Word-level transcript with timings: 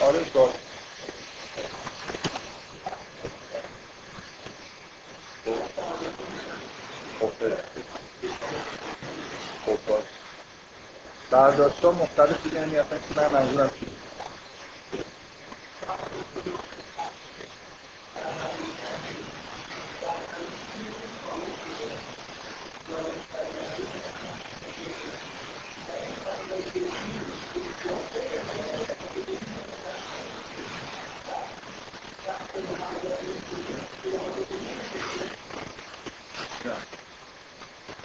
آره 0.00 0.24
داد 0.34 0.54
برداشت 11.30 11.84
ها 11.84 11.92
مختلف 11.92 12.42
دیگه 12.42 12.60
یعنی 12.60 12.76
اصلا 12.76 12.98
که 12.98 13.20
من 13.20 13.32
منظورم 13.32 13.70
چیه 13.80 13.88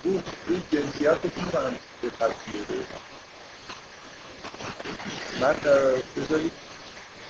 این 0.03 0.63
جنسیت 0.71 1.17
رو 1.23 1.29
می‌تونم 1.35 1.75
به 2.01 2.09
تصویر 2.09 2.65
من 5.41 5.55
بذارید 6.17 6.51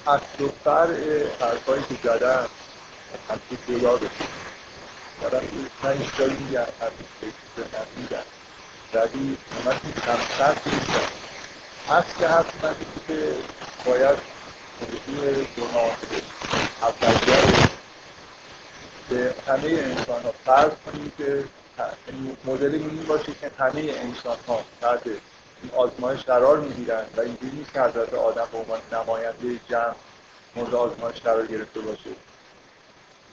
اصل 0.07 0.43
و 0.43 0.49
فرع 0.63 1.27
حرفایی 1.39 1.83
که 1.83 1.95
زدم 2.17 2.49
همچه 3.29 3.79
جدا 3.79 3.95
بشه 3.95 4.09
دارم 5.21 5.43
من 5.83 5.89
این 5.89 6.09
جایی 6.17 6.33
میگم 6.33 6.59
همچه 6.59 7.35
به 7.55 7.61
من 7.61 7.85
میگم 7.97 8.23
ولی 8.93 9.37
همه 9.65 9.79
کم 10.05 10.19
سرد 10.37 10.61
میگم 10.65 11.07
اصل 11.89 12.25
حرف 12.25 12.63
من 12.63 12.75
که 13.07 13.33
باید 13.85 14.17
موضوع 15.07 15.43
گناه 15.57 15.97
اولیه 16.81 17.69
به 19.09 19.33
همه 19.47 19.67
انسان 19.67 20.21
ها 20.23 20.33
فرض 20.45 20.71
کنیم 20.85 21.11
که 21.17 21.43
مدل 22.45 22.73
این 22.73 23.05
باشه 23.07 23.31
که 23.41 23.51
همه 23.59 23.79
انسان 23.79 24.37
ها 24.47 24.63
تحت 24.81 25.01
این 25.05 25.71
آزمایش 25.75 26.21
قرار 26.21 26.59
می‌گیرن 26.59 27.05
و 27.17 27.21
اینجوری 27.21 27.57
نیست 27.57 27.73
که 27.73 27.81
حضرت 27.81 28.13
آدم 28.13 28.47
به 28.51 28.57
عنوان 28.57 28.79
نماینده 28.91 29.59
جمع 29.69 29.95
مورد 30.55 30.75
آزمایش 30.75 31.21
قرار 31.21 31.47
گرفته 31.47 31.79
باشه. 31.79 32.09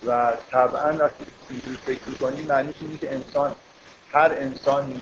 و 0.06 0.32
طبعا 0.50 0.92
وقتی 0.92 1.24
اینجوری 1.50 1.76
فکر 1.76 2.00
می‌کنیم 2.06 2.46
معنیش 2.46 2.76
اینه 2.80 2.98
که 2.98 3.14
انسان 3.14 3.54
هر 4.12 4.32
انسانی 4.32 5.00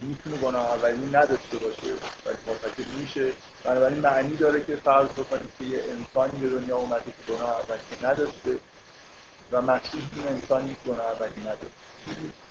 می‌تونه 0.00 0.36
گناه 0.36 0.70
اولی 0.70 1.06
نداشته 1.06 1.56
باشه 1.58 1.92
ولی 2.26 2.36
مرتکب 2.46 2.88
میشه. 2.98 3.32
بنابراین 3.64 3.98
معنی 3.98 4.36
داره 4.36 4.64
که 4.64 4.76
فرض 4.76 5.08
بکنیم 5.08 5.52
که 5.58 5.64
یه 5.64 5.82
انسانی 5.82 6.40
به 6.40 6.48
دنیا 6.48 6.76
اومده 6.76 7.04
که 7.04 7.32
گناه 7.32 7.50
اولی 7.50 7.80
نداشته 8.02 8.58
و 9.52 9.62
مسیح 9.62 10.02
این 10.16 10.28
انسانی 10.28 10.76
گناه 10.86 11.06
اولی 11.06 11.40
نداشته. 11.40 11.68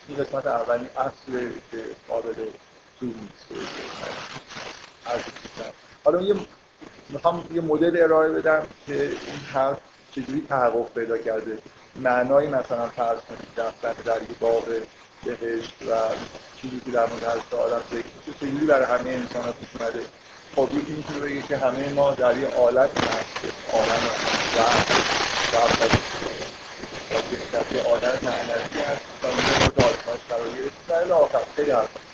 این 0.08 0.17
قسمت 0.17 0.47
اولی 0.47 0.89
اصل 0.97 1.49
که 1.71 1.83
قابل 2.08 2.33
تو 2.99 3.05
نیست. 3.05 3.45
حالا 6.03 6.21
یه 6.21 6.36
می‌خوام 7.09 7.44
یه 7.53 7.61
مدل 7.61 8.03
ارائه 8.03 8.30
بدم 8.30 8.63
که 8.88 8.94
این 9.03 9.39
حرف 9.53 9.77
چجوری 10.11 10.45
تحقق 10.50 10.94
پیدا 10.95 11.17
کرده. 11.17 11.58
معنای 11.95 12.47
مثلا 12.47 12.88
فرض 12.88 13.19
کنید 13.30 13.47
رفتن 13.58 13.94
در 14.05 14.22
یه 14.22 14.36
باغ 14.39 14.64
بهشت 15.25 15.73
و 15.89 15.94
چیزی 16.61 16.81
که 16.86 16.91
در 16.91 17.05
مورد 17.09 17.23
حضرت 17.23 17.53
آدم 17.53 17.81
میشه 17.91 18.03
چجوری 18.39 18.66
برای 18.66 18.86
همه 18.86 19.09
انسان 19.09 19.44
ها 19.44 19.52
پیش 19.52 19.69
اومده؟ 19.80 19.99
خب 20.55 20.69
یکی 20.77 20.91
می‌تونه 20.91 21.19
بگه 21.19 21.41
که 21.41 21.58
همه 21.58 21.94
ما 21.94 22.11
در 22.11 22.38
یه 22.38 22.47
آلت 22.47 23.03
هست 23.03 23.53
عالم 23.73 23.89
و 23.89 24.67
و 27.54 27.76
یه 27.76 27.81
آلت 27.81 28.23
معنوی 28.23 28.81
هست 28.81 29.02
و 29.23 29.27
مورد 29.27 29.80
آزمایش 29.80 30.21
قرار 30.30 30.49
گرفت 30.49 30.87
در 30.87 31.14
آخر 31.14 31.39
خیلی 31.55 31.71
حرف 31.71 32.06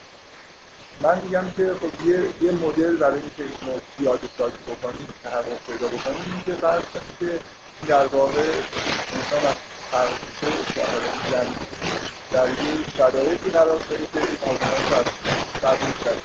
من 1.03 1.22
میگم 1.24 1.52
که 1.58 1.72
خب 1.81 2.08
یه, 2.08 2.16
یه 2.41 2.52
مدل 2.52 2.96
برای 2.96 3.19
اینکه 3.22 3.44
اینو 3.44 3.80
پیاده 3.97 4.28
سازی 4.38 4.58
بکنیم 4.68 5.08
تحقق 5.24 5.66
پیدا 5.68 5.88
بکنیم 5.88 6.24
این 6.25 6.44
که 6.46 6.62
فرض 6.62 6.84
که 7.19 7.40
در 7.88 8.08
واقع 8.08 8.41
انسان 9.14 9.46
از 9.50 9.56
هر 9.91 10.08
در 12.31 12.50
یه 12.50 12.90
شرایطی 12.97 13.50
قرار 13.50 13.80
داره 13.90 14.06
که 14.14 14.19
این 14.19 14.38
آزمایش 14.41 14.91
رو 14.91 15.68
قبول 15.68 15.91
کرد 16.03 16.22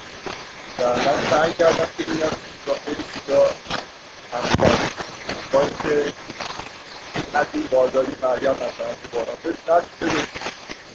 و 0.79 0.89
من 0.89 1.31
سعی 1.31 1.53
کردم 1.53 1.89
که 1.97 2.03
بگم 2.03 2.37
خیلی 2.85 3.05
چیزا 3.15 3.47
همکار 4.33 4.79
باید 5.53 5.73
که 5.83 6.13
حتی 7.35 7.59
بازاری 7.59 8.13
مریم 8.23 8.51
مثلا 8.51 8.93
که 9.03 9.09
بارا 9.13 9.33
به 9.43 9.55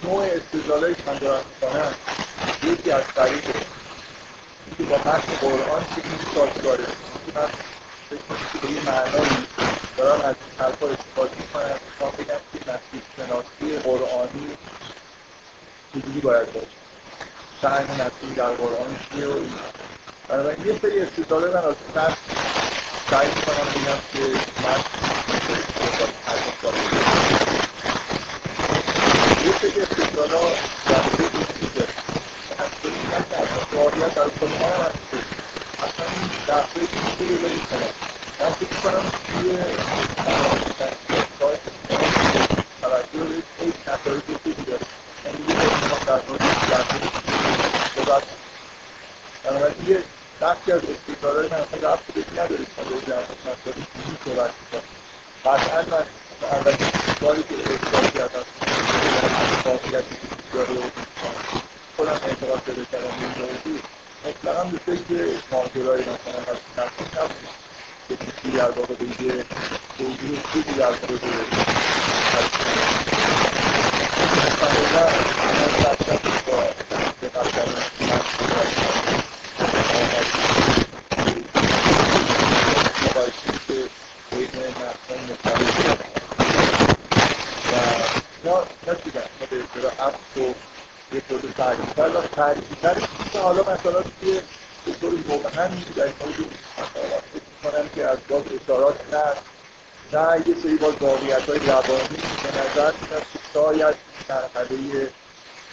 نوع 0.03 0.23
استدلالایی 0.23 0.95
که 0.95 1.01
من 1.07 1.17
دارم 1.17 1.43
می‌کنم 1.61 1.93
یکی 2.65 2.91
از 2.91 3.03
طریق 3.15 3.43
که 4.77 4.83
با 4.83 4.97
متن 4.97 5.35
قرآن 5.41 5.83
که 5.95 6.01
این 6.03 6.19
سازگاره 6.35 6.83
من 7.35 7.47
فکر 8.09 8.19
کنم 8.29 8.61
به 8.61 8.71
یه 8.71 8.81
معنایی 8.85 9.47
دارم 9.97 10.21
از 10.21 10.35
این 10.35 10.59
حرفا 10.59 10.87
استفاده 10.87 11.31
می‌کنم 11.37 11.79
می‌خوام 11.89 12.11
بگم 12.11 12.41
که 12.53 12.59
مسیح 12.71 13.01
شناسی 13.17 13.77
قرآنی 13.83 14.57
چجوری 15.93 16.19
باید 16.19 16.53
باشه. 16.53 16.67
شهن 17.61 17.83
مسیح 17.83 18.35
در 18.35 18.49
قرآن 18.49 18.97
چیه 19.11 19.27
و 19.27 19.31
این 19.31 19.53
بنابراین 20.27 20.65
یه 20.65 20.79
سری 20.81 20.99
استدلاله 20.99 21.47
من 21.47 21.65
از 21.65 21.75
من 21.95 22.13
سعی 23.09 23.27
می‌کنم 23.27 23.67
بگم 23.75 23.99
که 24.13 24.19
من 24.63 24.79
یه 29.45 29.51
سری 29.61 29.81
استدلالا 29.81 30.49
در 30.89 31.32
واقعیت 33.73 34.15
در 34.15 34.23
قرآن 34.23 34.53
هست 34.53 34.97
اصلا 35.83 36.05
این 36.05 36.29
دفعه 36.47 36.87
چیزی 36.87 37.33
رو 37.33 37.41
برید 37.41 37.65
کنم 37.69 37.89
من 38.39 38.49
فکر 38.49 38.79
کنم 38.83 39.11
توی 39.27 39.57
توجه 42.81 43.29
به 43.59 43.67
یک 43.67 43.75
نتایج 43.87 44.21
خوبی 44.43 44.63
داره 44.63 44.79
یعنی 45.25 45.37
یه 45.49 45.55
بار 45.55 45.99
در 46.05 46.21
مورد 46.29 46.43
بنابراین 49.43 49.87
یه 49.87 50.03
بخشی 50.41 50.71
از 50.71 50.81
استدلالهای 50.83 51.47
من 51.47 51.57
اصلا 51.57 51.93
رفت 51.93 52.05
که 52.07 52.13
به 52.13 52.21
جنبه 52.35 52.57
مسائل 53.45 53.75
دینی 53.75 54.17
صحبت 54.25 54.51
می‌کنم 54.61 54.83
قطعا 55.45 55.81
من 55.81 56.05
اولین 56.51 56.87
سوالی 57.19 57.43
که 57.43 57.55
احساس 57.55 58.11
کردم 58.11 58.43
خودم 62.03 62.19
اعتقاد 62.27 62.59
پیدا 62.59 62.83
کردم 62.91 63.07
این 63.19 63.29
موضوع 63.29 63.81
مطلقا 64.25 64.63
به 64.63 64.77
فکر 64.77 65.29
ماجرای 65.51 66.01
مثلا 66.01 66.39
از 66.51 66.57
نفسی 66.77 67.03
نبود 67.17 67.49
که 68.09 68.15
کسی 68.15 68.51
در 68.57 68.71
واقع 68.71 68.93
به 68.93 69.05
یه 69.05 69.45
توضیح 69.97 70.41
خوبی 70.51 70.73
در 70.73 70.89
مورد 70.89 71.23
مستقلا 74.35 75.05
من 75.45 75.71
بچم 75.83 76.19
با 76.47 76.63
دقت 77.21 77.51
کردن 77.51 77.83
مقایسی 83.05 83.59
که 83.67 83.89
بین 84.31 84.55
مفهوم 84.69 85.23
مختلف 85.31 85.75
و 85.75 85.89
اینا 88.43 88.63
نشیدن 88.87 89.27
ما 89.39 89.45
به 89.49 89.63
اصطلاح 89.63 90.07
عفت 90.07 90.37
و 90.37 90.53
تعریفتر 91.63 92.09
و 92.09 92.21
تعریفتر 92.21 92.95
که 93.33 93.39
حالا 93.39 93.61
مثلا 93.61 94.01
توی 94.01 94.39
به 94.85 94.91
طور 95.01 95.11
مبهم 95.11 95.83
در 95.95 96.03
این 96.03 96.13
فکر 96.13 97.71
کنم 97.71 97.89
که 97.95 98.05
از 98.05 98.17
باز 98.29 98.43
اشارات 98.63 98.95
نه 99.13 99.23
نه 100.13 100.47
یه 100.47 100.55
سری 100.63 100.75
باز 100.75 100.93
واقعیت 100.99 101.49
های 101.49 101.59
روانی 101.59 102.17
به 102.43 102.49
نظر 102.49 102.93
میاد 103.01 103.23
که 103.33 103.39
شاید 103.53 103.95
مرحله 104.29 105.09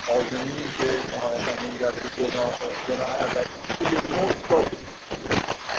آزمی 0.08 0.64
که 0.78 1.16
نهایتا 1.16 1.62
نمیرد 1.62 1.94
به 1.94 2.22
گناه 2.22 2.58
گناه 2.88 3.10
اولی 3.20 3.94
یه 3.94 4.16
نوع 4.16 4.32
با 4.48 4.64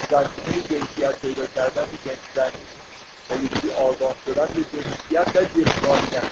زمینه 0.09 0.61
جنسیت 0.69 1.15
پیدا 1.19 1.45
کردن 1.45 1.85
به 1.85 2.09
جنس 2.11 2.51
و 3.29 3.35
جوری 3.35 3.73
آگاه 3.73 4.15
شدن 4.25 4.45
به 4.45 4.61
جنسیت 4.61 5.35
و 5.35 5.61
جسمانیت 5.61 6.23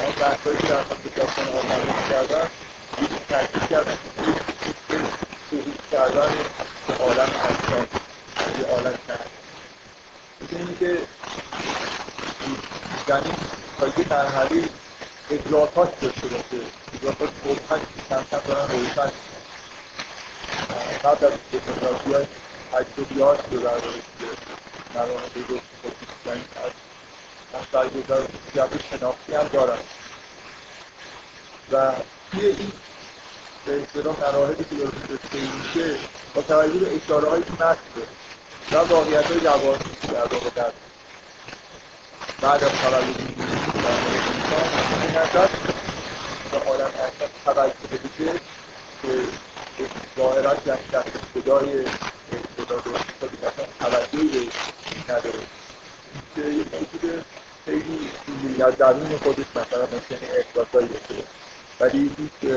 اون 0.00 0.12
بحثایی 0.20 0.56
که 0.56 0.66
در 0.66 0.82
خود 0.82 1.20
آزمایش 1.20 2.08
کردن 2.10 2.48
تاکید 3.28 3.68
کردن 3.70 3.98
که 4.88 4.96
توضیح 5.50 5.74
کردن 5.92 6.30
عالم 7.00 7.20
انسان 7.20 7.86
یه 8.58 8.66
عالم 8.66 8.98
کرد 9.08 9.30
اینی 10.50 10.76
که 10.80 10.98
زمین 13.08 13.34
تا 13.78 13.86
یه 13.86 14.08
مرحله 14.10 14.68
ادراکات 15.30 16.00
داشته 16.00 16.26
باشه 16.26 16.66
ادراکات 16.94 17.30
مبهم 17.44 17.80
کم 18.08 18.24
کم 18.30 18.38
دارن 18.48 18.70
روشن 18.70 19.12
قبل 21.04 21.26
از 21.26 21.32
دموکراسی 21.52 22.12
های 22.12 22.26
تجربیات 22.72 23.40
رو 23.50 23.60
در 23.60 23.70
مراحل 24.94 25.44
رو 25.48 25.58
یعنی 26.26 26.44
از 27.54 27.62
برگزار 27.72 28.28
جبه 28.54 28.78
شناختی 28.90 29.34
هم 29.34 29.48
دارن 29.48 29.78
و 31.72 31.92
توی 32.34 32.46
این 32.46 32.72
به 33.66 33.82
اصطلاح 33.82 34.20
مراحلی 34.20 34.64
که 34.64 34.74
داره 34.74 34.90
طی 35.32 35.50
میشه 35.58 35.96
با 36.34 36.42
توجه 36.42 36.78
به 36.78 36.96
اشاره 36.96 37.28
هایی 37.28 37.42
که 37.42 37.52
متن 37.52 37.76
و 38.72 38.76
واقعیت 38.76 39.26
های 39.26 39.40
روانی 39.40 39.78
در 40.12 40.34
واقع 40.34 40.50
در 40.54 40.72
بعد 42.40 42.64
از 42.64 42.70
تولد 42.70 43.04
انسان 44.34 44.68
این 45.02 45.10
نظر 45.10 45.48
به 46.50 46.58
عالم 46.58 46.86
اصلا 46.86 47.54
توجه 47.54 47.74
بده 47.92 48.40
که 49.02 49.84
ظاهرا 50.16 50.54
در 50.54 50.78
ابتدای 50.94 51.84
ابتدا 52.32 52.76
درست 52.80 53.04
توجهی 53.78 54.28
به 54.28 55.12
نداره. 55.12 55.38
که 56.34 56.42
موجود 56.42 57.24
خیلی 57.64 58.62
از 58.62 58.76
درون 58.76 59.18
خودش 59.18 59.46
مثلا 59.54 59.86
ممکنه 59.92 60.28
احساسایی 60.36 60.88
داشته 60.88 61.43
ولی 61.80 62.10
هیچ 62.18 62.52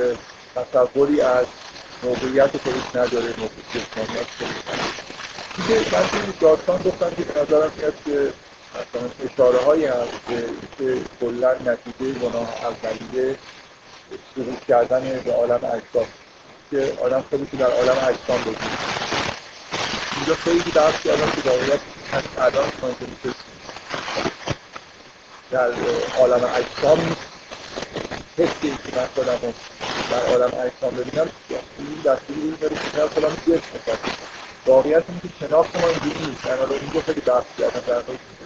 تصوری 0.74 1.22
از 1.22 1.46
موقعیت 2.04 2.58
خودش 2.58 2.96
نداره 2.96 3.34
موقعیت 3.38 3.88
خودش 3.94 4.48
من 5.94 6.08
توی 6.08 6.34
داستان 6.42 6.78
گفتم 6.78 7.10
که 7.10 7.40
نظرم 7.42 7.72
میاد 7.78 7.94
که 8.06 8.34
مثلا 8.75 9.10
اشاره 9.25 9.66
هایی 9.66 9.86
هست 9.86 10.12
که 10.78 11.02
کلا 11.22 11.54
نتیجه 11.54 12.19
گناه 12.19 12.50
اولیه 12.64 13.36
سقوط 14.36 14.66
کردن 14.68 15.22
به 15.25 15.34
عالم 15.34 15.60
اجسام 15.63 16.08
که 16.72 16.94
آدم 17.02 17.22
خودش 17.30 17.48
در 17.60 17.72
عالم 17.72 17.98
اجسام 18.08 18.42
بگیره 18.42 18.78
اینجا 20.18 20.36
خیلی 20.36 20.72
بحث 20.72 21.02
کردم 21.04 21.31
که 21.31 21.50
واقعیت 21.50 21.80
الان 22.38 22.70
که 23.24 23.30
در 25.52 25.72
عالم 26.20 26.50
اجسام 26.56 27.16
حسی 28.38 28.69
که 28.69 28.95
من 28.95 29.07
خودم 29.15 29.53
در 30.12 30.25
عالم 30.31 30.51
اجسام 30.65 30.95
ببینم 30.97 31.29
این 31.77 32.01
دستوری 32.06 32.41
این 32.41 32.57
داره 32.62 32.75
که 32.75 32.97
من 32.97 33.07
خودم 33.07 33.33
جسم 33.47 33.69
می‌کنم. 33.74 33.97
واقعیت 34.65 35.03
که 35.21 35.47
شناخت 35.47 35.75
ما 35.75 35.88
اینجوری 35.88 36.25
نیست. 36.25 36.45
من 36.45 36.51
الان 36.51 36.79
اینجا 36.81 37.01
خیلی 37.01 37.21
بحث 37.21 37.44
کردم 37.59 37.79
در 37.88 38.01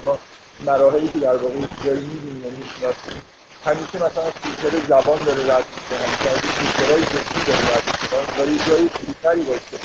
ما 0.06 0.20
مراحلی 0.66 1.08
که 1.08 1.20
در 1.20 1.36
واقع 1.36 1.54
داریم 1.86 2.10
می‌بینیم 2.10 2.46
یعنی 2.46 2.58
می‌شناسیم. 2.58 3.22
همیشه 3.66 3.96
مثلا 3.96 4.32
فیلتر 4.44 4.88
زبان 4.88 5.20
داره 5.20 5.44
رد 5.44 5.66
همیشه 5.92 6.30
از 6.30 6.38
فیلترهای 6.38 7.04
جسمی 7.04 7.44
داره 7.48 7.76
رد 7.76 8.38
داره 8.38 8.52
یه 8.52 8.66
جایی 8.68 8.90
فیلتری 8.90 9.42
باشه 9.42 9.78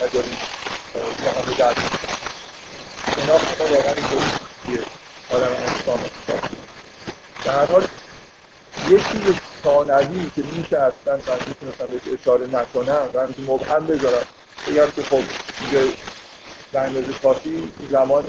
و 0.00 0.08
داریم 0.08 0.38
جهان 0.94 1.54
درد 1.58 1.76
شناخت 3.16 3.60
ما 3.60 3.66
واقعا 3.66 3.92
اینجوری 3.94 4.84
آدم 5.30 5.46
انسان 5.46 6.00
در 7.44 7.52
هر 7.52 7.66
حال 7.66 7.86
یه 8.90 8.98
چیز 8.98 9.34
ثانوی 9.64 10.30
که 10.36 10.42
میشه 10.42 10.76
اصلا 10.78 11.16
من 11.16 11.38
می‌تونستم 11.46 11.86
بهش 11.86 12.20
اشاره 12.20 12.46
نکنم 12.46 13.10
و 13.14 13.20
همچون 13.20 13.44
مبهم 13.46 13.86
بذارم. 13.86 14.26
بگم 14.66 14.90
که 14.96 15.02
خب 15.02 15.22
اینجا 15.60 15.92
در 16.72 16.86
اندازه 16.86 17.12
کافی 17.22 17.72
زمان 17.90 18.24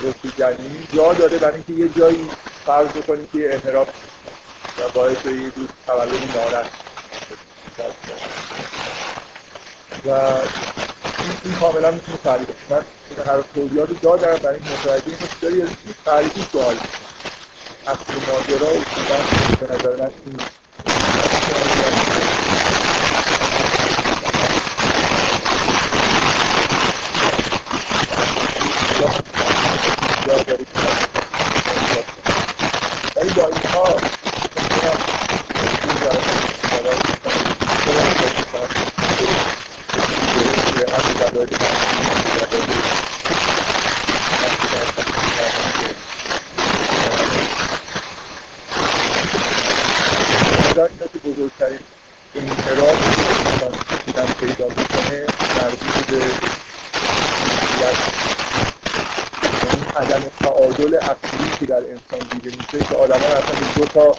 رسیدنی 0.00 0.86
جا 0.94 1.12
داره 1.12 1.38
برای 1.38 1.54
اینکه 1.54 1.72
یه 1.72 1.88
جایی 1.88 2.30
فرض 2.66 2.88
بکنیم 2.88 3.28
که 3.32 3.54
انحراف 3.54 3.88
و 4.78 4.88
باعث 4.94 5.26
یه 5.26 5.50
دوست 5.50 5.72
تولد 5.86 6.36
نارد 6.36 6.70
و 10.06 10.10
این 11.44 11.54
کاملا 11.60 11.90
می‌تونه 11.90 12.18
تعریف 12.24 12.48
من 12.70 12.82
هر 13.26 13.42
توضیحات 13.54 14.00
دادم 14.02 14.36
برای 14.42 14.58
این 14.58 14.72
متوجه 14.72 15.06
این 15.06 15.16
داری 15.40 15.62
از 15.62 15.68
تعریفی 16.04 16.46
سوال 16.52 16.76
اصل 17.86 18.12
ماجرا 18.32 18.74
و 18.74 18.80
به 19.60 19.74
نظر 19.74 19.96
من 19.96 20.10
اینها 20.26 20.46
نظر 21.06 21.96
اینه 50.82 51.08
که 51.12 51.18
بزرگترین 51.18 51.78
انحراف 52.34 52.98
دیدن 54.06 54.26
پیدا 54.40 54.68
می‌کنه 54.68 55.26
مربوط 55.56 56.06
به 56.10 56.16
یعنی 59.64 59.86
عدم 59.96 60.22
تعادل 60.42 60.94
اصلی 60.94 61.50
که 61.60 61.66
در 61.66 61.76
انسان 61.76 62.20
دیده 62.32 62.50
میشه 62.50 62.86
که 62.88 62.94
آدم 62.94 63.20
ها 63.20 63.26
اصلا 63.26 63.54
دو 63.76 63.86
تا 63.86 64.16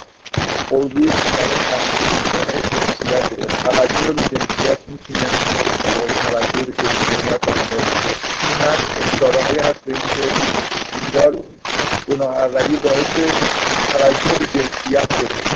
موضوع 0.71 1.11
توجه 3.63 4.13
به 4.13 4.37
جنسیت 4.37 4.79
می‌تونه 4.87 5.29
توجه 6.23 6.63
به 6.63 6.71
جنسیت 6.71 7.39
این 7.47 8.57
اشاره 9.15 9.43
هایی 9.43 9.59
هست 9.59 9.79
به 9.85 9.91
اینکه 9.91 10.31
انگار 11.05 11.43
گناه 12.09 12.37
اولی 12.37 12.75
باعث 12.75 13.13
توجه 13.93 14.35
به 14.39 14.45
جنسیت 14.45 15.46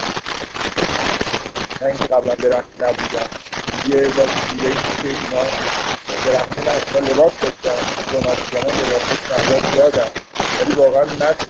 نه 1.81 1.87
اینکه 1.87 2.03
قبلا 2.03 2.35
درخت 2.35 2.69
نبودن. 2.79 3.29
یه 3.87 4.09
با 4.09 4.23
این 4.23 4.73
که 5.01 5.07
اینا 5.07 5.43
درخت 6.25 6.59
نه 6.59 6.71
اصلا 6.71 6.99
لباس 6.99 7.31
داشتن 7.41 7.81
دوناتیان 8.11 8.65
لباس 8.65 9.03
نظر 9.31 9.75
دادن 9.75 10.09
ولی 10.61 10.73
واقعا 10.75 11.03
نسل 11.03 11.45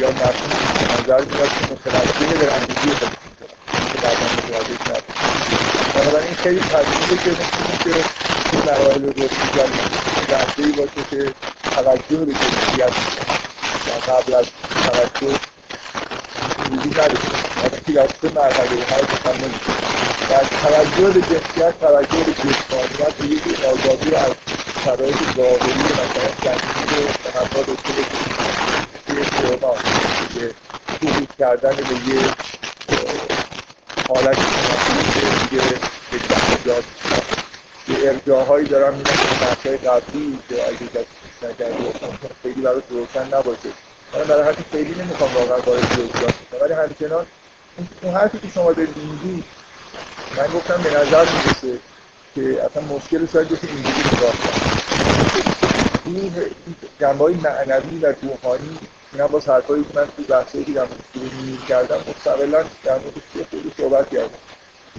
یا 0.00 0.10
نسل 0.10 0.46
نظر 0.92 1.24
میاد 1.24 1.48
که 1.48 1.64
متوجه 1.72 2.46
درندگی 2.46 2.90
خودش 2.90 4.32
که 4.84 5.02
بنابراین 5.94 6.34
خیلی 6.34 6.60
طبیعیه 6.60 7.22
که 7.24 7.30
مثل 7.30 7.84
که 7.84 8.04
این 8.52 8.62
مراحل 8.66 9.08
رسیدن 9.08 9.70
لحظه 10.30 10.62
ای 10.62 10.72
باشه 10.72 11.08
که 11.10 11.34
توجه 11.74 12.16
به 12.16 12.32
جنسیت. 12.32 13.32
قبل 14.08 14.34
از 14.34 14.46
توجه 14.86 15.38
وجود 16.70 17.00
نداشته 17.00 17.92
در 17.92 18.08
سه 18.22 18.34
مرحله 18.34 18.84
های 18.84 19.02
بسن 19.02 19.36
نمیشه 19.44 19.72
و 20.30 20.44
توجه 20.62 21.10
به 21.10 21.20
جنسیت 21.20 21.80
توجه 21.80 22.24
به 22.24 22.32
جسمانیت 22.32 23.20
و 23.20 23.24
یکی 23.24 23.64
آزادی 23.64 24.14
از 24.14 24.32
شرایط 24.84 25.16
ظاهری 25.36 25.82
مثلا 25.82 26.28
جنگی 26.42 27.02
رو 27.02 27.30
تنفا 27.32 27.62
داشته 27.62 27.92
باشیم 27.92 28.36
توی 29.06 29.24
کرونا 29.24 29.74
که 30.34 30.54
سقوط 31.00 31.28
کردن 31.38 31.76
به 31.76 32.14
یه 32.14 32.22
حالت 34.08 34.36
که 34.36 35.20
دیگه 35.50 35.62
به 36.10 36.18
جهت 36.18 36.84
یه 37.88 38.10
ارجاهایی 38.10 38.66
دارم 38.68 38.94
میدن 38.94 39.12
مرسای 39.40 39.76
قبلی 39.76 40.38
که 40.48 40.54
اگه 40.66 40.86
کسی 40.86 41.06
نکرده 41.42 41.76
خیلی 42.42 42.60
برای 42.60 42.82
روشن 42.90 43.26
نباشه. 43.26 43.68
من 44.14 44.24
برای 44.24 44.42
حرفی 44.42 44.64
خیلی 44.72 44.94
نمی‌خوام 44.94 45.34
واقعا 45.34 45.58
وارد 45.58 45.92
جزئیات 45.92 46.34
ولی 46.62 46.72
همچنان 46.72 47.26
اون 48.02 48.14
حرفی 48.14 48.38
که 48.38 48.48
شما 48.48 48.72
دارید 48.72 48.96
میگید 48.96 49.44
من 50.36 50.46
گفتم 50.46 50.82
به 50.82 50.90
نظر 50.90 51.24
می‌رسه 51.24 51.78
که 52.34 52.62
اصلا 52.62 52.82
مشکل 52.82 53.26
شاید 53.26 53.48
بشه 53.48 53.68
اینجوری 53.68 54.16
نگاه 54.16 54.34
این 56.04 56.46
جنبه 57.00 57.24
های 57.24 57.34
معنوی 57.34 57.98
و 57.98 58.14
روحانی 58.22 58.78
هم 59.18 59.26
با 59.26 59.38
حرفایی 59.38 59.84
که 59.84 59.90
من 59.94 60.06
تو 60.16 60.22
بحثایی 60.22 60.64
که 60.64 60.72
در 60.72 60.86
مورد 61.14 61.66
کردم 61.68 61.96
مستقلا 62.08 62.64
در 62.84 62.98
موردش 62.98 63.48
خیلی 63.50 63.72
صحبت 63.76 64.10
کردم. 64.10 64.38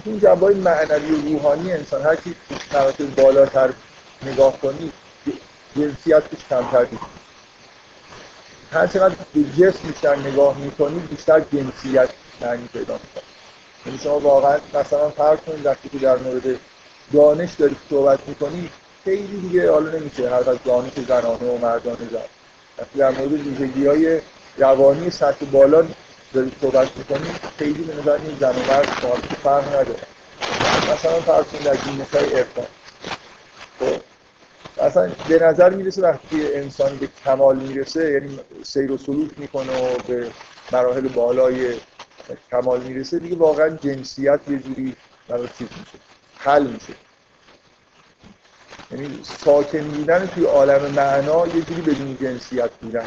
این 0.04 0.20
جنبه 0.20 0.46
های 0.46 0.54
معنوی 0.54 1.10
و 1.10 1.32
روحانی 1.32 1.72
انسان 1.72 2.02
هر 2.02 2.16
کی 2.16 2.34
مراتب 2.72 3.14
بالاتر 3.14 3.70
نگاه 4.22 4.60
کنید 4.60 4.92
جنسیت 5.76 6.22
کمتر 6.50 6.86
نیست 6.92 7.23
هر 8.74 8.86
چقدر 8.86 9.14
به 9.34 9.44
جسم 9.58 9.88
بیشتر 9.88 10.16
نگاه 10.16 10.58
می‌کنید 10.58 11.08
بیشتر 11.08 11.40
جنسیت 11.40 12.08
معنی 12.40 12.68
پیدا 12.72 12.94
می‌کنید 12.94 13.24
یعنی 13.86 13.98
شما 13.98 14.18
واقعا 14.18 14.58
مثلا 14.74 15.10
فرض 15.10 15.38
کنید 15.38 15.66
وقتی 15.66 15.88
که 15.88 15.98
در 15.98 16.16
مورد 16.16 16.42
دانش 17.12 17.50
دارید 17.58 17.76
صحبت 17.90 18.18
می‌کنید 18.26 18.70
خیلی 19.04 19.40
دیگه 19.40 19.70
حالا 19.70 19.90
نمیشه 19.90 20.30
هر 20.30 20.50
از 20.50 20.56
دانش 20.64 20.92
زنانه 21.08 21.50
و 21.50 21.58
مردانه 21.58 21.96
زن 21.96 22.18
وقتی 22.78 22.98
در 22.98 23.10
مورد 23.10 23.32
ویژگی 23.32 23.86
های 23.86 24.20
روانی 24.58 25.10
سطح 25.10 25.46
بالا 25.52 25.86
دارید 26.32 26.52
صحبت 26.60 26.96
می‌کنید 26.96 27.40
خیلی 27.58 27.82
به 27.82 27.94
نظر 28.00 28.12
این 28.12 28.36
زن 28.40 28.48
و 28.48 28.72
مرد 28.72 28.86
فرق 29.42 29.68
نداره. 29.68 30.06
مثلا 30.92 31.20
فرض 31.20 31.44
کنید 31.44 31.64
در 31.64 32.18
های 32.18 32.34
ارفان 32.34 32.66
خب 33.80 34.13
اصلا 34.78 35.12
به 35.28 35.38
نظر 35.38 35.70
می‌رسه 35.70 36.02
وقتی 36.02 36.54
انسان 36.54 36.96
به 36.96 37.08
کمال 37.24 37.56
می‌رسه 37.56 38.12
یعنی 38.12 38.38
سیر 38.62 38.92
و 38.92 38.98
سلوک 38.98 39.30
می‌کنه 39.36 39.72
و 39.72 39.98
به 40.08 40.30
مراحل 40.72 41.08
بالای 41.08 41.74
کمال 42.50 42.80
می‌رسه 42.80 43.18
دیگه 43.18 43.36
واقعا 43.36 43.68
جنسیت 43.68 44.40
یه 44.48 44.58
جوری 44.58 44.96
برای 45.28 45.48
چیز 45.58 45.68
میشه 45.78 45.98
حل 46.38 46.66
میشه. 46.66 46.94
یعنی 48.90 49.20
ساکن 49.22 49.88
بودن 49.88 50.26
توی 50.26 50.44
عالم 50.44 50.90
معنا 50.90 51.46
یه 51.46 51.62
جوری 51.62 51.80
بدون 51.80 52.16
جنسیت 52.20 52.70
بودن 52.70 53.06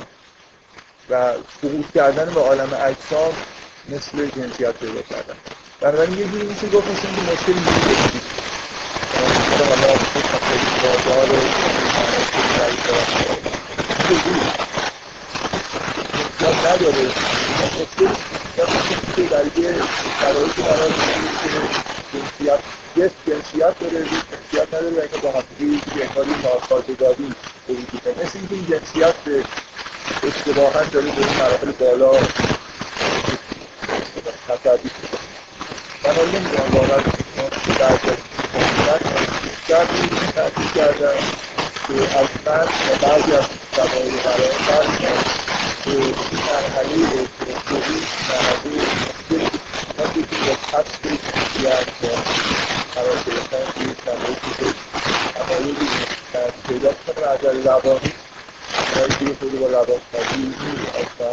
و 1.10 1.34
سقوط 1.62 1.86
کردن 1.96 2.34
به 2.34 2.40
عالم 2.40 2.70
اجسام 2.82 3.34
مثل 3.90 4.30
جنسیت 4.30 4.72
پیدا 4.72 5.02
کردن. 5.02 5.36
بنابراین 5.82 6.18
یه 6.18 6.26
جوری 6.26 6.48
میشه 6.48 6.70
گفت 6.70 6.92
مثل 6.92 7.08
اینکه 7.08 7.22
مشکلی 10.78 11.38
نیست 14.34 14.68
نداره 16.66 17.12
مشکل 18.58 19.24
در 19.28 19.46
یه 19.60 19.74
شرایطی 20.20 20.62
قرار 20.62 20.92
جنسیت 22.14 22.60
یه 22.96 23.12
جنسیت 23.28 23.80
داره 23.80 23.94
یه 23.94 24.06
جنسیت 24.06 24.68
نداره 24.74 24.96
و 24.96 25.00
اینکه 25.00 25.18
با 25.18 25.32
همدیگه 25.32 25.98
یه 25.98 26.08
کاری 26.16 26.30
ناسازگاری 26.44 27.34
وجود 27.70 28.20
مثل 28.24 28.38
اینکه 28.38 28.56
این 28.56 28.66
جنسیت 28.66 29.16
اشتباها 30.24 30.84
داره 30.84 31.06
به 31.06 31.18
این 31.18 31.38
مراحل 31.40 31.72
بالا 31.72 32.12
من 36.04 36.14
حالا 36.16 36.26
نمی‌دونم 36.26 36.70
واقعا 36.74 37.00
در 37.80 39.17
بیشتر 39.68 39.86
تحصیل 40.36 40.70
کردم 40.76 41.18
که 41.88 42.18
از 42.18 42.28
من 42.46 42.64
و 42.64 42.96
بعضی 43.02 43.34
از 43.34 43.46
شبایل 43.76 44.18
برای 44.18 44.54
فرض 44.68 44.98
که 45.84 45.92
این 45.92 46.16
مرحله 46.48 47.20
ارتباطی 47.20 48.08
مرحله 48.30 48.82
مشکل 48.96 49.50
بگیم 50.00 50.28
با 50.38 50.84
جنسیت 51.04 51.86
با 52.02 52.10
قرار 52.96 53.18
گرفتن 53.26 53.72
توی 53.76 53.96
شرایطی 54.06 54.52
که 54.60 54.74
اوایلی 55.42 55.88
پیدا 56.68 56.92
کنه 57.08 57.28
از 57.28 57.66
روانی 57.66 58.14
برای 58.96 59.10
که 59.10 59.26
خود 59.40 59.60
با 59.60 59.68
روان 59.68 60.02
کاری 60.12 60.54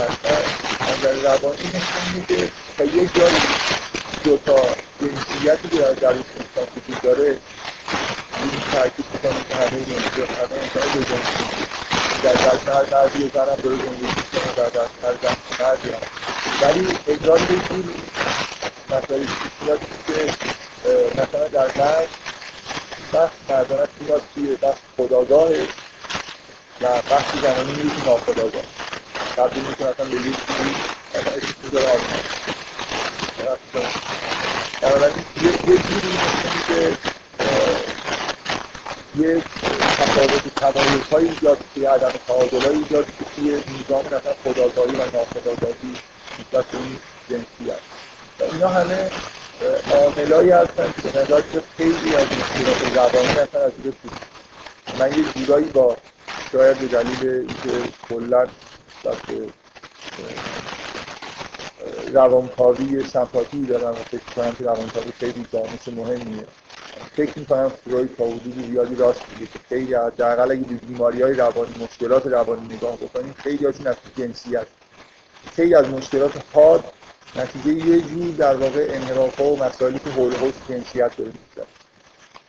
هستن 0.00 0.44
از 0.80 1.24
روانی 1.24 1.66
نشون 1.74 2.14
میده 2.14 2.50
تا 2.78 2.84
یه 2.84 3.10
جایی 3.14 3.42
دو 4.24 4.38
تا 4.46 4.62
جنسیتی 5.00 5.68
که 5.68 5.76
در 6.00 6.08
این 6.08 6.24
انسان 6.38 6.66
این 6.88 7.38
تاکید 8.72 9.06
می‌کنه 9.12 9.44
که 9.48 9.54
همه 9.54 9.84
جنسی 9.84 10.20
همه 10.20 10.62
انسان 10.62 10.92
دو 10.92 11.02
جنسی 11.02 11.44
در 12.22 12.32
دست 12.32 12.68
هر 12.68 12.84
مردی 12.92 13.30
زنم 13.34 13.56
داره 13.62 13.76
زندگی 13.76 14.22
کنه 14.32 14.52
در 14.56 14.68
دست 14.68 15.04
هر 15.04 15.14
زن 15.22 15.64
مردی 15.64 15.90
هم 15.90 16.00
ولی 16.60 16.86
اجرای 17.06 17.46
جور 17.46 17.84
مسائل 18.90 19.26
صورتی 19.60 19.86
که 20.06 20.32
مثلا 21.22 21.48
در 21.48 21.70
مرد 21.78 22.08
بخش 23.12 23.32
مردانش 23.48 23.88
میاد 24.00 24.22
توی 24.34 24.56
بخش 24.56 24.78
خداگاهه 24.96 25.68
و 26.82 26.86
بخشی 27.10 27.38
زمانی 27.42 27.72
میره 27.72 28.00
تو 28.00 28.10
ناخداگاه. 28.10 28.62
تبدیل 29.36 29.64
می‌کنه 29.64 29.88
اصلا 29.88 30.06
به 30.06 30.16
یک 30.16 30.22
چیزی 30.22 30.74
اصلا 31.14 31.32
اسم 31.32 31.54
می‌ذاره 31.62 31.90
آدم 31.90 32.04
بنابراین 34.82 35.24
یه 35.42 35.52
جوری 35.52 36.18
که 36.66 36.96
یه 39.18 39.42
تفاوت 39.98 40.54
تمایز 40.56 41.02
های 41.12 41.28
ایجاد 41.28 41.58
توی 41.74 41.84
عدم 41.84 42.12
تعادل 42.26 42.60
های 42.60 42.76
ایجاد 42.76 43.06
توی 43.36 43.50
نظام 43.50 44.04
مثلا 44.06 44.34
خداگاهی 44.44 44.96
و 44.96 45.04
ناخداگاهی 45.16 45.94
نسبت 46.38 46.66
به 46.66 46.78
این 46.78 46.98
جنسیت 47.30 47.80
و 48.40 48.44
اینا 48.52 48.68
همه 48.68 49.10
عاملایی 49.90 50.50
هستن 50.50 50.94
که 51.02 51.08
به 51.08 51.20
نظر 51.20 51.42
خیلی 51.76 52.16
از 52.16 52.26
مشکلات 52.26 52.96
روانی 52.96 53.28
هستن 53.28 53.58
از 53.58 53.72
من 54.98 55.18
یه 55.18 55.44
جورایی 55.44 55.66
با 55.66 55.96
شاید 56.52 56.78
به 56.78 56.86
دلیل 56.86 57.28
اینکه 57.28 57.92
کلا 58.08 58.46
روانکاوی 62.12 63.04
سمپاتی 63.04 63.66
دارم 63.66 63.90
و 63.90 63.94
فکر 63.94 64.34
کنم 64.36 64.52
که 64.52 64.64
روانکاوی 64.64 65.12
خیلی 65.20 65.46
دانش 65.52 65.88
مهمیه. 65.88 66.46
فکر 67.16 67.38
می‌کنم 67.38 67.68
فروید 67.68 68.16
تا 68.16 68.24
حدود 68.24 68.66
زیادی 68.70 68.94
راست 68.96 69.20
میگه 69.32 69.52
که 69.52 69.58
خیلی 69.68 69.94
حداقل 69.94 70.50
اگه 70.50 70.60
به 70.64 70.74
بیماری 70.74 71.22
های 71.22 71.34
روانی 71.34 71.74
مشکلات 71.84 72.26
روانی 72.26 72.74
نگاه 72.74 72.96
بکنیم 72.96 73.34
خیلی 73.38 73.66
هاشون 73.66 73.86
از 73.86 73.96
جنسیت 74.16 74.66
خیلی 75.56 75.74
از 75.74 75.88
مشکلات 75.88 76.42
حاد 76.52 76.84
نتیجه 77.36 77.88
یه 77.88 78.00
جور 78.00 78.34
در 78.38 78.56
واقع 78.56 78.86
انحراف 78.90 79.40
و 79.40 79.56
مسائلی 79.56 79.98
که 79.98 80.10
حول 80.10 80.52
جنسیت 80.68 81.16
داره 81.16 81.30
میشه 81.30 81.66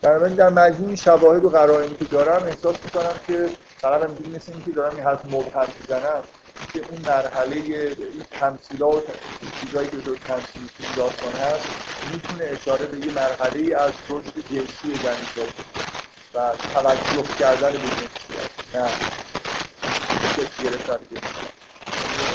بنابراین 0.02 0.36
در 0.36 0.50
مجموع 0.50 0.96
شواهد 0.96 1.46
و 1.46 1.50
قرائنی 1.50 1.96
که 1.96 2.06
دارم 2.06 2.44
احساس 2.44 2.76
می‌کنم 2.84 3.16
که 3.28 3.50
فقط 3.82 4.02
هم 4.02 4.18
مثل 4.36 4.52
اینکه 4.52 4.72
دارم 4.72 4.96
این 4.96 5.06
حرف 5.06 5.26
مبهم 5.26 5.68
می‌زنم 5.82 6.24
که 6.74 6.80
اون 6.90 7.02
مرحله 7.02 7.56
این 7.56 8.26
تمثیلات 8.40 9.04
این 9.42 9.52
چیزایی 9.62 9.90
که 9.90 9.98
دو 9.98 10.16
تمثیل 10.16 10.70
داستان 10.96 11.34
هست 11.34 11.68
می‌تونه 12.14 12.44
اشاره 12.44 12.86
به 12.86 12.98
یه 13.00 13.12
مرحله 13.12 13.60
ای 13.60 13.74
از 13.74 13.94
رشد 14.10 14.34
جنسی 14.52 15.00
زنی 15.04 15.26
شد 15.36 15.50
و 16.34 16.52
توجه 16.74 17.28
کردن 17.40 17.72
به 17.72 17.78
جنسیت 17.78 18.76
نه. 18.76 18.90
شکل 20.36 20.64
گرفتن 20.64 21.00
جنسیت 21.12 21.52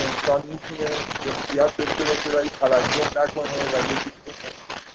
انسان 0.00 0.42
می‌تونه 0.46 0.90
جنسیت 1.24 1.76
داشته 1.76 2.04
باشه 2.04 2.30
ولی 2.38 2.50
توجه 2.60 3.22
نکنه 3.22 3.64
و 3.72 3.92
یکی 3.92 4.12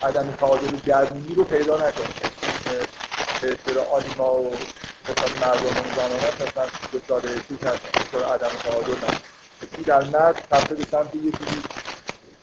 عدم 0.03 0.31
تعادل 0.39 0.79
گرمی 0.87 1.35
رو 1.35 1.43
پیدا 1.43 1.77
نکنه. 1.77 2.07
به 3.45 3.51
اصطلاح 3.51 3.87
آنیما 3.93 4.33
و 4.33 4.57
مثلا 5.09 5.29
مردم 5.47 5.77
اون 5.77 5.93
زمان 5.95 6.19
هست 6.19 6.41
مثلا 6.41 6.67
دچار 6.93 7.21
چیز 7.21 7.57
هستن 7.57 7.89
دچار 8.03 8.23
عدم 8.23 8.49
تعادل 8.63 8.95
هست 8.95 9.21
یکی 9.63 9.83
در 9.83 10.03
مرد 10.03 10.35
رفته 10.51 10.75
به 10.75 10.83
سمت 10.91 11.15
یه 11.15 11.31
چیزی 11.31 11.63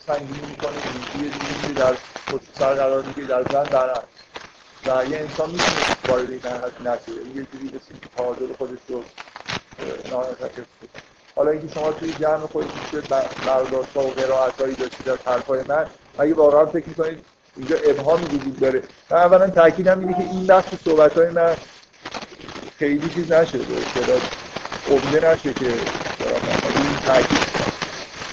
سنگینی 0.06 0.46
می‌کنه 0.46 0.76
یه 1.20 1.30
چیزی 1.30 1.74
در 1.74 1.96
سر 2.58 2.74
قرار 2.74 3.02
می‌گیره 3.02 3.26
در 3.26 3.44
زن 3.44 3.64
در 3.64 3.90
هست 3.90 4.06
و 4.86 5.04
یه 5.10 5.18
انسان 5.18 5.50
می‌تونه 5.50 5.82
وارد 6.06 6.30
این 6.30 6.40
حالت 6.44 6.80
نشه. 6.80 7.12
یه 7.36 7.46
جوری 7.52 7.68
به 7.72 7.78
که 7.78 7.94
تعادل 8.16 8.52
خودش 8.58 8.78
رو 8.88 9.04
نامنتقل 10.10 10.62
حالا 11.36 11.50
اینکه 11.50 11.68
شما 11.74 11.92
توی 11.92 12.12
جمع 12.12 12.46
خودتون 12.46 12.82
چه 12.90 13.00
برداشت 13.44 13.90
ها 13.96 14.04
و 14.04 14.10
قرائت 14.10 14.60
هایی 14.60 14.74
داشتید 14.74 15.08
از 15.08 15.18
حرفای 15.24 15.60
من 15.68 15.86
اگه 16.18 16.34
واقعا 16.34 16.66
فکر 16.66 16.88
می‌کنید 16.88 17.31
اینجا 17.56 17.76
ابهامی 17.84 18.24
وجود 18.24 18.60
داره. 18.60 18.82
من 19.10 19.16
اولا 19.16 19.50
تاکیدم 19.50 20.00
اینه 20.00 20.12
که 20.12 20.20
این 20.20 20.46
بخش 20.46 20.68
صحبت 20.84 21.18
های 21.18 21.30
من 21.30 21.56
خیلی 22.78 23.10
چیز 23.14 23.32
نشه 23.32 23.58
به 23.58 23.74
اصطلاح 23.78 24.20
قبله 24.90 25.32
نشه 25.32 25.52
که 25.54 25.66
این 25.66 26.96
تاکید. 27.06 27.52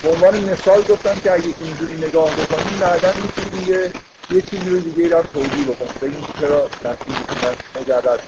به 0.03 0.09
عنوان 0.09 0.39
مثال 0.39 0.81
گفتم 0.81 1.15
که 1.23 1.31
اگه 1.31 1.53
اینجوری 1.61 1.93
نگاه 1.97 2.35
بکنیم 2.35 2.79
بعدا 2.79 3.13
می‌تونیم 3.21 3.69
یه 3.69 3.91
یه 4.31 4.41
چیزی 4.41 4.69
رو 4.69 4.79
دیگه 4.79 5.09
را 5.09 5.23
توضیح 5.23 5.65
بکنیم 5.67 5.93
بگیم 6.01 6.27
چرا 6.39 6.67
تصویر 6.67 7.17
من 7.43 7.81
مجرد 7.81 8.19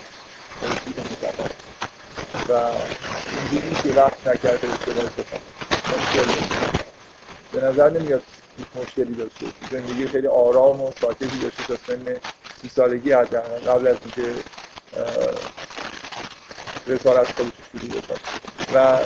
و 2.50 2.54
اینجوری 3.52 3.76
که 3.84 4.00
وقت 4.00 4.28
نکرده 4.28 4.68
اشتباه 4.74 5.10
بکنم 5.10 5.42
به 7.52 7.62
نظر 7.62 7.90
نمیاد 7.90 8.24
مشکلی 8.76 9.14
داشته 9.14 9.46
زندگی 9.72 10.08
خیلی 10.08 10.28
آرام 10.28 10.82
و 10.82 10.92
ساکتی 11.02 11.40
داشته 11.40 11.64
تا 11.64 11.76
سن 11.88 12.16
سی 12.62 12.70
سالگی 12.76 13.12
حداقل 13.12 13.60
قبل 13.60 13.88
از 13.88 13.98
اینکه 14.06 14.34
رسالت 16.88 17.32
خودش 17.32 17.52
شروع 17.72 18.02
بکنه. 18.02 18.18
و 18.74 18.98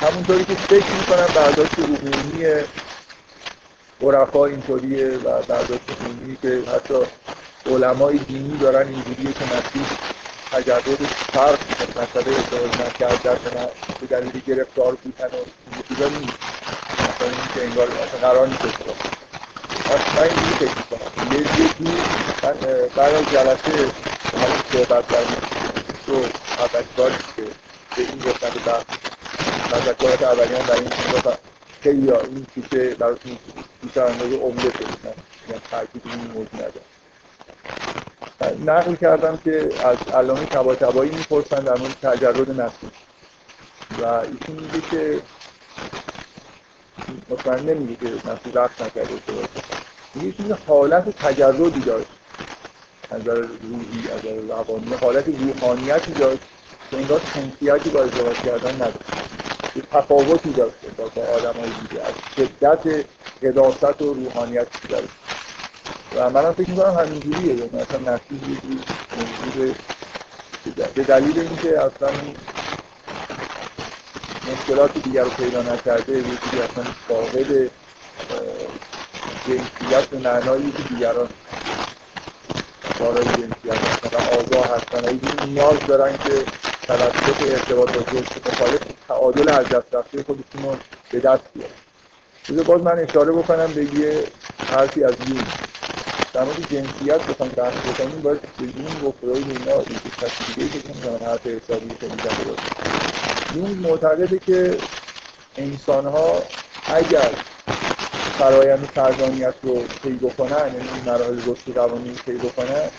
همونطوری 0.00 0.44
که 0.44 0.54
فکر 0.54 0.94
می‌کنم 0.94 1.26
برداشت 1.34 1.78
عمومی 1.78 2.44
عرفا 4.02 4.46
اینطوریه 4.46 5.08
و 5.08 5.42
برداشت 5.42 5.90
عمومی 6.00 6.36
که 6.42 6.62
حتی 6.74 6.94
علمای 7.66 8.18
دینی 8.18 8.58
دارن 8.58 8.88
اینجوریه 8.88 9.32
که 9.32 9.44
مسیح 9.44 9.86
تجربش 10.52 11.08
فرق 11.08 11.58
مسئله 12.02 12.36
ازدواج 12.36 12.80
نکرد 12.80 13.22
در 13.22 13.36
به 14.00 14.06
دلیل 14.06 14.42
گرفتار 14.46 14.94
بودن 14.94 15.26
و 15.26 15.82
چیزا 15.88 16.08
نیست. 16.08 16.38
مثلا 17.16 17.28
این 17.28 17.48
که 17.54 17.64
انگار 17.64 17.90
اصلا 17.90 18.20
قرار 18.20 18.48
نیست 18.48 18.64
اتفاق 18.64 18.96
من 20.16 20.22
اینجوری 20.22 20.54
فکر 20.54 20.78
می‌کنم. 20.78 21.32
یه 21.32 21.68
دور 21.78 22.06
من 22.42 22.88
بعد 22.96 23.14
از 23.14 23.30
جلسه 23.30 23.92
همین 24.32 24.62
صحبت 24.72 25.08
کردیم. 25.12 25.36
تو 26.06 26.12
اولین 26.58 26.88
باری 26.96 27.14
که 27.36 27.42
به 27.96 28.02
این 28.02 28.18
گفتن 28.18 28.50
به 28.50 28.60
بحث 28.60 28.84
تذکرات 29.70 30.22
اولیان 30.22 30.66
در 30.66 30.74
این 30.74 30.88
گفتن 31.12 31.38
خیلی 31.82 32.12
این 32.12 32.46
تیکه 32.54 32.96
براتون 32.98 33.38
بیشتر 33.82 34.04
اندازه 34.04 34.36
عمده 34.36 34.70
شده. 34.72 34.86
من 35.48 35.60
ترکیب 35.70 36.02
این 36.04 36.30
موضوع 36.34 36.54
ندارم. 36.54 36.86
نقل 38.66 38.94
کردم 38.94 39.36
که 39.44 39.70
از 39.84 39.98
علامه 40.14 40.46
طباطبایی 40.46 41.10
می‌پرسن 41.10 41.60
در 41.64 41.76
مورد 41.78 42.00
تجرد 42.02 42.60
نفسی 42.60 42.90
و 44.02 44.04
ایشون 44.04 44.56
میگه 44.56 44.80
که 44.90 45.22
مطمئن 47.30 47.62
نمیگه 47.62 47.96
که 47.96 48.06
نفسی 48.06 48.52
رفت 48.52 48.82
نکرده 48.82 49.14
میگه 50.14 50.32
که 50.32 50.56
حالت 50.68 51.18
تجردی 51.18 51.80
داشت. 51.80 52.06
از 53.10 53.20
نظر 53.20 53.34
روحی 53.34 54.08
از 54.14 54.18
نظر 54.18 54.54
روانی 54.54 54.94
حالت 55.00 55.24
روحانیتی 55.28 56.12
داشت 56.12 56.40
که 56.90 56.96
انگار 56.96 57.20
خنسیتی 57.20 57.90
با 57.90 58.02
ازدواج 58.02 58.36
کردن 58.36 58.74
نداشت. 58.74 59.10
یه 59.76 59.82
تفاوتی 59.92 60.52
داشته 60.52 60.88
با 60.96 61.04
آدم 61.04 61.60
های 61.60 61.70
دیگه. 61.88 62.02
از 62.02 62.14
شدت 62.36 63.04
قداست 63.42 64.02
و 64.02 64.14
روحانیت 64.14 64.66
داشت. 64.88 65.08
و 66.16 66.30
منم 66.30 66.52
فکر 66.52 66.70
می‌کنم 66.70 66.94
همینجوریه. 66.94 67.54
یعنی 67.54 67.80
اصلا 67.80 68.14
نفسی 68.14 68.58
موجود 69.16 69.76
به 70.94 71.04
دلیل 71.04 71.38
اینکه 71.38 71.80
اصلا 71.80 72.08
مشکلات 74.52 74.98
دیگر 74.98 75.22
رو 75.22 75.30
پیدا 75.30 75.62
نکرده 75.62 76.22
چیزی 76.22 76.62
اصلا 76.62 76.84
فاقد 77.08 77.70
جنسیت 79.46 80.06
به 80.10 80.18
معنایی 80.18 80.70
که 80.72 80.82
دیگران 80.82 81.28
دارای 82.98 83.24
جنسیت 83.24 83.80
هستن 83.84 84.16
و 84.16 84.20
آگاه 84.40 84.76
هستن. 84.76 85.04
و 85.04 85.46
نیاز 85.46 85.78
دارن 85.88 86.16
که 86.16 86.44
توسط 86.86 87.42
ارتباط 87.42 87.92
با 87.92 88.02
جنس 88.02 88.46
مخالف 88.46 88.80
تعادل 89.08 89.48
از 89.48 89.68
دست 89.68 89.94
رفته 89.94 90.22
خودشون 90.22 90.62
رو 90.62 90.76
به 91.10 91.20
دست 91.20 91.42
بیارن. 91.54 92.64
باز 92.66 92.80
من 92.82 92.98
اشاره 92.98 93.32
بکنم 93.32 93.72
به 93.74 93.84
یه 93.84 94.24
حرفی 94.70 95.04
از 95.04 95.14
یون 95.28 95.46
در 96.34 96.44
مورد 96.44 96.68
جنسیت 96.70 97.26
بخوام 97.26 97.48
بحث 97.48 97.74
بکنیم 97.74 98.20
باید 98.22 98.40
به 98.58 98.64
یون 98.64 99.08
و 99.08 99.12
فروید 99.20 99.48
اینا 99.48 99.82
یکی 99.82 100.52
دیگه 100.54 100.68
که 100.68 101.24
حرف 101.24 101.46
حسابی 101.46 101.94
خیلی 102.00 102.16
یون 103.54 103.70
معتقده 103.70 104.38
که 104.38 104.78
انسان 105.56 106.06
ها 106.06 106.42
اگر 106.86 107.30
فرایند 108.38 108.84
فرزانیت 108.94 109.54
رو 109.62 109.84
طی 110.02 110.12
بکنن 110.12 110.66
یعنی 110.66 110.88
این 110.94 111.04
مراحل 111.06 111.38
رشد 111.46 111.76
روانی 111.78 112.08
رو 112.08 112.16
طی 112.26 112.32
بکنن 112.32 112.90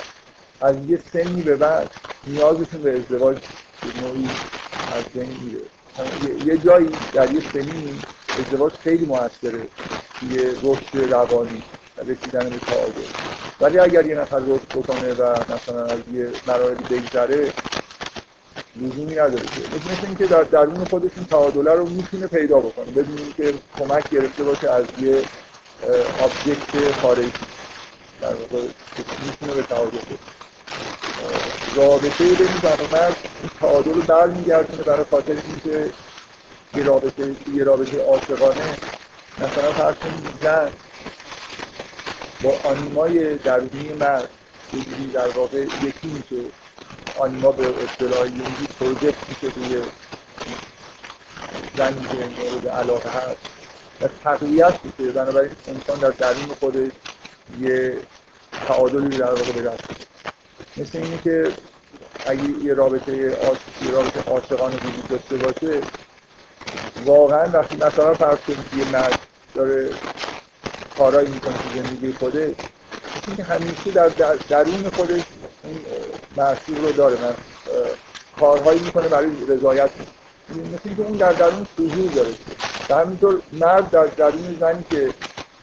از 0.62 0.76
یه 0.88 1.00
سنی 1.14 1.42
به 1.42 1.56
بعد 1.56 1.90
نیازشون 2.28 2.82
به 2.82 2.98
ازدواج 2.98 3.38
به 3.82 4.02
نوعی 4.02 4.30
از 4.92 5.04
بین 5.14 5.38
میره. 5.42 6.46
یه 6.46 6.58
جایی 6.58 6.90
در 7.14 7.32
یه 7.32 7.42
سنی 7.54 8.02
ازدواج 8.40 8.74
خیلی 8.74 9.06
موثره 9.06 9.62
یه 10.32 10.52
رشد 10.64 11.14
روانی 11.14 11.64
رسیدن 11.98 12.50
به 12.50 12.60
تعادل. 12.60 13.02
ولی 13.62 13.80
اگر 13.80 14.06
یه 14.06 14.16
نفر 14.16 14.40
رشد 14.40 14.68
بکنه 14.76 15.14
و 15.14 15.40
مثلا 15.54 15.86
از 15.86 16.00
یه 16.14 16.30
مراحلی 16.48 16.84
بگذره 16.84 17.54
لزومی 18.82 19.16
نداره 19.16 19.46
که. 19.46 19.92
مثل 19.92 20.06
اینکه 20.06 20.28
در 20.28 20.44
درون 20.44 20.86
خودشون 20.86 21.26
تعادله 21.26 21.72
رو 21.72 21.90
می‌تونه 21.90 22.28
پیدا 22.28 22.58
بکنه 22.58 22.86
بدون 22.86 23.18
اینکه 23.18 23.54
کمک 23.80 24.10
گرفته 24.10 24.44
باشه 24.44 24.70
از 24.72 24.86
یه 25.02 25.22
آبجکت 26.22 26.92
خارجی. 27.02 27.32
در 28.22 28.28
واقع 28.28 28.68
می‌تونه 29.26 29.54
به 29.54 29.62
تعادل 29.62 29.98
رابطه 31.76 32.24
بین 32.24 32.48
زن 32.64 32.86
و 32.86 32.96
مرد 32.98 33.18
تعادل 33.60 33.94
رو 33.94 34.02
برمیگردونه 34.02 34.84
برای 34.84 35.06
خاطر 35.12 35.34
اینکه 35.48 35.92
یه 36.76 36.84
رابطه 36.84 37.36
یه 37.54 37.64
رابطه 37.64 38.02
عاشقانه. 38.02 38.78
مثلا 39.38 39.72
فرض 39.72 39.96
زن 40.42 40.72
با 42.44 42.54
آنیمای 42.64 43.36
درونی 43.36 43.94
مرد 44.00 44.30
در 45.14 45.28
واقع 45.28 45.58
یکی 45.58 46.08
میشه. 46.08 46.46
آنیما 47.20 47.52
به 47.52 47.68
اصطلاح 47.84 48.28
یونگی 48.28 48.68
پروژکت 48.80 49.30
میشه 49.30 49.50
توی 49.50 49.82
زنی 51.78 52.08
که 52.12 52.42
مورد 52.42 52.68
علاقه 52.68 53.10
هست. 53.10 53.38
و 54.02 54.08
تقویت 54.24 54.80
میشه. 54.84 55.12
بنابراین 55.12 55.52
انسان 55.68 56.00
در 56.00 56.10
درون 56.10 56.56
خودش 56.60 56.92
یه 57.62 57.98
تعادلی 58.68 59.18
در 59.18 59.30
واقع 59.34 59.52
به 59.52 59.62
دست 59.62 59.84
مثل 60.78 60.98
اینه 60.98 61.20
که 61.24 61.54
اگه 62.26 62.64
یه 62.64 62.74
رابطه 62.74 63.30
عاشق 63.30 63.62
یه 63.86 63.92
رابطه 63.92 64.32
عاشقانه 64.32 64.76
وجود 64.76 65.08
داشته 65.08 65.38
باشه 65.38 65.82
واقعا 67.06 67.52
وقتی 67.54 67.76
مثلا 67.76 68.14
فرض 68.14 68.38
کنید 68.38 68.74
یه 68.78 68.92
مرد 68.92 69.20
داره 69.54 69.90
کارایی 70.98 71.30
می‌کنه 71.30 71.54
تو 71.54 71.70
زندگی 71.76 72.14
خودش 72.14 72.56
اینکه 73.28 73.44
همیشه 73.44 73.92
در 73.92 74.10
درون 74.50 74.90
خودش 74.90 75.22
این 75.68 75.80
محصول 76.38 76.78
رو 76.78 76.92
داره. 76.92 77.22
من 77.22 77.34
کارهایی 78.40 78.80
می‌کنه 78.80 79.08
برای 79.08 79.30
رضایت. 79.48 79.90
مثل 80.50 80.80
اینکه 80.84 81.02
اون 81.02 81.18
در 81.18 81.34
درون 81.34 81.68
حضور 81.80 82.12
داره. 82.12 82.30
و 82.90 82.96
همینطور 82.96 83.42
مرد 83.54 83.90
در 83.90 84.06
درون 84.06 84.58
زنی 84.60 84.84
که 84.90 85.14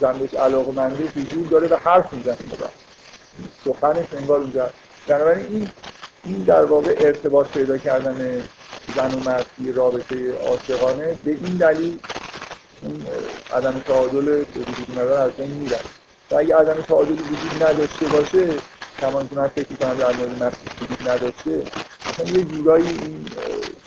زن 0.01 0.19
بهش 0.19 0.35
علاقه 0.35 0.73
منده 0.73 1.05
حضور 1.17 1.47
داره 1.51 1.69
و 1.69 1.77
حرف 1.77 2.13
می‌زنه. 2.13 2.37
سخنش 3.65 4.07
انگار 4.13 4.41
اونجا. 4.41 4.71
بنابراین 5.07 5.47
این 5.47 5.71
این 6.25 6.43
در 6.43 6.65
واقع 6.65 6.95
ارتباط 6.99 7.47
پیدا 7.47 7.79
کردن 7.79 8.45
زن 8.97 9.15
و 9.15 9.31
مرد 9.31 9.47
رابطه 9.75 10.33
عاشقانه 10.33 11.19
به 11.25 11.31
این 11.31 11.57
دلیل 11.57 11.99
این 12.83 13.07
عدم 13.53 13.81
تعادل 13.87 14.45
وجود 14.57 14.99
از 14.99 15.31
بین 15.33 15.51
میره 15.51 15.79
و 16.31 16.35
اگه 16.35 16.57
عدم 16.57 16.83
تعادلی 16.83 17.13
وجود 17.23 17.63
نداشته 17.63 18.07
باشه 18.07 18.49
کمان 19.01 19.29
که 19.29 19.37
من 19.37 19.49
فکر 19.49 19.75
کنم 19.75 19.95
در 19.95 20.13
مورد 20.13 20.43
نفس 20.43 20.57
وجود 20.81 21.09
نداشته 21.09 21.63
مثلا 22.09 22.39
یه 22.39 22.45
جورایی 22.45 22.87
این 22.87 23.27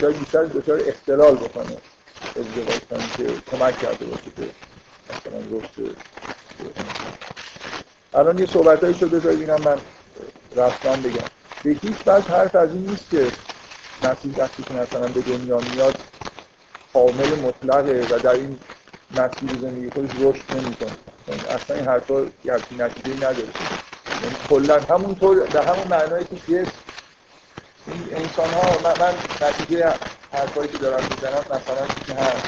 شاید 0.01 0.19
بیشتر 0.19 0.43
دچار 0.43 0.79
اختلال 0.87 1.35
بکنه. 1.35 1.77
ازدواج 2.35 3.09
که 3.17 3.41
کمک 3.51 3.79
کرده 3.79 4.05
باشه 4.05 4.31
که 4.37 4.49
مثلا 5.09 5.59
رشد 5.59 5.95
الان 8.13 8.39
یه 8.39 8.45
صحبت 8.45 8.83
هایی 8.83 8.95
شده 8.95 9.19
بذارید 9.19 9.39
اینم 9.39 9.61
من 9.61 9.77
رفتم 10.55 11.01
بگم. 11.01 11.27
به 11.63 11.69
هیچ 11.69 11.95
وجه 12.07 12.27
حرف 12.27 12.55
از 12.55 12.69
این 12.71 12.89
نیست 12.89 13.09
که 13.11 13.31
نسیل 14.03 14.33
وقتی 14.37 14.63
که 14.63 14.73
مثلا 14.73 15.07
به 15.07 15.21
دنیا 15.21 15.59
میاد 15.59 15.95
کامل 16.93 17.35
مطلقه 17.39 18.07
و 18.11 18.19
در 18.19 18.31
این 18.31 18.59
مسیر 19.11 19.59
زندگی 19.61 19.89
خودش 19.89 20.09
رشد 20.19 20.43
نمی‌کنه. 20.51 20.91
یعنی 21.27 21.41
اصلا 21.41 21.75
این 21.75 21.85
حرفا 21.85 22.13
همچین 22.49 22.81
نتیجه 22.81 23.15
نداره. 23.15 23.47
کلا 24.49 24.79
همونطور 24.79 25.47
در 25.47 25.65
همون 25.65 25.87
معنایی 25.87 26.25
که 26.25 26.35
جسم 26.35 26.71
این 27.87 28.07
انسان 28.11 28.53
ها 28.53 28.77
من, 28.83 28.99
من 28.99 29.13
نتیجه 29.41 29.93
حرفایی 30.31 30.69
که 30.69 30.77
دارم 30.77 31.03
می‌زنم 31.03 31.45
مثلا 31.49 31.87
که 32.07 32.13
هست 32.13 32.47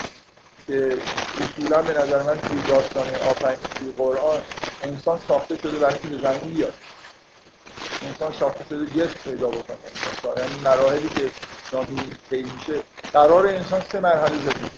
که 0.67 0.97
اصولا 1.39 1.81
به 1.81 1.93
نظر 1.93 2.23
من 2.23 2.39
توی 2.39 2.61
داستان 2.61 3.15
آفرینش 3.15 3.59
توی 3.79 3.91
قرآن 3.97 4.41
انسان 4.81 5.19
ساخته 5.27 5.57
شده 5.57 5.79
برای 5.79 5.93
اینکه 5.93 6.07
به 6.07 6.21
زمین 6.21 6.53
بیاد. 6.55 6.73
انسان 8.01 8.33
ساخته 8.33 8.65
شده 8.69 8.85
جسم 8.85 9.13
پیدا 9.23 9.47
بکنه. 9.47 9.77
یعنی 10.37 10.59
مراحلی 10.63 11.09
که 11.09 11.31
نامی 11.73 12.11
میشه. 12.31 12.83
قرار 13.13 13.47
انسان 13.47 13.81
سه 13.91 13.99
مرحله 13.99 14.37
زندگی. 14.37 14.69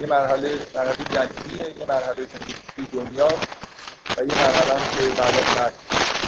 یه 0.00 0.06
مرحله 0.06 0.66
مرحله 0.74 0.96
جنگیه 1.12 1.78
یه 1.78 1.86
مرحله 1.88 2.26
توی 2.76 2.86
دنیا. 2.92 3.28
و 4.16 4.24
یه 4.24 4.34
هم 4.34 4.80
که 4.98 5.04
بعد 5.20 5.34
از 5.38 5.56
مرگ. 5.56 5.72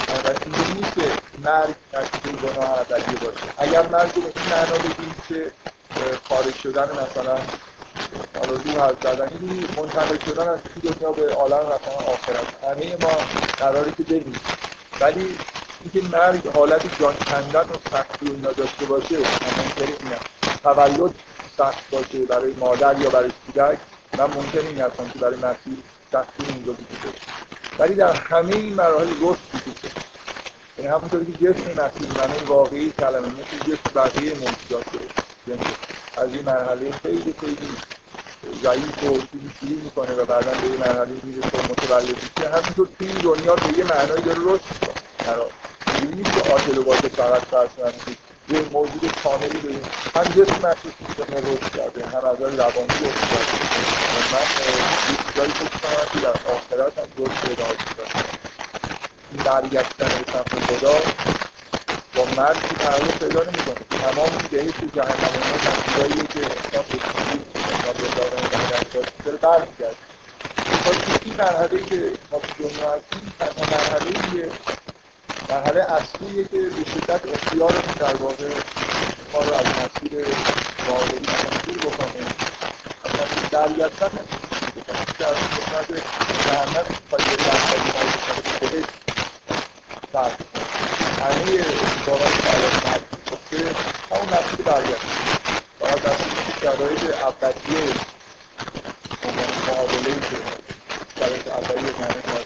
بنابراین 0.08 0.54
این 0.54 0.76
نیست 0.76 0.94
که 0.94 1.12
مرگ 1.44 1.74
نتیجه 1.94 2.36
گناه 2.36 2.70
اولیه 2.70 3.18
باشه. 3.18 3.46
اگر 3.58 3.88
مرگ 3.88 4.12
رو 4.14 4.22
به 4.22 4.32
این 4.36 4.48
معنا 4.50 4.78
بگیم 4.78 5.14
که 5.28 5.52
خارج 6.28 6.54
شدن 6.54 6.88
مثلا 6.92 7.38
حالا 8.38 8.52
رو 8.52 8.80
حرف 8.80 9.02
زدن 9.02 9.28
این 9.40 9.68
منتقل 9.76 10.18
شدن 10.26 10.48
از 10.48 10.58
توی 10.62 10.90
دنیا 10.90 11.12
به 11.12 11.34
عالم 11.34 11.58
مثلا 11.58 12.12
آخرت. 12.12 12.46
همه 12.64 12.96
ما 13.00 13.16
قراره 13.58 13.92
که 13.96 14.02
بریم. 14.02 14.40
ولی 15.00 15.38
اینکه 15.80 16.16
مرگ 16.16 16.46
حالت 16.46 17.00
جان 17.00 17.14
کندن 17.14 17.60
و 17.60 17.76
سختی 17.92 18.26
اینا 18.26 18.52
داشته 18.52 18.86
باشه 18.86 19.16
همین 19.16 20.16
تولد 20.62 21.14
سخت 21.58 21.90
باشه 21.90 22.18
برای 22.18 22.52
مادر 22.52 22.98
یا 23.00 23.10
برای 23.10 23.30
کودک 23.46 23.78
من 24.18 24.24
ممکن 24.24 24.66
این 24.66 24.80
هستم 24.80 25.08
که 25.08 25.18
برای 25.18 25.36
مسیح 25.36 25.76
سختی 26.12 26.44
اینجا 26.54 26.72
وجود 26.72 27.14
ولی 27.78 27.94
در 27.94 28.12
همه 28.12 28.54
این 28.54 28.74
مراحل 28.74 29.06
رشد 29.06 29.38
داره 29.52 29.94
یعنی 30.78 30.90
همونطوری 30.90 31.32
که 31.32 31.32
جسم 31.32 31.70
مسیح 31.70 32.18
معنی 32.18 32.44
واقعی 32.46 32.92
کلمه 32.98 33.26
مثل 33.28 33.58
جسم 33.66 33.90
بقیه 33.94 34.34
موجودات 34.34 34.84
یعنی 35.46 35.60
از 36.16 36.34
این 36.34 36.44
مرحله 36.44 36.92
خیلی 36.92 37.34
خیلی 37.40 37.68
ضعیف 38.62 39.02
و 39.02 39.20
چیزی 39.32 39.50
شروع 39.60 39.82
می‌کنه 39.84 40.14
و 40.14 40.24
بعدا 40.24 40.50
به 40.50 40.66
یه 40.68 40.76
مرحله 40.76 41.12
می‌رسه 41.22 41.58
و 41.58 41.62
متولد 41.62 42.16
میشه. 42.22 42.48
همینطور 42.48 42.88
توی 42.98 43.08
دنیا 43.08 43.56
به 43.56 43.78
یه 43.78 43.84
معنایی 43.84 44.22
داره 44.22 44.38
رشد 44.38 44.64
می‌کنه. 44.70 44.94
نیست 46.16 46.34
که 46.34 46.40
آتل 46.52 46.78
و 46.78 46.82
باشه 46.82 47.08
فقط 47.08 47.42
فرسون 47.42 48.27
یه 48.48 48.62
موجود 48.72 49.12
کاملی 49.24 49.58
ببین 49.60 49.82
هم 50.14 50.24
جسم 50.24 50.60
محسوس 50.62 50.92
می‌کنه 51.00 51.40
رشد 51.40 51.70
کرده 51.76 52.06
هم 52.06 52.24
از 52.24 52.40
روانی 52.40 52.98
رشد 52.98 53.28
کرده 53.30 53.58
من 54.32 54.46
یه 55.08 55.16
چیزایی 55.26 55.52
فکر 55.52 55.78
کنم 55.82 56.08
که 56.12 56.18
در 56.18 56.34
آخرت 56.52 56.98
هم 56.98 57.08
رشد 57.18 57.40
پیدا 57.48 57.64
کنم 57.64 58.24
این 59.32 59.42
برگشتن 59.42 60.08
به 60.18 60.24
سمت 60.32 60.58
خدا 60.68 60.98
با 62.14 62.24
مرد 62.36 62.56
که 62.68 62.76
پیدا 63.18 63.42
نمی‌کنه. 63.42 63.76
تمام 64.00 64.48
بهش 64.50 64.72
تو 64.80 64.86
جهنم 64.86 65.32
اینا 65.34 65.58
مسیرهاییه 65.72 66.26
که 66.26 66.40
انسان 66.40 66.84
به 66.92 66.98
چیزی 66.98 67.40
انسان 67.68 67.92
به 67.92 68.08
دارن 68.16 68.48
داره 69.24 69.38
برمیگرده. 69.38 69.96
این 71.24 71.36
مرحله 71.36 71.84
که 71.84 72.18
ما 72.32 72.38
تو 72.38 72.68
دنیا 72.68 72.90
هستیم 72.90 73.34
تنها 73.38 73.64
مرحله 73.70 74.52
مرحله 75.48 75.80
اصلیه 75.80 76.44
که 76.44 76.56
به 76.56 76.84
شدت 76.90 77.20
اختیارمون 77.34 77.94
در 77.98 78.16
واقع 78.16 78.48
ما 79.32 79.40
رو 79.40 79.54
از 79.54 79.66
مسیر 79.66 80.26
واقعی 80.88 81.18
تنظیر 81.18 81.78
بکنه 81.78 82.26
از 83.04 83.10
مسیر 83.14 83.48
دریفتن 83.50 84.08
بکنه 84.76 85.04
که 85.18 85.26
از 85.26 85.36
قسمت 85.36 85.88
جهنم 86.44 86.86
پای 87.10 87.20
لحظه 87.20 87.78
ما 87.94 88.00
رو 88.02 88.58
خودش 88.58 88.84
فرق 90.12 90.32
همه 91.20 91.60
اتفاقات 91.60 92.32
برای 92.44 92.70
که 93.50 93.56
همون 94.10 94.28
مسیر 94.28 94.64
برگشت 94.64 95.06
فقط 95.80 96.02
در 96.02 96.16
شرایط 96.62 97.02
ابدیه 97.26 97.92
معادله 99.68 100.14
که 100.14 100.36
شرایط 101.18 101.48
ابدیه 101.48 101.92
معنی 102.00 102.38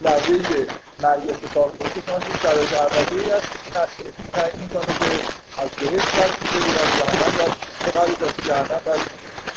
لحظه 0.00 0.38
که 0.42 0.81
مرگ 1.02 1.30
اتفاق 1.30 1.72
میفته 1.80 2.02
شما 2.06 2.18
تو 2.18 2.32
شرایط 2.42 2.72
اولیه 2.72 3.34
هست 3.36 3.48
تصمیم 3.74 4.14
تعیین 4.32 4.60
می‌کنه 4.62 4.84
که 4.98 5.62
از 5.62 5.70
بهشت 5.70 6.42
میشه 6.42 6.56
یا 6.68 6.82
از 6.82 6.90
جهنم 6.98 7.56
چه 7.84 7.90
قبل 7.90 8.24
از 8.24 8.34
جهنم 8.46 8.80
رد 8.86 9.10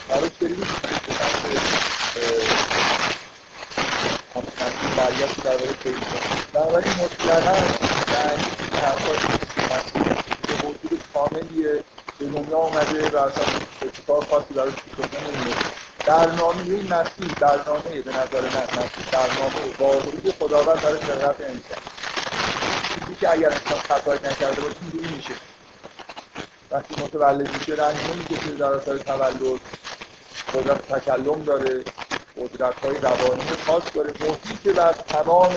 براش 0.10 0.32
که 0.40 0.48
سمت 4.34 4.62
همچنین 4.62 4.96
برگشت 4.98 5.44
در 5.44 5.52
واقع 5.58 5.74
پیدا 5.84 6.00
کنه 6.00 6.42
بنابراین 6.54 6.94
مطلقا 6.94 7.58
یعنی 8.14 8.44
این 8.72 8.80
حرفا 8.82 9.14
مسیح 9.76 10.16
که 10.48 10.66
موجود 10.66 11.02
کاملیه 11.14 11.84
به 12.20 12.26
دنیا 12.26 12.58
اومده 12.58 13.10
و 13.10 13.18
اصلا 13.18 13.46
اتفاق 13.84 14.30
خاصی 14.30 14.54
براش 14.54 14.74
پیش 14.74 15.06
نمیفته 15.22 15.75
برنامه 16.06 16.64
مسیح 16.64 17.36
برنامه 17.40 18.02
به 18.02 18.12
نظر 18.12 18.42
من 18.42 18.64
مسیح 18.64 19.06
برنامه 19.12 19.76
واقعی 19.80 20.32
خداوند 20.40 20.82
برای 20.82 21.00
خلقت 21.00 21.42
انسان 21.42 21.80
چیزی 23.00 23.16
که 23.20 23.32
اگر 23.32 23.50
انسان 23.54 23.80
خطایی 23.80 24.20
نکرده 24.20 24.62
باشه 24.62 24.76
اینجوری 24.82 25.16
میشه. 25.16 25.34
وقتی 26.72 27.02
متولد 27.04 27.54
میشه 27.54 27.74
رنج 27.74 27.98
نمی‌کشه 28.14 28.56
در 28.56 28.66
اثر 28.66 28.98
تولد 28.98 29.60
قدرت 30.54 30.88
تکلم 30.94 31.44
داره 31.44 31.84
قدرت 32.38 32.76
های 32.76 32.98
روانی 32.98 33.42
خاص 33.68 33.84
داره 33.96 34.14
محیط 34.20 34.68
بر 34.76 34.94
تمام 34.94 35.56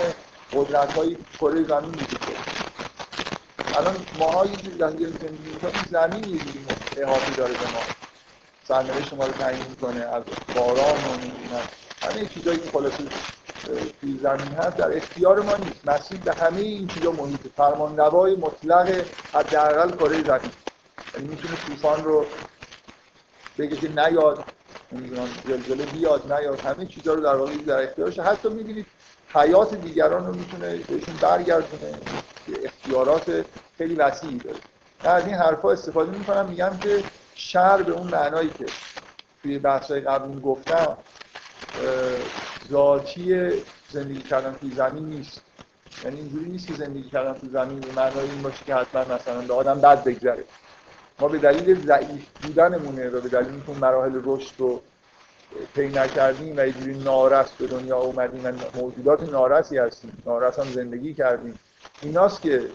قدرت 0.52 0.94
های 0.94 1.16
کره 1.40 1.64
زمین 1.64 1.90
می‌کشه 1.90 2.38
الان 3.74 4.06
ماها 4.18 4.46
یه 4.46 4.56
جوری 4.56 4.78
زندگی 4.78 5.06
می‌کنیم 5.54 5.86
زمین 5.90 6.24
یه 6.24 6.38
جوری 6.38 6.66
احاطه 6.96 7.34
داره 7.34 7.54
به 7.54 7.66
ما. 7.66 8.07
سرنوشت 8.68 9.08
شما 9.08 9.26
رو 9.26 9.32
تعیین 9.32 9.66
می‌کنه 9.66 10.00
از 10.00 10.22
باران 10.52 11.04
و 11.04 11.16
نمی‌دونم. 11.16 11.68
همه 12.02 12.26
چیزایی 12.26 12.60
که 12.60 12.70
خلاصه 12.70 13.04
توی 14.00 14.18
زمین 14.22 14.52
هست 14.54 14.76
در 14.76 14.96
اختیار 14.96 15.40
ما 15.42 15.56
نیست. 15.56 15.88
مسیح 15.88 16.22
به 16.24 16.32
همه 16.32 16.60
این 16.60 16.88
چیزا 16.88 17.10
محیط 17.12 17.40
فرمان 17.56 18.00
نوای 18.00 18.36
مطلق 18.36 19.06
حداقل 19.34 19.96
کره 19.96 20.22
زمین. 20.22 20.52
یعنی 21.14 21.26
می‌تونه 21.28 21.56
طوفان 21.56 22.04
رو 22.04 22.26
بگه 23.58 23.76
که 23.76 23.88
نیاد 23.88 24.44
نمی‌دونم 24.92 25.28
زلزله 25.46 25.86
بیاد 25.86 26.32
نیاد. 26.32 26.60
همه 26.60 26.86
چیزا 26.86 27.14
رو 27.14 27.22
در 27.22 27.36
واقع 27.36 27.54
در 27.66 27.82
اختیارش. 27.82 28.18
حتی 28.18 28.48
می‌بینید 28.48 28.86
حیات 29.34 29.74
دیگران 29.74 30.26
رو 30.26 30.32
می‌تونه 30.32 30.76
بهشون 30.76 31.16
برگردونه. 31.16 32.00
اختیارات 32.64 33.44
خیلی 33.78 33.94
وسیعی 33.94 34.40
داره. 34.40 34.58
از 35.04 35.26
این 35.26 35.34
حرفا 35.34 35.70
استفاده 35.72 36.10
می‌کنم. 36.10 36.48
میگم 36.48 36.78
که 36.82 37.04
شر 37.38 37.82
به 37.82 37.92
اون 37.92 38.06
معنایی 38.06 38.50
که 38.58 38.66
توی 39.42 39.58
بحث‌های 39.58 40.00
قبل 40.00 40.40
گفتم 40.40 40.96
ذاتی 42.70 43.50
زندگی 43.90 44.22
کردن 44.22 44.54
توی 44.60 44.70
زمین 44.70 45.04
نیست. 45.04 45.40
یعنی 46.04 46.20
اینجوری 46.20 46.50
نیست 46.50 46.66
که 46.66 46.74
زندگی 46.74 47.10
کردن 47.10 47.40
توی 47.40 47.48
زمین 47.48 47.80
به 47.80 47.92
معنای 47.92 48.30
این 48.30 48.42
باشه 48.42 48.64
که 48.64 48.74
حتما 48.74 49.14
مثلا 49.14 49.40
به 49.40 49.54
آدم 49.54 49.80
بد 49.80 50.04
بگذره. 50.04 50.44
ما 51.20 51.28
به 51.28 51.38
دلیل 51.38 51.86
ضعیف 51.86 52.24
بودنمونه 52.42 53.08
و 53.08 53.20
به 53.20 53.28
دلیل 53.28 53.48
اینکه 53.48 53.72
مراحل 53.72 54.20
رشد 54.24 54.52
رو 54.58 54.82
پی 55.74 55.88
نکردیم 55.88 56.56
و 56.56 56.60
اینجوری 56.60 56.98
نارس 56.98 57.50
به 57.52 57.66
دنیا 57.66 57.98
اومدیم 57.98 58.46
و 58.46 58.52
موجودات 58.74 59.22
نارسی 59.22 59.78
هستیم 59.78 60.22
نارس 60.26 60.58
هم 60.58 60.70
زندگی 60.72 61.14
کردیم. 61.14 61.58
ایناست 62.02 62.42
که 62.42 62.70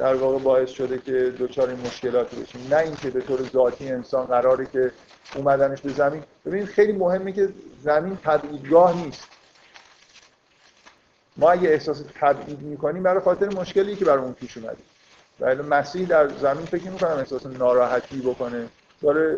در 0.00 0.14
واقع 0.14 0.38
باعث 0.38 0.70
شده 0.70 0.98
که 0.98 1.34
دچار 1.38 1.68
این 1.68 1.80
مشکلاتی 1.80 2.42
بشیم. 2.42 2.66
نه 2.70 2.76
اینکه 2.76 3.10
به 3.10 3.20
طور 3.20 3.42
ذاتی 3.42 3.88
انسان 3.88 4.26
قراره 4.26 4.66
که 4.66 4.92
اومدنش 5.34 5.80
به 5.80 5.92
زمین. 5.92 6.22
ببینید 6.46 6.68
خیلی 6.68 6.92
مهمه 6.92 7.32
که 7.32 7.48
زمین 7.82 8.18
تبعیدگاه 8.24 8.96
نیست. 8.96 9.28
ما 11.36 11.50
اگه 11.50 11.68
احساس 11.68 12.02
تبعید 12.20 12.60
می‌کنیم 12.60 13.02
برای 13.02 13.20
خاطر 13.20 13.48
مشکلی 13.48 13.96
که 13.96 14.04
برای 14.04 14.24
اون 14.24 14.32
پیش 14.32 14.56
اومده. 14.56 14.76
ولی 15.40 15.62
مسیح 15.62 16.06
در 16.06 16.28
زمین 16.28 16.66
فکر 16.66 16.90
می‌کنم 16.90 17.16
احساس 17.16 17.46
ناراحتی 17.46 18.20
بکنه. 18.20 18.68
داره 19.02 19.36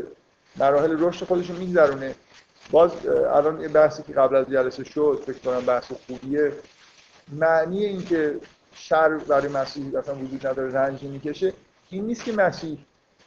مراحل 0.57 0.97
رشد 0.99 1.27
خودش 1.27 1.51
رو 1.51 1.57
میگذرونه. 1.57 2.15
باز 2.71 3.07
الان 3.07 3.61
یه 3.61 3.69
بحثی 3.69 4.03
که 4.03 4.13
قبل 4.13 4.37
از 4.37 4.47
جلسه 4.47 4.85
شد 4.85 5.23
فکر 5.27 5.39
کنم 5.39 5.61
بحث 5.61 5.93
خوبیه. 6.07 6.53
معنی 7.33 7.85
اینکه 7.85 8.37
شر 8.75 9.09
برای 9.09 9.49
مسیح 9.49 9.99
اصلا 9.99 10.15
وجود 10.15 10.47
نداره 10.47 10.73
رنجی 10.73 11.09
می‌کشه. 11.09 11.53
این 11.91 12.05
نیست 12.07 12.25
که 12.25 12.33
مسیح 12.33 12.79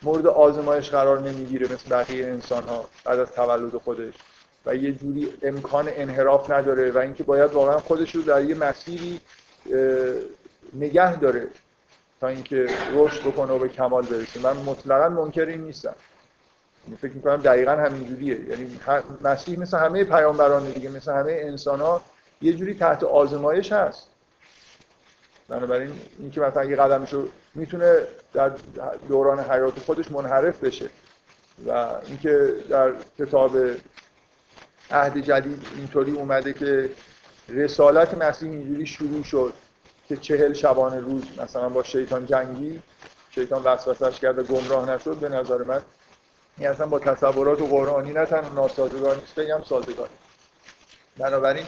مورد 0.04 0.28
آزمایش 0.28 0.90
قرار 0.90 1.20
نمی‌گیره 1.20 1.74
مثل 1.74 1.90
بقیه 1.90 2.28
انسان 2.28 2.64
ها 2.64 2.90
بعد 3.06 3.20
از 3.20 3.32
تولد 3.32 3.78
خودش 3.78 4.14
و 4.66 4.76
یه 4.76 4.92
جوری 4.92 5.34
امکان 5.42 5.90
انحراف 5.92 6.52
نداره 6.52 6.92
و 6.92 6.98
اینکه 6.98 7.24
باید 7.24 7.54
واقعا 7.54 7.80
خودش 7.80 8.16
رو 8.16 8.22
در 8.22 8.44
یه 8.44 8.56
مسیری 8.56 9.20
نگه 10.74 11.16
داره 11.20 11.48
تا 12.22 12.28
اینکه 12.28 12.68
رشد 12.94 13.22
بکنه 13.22 13.54
و 13.54 13.60
به 13.60 13.70
کمال 13.70 14.06
برسه. 14.06 14.40
من 14.40 14.58
مطلقا 14.58 15.10
منکر 15.10 15.46
این 15.46 15.62
نیستم. 15.62 15.96
یعنی 16.86 16.98
فکر 16.98 17.12
می‌کنم 17.12 17.38
دقیقا 17.38 17.72
همینجوریه. 17.72 18.50
یعنی 18.50 18.80
مسیح 19.22 19.60
مثل 19.60 19.78
همه 19.78 20.04
پیامبران 20.04 20.72
دیگه 20.72 20.90
مثل 20.90 21.14
همه 21.14 21.32
انسان 21.32 21.82
ها 21.82 22.02
یه 22.42 22.54
جوری 22.54 22.74
تحت 22.74 23.04
آزمایش 23.04 23.72
هست. 23.72 24.10
بنابراین 25.50 25.92
اینکه 26.20 26.42
مثلا 26.42 26.66
یه 26.66 26.76
قدمشو 26.76 27.28
می‌تونه 27.56 27.98
در 28.34 28.52
دوران 29.08 29.40
حیات 29.40 29.80
خودش 29.80 30.12
منحرف 30.12 30.64
بشه 30.64 30.90
و 31.68 31.92
اینکه 32.08 32.54
در 32.70 32.94
کتاب 33.20 33.58
عهد 34.92 35.18
جدید 35.18 35.68
اینطوری 35.78 36.12
اومده 36.12 36.54
که 36.54 36.90
رسالت 37.50 38.14
مسیح 38.24 38.52
اینجوری 38.52 38.86
شروع 38.86 39.24
شد 39.24 39.54
که 40.10 40.18
چهل 40.18 40.54
شبانه 40.54 41.00
روز 41.00 41.24
مثلا 41.38 41.70
با 41.70 41.84
شیطان 41.84 42.26
جنگی 42.26 42.82
شیطان 43.32 43.64
وسوسش 43.64 44.20
کرده 44.20 44.44
گمراه 44.44 44.92
نشد 44.92 45.16
به 45.16 45.30
نظر 45.30 45.64
من 45.64 45.82
این 46.58 46.70
اصلا 46.70 46.88
با 46.88 47.00
تصورات 47.00 47.62
و 47.62 47.68
قرآنی 47.68 48.14
نه 48.14 48.26
تنها 48.26 48.54
ناسازگار 48.54 49.16
نیست 49.16 49.36
بگم 49.36 49.64
سازگار. 49.64 50.10
بنابراین 51.18 51.66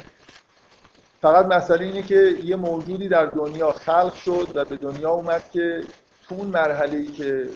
فقط 1.21 1.45
مسئله 1.45 1.85
اینه 1.85 2.03
که 2.03 2.37
یه 2.43 2.55
موجودی 2.55 3.07
در 3.07 3.25
دنیا 3.25 3.71
خلق 3.71 4.13
شد 4.13 4.51
و 4.55 4.65
به 4.65 4.77
دنیا 4.77 5.11
اومد 5.11 5.51
که 5.51 5.83
تو 6.29 6.35
اون 6.35 6.47
مرحله 6.47 6.97
ای 6.97 7.07
که 7.07 7.49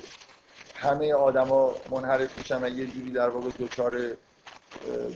همه 0.76 1.14
آدما 1.14 1.76
منحرف 1.92 2.38
میشن 2.38 2.64
و 2.64 2.70
یه 2.70 2.86
جوری 2.88 3.12
در 3.12 3.30
واقع 3.30 3.50
دچار 3.60 4.02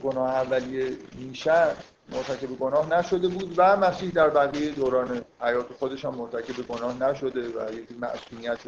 گناه 0.02 0.34
اولیه 0.34 0.96
میشن 1.18 1.68
مرتکب 2.08 2.46
گناه 2.46 2.98
نشده 2.98 3.28
بود 3.28 3.54
و 3.56 3.76
مسیح 3.76 4.10
در 4.10 4.30
بقیه 4.30 4.70
دوران 4.70 5.24
حیات 5.40 5.72
خودش 5.78 6.04
هم 6.04 6.14
مرتکب 6.14 6.66
گناه 6.66 7.02
نشده 7.02 7.48
و 7.48 7.74
یه 7.74 7.82
معصومیت 8.00 8.60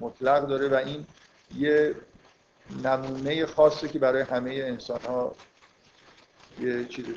مطلق 0.00 0.46
داره 0.46 0.68
و 0.68 0.74
این 0.74 1.06
یه 1.56 1.94
نمونه 2.84 3.46
خاصه 3.46 3.88
که 3.88 3.98
برای 3.98 4.22
همه 4.22 4.50
انسان 4.50 5.00
ها 5.00 5.34
یه 6.60 6.84
چیزی 6.84 7.14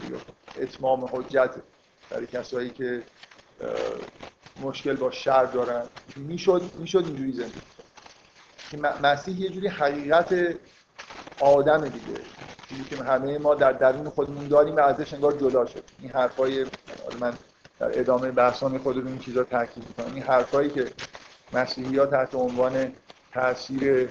اتمام 0.61 1.05
حجت 1.05 1.55
برای 2.11 2.27
کسایی 2.27 2.69
که 2.69 3.03
مشکل 4.61 4.95
با 4.95 5.11
شر 5.11 5.45
دارن. 5.45 5.83
می‌شد 6.15 6.71
می‌شد 6.79 7.03
اینجوری 7.05 7.31
زندگی 7.31 7.61
مسیح 9.03 9.41
یه 9.41 9.49
جوری 9.49 9.67
حقیقت 9.67 10.55
آدم 11.39 11.83
دیگه. 11.83 12.21
چیزی 12.69 12.83
که 12.83 13.03
همه 13.03 13.37
ما 13.37 13.55
در 13.55 13.71
درون 13.71 14.09
خودمون 14.09 14.47
داریم 14.47 14.75
و 14.75 14.79
ازش 14.79 15.13
انگار 15.13 15.33
جدا 15.33 15.65
شد. 15.65 15.83
این 15.99 16.11
حرفای 16.11 16.65
من 17.19 17.33
در 17.79 17.99
ادامه 17.99 18.31
بحثان 18.31 18.77
خود 18.77 18.97
رو 18.97 19.07
این 19.07 19.19
چیزا 19.19 19.43
تاکید 19.43 19.83
می‌کنم. 19.87 20.13
این 20.13 20.23
حرفایی 20.23 20.69
که 20.69 20.91
مسیحی 21.53 21.97
ها 21.97 22.05
تحت 22.05 22.35
عنوان 22.35 22.93
تاثیر 23.33 24.09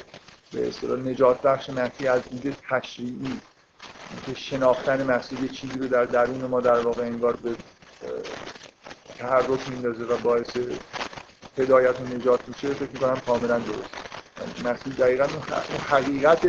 به 0.52 0.68
اصطلاح 0.68 0.98
نجات 0.98 1.42
بخش 1.42 1.70
مسیح 1.70 2.12
از 2.12 2.22
دید 2.22 2.56
تشریعی 2.70 3.40
که 4.26 4.34
شناختن 4.34 5.02
مسیح 5.02 5.48
چیزی 5.48 5.78
رو 5.78 5.88
در 5.88 6.04
درون 6.04 6.40
ما 6.40 6.60
در 6.60 6.80
واقع 6.80 7.02
انگار 7.02 7.36
به 7.36 7.50
تحرک 9.18 9.68
میندازه 9.68 10.04
و 10.04 10.16
باعث 10.16 10.56
هدایت 11.58 12.00
و 12.00 12.04
نجات 12.04 12.40
میشه 12.48 12.74
فکر 12.74 12.90
می‌کنم 12.92 13.20
کاملا 13.26 13.58
درست. 13.58 13.90
مسیح 14.64 14.92
دقیقا 14.92 15.26
حقیقت 15.90 16.40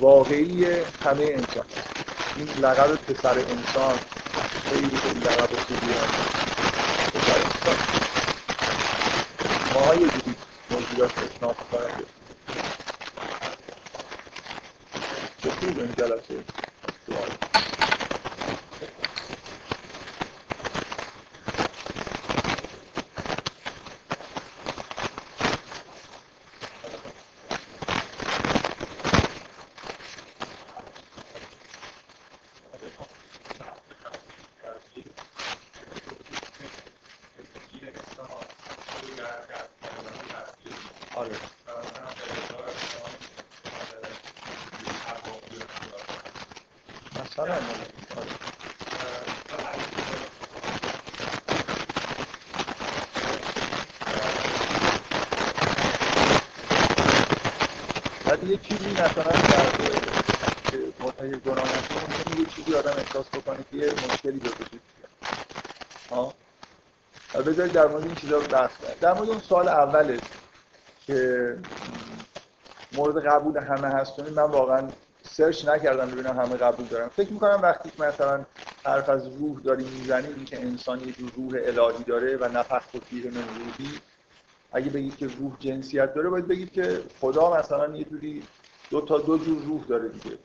واقعی 0.00 0.64
همه 1.04 1.24
انسان. 1.24 1.64
این 2.36 2.48
لقب 2.64 2.96
پسر 2.96 3.38
انسان 3.38 3.98
خیلی 4.68 4.96
خیلی 4.96 5.20
لقب 5.20 5.46
خوبی 5.46 5.92
پسر 7.14 7.38
انسان. 7.38 7.76
ما 9.74 9.94
یه 9.94 10.08
جوری 10.08 10.34
موجودات 10.70 11.12
اسناف 11.18 11.70
کننده 11.70 12.04
چه 15.42 15.50
خوب 15.50 15.78
این 15.78 15.94
جلسه. 15.98 16.44
بذارید 67.56 67.74
در 67.74 67.86
مورد 67.86 68.04
این 68.04 68.14
چیزا 68.14 68.38
رو 68.38 68.46
بحث 68.46 68.76
کنیم. 68.78 68.94
در 69.00 69.14
مورد 69.14 69.30
اون 69.30 69.38
سال 69.38 69.68
اوله 69.68 70.20
که 71.06 71.56
مورد 72.92 73.26
قبول 73.26 73.58
همه 73.58 73.88
هست 73.88 74.20
من 74.20 74.42
واقعا 74.42 74.92
سرچ 75.22 75.68
نکردم 75.68 76.10
ببینم 76.10 76.38
همه 76.38 76.56
قبول 76.56 76.86
دارم 76.86 77.08
فکر 77.08 77.32
می‌کنم 77.32 77.60
وقتی 77.62 77.90
که 77.90 78.02
مثلا 78.02 78.44
حرف 78.84 79.08
از 79.08 79.28
روح 79.28 79.60
داریم 79.60 79.86
می‌زنیم 79.88 80.34
این 80.34 80.44
که 80.44 80.62
انسان 80.62 81.02
یه 81.02 81.12
جور 81.12 81.32
روح 81.36 81.60
الهی 81.62 82.04
داره 82.04 82.36
و 82.36 82.48
نفخت 82.48 82.94
و 82.94 83.00
فیه 83.00 83.30
من 83.30 83.44
روحی 83.48 84.00
اگه 84.72 84.90
بگید 84.90 85.16
که 85.16 85.26
روح 85.26 85.56
جنسیت 85.58 86.14
داره 86.14 86.30
باید 86.30 86.46
بگید 86.46 86.72
که 86.72 87.04
خدا 87.20 87.58
مثلا 87.58 87.96
یه 87.96 88.04
جوری 88.04 88.48
دو 88.90 89.00
تا 89.00 89.18
دو 89.18 89.38
جور 89.38 89.62
روح 89.62 89.84
داره 89.84 90.08
دیگه. 90.08 90.38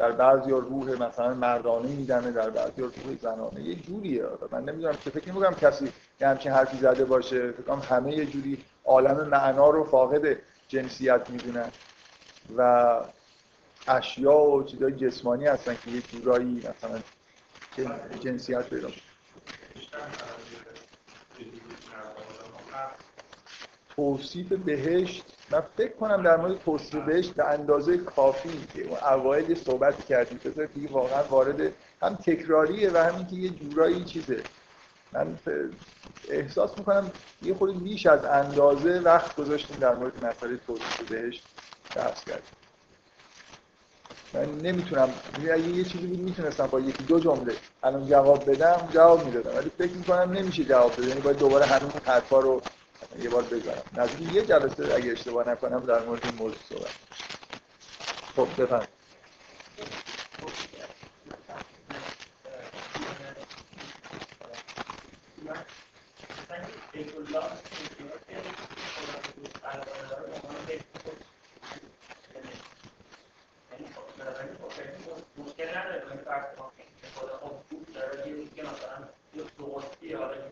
در 0.00 0.12
بعضی 0.12 0.50
روح 0.50 0.90
مثلا 0.90 1.34
مردانه 1.34 1.88
میدنه 1.88 2.30
در 2.30 2.50
بعضی 2.50 2.82
روح 2.82 3.16
زنانه. 3.22 3.60
یه 3.60 3.74
جوریه. 3.74 4.24
من 4.52 4.64
نمی‌دونم 4.64 4.96
که 5.04 5.10
فکر 5.10 5.28
نمی‌کنم 5.28 5.54
کسی 5.54 5.92
یه 6.20 6.28
همچین 6.28 6.52
حرفی 6.52 6.76
زده 6.76 7.04
باشه. 7.04 7.52
فکر 7.52 7.72
همه 7.72 8.16
یه 8.16 8.26
جوری 8.26 8.64
عالم 8.84 9.28
معنا 9.28 9.70
رو 9.70 9.84
فاقد 9.84 10.36
جنسیت 10.68 11.30
می‌دونن. 11.30 11.70
و 12.56 13.00
اشیا 13.88 14.38
و 14.38 14.62
چیزای 14.62 14.92
جسمانی 14.92 15.46
هستن 15.46 15.76
که 15.84 15.90
یه 15.90 16.02
جورایی 16.02 16.62
مثلا 16.68 17.00
جنسیت 18.20 18.68
پیدا 18.68 18.88
توصیف 23.96 24.52
بهشت 24.52 25.24
من 25.50 25.62
فکر 25.76 25.92
کنم 25.92 26.22
در 26.22 26.36
مورد 26.36 26.58
توصیف 26.58 27.04
بهشت 27.04 27.34
به 27.34 27.44
اندازه 27.44 27.98
کافی 27.98 28.68
که 28.74 28.84
اون 28.84 28.98
اوایل 28.98 29.54
صحبت 29.54 30.04
کردیم 30.06 30.40
بذار 30.44 30.66
دیگه 30.66 30.88
واقعا 30.92 31.22
وارد 31.22 31.72
هم 32.02 32.14
تکراریه 32.14 32.90
و 32.90 32.96
همین 32.96 33.26
که 33.26 33.36
یه 33.36 33.50
جورایی 33.50 34.04
چیزه. 34.04 34.42
من 35.12 35.38
احساس 36.28 36.78
می‌کنم 36.78 37.12
یه 37.42 37.54
خورده 37.54 37.78
بیش 37.78 38.06
از 38.06 38.24
اندازه 38.24 39.00
وقت 39.00 39.36
گذاشتیم 39.36 39.76
در 39.80 39.94
مورد 39.94 40.24
مسئله 40.24 40.56
توصیف 40.66 41.02
بهشت 41.08 41.44
بحث 41.96 42.24
کردیم. 42.24 42.44
من 44.34 44.60
نمی‌تونم 44.62 45.14
اگه 45.38 45.68
یه 45.68 45.84
چیزی 45.84 46.06
بود 46.06 46.20
می‌تونستم 46.20 46.66
با 46.66 46.80
یکی 46.80 47.04
دو 47.04 47.20
جمله 47.20 47.52
الان 47.82 48.06
جواب 48.06 48.50
بدم 48.50 48.88
جواب 48.94 49.24
می‌دادم. 49.26 49.56
ولی 49.56 49.70
فکر 49.78 49.92
می‌کنم 49.92 50.32
نمیشه 50.32 50.64
جواب 50.64 50.92
بده. 50.92 51.08
یعنی 51.08 51.20
باید 51.20 51.38
دوباره 51.38 51.66
همون 51.66 51.92
حرفا 52.06 52.40
رو 52.40 52.62
یه 53.18 53.28
بار 53.30 53.42
بزنم 53.42 53.82
نزدیک 53.96 54.32
یه 54.32 54.46
جلسه 54.46 54.94
اگه 54.94 55.12
اشتباه 55.12 55.48
نکنم 55.48 55.80
در 55.80 56.02
مورد 56.02 56.26
این 56.26 56.34
موضوع 56.34 56.58
صحبت 56.68 56.94
خب 58.36 58.62
بفهم 58.62 58.86
مشکل 75.38 75.68
نداره 75.78 76.00
فرض 76.24 76.44
خدا 77.14 77.38
خب 77.38 77.92
داره 77.94 78.44
که 78.56 78.62
مثلا 78.62 79.08
یه 80.02 80.16
آدم 80.18 80.50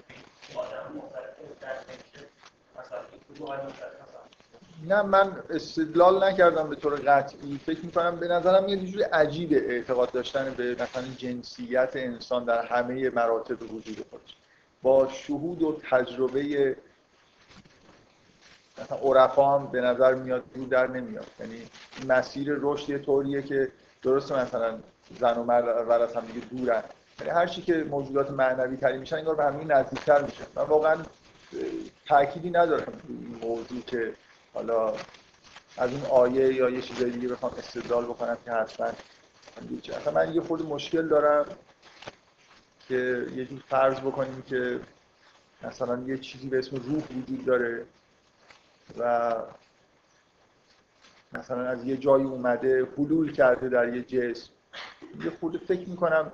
نه 4.87 5.03
من 5.03 5.33
استدلال 5.51 6.25
نکردم 6.25 6.69
به 6.69 6.77
طور 6.77 6.95
قطعی. 6.95 7.61
فکر 7.67 7.85
می‌کنم 7.85 8.17
به 8.17 8.29
نظرم 8.29 8.69
یه 8.69 8.77
جوری 8.77 9.03
عجیب 9.03 9.53
اعتقاد 9.53 10.11
داشتن 10.13 10.55
به 10.57 10.77
مثلا 10.81 11.03
جنسیت 11.17 11.91
انسان 11.95 12.45
در 12.45 12.67
همه 12.67 13.11
مراتب 13.11 13.63
وجود 13.63 14.07
خودش. 14.11 14.37
با 14.83 15.09
شهود 15.09 15.63
و 15.63 15.81
تجربه 15.91 16.77
مثلا 18.79 18.99
عرفا 18.99 19.59
هم 19.59 19.67
به 19.67 19.81
نظر 19.81 20.15
میاد 20.15 20.43
دور 20.55 20.69
در 20.69 20.87
نمیاد. 20.87 21.27
یعنی 21.41 21.63
مسیر 22.09 22.49
رشد 22.61 22.91
یه 22.91 22.99
طوریه 22.99 23.43
که 23.43 23.69
درسته 24.03 24.41
مثلا 24.41 24.79
زن 25.21 25.39
و 25.39 25.45
مرد 25.45 25.91
از 26.03 26.17
هم 26.17 26.27
دیگه 26.27 26.47
دورن. 26.47 26.83
یعنی 27.21 27.31
هر 27.31 27.47
چی 27.47 27.63
که 27.63 27.75
موجودات 27.75 28.31
معنوی 28.31 28.77
تری 28.77 28.99
میشن 28.99 29.17
انگار 29.17 29.35
به 29.35 29.45
همین 29.45 29.73
نزدیکتر 29.73 30.23
میشه 30.23 30.43
من 30.57 30.63
واقعا 30.63 30.97
تأکیدی 32.09 32.51
ندارم 32.51 32.93
این 33.09 33.39
موضوع 33.43 33.81
که 33.81 34.15
حالا 34.55 34.95
از 35.77 35.91
این 35.91 36.05
آیه 36.07 36.55
یا 36.55 36.71
یه 36.71 36.81
چیزای 36.83 37.11
دیگه 37.11 37.29
بخوام 37.29 37.53
استدلال 37.59 38.05
بکنم 38.05 38.39
که 38.45 38.53
حتما 38.53 38.91
اصلا 39.97 40.13
من 40.13 40.35
یه 40.35 40.41
خود 40.41 40.67
مشکل 40.67 41.09
دارم 41.09 41.47
که 42.89 43.27
یه 43.37 43.45
جور 43.45 43.63
فرض 43.69 44.01
بکنیم 44.01 44.43
که 44.43 44.81
مثلا 45.63 46.03
یه 46.07 46.19
چیزی 46.19 46.49
به 46.49 46.59
اسم 46.59 46.77
روح 46.77 47.03
وجود 47.17 47.45
داره 47.45 47.85
و 48.99 49.35
مثلا 51.33 51.69
از 51.69 51.85
یه 51.85 51.97
جایی 51.97 52.25
اومده 52.25 52.89
حلول 52.99 53.33
کرده 53.33 53.69
در 53.69 53.95
یه 53.95 54.03
جسم. 54.03 54.51
یه 55.25 55.31
خود 55.41 55.57
فکر 55.57 55.89
می‌کنم 55.89 56.33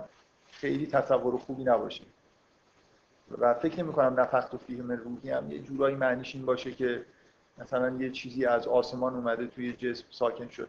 خیلی 0.51 0.87
تصور 0.87 1.39
خوبی 1.39 1.65
نباشه. 1.65 2.05
و 3.39 3.55
فکر 3.55 3.83
نمی 3.83 3.93
کنم 3.93 4.21
نفخت 4.21 4.55
و 4.55 4.59
فیهم 4.59 4.93
روحی 4.93 5.31
هم 5.31 5.51
یه 5.51 5.59
جورایی 5.59 5.97
معنیش 5.97 6.35
این 6.35 6.47
باشه 6.47 6.73
که 6.73 7.05
مثلا 7.59 7.91
یه 7.91 8.11
چیزی 8.11 8.47
از 8.47 8.69
آسمان 8.69 9.15
اومده 9.15 9.47
توی 9.47 9.73
جسم 9.73 10.05
ساکن 10.11 10.49
شد. 10.49 10.69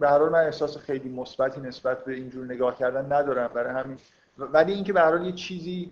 به 0.00 0.08
هر 0.08 0.18
من 0.18 0.44
احساس 0.44 0.76
خیلی 0.76 1.08
مثبتی 1.08 1.60
نسبت 1.60 2.04
به 2.04 2.14
اینجور 2.14 2.44
نگاه 2.44 2.78
کردن 2.78 3.12
ندارم. 3.12 3.48
برای 3.48 3.82
همین. 3.82 3.98
ولی 4.38 4.72
اینکه 4.72 4.92
به 4.92 5.00
هر 5.00 5.20
یه 5.20 5.32
چیزی 5.32 5.90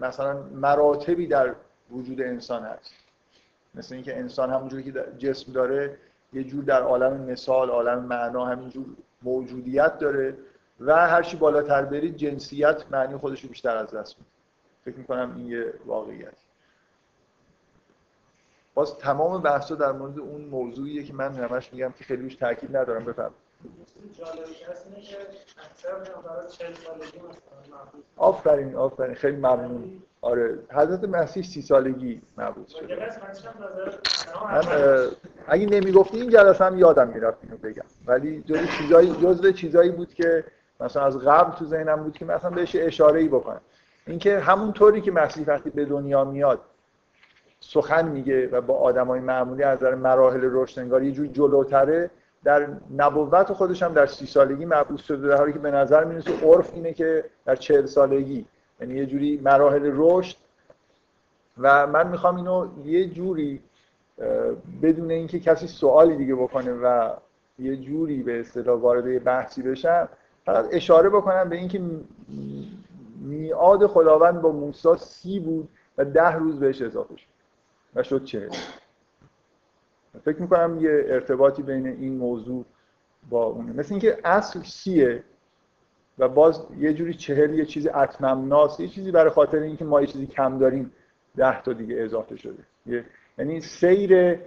مثلا 0.00 0.42
مراتبی 0.42 1.26
در 1.26 1.54
وجود 1.90 2.20
انسان 2.20 2.62
هست. 2.62 2.92
مثل 3.74 3.94
اینکه 3.94 4.18
انسان 4.18 4.50
همونجوری 4.50 4.92
که 4.92 5.04
جسم 5.18 5.52
داره 5.52 5.98
یه 6.32 6.44
جور 6.44 6.64
در 6.64 6.82
عالم 6.82 7.20
مثال 7.20 7.70
عالم 7.70 7.98
معنا 8.04 8.44
همینجور 8.44 8.86
موجودیت 9.22 9.98
داره. 9.98 10.36
و 10.86 11.08
هر 11.08 11.22
چی 11.22 11.36
بالاتر 11.36 11.84
برید 11.84 12.16
جنسیت 12.16 12.84
معنی 12.90 13.16
خودش 13.16 13.42
رو 13.42 13.48
بیشتر 13.48 13.76
از 13.76 13.90
دست 13.94 14.16
میده. 14.18 14.30
فکر 14.84 14.96
می‌کنم 14.96 15.34
این 15.36 15.46
یه 15.46 15.74
واقعیت. 15.86 16.32
باز 18.74 18.98
تمام 18.98 19.42
بحثا 19.42 19.74
در 19.74 19.92
مورد 19.92 20.18
اون 20.18 20.40
موضوعیه 20.40 21.04
که 21.04 21.12
من 21.12 21.34
همش 21.34 21.72
میگم 21.72 21.92
که 21.98 22.04
خیلی 22.04 22.22
روش 22.22 22.34
تاکید 22.34 22.76
ندارم 22.76 23.04
بفهم 23.04 23.30
آفرین 28.16 28.76
آفرین. 28.76 29.14
خیلی 29.14 29.36
ممنون. 29.36 30.02
آره. 30.20 30.58
حضرت 30.70 31.04
مسیح 31.04 31.42
سی 31.42 31.62
سالگی 31.62 32.22
مبعوث 32.36 32.70
شده. 32.70 33.10
من 34.44 34.62
اگه 35.46 35.66
نمی‌گفتی 35.66 36.20
این 36.20 36.30
جلسه 36.30 36.64
هم 36.64 36.78
یادم 36.78 37.08
می‌رفت 37.08 37.38
اینو 37.42 37.56
بگم. 37.56 37.84
ولی 38.06 38.42
جزء 38.42 38.66
چیزایی 38.78 39.16
جزء 39.22 39.52
چیزایی 39.52 39.90
بود 39.90 40.14
که 40.14 40.44
مثلا 40.82 41.02
از 41.04 41.18
قبل 41.18 41.56
تو 41.56 41.64
ذهنم 41.64 42.02
بود 42.02 42.18
که 42.18 42.24
مثلا 42.24 42.50
بهش 42.50 42.76
اشاره 42.76 43.20
ای 43.20 43.28
بکنم. 43.28 43.60
اینکه 44.06 44.40
همون 44.40 44.72
طوری 44.72 45.00
که 45.00 45.12
مسیح 45.12 45.44
وقتی 45.46 45.70
به 45.70 45.84
دنیا 45.84 46.24
میاد 46.24 46.60
سخن 47.60 48.08
میگه 48.08 48.46
و 48.46 48.60
با 48.60 48.74
آدمای 48.74 49.20
معمولی 49.20 49.62
از 49.62 49.78
نظر 49.78 49.94
مراحل 49.94 50.40
رشد 50.42 50.80
انگار 50.80 51.02
یه 51.02 51.12
جور 51.12 51.26
جلوتره 51.26 52.10
در 52.44 52.66
نبوت 52.96 53.52
خودش 53.52 53.82
هم 53.82 53.92
در 53.92 54.06
سی 54.06 54.26
سالگی 54.26 54.64
مبعوث 54.64 55.00
شده 55.00 55.28
در 55.28 55.36
حالی 55.36 55.52
که 55.52 55.58
به 55.58 55.70
نظر 55.70 56.04
می‌رسه 56.04 56.46
عرف 56.46 56.74
اینه 56.74 56.92
که 56.92 57.24
در 57.44 57.56
چهل 57.56 57.86
سالگی. 57.86 58.46
یعنی 58.80 58.94
یه 58.94 59.06
جوری 59.06 59.40
مراحل 59.44 59.90
رشد. 59.94 60.36
و 61.58 61.86
من 61.86 62.08
می‌خوام 62.08 62.36
اینو 62.36 62.68
یه 62.84 63.08
جوری 63.08 63.62
بدون 64.82 65.10
اینکه 65.10 65.40
کسی 65.40 65.66
سوالی 65.66 66.16
دیگه 66.16 66.34
بکنه 66.34 66.72
و 66.72 67.10
یه 67.58 67.76
جوری 67.76 68.22
به 68.22 68.40
اصطلاح 68.40 68.80
وارد 68.80 69.24
بحثی 69.24 69.62
بشم 69.62 70.08
فقط 70.44 70.68
اشاره 70.72 71.08
بکنم 71.08 71.48
به 71.48 71.56
اینکه 71.56 71.80
میعاد 73.20 73.86
خداوند 73.86 74.40
با 74.40 74.52
موسی 74.52 74.96
سی 74.98 75.40
بود 75.40 75.68
و 75.98 76.04
ده 76.04 76.34
روز 76.34 76.60
بهش 76.60 76.82
اضافه 76.82 77.16
شد 77.16 77.26
و 77.94 78.02
شد 78.02 78.24
چهل. 78.24 78.50
فکر 80.24 80.42
می‌کنم 80.42 80.78
یه 80.80 81.04
ارتباطی 81.06 81.62
بین 81.62 81.86
این 81.86 82.16
موضوع 82.16 82.64
با 83.30 83.44
اونه. 83.44 83.72
مثل 83.72 83.94
اینکه 83.94 84.18
اصل 84.24 84.62
سیه 84.62 85.24
و 86.18 86.28
باز 86.28 86.66
یه 86.78 86.94
جوری 86.94 87.14
چهل 87.14 87.54
یه 87.54 87.64
چیزی 87.64 87.88
اتممناس 87.88 88.80
یه 88.80 88.88
چیزی 88.88 89.10
برای 89.10 89.30
خاطر 89.30 89.58
اینکه 89.58 89.84
ما 89.84 90.00
یه 90.00 90.06
چیزی 90.06 90.26
کم 90.26 90.58
داریم 90.58 90.92
ده 91.36 91.62
تا 91.62 91.72
دیگه 91.72 91.96
اضافه 91.98 92.36
شده. 92.36 92.64
یعنی 93.38 93.60
سیر 93.60 94.38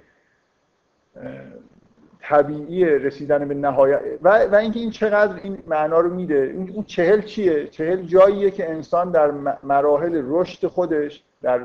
طبیعی 2.30 2.86
رسیدن 2.86 3.48
به 3.48 3.54
نهایت. 3.54 4.02
و, 4.24 4.46
و 4.46 4.56
اینکه 4.56 4.80
این 4.80 4.92
چقدر 4.92 5.40
این 5.44 5.58
معنا 5.68 6.00
رو 6.00 6.14
میده. 6.14 6.56
اون 6.74 6.84
چهل 6.84 7.22
چیه؟ 7.22 7.68
چهل 7.68 8.02
جاییه 8.02 8.52
که 8.52 8.70
انسان 8.70 9.12
در 9.12 9.32
مراحل 9.64 10.22
رشد 10.26 10.68
خودش 10.68 11.24
در 11.42 11.62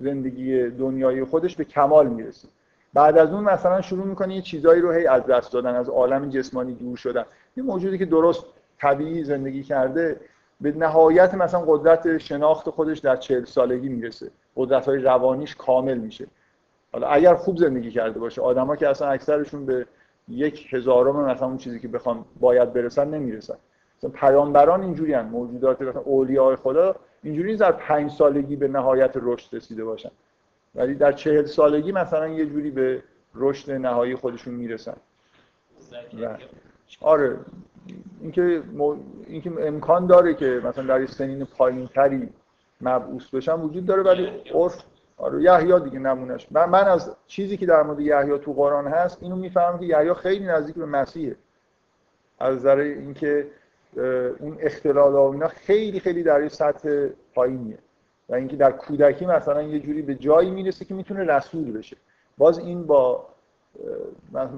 زندگی 0.00 0.68
دنیای 0.68 1.24
خودش 1.24 1.56
به 1.56 1.64
کمال 1.64 2.06
می‌رسه. 2.06 2.48
بعد 2.94 3.18
از 3.18 3.32
اون 3.32 3.44
مثلا 3.44 3.80
شروع 3.80 4.06
می‌کنه 4.06 4.34
یه 4.34 4.42
چیزایی 4.42 4.80
رو 4.80 4.92
هی 4.92 5.06
از 5.06 5.26
دست 5.26 5.52
دادن 5.52 5.74
از 5.74 5.88
عالم 5.88 6.30
جسمانی 6.30 6.74
دور 6.74 6.96
شدن. 6.96 7.24
یه 7.56 7.64
موجودی 7.64 7.98
که 7.98 8.04
درست 8.04 8.44
طبیعی 8.78 9.24
زندگی 9.24 9.62
کرده 9.62 10.20
به 10.60 10.72
نهایت 10.72 11.34
مثلا 11.34 11.60
قدرت 11.60 12.18
شناخت 12.18 12.70
خودش 12.70 12.98
در 12.98 13.16
چهل 13.16 13.44
سالگی 13.44 13.88
می‌رسه. 13.88 14.30
قدرت 14.56 14.86
های 14.86 14.98
روانیش 14.98 15.56
کامل 15.56 15.98
میشه. 15.98 16.26
حالا 16.94 17.06
اگر 17.06 17.34
خوب 17.34 17.56
زندگی 17.56 17.90
کرده 17.90 18.18
باشه 18.18 18.42
آدما 18.42 18.76
که 18.76 18.88
اصلا 18.88 19.08
اکثرشون 19.08 19.66
به 19.66 19.86
یک 20.28 20.74
هزارم 20.74 21.16
مثلا 21.16 21.48
اون 21.48 21.56
چیزی 21.56 21.80
که 21.80 21.88
بخوام 21.88 22.24
باید 22.40 22.72
برسن 22.72 23.08
نمی‌رسن. 23.08 23.54
مثلا 23.98 24.10
پیامبران 24.10 24.82
اینجوری 24.82 25.12
هم 25.14 25.26
موجودات 25.26 25.82
مثلا 25.82 26.00
اولیاء 26.00 26.56
خدا 26.56 26.96
اینجوری 27.22 27.56
در 27.56 27.72
پنج 27.72 28.10
سالگی 28.10 28.56
به 28.56 28.68
نهایت 28.68 29.10
رشد 29.14 29.56
رسیده 29.56 29.84
باشن. 29.84 30.10
ولی 30.74 30.94
در 30.94 31.12
چهل 31.12 31.44
سالگی 31.44 31.92
مثلا 31.92 32.28
یه 32.28 32.46
جوری 32.46 32.70
به 32.70 33.02
رشد 33.34 33.70
نهایی 33.70 34.14
خودشون 34.14 34.54
می‌رسن. 34.54 34.96
آره 37.00 37.36
اینکه 38.20 38.62
اینکه 39.26 39.52
امکان 39.58 40.06
داره 40.06 40.34
که 40.34 40.60
مثلا 40.64 40.84
در 40.84 41.06
سنین 41.06 41.44
پایین 41.44 41.86
تری 41.86 42.28
مبعوث 42.80 43.30
بشن 43.30 43.60
وجود 43.60 43.86
داره 43.86 44.02
ولی 44.02 44.26
عرف 44.54 44.82
آره 45.16 45.42
یحیی 45.42 45.80
دیگه 45.80 45.98
نمونش 45.98 46.46
من, 46.50 46.64
من 46.64 46.84
از 46.84 47.16
چیزی 47.26 47.56
که 47.56 47.66
در 47.66 47.82
مورد 47.82 48.00
یحیی 48.00 48.38
تو 48.38 48.52
قرآن 48.52 48.86
هست 48.86 49.18
اینو 49.22 49.36
می‌فهمم 49.36 49.78
که 49.78 49.84
یحیی 49.84 50.14
خیلی 50.14 50.44
نزدیک 50.44 50.74
به 50.74 50.86
مسیحه. 50.86 51.36
از 52.38 52.56
نظر 52.56 52.76
اینکه 52.76 53.46
اون 54.38 54.56
اختلال 54.60 55.12
و 55.12 55.20
اینا 55.20 55.48
خیلی 55.48 56.00
خیلی 56.00 56.22
در 56.22 56.42
یه 56.42 56.48
سطح 56.48 57.08
پایینیه. 57.34 57.78
و 58.28 58.34
اینکه 58.34 58.56
در 58.56 58.72
کودکی 58.72 59.26
مثلا 59.26 59.62
یه 59.62 59.80
جوری 59.80 60.02
به 60.02 60.14
جایی 60.14 60.50
می‌رسه 60.50 60.84
که 60.84 60.94
می‌تونه 60.94 61.24
رسول 61.24 61.72
بشه. 61.72 61.96
باز 62.38 62.58
این 62.58 62.86
با 62.86 63.26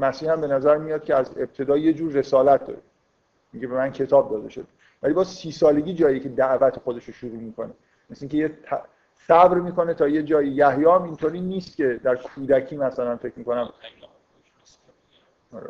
مسیح 0.01 0.33
هم 0.33 0.41
به 0.41 0.47
نظر 0.47 0.77
میاد 0.77 1.05
که 1.05 1.15
از 1.15 1.31
ابتدا 1.37 1.77
یه 1.77 1.93
جور 1.93 2.13
رسالت 2.13 2.67
داره. 2.67 2.81
میگه 3.53 3.67
به 3.67 3.75
من 3.75 3.93
کتاب 3.93 4.31
داده 4.31 4.49
شد 4.49 4.67
ولی 5.03 5.15
با 5.15 5.25
سی 5.25 5.53
سالگی 5.53 5.95
جایی 5.95 6.21
که 6.21 6.29
دعوت 6.29 6.79
خودش 6.79 7.05
رو 7.05 7.13
شروع 7.13 7.33
می‌کنه. 7.33 7.71
مثل 8.11 8.19
اینکه 8.21 8.37
یه 8.37 8.51
صبر 9.19 9.59
می‌کنه 9.59 9.95
تا 9.95 10.09
یه 10.09 10.23
جایی. 10.23 10.51
یحیی 10.51 10.85
هم 10.85 11.03
اینطوری 11.03 11.41
نیست 11.41 11.77
که 11.77 12.01
در 12.03 12.17
کودکی 12.17 12.77
مثلا 12.77 13.17
فکر 13.17 13.33
می‌کنم. 13.37 13.73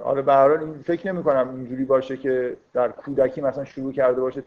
آره 0.04 0.22
به 0.22 0.61
این 0.61 0.82
فکر 0.82 1.12
نمی 1.12 1.22
کنم 1.22 1.48
اینجوری 1.48 1.85
باشه 1.85 2.16
که 2.16 2.56
در 2.72 2.88
کودکی 2.88 3.40
مثلا 3.40 3.64
شروع 3.64 3.92
کرده 3.92 4.20
باشه 4.20 4.42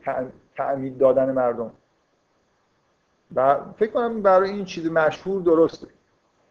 تعمید 0.56 0.98
دادن 0.98 1.32
مردم. 1.32 1.72
و 3.36 3.60
فکر 3.78 3.92
کنم 3.92 4.22
برای 4.22 4.50
این 4.50 4.66
چیز 4.66 4.92
مشهور 4.92 5.42
درسته 5.42 5.88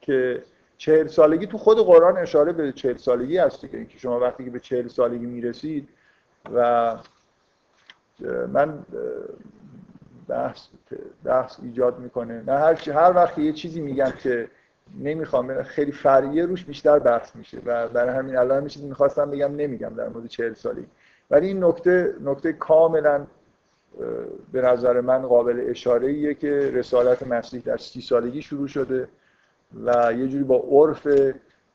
که 0.00 0.42
چهل 0.76 1.06
سالگی 1.06 1.46
تو 1.46 1.58
خود 1.58 1.78
قرآن 1.78 2.16
اشاره 2.16 2.52
به 2.52 2.72
چهل 2.72 2.96
سالگی 2.96 3.38
هستی 3.38 3.68
که 3.68 3.98
شما 3.98 4.20
وقتی 4.20 4.44
که 4.44 4.50
به 4.50 4.60
چهل 4.60 4.88
سالگی 4.88 5.26
می‌رسید 5.26 5.88
و 6.54 6.96
من 8.52 8.84
بحث 10.28 10.66
بحث 11.24 11.60
ایجاد 11.62 11.98
می‌کنه. 11.98 12.42
نه 12.46 12.52
هر 12.52 12.74
چی 12.74 12.90
هر 12.90 13.12
وقت 13.16 13.38
یه 13.38 13.52
چیزی 13.52 13.80
میگم 13.80 14.10
که 14.22 14.48
نمی‌خوام 15.00 15.62
خیلی 15.62 15.92
فرعیه 15.92 16.46
روش 16.46 16.64
بیشتر 16.64 16.98
بحث 16.98 17.36
میشه 17.36 17.58
و 17.66 17.88
برای 17.88 18.16
همین 18.16 18.36
الان 18.36 18.62
میشه 18.62 18.80
می‌خواستم 18.80 19.30
بگم 19.30 19.56
نمیگم 19.56 19.94
در 19.96 20.08
مورد 20.08 20.26
چهل 20.26 20.54
سالگی 20.54 20.86
ولی 21.30 21.46
این 21.46 21.64
نکته 21.64 22.14
نکته 22.20 22.52
کاملا 22.52 23.26
به 24.52 24.62
نظر 24.62 25.00
من 25.00 25.22
قابل 25.22 25.64
اشاره 25.68 26.08
ایه 26.08 26.34
که 26.34 26.70
رسالت 26.74 27.22
مسیح 27.22 27.62
در 27.64 27.76
سی 27.76 28.00
سالگی 28.00 28.42
شروع 28.42 28.68
شده 28.68 29.08
و 29.84 30.12
یه 30.12 30.28
جوری 30.28 30.44
با 30.44 30.64
عرف 30.70 31.08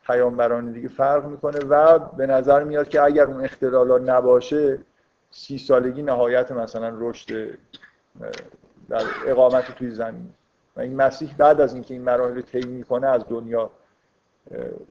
پیامبران 0.08 0.72
دیگه 0.72 0.88
فرق 0.88 1.26
می‌کنه 1.26 1.60
و 1.60 2.00
به 2.00 2.28
نظر 2.28 2.64
میاد 2.64 2.90
که 2.90 3.02
اگر 3.02 3.26
اون 3.26 3.44
اختلالات 3.44 4.02
نباشه 4.10 4.80
سی 5.32 5.58
سالگی 5.58 6.02
نهایت 6.02 6.52
مثلا 6.52 6.94
رشد 7.00 7.58
در 8.90 9.04
اقامت 9.26 9.76
توی 9.76 9.92
زمین. 9.92 10.34
و 10.76 10.80
این 10.80 10.96
مسیح 10.96 11.36
بعد 11.38 11.62
از 11.62 11.74
اینکه 11.74 11.94
این 11.94 12.04
مراحل 12.04 12.42
طی 12.42 12.66
می‌کنه 12.66 13.08
از 13.08 13.26
دنیا 13.30 13.72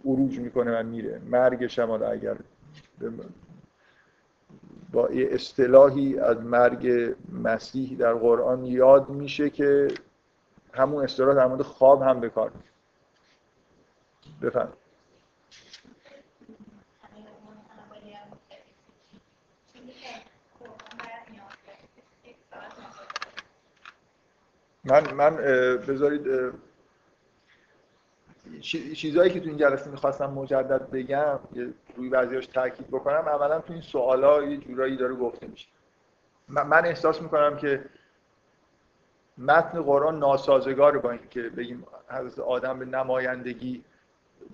عروج 0.05 0.39
می‌کنه 0.39 0.81
و 0.81 0.83
میره. 0.83 1.21
مرگش 1.27 1.79
هم 1.79 1.91
اگر 1.91 2.37
با 4.93 5.07
اصطلاحی 5.07 6.19
از 6.19 6.37
مرگ 6.37 7.15
مسیح 7.33 7.97
در 7.99 8.15
قرآن 8.15 8.65
یاد 8.65 9.09
میشه 9.09 9.51
که 9.51 9.89
همون 10.73 11.05
اصطلاح 11.05 11.35
در 11.35 11.47
مورد 11.47 11.63
خواب 11.63 12.03
هم 12.03 12.21
به 12.21 12.29
کار 12.29 12.53
بفهم 14.43 14.73
من 24.85 25.13
من 25.13 25.37
بذارید 25.89 26.53
چیزهایی 28.95 29.31
که 29.31 29.41
تو 29.41 29.49
این 29.49 29.59
جلسه 29.59 29.91
می‌خواستم 29.91 30.31
مجدد 30.31 30.91
بگم 30.91 31.39
روی 31.97 32.09
بعضیاش 32.09 32.47
تاکید 32.47 32.89
بکنم 32.89 33.29
اولا 33.29 33.61
تو 33.61 33.73
این 33.73 33.83
سوالا 33.83 34.43
یه 34.43 34.57
جورایی 34.57 34.97
داره 34.97 35.15
گفته 35.15 35.47
میشه. 35.47 35.69
من 36.49 36.85
احساس 36.85 37.23
می‌کنم 37.23 37.57
که 37.57 37.85
متن 39.39 39.83
قرآن 39.83 40.19
ناسازگار 40.19 40.99
با 40.99 41.11
اینکه 41.11 41.43
بگیم 41.43 41.87
حضرت 42.09 42.39
آدم 42.39 42.79
به 42.79 42.85
نمایندگی 42.85 43.85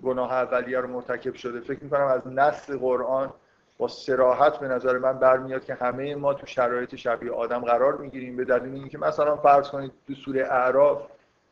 گناه 0.03 0.33
اولیه 0.33 0.79
رو 0.79 0.87
مرتکب 0.87 1.33
شده. 1.33 1.59
فکر 1.59 1.83
می‌کنم 1.83 2.05
از 2.07 2.27
نص 2.27 2.69
قرآن 2.69 3.33
با 3.79 3.87
سراحت 3.87 4.59
به 4.59 4.67
نظر 4.67 4.97
من 4.97 5.19
برمیاد 5.19 5.65
که 5.65 5.73
همه 5.73 6.15
ما 6.15 6.33
تو 6.33 6.45
شرایط 6.45 6.95
شبیه 6.95 7.31
آدم 7.31 7.59
قرار 7.59 7.97
می‌گیریم. 7.97 8.37
به 8.37 8.45
دلیل 8.45 8.73
اینکه 8.73 8.97
مثلا 8.97 9.37
فرض 9.37 9.69
کنید 9.69 9.91
تو 10.07 10.13
سوره 10.13 10.45
اعراف 10.45 11.01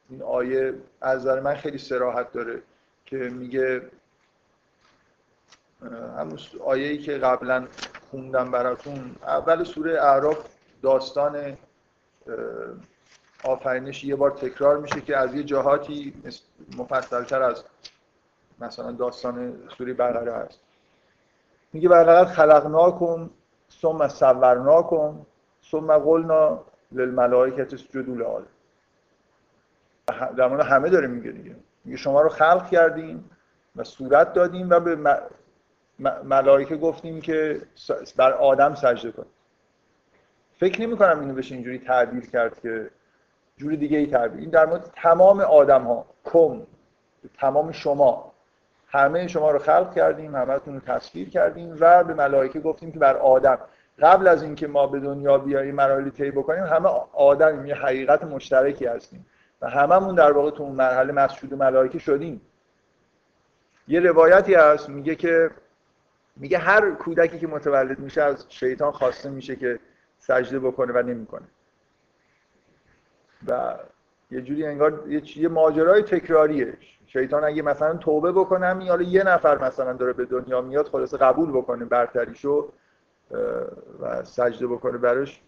این 0.09 0.23
آیه 0.23 0.73
از 1.01 1.19
نظر 1.19 1.39
من 1.39 1.55
خیلی 1.55 1.77
سراحت 1.77 2.31
داره 2.31 2.61
که 3.05 3.15
میگه 3.17 3.81
همون 6.17 6.39
آیه‌ای 6.65 6.97
که 6.97 7.17
قبلا 7.17 7.67
خوندم 8.11 8.51
براتون 8.51 9.15
اول 9.23 9.63
سوره 9.63 10.01
اعراف 10.01 10.47
داستان 10.81 11.57
آفرینش 13.43 14.03
یه 14.03 14.15
بار 14.15 14.31
تکرار 14.31 14.77
میشه 14.77 15.01
که 15.01 15.17
از 15.17 15.35
یه 15.35 15.43
جهاتی 15.43 16.13
مفصلتر 16.77 17.43
از 17.43 17.63
مثلا 18.59 18.91
داستان 18.91 19.53
سوره 19.77 19.93
بقره 19.93 20.33
هست. 20.33 20.59
میگه 21.77 21.89
ولقد 21.89 22.27
خلقناکم 22.27 23.29
ثم 23.81 24.07
صورناکم 24.07 25.25
ثم 25.71 25.97
قلنا 25.97 26.63
للملائکه 26.91 27.61
اسجدوا 27.61 28.15
لآدم 28.15 28.47
در 30.37 30.47
مورد 30.47 30.65
همه 30.65 30.89
داره 30.89 31.07
میگه 31.07 31.31
دیگه. 31.31 31.55
میگه 31.85 31.97
شما 31.97 32.21
رو 32.21 32.29
خلق 32.29 32.69
کردیم 32.69 33.29
و 33.75 33.83
صورت 33.83 34.33
دادیم 34.33 34.69
و 34.69 34.79
به 34.79 35.19
ملائکه 36.23 36.77
گفتیم 36.77 37.21
که 37.21 37.61
بر 38.15 38.33
آدم 38.33 38.75
سجده 38.75 39.11
کن 39.11 39.25
فکر 40.59 40.81
نمی 40.81 40.97
کنم 40.97 41.19
اینو 41.19 41.33
بشه 41.33 41.55
اینجوری 41.55 41.79
تعبیر 41.79 42.29
کرد 42.29 42.59
که 42.59 42.89
جوری 43.57 43.77
دیگه 43.77 43.97
ای 43.97 44.07
تعبیر. 44.07 44.41
این 44.41 44.49
در 44.49 44.65
مورد 44.65 44.91
تمام 44.95 45.39
آدم 45.39 45.83
ها 45.83 46.05
کم 46.23 46.61
تمام 47.39 47.71
شما. 47.71 48.26
همه 48.97 49.27
شما 49.27 49.51
رو 49.51 49.59
خلق 49.59 49.95
کردیم 49.95 50.35
همتون 50.35 50.73
رو 50.73 50.79
تصویر 50.79 51.29
کردیم 51.29 51.77
و 51.79 52.03
به 52.03 52.13
ملائکه 52.13 52.59
گفتیم 52.59 52.91
که 52.91 52.99
بر 52.99 53.17
آدم. 53.17 53.59
قبل 53.99 54.27
از 54.27 54.43
اینکه 54.43 54.67
ما 54.67 54.87
به 54.87 54.99
دنیا 54.99 55.37
بیاییم 55.37 55.75
مراحل 55.75 56.09
طی 56.09 56.31
بکنیم 56.31 56.63
همه 56.63 56.89
آدم 57.13 57.65
یه 57.65 57.75
حقیقت 57.75 58.23
مشترکی 58.23 58.85
هستیم 58.85 59.25
و 59.61 59.69
هممون 59.69 60.15
در 60.15 60.31
واقع 60.31 60.51
تو 60.51 60.63
اون 60.63 60.75
مرحله 60.75 61.13
مسجود 61.13 61.53
ملائکه 61.53 61.99
شدیم. 61.99 62.41
یه 63.87 63.99
روایتی 63.99 64.53
هست 64.53 64.89
میگه 64.89 65.15
که 65.15 65.51
میگه 66.35 66.57
هر 66.57 66.91
کودکی 66.91 67.39
که 67.39 67.47
متولد 67.47 67.99
میشه 67.99 68.21
از 68.21 68.45
شیطان 68.49 68.91
خواسته 68.91 69.29
میشه 69.29 69.55
که 69.55 69.79
سجده 70.19 70.59
بکنه 70.59 70.93
و 70.93 70.97
نمی‌کنه. 70.97 71.47
و 73.47 73.75
یه 74.31 74.41
جوری 74.41 74.65
انگار 74.65 75.03
یه 75.35 75.47
ماجرای 75.47 76.03
تکراریه. 76.03 76.73
شیطان 77.07 77.43
اگه 77.43 77.61
مثلا 77.61 77.97
توبه 77.97 78.31
بکنه 78.31 78.65
همین 78.65 78.89
حالا 78.89 79.03
یه 79.03 79.23
نفر 79.23 79.57
مثلا 79.57 79.93
داره 79.93 80.13
به 80.13 80.25
دنیا 80.25 80.61
میاد 80.61 80.87
خلاص 80.87 81.13
قبول 81.13 81.51
بکنه 81.51 81.85
برتریشو 81.85 82.69
و 84.01 84.23
سجده 84.23 84.67
بکنه 84.67 84.97
براش 84.97 85.41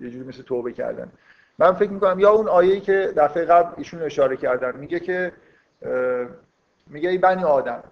یه 0.00 0.10
جوری 0.10 0.28
مثل 0.28 0.42
توبه 0.42 0.72
کردن. 0.72 1.12
من 1.58 1.72
فکر 1.72 1.90
می‌کنم 1.90 2.18
یا 2.18 2.30
اون 2.30 2.48
آیه‌ای 2.48 2.80
که 2.80 3.12
دفعه 3.16 3.44
قبل 3.44 3.74
ایشون 3.76 4.02
اشاره 4.02 4.36
کردن 4.36 4.76
میگه 4.76 5.00
که 5.00 5.32
میگه 6.86 7.08
ای 7.10 7.18
بنی 7.18 7.44
آدم 7.44 7.82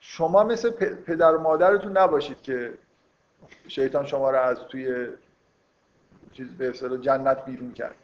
شما 0.00 0.44
مثل 0.44 0.70
پدر 1.06 1.36
و 1.36 1.40
مادرتون 1.40 1.96
نباشید 1.96 2.42
که 2.42 2.74
شیطان 3.68 4.06
شما 4.06 4.30
رو 4.30 4.38
از 4.38 4.58
توی 4.58 5.06
چیز 6.32 6.56
به 6.56 6.72
جنت 7.00 7.44
بیرون 7.44 7.72
کرد. 7.72 7.94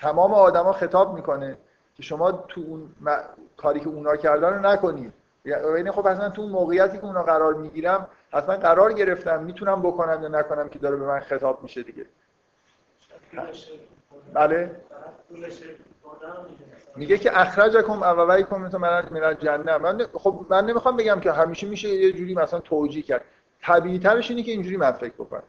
تمام 0.00 0.34
آدما 0.34 0.72
خطاب 0.72 1.14
می‌کنه. 1.14 1.56
شما 2.00 2.32
تو 2.32 2.60
اون 2.60 2.94
کاری 3.56 3.80
که 3.80 3.88
اونا 3.88 4.16
کردن 4.16 4.54
رو 4.54 4.60
نکنید. 4.60 5.12
یعنی 5.44 5.90
خب 5.90 6.06
اصلا 6.06 6.30
تو 6.30 6.42
اون 6.42 6.50
موقعیتی 6.50 6.98
که 6.98 7.04
اونا 7.04 7.22
قرار 7.22 7.54
می‌گیرم 7.54 8.06
حتما 8.32 8.56
قرار 8.56 8.92
گرفتم. 8.92 9.42
می‌تونم 9.42 9.82
بکنم 9.82 10.22
یا 10.22 10.28
نکنم 10.28 10.68
که 10.68 10.78
داره 10.78 10.96
به 10.96 11.06
من 11.06 11.20
خطاب 11.20 11.62
میشه 11.62 11.82
دیگه. 11.82 12.06
بله. 14.34 14.80
میگه 16.96 17.18
که 17.18 17.40
اخرجکم 17.40 18.02
اوویکم 18.02 18.68
تو 18.68 18.78
من 18.78 19.04
من 19.10 19.36
جنه 19.38 19.78
من 19.78 20.06
خب 20.12 20.46
من 20.50 20.66
نمی‌خوام 20.66 20.96
بگم 20.96 21.20
که 21.20 21.32
همیشه 21.32 21.66
میشه 21.66 21.88
یه 21.88 22.12
جوری 22.12 22.34
مثلا 22.34 22.60
توجیه 22.60 23.02
کرد. 23.02 23.24
طبیعی 23.62 23.98
ترش 23.98 24.30
اینه 24.30 24.42
که 24.42 24.52
اینجوری 24.52 24.76
من 24.76 24.92
فکر 24.92 25.12
بکنم. 25.12 25.42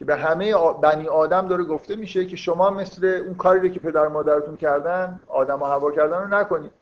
که 0.00 0.06
به 0.06 0.16
همه 0.16 0.54
بنی 0.82 1.08
آدم 1.08 1.48
داره 1.48 1.64
گفته 1.64 1.96
میشه 1.96 2.26
که 2.26 2.36
شما 2.36 2.70
مثل 2.70 3.22
اون 3.26 3.34
کاری 3.34 3.60
رو 3.60 3.68
که 3.68 3.80
پدر 3.80 4.08
مادرتون 4.08 4.56
کردن 4.56 5.20
آدم 5.28 5.62
و 5.62 5.64
هوا 5.64 5.90
کردن 5.90 6.18
رو 6.18 6.28
نکنید 6.28 6.72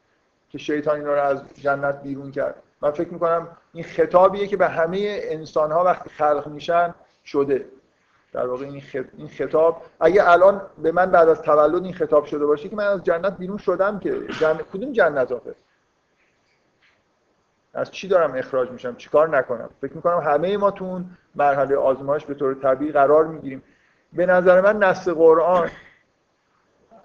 که 0.51 0.59
شیطان 0.59 0.99
اینا 0.99 1.15
رو 1.15 1.23
از 1.23 1.43
جنت 1.55 2.03
بیرون 2.03 2.31
کرد. 2.31 2.63
من 2.83 2.91
فکر 2.91 3.09
می‌کنم 3.09 3.49
این 3.73 3.85
خطابیه 3.85 4.47
که 4.47 4.57
به 4.57 4.69
همه 4.69 5.21
انسان 5.23 5.73
ها 5.73 5.85
وقتی 5.85 6.11
خلق 6.11 6.47
میشن 6.47 6.95
شده. 7.25 7.65
در 8.33 8.47
واقع 8.47 8.65
این 9.17 9.29
خطاب 9.29 9.83
اگه 10.01 10.31
الان 10.31 10.63
به 10.79 10.93
من 10.93 11.11
بعد 11.11 11.29
از 11.29 11.43
تولد 11.43 11.85
این 11.85 11.95
خطاب 11.95 12.25
شده 12.25 12.47
باشه 12.47 12.69
که 12.69 12.77
من 12.77 12.87
از 12.87 13.05
جنت 13.05 13.37
بیرون 13.39 13.59
شدم 13.59 13.99
که. 13.99 14.21
جنت... 14.41 14.63
کدوم 14.73 14.93
جنت 14.93 15.33
آخه؟ 15.33 15.55
از 17.75 17.91
چی 17.91 18.09
دارم 18.09 18.35
اخراج 18.35 18.71
میشم؟ 18.71 18.95
چیکار 18.97 19.29
نکنم؟ 19.37 19.71
فکر 19.81 19.95
می‌کنم 19.95 20.19
همه 20.19 20.57
ما 20.57 20.71
تو 20.71 20.85
اون 20.85 21.05
مرحله 21.35 21.77
آزمایش 21.77 22.25
به 22.25 22.35
طور 22.35 22.55
طبیعی 22.55 22.93
قرار 22.93 23.27
می‌گیریم. 23.27 23.63
به 24.13 24.27
نظر 24.27 24.61
من 24.61 24.77
نص 24.77 25.09
قرآن 25.09 25.71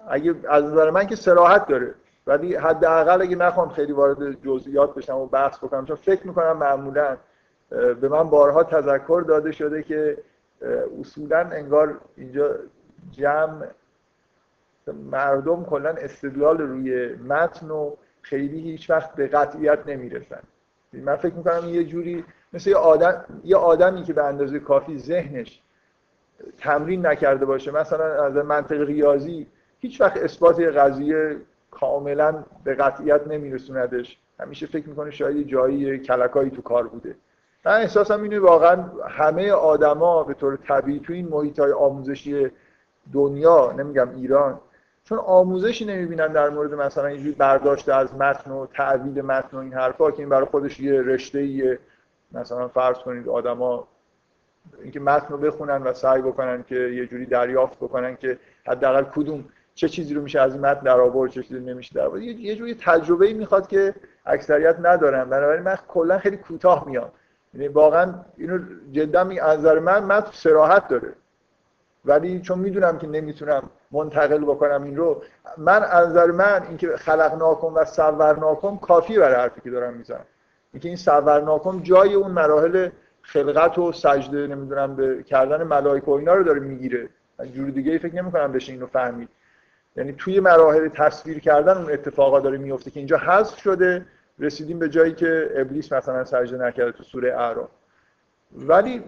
اگه 0.08 0.34
از 0.48 0.64
نظر 0.64 0.90
من 0.90 1.06
که 1.06 1.16
سراحت 1.16 1.66
داره 1.66 1.94
ولی 2.26 2.56
حداقل 2.56 3.22
اگه 3.22 3.36
نخوام 3.36 3.68
خیلی 3.68 3.92
وارد 3.92 4.42
جزئیات 4.42 4.94
بشم 4.94 5.16
و 5.16 5.26
بحث 5.26 5.58
بکنم 5.58 5.84
چون 5.84 5.96
فکر 5.96 6.26
می‌کنم 6.26 6.56
معمولا 6.56 7.16
به 7.70 8.08
من 8.08 8.30
بارها 8.30 8.64
تذکر 8.64 9.24
داده 9.28 9.52
شده 9.52 9.82
که 9.82 10.18
اصولا 11.00 11.38
انگار 11.38 12.00
اینجا 12.16 12.54
جمع 13.10 13.66
مردم 15.10 15.64
کلا 15.64 15.90
استدلال 15.90 16.58
روی 16.58 17.14
متن 17.14 17.70
و 17.70 17.96
خیلی 18.22 18.60
هیچ 18.60 18.90
وقت 18.90 19.14
به 19.14 19.26
قطعیت 19.26 19.78
نمی‌رسن. 19.86 20.40
من 21.00 21.16
فکر 21.16 21.34
می‌کنم 21.34 21.68
یه 21.68 21.84
جوری 21.84 22.24
مثل 22.52 22.70
یه, 22.70 22.76
آدم، 22.76 23.24
یه 23.44 23.56
آدمی 23.56 24.02
که 24.02 24.12
به 24.12 24.24
اندازه 24.24 24.58
کافی 24.58 24.98
ذهنش 24.98 25.60
تمرین 26.58 27.06
نکرده 27.06 27.44
باشه 27.44 27.70
مثلا 27.70 28.24
از 28.24 28.36
منطق 28.36 28.80
ریاضی 28.80 29.46
هیچ 29.80 30.00
وقت 30.00 30.16
اثبات 30.16 30.60
قضیه 30.60 31.36
کاملا 31.70 32.44
به 32.64 32.74
قطعیت 32.74 33.26
نمیرسوندش. 33.26 34.18
همیشه 34.40 34.66
فکر 34.66 34.88
می‌کنه 34.88 35.10
شاید 35.10 35.46
جایی 35.46 35.98
کلکایی 35.98 36.50
تو 36.50 36.62
کار 36.62 36.88
بوده. 36.88 37.16
من 37.66 37.72
احساسم 37.72 38.22
اینه 38.22 38.40
واقعا 38.40 38.84
همه 39.08 39.52
آدما 39.52 40.22
به 40.22 40.34
طور 40.34 40.56
طبیعی 40.56 41.00
تو 41.00 41.12
این 41.12 41.28
محیط 41.28 41.58
های 41.58 41.72
آموزشی 41.72 42.50
دنیا 43.12 43.72
نمیگم 43.72 44.08
ایران 44.16 44.60
چون 45.04 45.18
آموزشی 45.18 45.84
نمی‌بینن 45.84 46.32
در 46.32 46.50
مورد 46.50 46.74
مثلا 46.74 47.06
اینجوری 47.06 47.32
برداشت 47.32 47.88
از 47.88 48.14
متن 48.14 48.50
و 48.50 48.66
تعویل 48.66 49.22
متن 49.22 49.56
و 49.56 49.60
این 49.60 49.72
حرفا 49.74 50.10
که 50.10 50.18
این 50.18 50.28
برای 50.28 50.44
خودش 50.44 50.80
یه 50.80 51.02
رشته 51.02 51.78
مثلا 52.32 52.68
فرض 52.68 52.98
کنید 52.98 53.28
آدما 53.28 53.88
اینکه 54.82 55.00
متن 55.00 55.26
رو 55.28 55.38
بخونن 55.38 55.82
و 55.82 55.92
سعی 55.92 56.22
بکنن 56.22 56.62
که 56.62 56.74
یه 56.74 57.06
جوری 57.06 57.26
دریافت 57.26 57.76
بکنن 57.76 58.16
که 58.16 58.38
حداقل 58.66 59.02
کدوم 59.02 59.44
چه 59.74 59.88
چیزی 59.88 60.14
رو 60.14 60.22
میشه 60.22 60.40
از 60.40 60.58
متن 60.58 60.80
در 60.80 61.00
آورد 61.00 61.30
چه 61.30 61.42
چیزی 61.42 61.60
نمیشه 61.60 61.94
در 61.94 62.06
آورد. 62.06 62.22
یه 62.22 62.56
جوری 62.56 62.74
تجربه 62.74 63.32
می‌خواد 63.32 63.66
که 63.66 63.94
اکثریت 64.26 64.76
ندارن. 64.82 65.24
بنابراین 65.24 65.62
من 65.62 65.76
کلا 65.88 66.18
خیلی 66.18 66.36
کوتاه 66.36 66.86
میام. 66.86 67.10
یعنی 67.54 67.68
واقعا 67.68 68.14
اینو 68.36 68.58
جدا 68.92 69.24
می 69.24 69.36
نظر 69.36 69.78
من 69.78 70.04
متن 70.04 70.30
سراحت 70.32 70.88
داره. 70.88 71.12
ولی 72.04 72.40
چون 72.40 72.58
می‌دونم 72.58 72.98
که 72.98 73.06
نمی‌تونم 73.06 73.70
منتقل 73.94 74.38
بکنم 74.38 74.84
این 74.84 74.96
رو 74.96 75.22
من 75.58 75.82
از 75.82 76.16
من 76.16 76.62
اینکه 76.68 76.96
خلقناکم 76.96 77.74
و 77.74 77.84
صورناکم 77.84 78.76
کافی 78.76 79.18
برای 79.18 79.34
حرفی 79.34 79.60
که 79.60 79.70
دارم 79.70 79.94
می‌زنم. 79.94 80.26
اینکه 80.72 80.88
این 80.88 80.96
صورناکم 80.96 81.80
جای 81.80 82.14
اون 82.14 82.30
مراحل 82.30 82.88
خلقت 83.22 83.78
و 83.78 83.92
سجده 83.92 84.46
نمی‌دونم 84.46 84.96
به 84.96 85.22
کردن 85.22 85.62
ملائکه 85.62 86.06
و 86.06 86.10
اینا 86.10 86.34
رو 86.34 86.44
داره 86.44 86.60
می‌گیره. 86.60 87.08
جور 87.52 87.70
دیگه 87.70 87.92
ای 87.92 87.98
فکر 87.98 88.14
نمی‌کنم 88.14 88.52
بشه 88.52 88.72
اینو 88.72 88.86
فهمید. 88.86 89.28
یعنی 89.96 90.12
توی 90.12 90.40
مراحل 90.40 90.88
تصویر 90.88 91.40
کردن 91.40 91.76
اون 91.76 91.92
اتفاقا 91.92 92.40
داره 92.40 92.58
میفته 92.58 92.90
که 92.90 93.00
اینجا 93.00 93.16
حذف 93.18 93.58
شده 93.58 94.06
رسیدیم 94.38 94.78
به 94.78 94.88
جایی 94.88 95.12
که 95.12 95.50
ابلیس 95.56 95.92
مثلا 95.92 96.24
سجده 96.24 96.66
نکرده 96.66 96.92
تو 96.92 97.02
سوره 97.02 97.34
اعراف. 97.34 97.70
ولی 98.52 99.04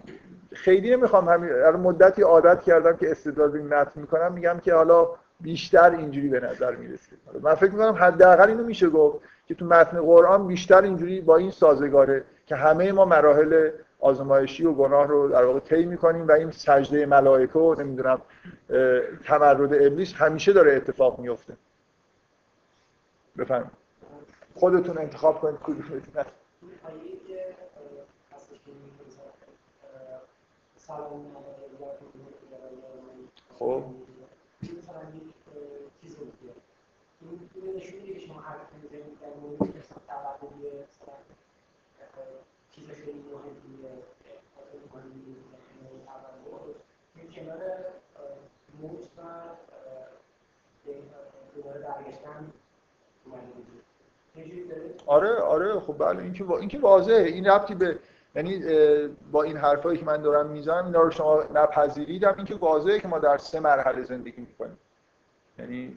خیلی 0.57 0.91
نمی‌خوام 0.91 1.29
همین 1.29 1.53
مدتی 1.71 2.23
عادت 2.23 2.63
کردم 2.63 2.97
که 2.97 3.11
استدلال 3.11 3.57
این 3.57 3.67
متن 3.67 4.01
می‌کنم. 4.01 4.33
میگم 4.33 4.61
که 4.65 4.75
حالا 4.75 5.09
بیشتر 5.41 5.91
اینجوری 5.91 6.29
به 6.29 6.41
نظر 6.41 6.75
می‌رسه. 6.75 7.13
من 7.43 7.55
فکر 7.55 7.71
می‌کنم 7.71 7.95
حداقل 7.95 8.49
اینو 8.49 8.65
میشه 8.65 8.89
گفت 8.89 9.19
که 9.47 9.55
تو 9.55 9.65
متن 9.65 10.01
قرآن 10.01 10.47
بیشتر 10.47 10.83
اینجوری 10.83 11.21
با 11.21 11.37
این 11.37 11.51
سازگاره 11.51 12.25
که 12.47 12.57
همه 12.57 12.93
ما 12.93 13.05
مراحل 13.05 13.71
آزمایشی 14.01 14.67
و 14.67 14.73
گناه 14.73 15.07
رو 15.07 15.29
در 15.29 15.45
واقع 15.45 15.61
طی 15.61 15.85
می‌کنیم 15.85 16.29
و 16.29 16.33
این 16.33 16.51
سجده 16.51 17.07
ملائکه 17.07 17.59
و 17.59 17.75
نمی‌دونم 17.83 18.21
تمرد 19.25 19.75
ابلیس 19.75 20.15
همیشه 20.15 20.53
داره 20.53 20.73
اتفاق 20.77 21.19
میفته 21.19 21.57
بفهم 23.39 23.71
خودتون 24.55 24.99
انتخاب 24.99 25.41
کنید 25.41 25.59
کدوم 25.63 25.85
خب 33.59 33.85
آره 55.07 55.35
آره. 55.41 55.81
خب 55.81 55.99
بله. 55.99 56.23
این 56.23 56.33
که 56.33 56.51
این 56.51 56.69
که 56.69 56.79
واضحه. 56.79 57.23
این 57.25 57.47
ربطی 57.47 57.75
به 57.75 57.99
یعنی 58.37 58.63
با 59.33 59.43
این 59.43 59.57
حرفایی 59.57 59.99
که 59.99 60.05
من 60.05 60.17
دارم 60.17 60.47
می‌زنم 60.47 60.85
اینا 60.87 61.03
رو 61.03 61.11
شما 61.11 61.45
نپذیریدم 61.55 62.35
اینکه 62.37 62.55
واضحه 62.55 63.01
که 63.01 63.09
ما 63.09 63.19
در 63.19 63.39
سه 63.39 63.61
مرحله 63.61 64.05
زندگی 64.05 64.41
می‌کنیم. 64.41 64.79
یعنی 65.59 65.97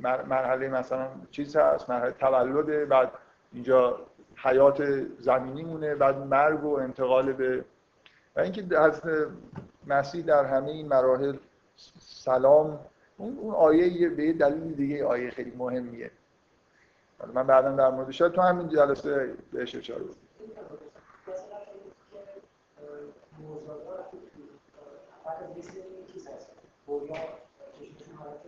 مرحله 0.00 0.68
مثلا 0.68 1.08
چیز 1.30 1.56
هست 1.56 1.90
مرحله 1.90 2.12
تولد 2.12 2.88
بعد 2.88 3.10
اینجا 3.52 4.00
حیات 4.36 5.06
زمینی 5.18 5.64
مونه 5.64 5.94
بعد 5.94 6.18
مرگ 6.18 6.64
و 6.64 6.78
انتقال 6.78 7.32
به 7.32 7.64
و 8.36 8.40
اینکه 8.40 8.78
از 8.78 9.02
مسیح 9.86 10.24
در 10.24 10.44
همه 10.44 10.70
این 10.70 10.88
مراحل 10.88 11.36
سلام. 11.98 12.78
اون 13.16 13.38
اون 13.38 13.54
آیه 13.54 14.08
به 14.08 14.32
دلیل 14.32 14.74
دیگه 14.74 15.04
آیه 15.04 15.30
خیلی 15.30 15.52
مهمیه. 15.56 16.10
من 17.34 17.46
بعدا 17.46 17.70
در 17.70 17.90
مورد 17.90 18.10
شاید 18.10 18.32
تو 18.32 18.40
همین 18.40 18.68
جلسه 18.68 19.34
بهش 19.52 19.74
اشاره 19.74 20.04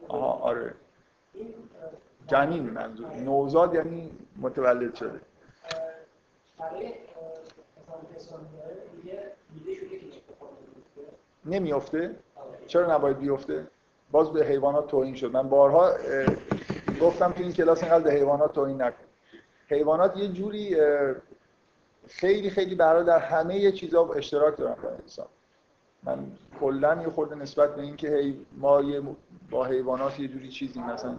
آها 0.08 0.32
آره. 0.32 0.74
جنین 2.26 2.70
منظور. 2.70 3.10
نوزاد 3.10 3.74
یعنی 3.74 4.10
متولد 4.36 4.94
شده. 4.94 5.20
نمیافته؟ 11.44 12.14
چرا 12.66 12.94
نباید 12.94 13.18
بیفته؟ 13.18 13.66
باز 14.10 14.32
به 14.32 14.44
حیوانات 14.44 14.86
توهین 14.86 15.14
شد. 15.14 15.32
من 15.32 15.48
بارها 15.48 15.92
گفتم 17.00 17.32
تو 17.32 17.42
این 17.42 17.52
کلاس 17.52 17.82
اینقدر 17.82 18.04
به 18.04 18.12
حیوانات 18.12 18.52
توهین 18.52 18.82
نکن. 18.82 19.04
حیوانات 19.68 20.16
یه 20.16 20.28
جوری 20.28 20.76
خیلی 22.08 22.50
خیلی 22.50 22.74
برای 22.74 23.04
در 23.04 23.18
همه 23.18 23.72
چیزا 23.72 24.08
اشتراک 24.12 24.56
دارن 24.56 24.82
با 24.82 24.88
انسان. 24.90 25.26
من 26.02 26.18
کلا 26.60 27.02
یه 27.02 27.10
خورده 27.10 27.34
نسبت 27.34 27.76
به 27.76 27.82
اینکه 27.82 28.34
ما 28.56 28.82
با 29.50 29.64
حیوانات 29.64 30.20
یه 30.20 30.28
جوری 30.28 30.48
چیزی 30.48 30.80
مثلا. 30.80 31.18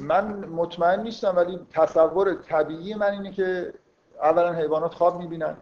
من 0.00 0.44
مطمئن 0.44 1.02
نیستم 1.02 1.36
ولی 1.36 1.58
تصور 1.72 2.34
طبیعی 2.34 2.94
من 2.94 3.10
اینه 3.12 3.30
که 3.30 3.74
اولا 4.22 4.52
حیوانات 4.52 4.94
خواب 4.94 5.18
می‌بینن. 5.18 5.56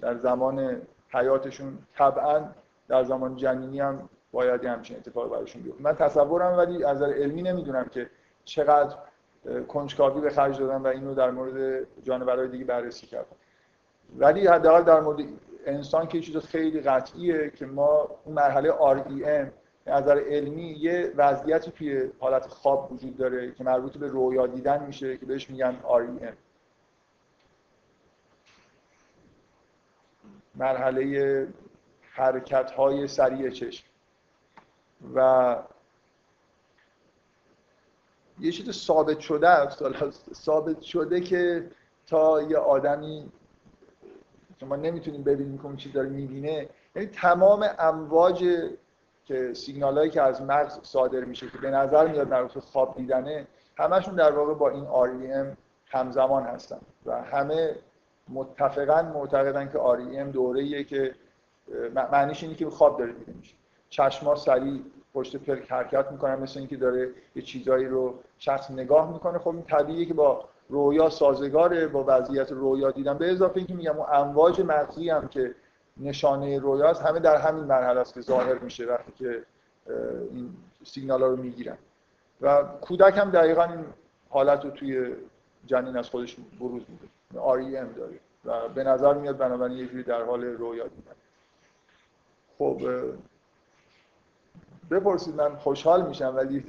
در 0.00 0.16
زمان 0.16 0.82
حیاتشون 1.08 1.78
طبعا 1.94 2.44
در 2.88 3.04
زمان 3.04 3.36
جنینی 3.36 3.80
هم 3.80 4.08
باید 4.32 4.64
همچین 4.64 4.96
اتفاق 4.96 5.30
براشون 5.30 5.62
بیفته. 5.62 5.82
من 5.82 5.94
تصورم 5.94 6.58
ولی 6.58 6.84
از 6.84 6.96
نظر 6.96 7.12
علمی 7.12 7.42
نمی‌دونم 7.42 7.84
که 7.84 8.10
چقدر 8.44 8.96
کنجکاوی 9.68 10.20
به 10.20 10.30
خرج 10.30 10.58
دادن 10.58 10.76
و 10.82 10.86
اینو 10.86 11.14
در 11.14 11.30
مورد 11.30 11.86
جانورهای 12.02 12.48
دیگه 12.48 12.64
بررسی 12.64 13.06
کردن. 13.06 13.36
ولی 14.18 14.46
حداقل 14.46 14.82
در 14.82 15.00
مورد 15.00 15.18
انسان 15.66 16.06
که 16.06 16.20
چیز 16.20 16.36
خیلی 16.36 16.80
قطعیه 16.80 17.50
که 17.50 17.66
ما 17.66 18.08
اون 18.24 18.34
مرحله 18.34 18.70
REM 18.70 19.50
از 19.86 20.02
نظر 20.02 20.18
علمی 20.18 20.76
یه 20.80 21.12
وضعیتی 21.16 21.70
توی 21.70 22.10
حالت 22.20 22.46
خواب 22.46 22.92
وجود 22.92 23.16
داره 23.16 23.52
که 23.52 23.64
مربوط 23.64 23.96
به 23.96 24.08
رویا 24.08 24.46
دیدن 24.46 24.86
میشه 24.86 25.16
که 25.16 25.26
بهش 25.26 25.50
میگن 25.50 25.76
REM 25.82 26.34
مرحله 30.54 31.48
حرکت 32.12 32.70
های 32.70 33.08
سریع 33.08 33.50
چشم. 33.50 33.84
و 35.14 35.56
یه 38.40 38.52
چیز 38.52 38.70
ثابت 38.70 39.20
شده 39.20 39.48
است 39.48 39.82
ثابت 40.34 40.80
شده 40.80 41.20
که 41.20 41.70
تا 42.06 42.42
یه 42.42 42.56
آدمی 42.56 43.32
ما 44.66 44.76
نمی‌تونیم 44.76 45.22
ببینیم 45.22 45.58
که 45.58 45.64
اون 45.64 45.76
چیز 45.76 45.92
داره 45.92 46.08
می‌بینه. 46.08 46.68
یعنی 46.96 47.08
تمام 47.08 47.66
امواج 47.78 48.44
که 49.24 49.54
سیگنال 49.54 49.98
هایی 49.98 50.10
که 50.10 50.22
از 50.22 50.42
مغز 50.42 50.78
صادر 50.82 51.24
میشه 51.24 51.50
که 51.50 51.58
به 51.58 51.70
نظر 51.70 52.08
میاد 52.08 52.28
مربوط 52.28 52.58
خواب 52.58 52.96
دیدنه 52.96 53.46
همشون 53.76 54.14
در 54.14 54.32
واقع 54.32 54.54
با 54.54 54.70
این 54.70 54.84
REM 54.84 55.56
همزمان 55.86 56.42
هستن 56.42 56.80
و 57.06 57.22
همه 57.22 57.76
متفقا 58.28 59.02
معتقدن 59.02 59.68
که 59.68 59.78
REM 59.78 60.32
دوره 60.32 60.84
که 60.84 61.14
معنیش 62.12 62.42
اینه 62.42 62.54
که 62.54 62.70
خواب 62.70 62.98
داره 62.98 63.12
دیده 63.12 63.32
میشه. 63.32 63.54
چشما 63.90 64.34
سریع 64.34 64.80
پشت 65.14 65.36
پلک 65.36 65.72
حرکت 65.72 66.12
می‌کنن 66.12 66.34
مثل 66.34 66.58
اینکه 66.58 66.76
داره 66.76 67.10
یه 67.34 67.42
چیزایی 67.42 67.86
رو 67.86 68.14
شخص 68.38 68.70
نگاه 68.70 69.12
می‌کنه. 69.12 69.38
خب 69.38 69.48
این 69.48 69.62
طبیعیه 69.62 70.04
که 70.04 70.14
با 70.14 70.48
رویا 70.72 71.10
سازگاره 71.10 71.86
با 71.86 72.04
وضعیت 72.08 72.52
رویا 72.52 72.90
دیدن 72.90 73.18
به 73.18 73.32
اضافه 73.32 73.56
اینکه 73.56 73.74
میگم 73.74 73.96
اون 73.96 74.06
امواج 74.12 74.60
مغزی 74.60 75.10
هم 75.10 75.28
که 75.28 75.54
نشانه 75.96 76.58
رویاست 76.58 77.02
همه 77.02 77.20
در 77.20 77.36
همین 77.36 77.64
مرحله 77.64 78.00
است 78.00 78.14
که 78.14 78.20
ظاهر 78.20 78.58
میشه 78.58 78.86
وقتی 78.86 79.12
که 79.12 79.42
این 80.30 80.56
سیگنال 80.84 81.22
ها 81.22 81.28
رو 81.28 81.36
می‌گیرن. 81.36 81.78
و 82.40 82.64
کودک 82.80 83.18
هم 83.18 83.30
دقیقا 83.30 83.64
این 83.64 83.84
حالت 84.30 84.64
رو 84.64 84.70
توی 84.70 85.14
جنین 85.66 85.96
از 85.96 86.08
خودش 86.08 86.36
بروز 86.60 86.82
میده. 86.88 87.40
ام 87.80 87.92
داره. 87.92 88.18
و 88.44 88.68
به 88.68 88.84
نظر 88.84 89.14
میاد 89.14 89.36
بنابراین 89.36 89.78
یه 89.78 89.86
جوری 89.86 90.02
در 90.02 90.22
حال 90.22 90.44
رویا 90.44 90.84
دیدن. 90.84 91.14
خب 92.58 92.82
بپرسید 94.90 95.34
من 95.34 95.56
خوشحال 95.56 96.06
میشم 96.08 96.32
ولی 96.36 96.60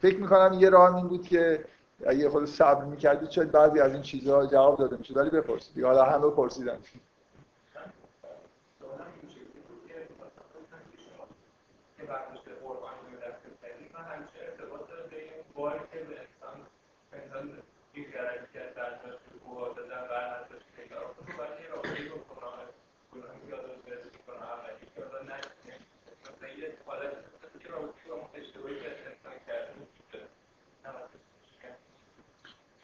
فکر 0.00 0.20
می‌کنم 0.20 0.56
یه 0.60 0.70
راه 0.70 0.96
این 0.96 1.08
بود 1.08 1.22
که 1.22 1.64
اگه 2.06 2.30
خود 2.30 2.44
صبر 2.44 2.84
می‌کردید 2.84 3.30
شاید 3.30 3.50
بعضی 3.52 3.80
از 3.80 3.92
این 3.92 4.02
چیزها 4.02 4.46
جواب 4.46 4.78
داده 4.78 4.96
می‌شد 4.96 5.16
ولی 5.16 5.30
بپرسید 5.30 5.84
حالا 5.84 6.04
همه 6.04 6.30
پرسیدن. 6.30 6.78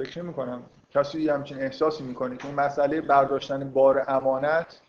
فکر 0.04 0.22
نمی 0.22 0.34
کنم 0.34 0.62
کسی 0.90 1.28
همچین 1.28 1.58
احساسی 1.58 2.02
می‌کنه 2.02 2.36
که 2.36 2.46
اون 2.46 2.54
مسئله 2.54 3.00
برداشتن 3.00 3.70
بار 3.70 4.04
امانت 4.08 4.80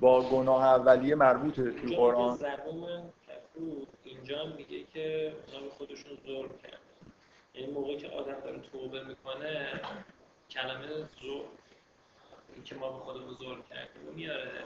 با 0.00 0.22
گناه 0.22 0.64
اولیه 0.64 1.14
مربوطه 1.14 1.70
تو 1.70 1.94
قرآن. 1.96 2.38
اینجا 4.04 4.46
میگه 4.46 4.84
که 4.94 5.32
اونا 5.46 5.70
خودشون 5.70 6.18
ظلم 6.26 6.48
کرد 6.48 6.80
یعنی 7.54 7.72
موقعی 7.72 7.96
که 7.96 8.08
آدم 8.08 8.40
داره 8.44 8.60
توبه 8.72 9.04
می‌کنه 9.04 9.80
کلمه 10.50 10.86
ظلم 10.88 11.44
این 12.54 12.64
که 12.64 12.74
ما 12.74 12.92
به 12.92 12.98
خودمون 12.98 13.34
ظلم 13.34 13.62
کردیم 13.70 14.14
میاره. 14.14 14.64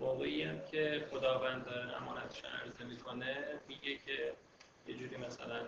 موقعی 0.00 0.42
هم 0.42 0.60
که 0.70 1.06
خداوند 1.10 1.64
داره 1.64 2.02
امانتش 2.02 2.42
عرضه 2.44 2.84
می‌کنه 2.84 3.36
میگه 3.68 3.98
که 4.06 4.32
یه 4.86 4.94
جوری 4.94 5.16
مثلا 5.16 5.60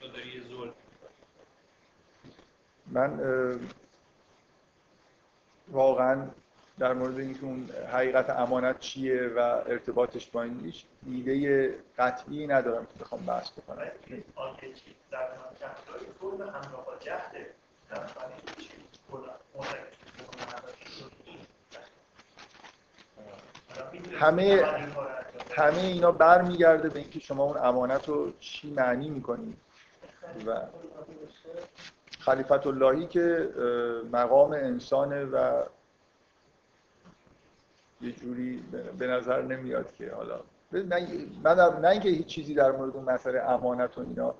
تو 0.00 0.08
داری 0.08 0.42
ظلم 0.48 0.72
من 2.90 3.20
واقعا 5.68 6.26
در 6.78 6.92
مورد 6.92 7.18
اینکه 7.18 7.44
اون 7.44 7.70
حقیقت 7.92 8.30
امانت 8.30 8.78
چیه 8.80 9.28
و 9.28 9.38
ارتباطش 9.66 10.30
با 10.30 10.42
این 10.42 10.72
ایده 11.06 11.74
قطعی 11.98 12.46
ندارم 12.46 12.86
که 12.86 13.04
بخوام 13.04 13.26
بحث 13.26 13.50
بکنم. 13.50 13.86
همه 24.20 24.64
همه 25.56 25.78
اینا 25.78 26.12
برمیگرده 26.12 26.88
به 26.88 26.98
اینکه 26.98 27.20
شما 27.20 27.44
اون 27.44 27.56
امانت 27.56 28.08
رو 28.08 28.32
چی 28.40 28.70
معنی 28.70 29.10
می‌کنید 29.10 29.56
و 30.46 30.60
خلیفت 32.26 32.66
اللهی 32.66 33.06
که 33.06 33.50
مقام 34.12 34.52
انسانه 34.52 35.24
و 35.24 35.62
یه 38.00 38.12
جوری 38.12 38.64
به 38.98 39.06
نظر 39.06 39.42
نمیاد 39.42 39.92
که 39.92 40.10
حالا 40.14 40.40
من 41.44 41.80
نه 41.80 41.88
اینکه 41.88 42.08
هیچ 42.08 42.26
چیزی 42.26 42.54
در 42.54 42.72
مورد 42.72 42.96
اون 42.96 43.04
مسئله 43.04 43.40
امانت 43.40 43.98
و 43.98 44.00
اینا 44.00 44.34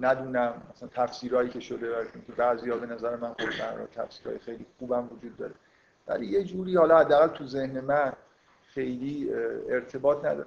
ندونم 0.00 0.62
مثلا 0.70 0.88
تفسیرهایی 0.88 1.48
که 1.48 1.60
شده 1.60 2.00
و 2.00 2.04
که 2.04 2.72
ها 2.72 2.76
به 2.76 2.86
نظر 2.86 3.16
من 3.16 3.28
خود 3.28 3.88
تفسیرهای 3.94 4.38
خیلی 4.38 4.66
خوبم 4.78 5.08
وجود 5.12 5.36
داره. 5.36 5.54
ولی 6.08 6.26
یه 6.26 6.44
جوری 6.44 6.76
حالا 6.76 6.98
حداقل 6.98 7.26
تو 7.26 7.46
ذهن 7.46 7.80
من 7.80 8.12
خیلی 8.74 9.30
ارتباط 9.68 10.18
نداره. 10.24 10.46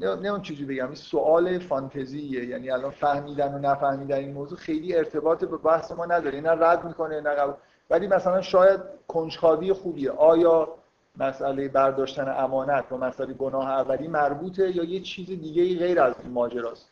نه 0.00 0.28
اون 0.28 0.42
چیزی 0.42 0.64
بگم 0.64 0.86
این 0.86 0.94
سوال 0.94 1.58
فانتزیه. 1.58 2.44
یعنی 2.44 2.70
الان 2.70 2.90
فهمیدن 2.90 3.54
و 3.54 3.58
نفهمیدن 3.58 4.16
این 4.16 4.32
موضوع 4.32 4.58
خیلی 4.58 4.96
ارتباط 4.96 5.44
به 5.44 5.56
بحث 5.56 5.92
ما 5.92 6.06
نداره. 6.06 6.40
نه 6.40 6.50
رد 6.50 6.84
می‌کنه 6.84 7.20
نه 7.20 7.54
ولی 7.90 8.06
مثلا 8.06 8.42
شاید 8.42 8.80
کنجکاوی 9.08 9.72
خوبیه. 9.72 10.10
آیا 10.10 10.68
مسئله 11.16 11.68
برداشتن 11.68 12.34
امانت 12.38 12.92
و 12.92 12.96
مسئله 12.96 13.34
گناه 13.34 13.70
اولی 13.70 14.08
مربوطه 14.08 14.76
یا 14.76 14.84
یه 14.84 15.00
چیز 15.00 15.26
دیگه 15.26 15.78
غیر 15.86 16.00
از 16.00 16.14
این 16.22 16.32
ماجراست؟ 16.32 16.88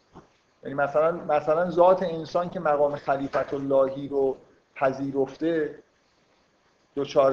یعنی 0.62 0.74
مثلا 0.74 1.12
مثلا 1.12 1.70
ذات 1.70 2.02
انسان 2.02 2.50
که 2.50 2.60
مقام 2.60 2.96
خلیفت 2.96 3.54
اللهی 3.54 4.08
رو 4.08 4.36
پذیرفته 4.74 5.78
دچار 6.96 7.32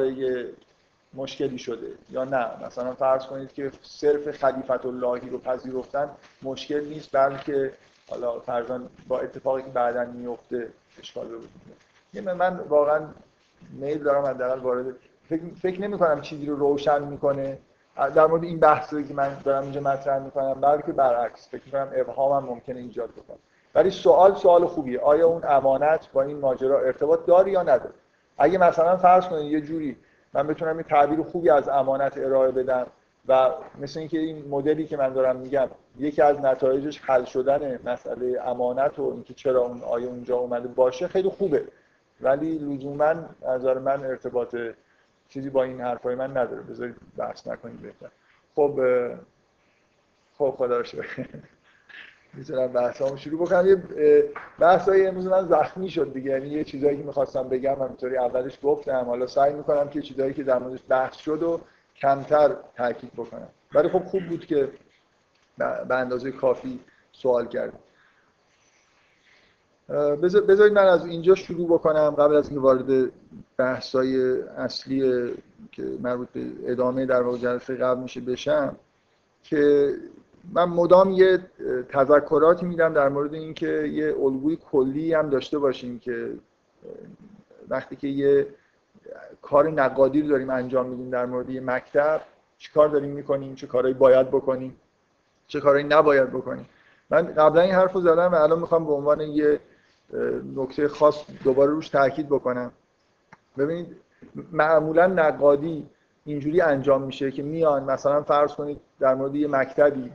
مشکلی 1.13 1.57
شده 1.57 1.87
یا 2.09 2.23
نه؟ 2.23 2.65
مثلا 2.65 2.93
فرض 2.93 3.25
کنید 3.25 3.53
که 3.53 3.71
صرف 3.81 4.31
خلیفت 4.31 4.85
اللهی 4.85 5.29
رو 5.29 5.37
پذیرفتن 5.37 6.09
مشکل 6.41 6.85
نیست 6.85 7.09
بلکه 7.11 7.73
حالا 8.09 8.39
فرضاً 8.39 8.81
با 9.07 9.19
اتفاقی 9.19 9.61
که 9.61 9.69
بعدا 9.69 10.05
میفته 10.05 10.67
اشکال 10.99 11.31
رو 11.31 11.39
یه 12.13 12.21
من 12.21 12.57
واقعا 12.57 13.01
میل 13.71 14.03
دارم 14.03 14.25
حداقل 14.25 14.59
وارد 14.59 14.85
فکر, 15.29 15.41
فکر 15.61 15.81
نمی 15.81 15.97
کنم 15.97 16.21
چیزی 16.21 16.45
رو 16.45 16.55
روشن 16.55 17.03
می‌کنه. 17.03 17.57
در 18.15 18.25
مورد 18.25 18.43
این 18.43 18.59
بحثی 18.59 19.03
که 19.03 19.13
من 19.13 19.37
دارم 19.43 19.63
اینجا 19.63 19.81
مطرح 19.81 20.19
می‌کنم 20.19 20.53
بلکه 20.53 20.91
برعکس 20.91 21.49
فکر 21.49 21.61
می‌کنم 21.65 21.89
ابهام 21.95 22.43
هم 22.43 22.49
ممکنه 22.49 22.79
ایجاد 22.79 23.09
بکنه 23.09 23.37
ولی 23.75 23.89
سوال 23.89 24.35
سوال 24.35 24.65
خوبیه. 24.65 24.99
آیا 24.99 25.27
اون 25.27 25.43
امانت 25.45 26.07
با 26.13 26.21
این 26.21 26.37
ماجرا 26.37 26.79
ارتباط 26.79 27.25
داره 27.25 27.51
یا 27.51 27.63
نداره 27.63 27.93
اگه 28.37 28.57
مثلا 28.57 28.97
فرض 28.97 29.25
کنید 29.25 29.51
یه 29.51 29.61
جوری 29.61 29.97
من 30.33 30.47
بتونم 30.47 30.77
یه 30.77 30.83
تعبیر 30.83 31.23
خوبی 31.23 31.49
از 31.49 31.69
امانت 31.69 32.17
ارائه 32.17 32.51
بدم 32.51 32.87
و 33.27 33.49
مثل 33.79 33.99
اینکه 33.99 34.19
این 34.19 34.47
مدلی 34.49 34.85
که 34.87 34.97
من 34.97 35.13
دارم 35.13 35.35
میگم 35.35 35.67
یکی 35.99 36.21
از 36.21 36.39
نتایجش 36.39 37.01
حل 37.01 37.25
شدن 37.25 37.79
مسئله 37.85 38.41
امانت 38.45 38.99
و 38.99 39.03
اینکه 39.03 39.33
چرا 39.33 39.61
اون 39.61 39.81
آیه 39.81 40.07
اونجا 40.07 40.37
اومده 40.37 40.67
باشه 40.67 41.07
خیلی 41.07 41.29
خوبه. 41.29 41.63
ولی 42.21 42.57
لزوما 42.57 43.13
نظر 43.47 43.79
من 43.79 44.03
ارتباط 44.03 44.55
چیزی 45.29 45.49
با 45.49 45.63
این 45.63 45.81
حرفای 45.81 46.15
من 46.15 46.37
نداره. 46.37 46.61
بذارید 46.61 46.95
بحث 47.17 47.47
نکنید 47.47 47.81
بهتر. 47.81 48.09
خب 48.55 48.79
خب 50.37 50.55
خدا 50.57 50.77
رو 50.77 50.85
می‌تونم 52.33 52.67
بحثامو 52.67 53.17
شروع 53.17 53.45
بکنم. 53.45 53.67
یه 53.67 53.83
بحثای 54.59 55.07
امروز 55.07 55.27
من 55.27 55.47
زخمی 55.47 55.89
شد 55.89 56.13
دیگه. 56.13 56.31
یعنی 56.31 56.47
یه 56.47 56.63
چیزایی 56.63 56.97
که 56.97 57.03
می‌خواستم 57.03 57.49
بگم 57.49 57.75
همینطوری 57.75 58.17
اولش 58.17 58.59
گفتم. 58.63 59.05
حالا 59.05 59.27
سعی 59.27 59.53
می‌کنم 59.53 59.89
که 59.89 60.01
چیزایی 60.01 60.33
که 60.33 60.43
در 60.43 60.59
موردش 60.59 60.83
بحث 60.89 61.17
شد 61.17 61.43
و 61.43 61.61
کمتر 61.95 62.55
تاکید 62.77 63.13
بکنم. 63.13 63.49
ولی 63.73 63.89
خب 63.89 64.03
خوب 64.03 64.23
بود 64.25 64.45
که 64.45 64.69
به 65.57 65.95
اندازه 65.95 66.31
کافی 66.31 66.79
سوال 67.11 67.47
کردم 67.47 67.79
بذارید 70.21 70.73
من 70.73 70.87
از 70.87 71.05
اینجا 71.05 71.35
شروع 71.35 71.67
بکنم. 71.67 72.09
قبل 72.09 72.35
از 72.35 72.45
اینکه 72.47 72.61
وارد 72.61 73.11
بحثای 73.57 74.41
اصلی 74.41 75.33
که 75.71 75.83
مربوط 76.01 76.27
به 76.29 76.41
ادامه 76.65 77.05
در 77.05 77.21
واقع 77.21 77.37
جلسه 77.37 77.75
قبل 77.75 78.01
میشه 78.01 78.21
بشم 78.21 78.75
که 79.43 79.93
من 80.53 80.63
مدام 80.63 81.11
یه 81.11 81.39
تذکراتی 81.89 82.65
میدم 82.65 82.93
در 82.93 83.09
مورد 83.09 83.33
اینکه 83.33 83.67
یه 83.67 84.15
الگوی 84.19 84.57
کلی 84.71 85.13
هم 85.13 85.29
داشته 85.29 85.59
باشیم 85.59 85.99
که 85.99 86.33
وقتی 87.69 87.95
که 87.95 88.07
یه 88.07 88.47
کار 89.41 89.69
نقادی 89.69 90.21
رو 90.21 90.27
داریم 90.27 90.49
انجام 90.49 90.89
میدیم 90.89 91.09
در 91.09 91.25
مورد 91.25 91.49
یه 91.49 91.61
مکتب 91.61 92.21
چه 92.57 92.71
کار 92.73 92.89
داریم 92.89 93.09
می‌کنیم؟ 93.09 93.55
چه 93.55 93.67
کارهایی 93.67 93.93
باید 93.93 94.27
بکنیم؟ 94.27 94.77
چه 95.47 95.59
کارهایی 95.59 95.85
نباید 95.87 96.29
بکنیم؟ 96.29 96.69
من 97.09 97.21
قبلا 97.21 97.61
این 97.61 97.73
حرف 97.73 97.93
رو 97.93 98.01
زدم 98.01 98.31
و 98.31 98.35
الان 98.35 98.59
می‌خوام 98.59 98.85
به 98.85 98.91
عنوان 98.93 99.21
یه 99.21 99.59
نکته 100.55 100.87
خاص 100.87 101.25
دوباره 101.43 101.71
روش 101.71 101.89
تاکید 101.89 102.27
بکنم. 102.27 102.71
ببینید 103.57 103.95
معمولا 104.51 105.07
نقادی 105.07 105.89
اینجوری 106.25 106.61
انجام 106.61 107.01
میشه 107.01 107.31
که 107.31 107.43
میان 107.43 107.83
مثلا 107.83 108.21
فرض 108.23 108.53
کنید 108.53 108.81
در 108.99 109.15
مورد 109.15 109.35
یه 109.35 109.47
مکتبی 109.47 110.11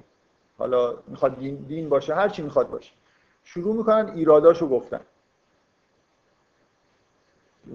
حالا 0.59 0.95
می‌خواد 1.07 1.39
دین, 1.39 1.55
دین 1.57 1.89
باشه 1.89 2.15
هر 2.15 2.29
چی 2.29 2.43
می‌خواد 2.43 2.71
باشه. 2.71 2.93
شروع 3.45 3.77
می‌کنن 3.77 4.13
ایراداشو 4.15 4.69
گفتن. 4.69 5.01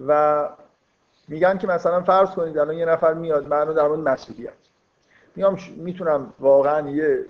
و 0.07 0.49
میگن 1.27 1.57
که 1.57 1.67
مثلا 1.67 2.01
فرض 2.01 2.29
کنید 2.29 2.57
الان 2.57 2.77
یه 2.77 2.85
نفر 2.85 3.13
میاد 3.13 3.47
منو 3.47 3.73
در 3.73 3.87
مورد 3.87 3.99
مسئولیت 3.99 4.53
میام 5.35 5.57
می‌تونم 5.75 6.33
واقعا 6.39 6.89
یه 6.89 7.25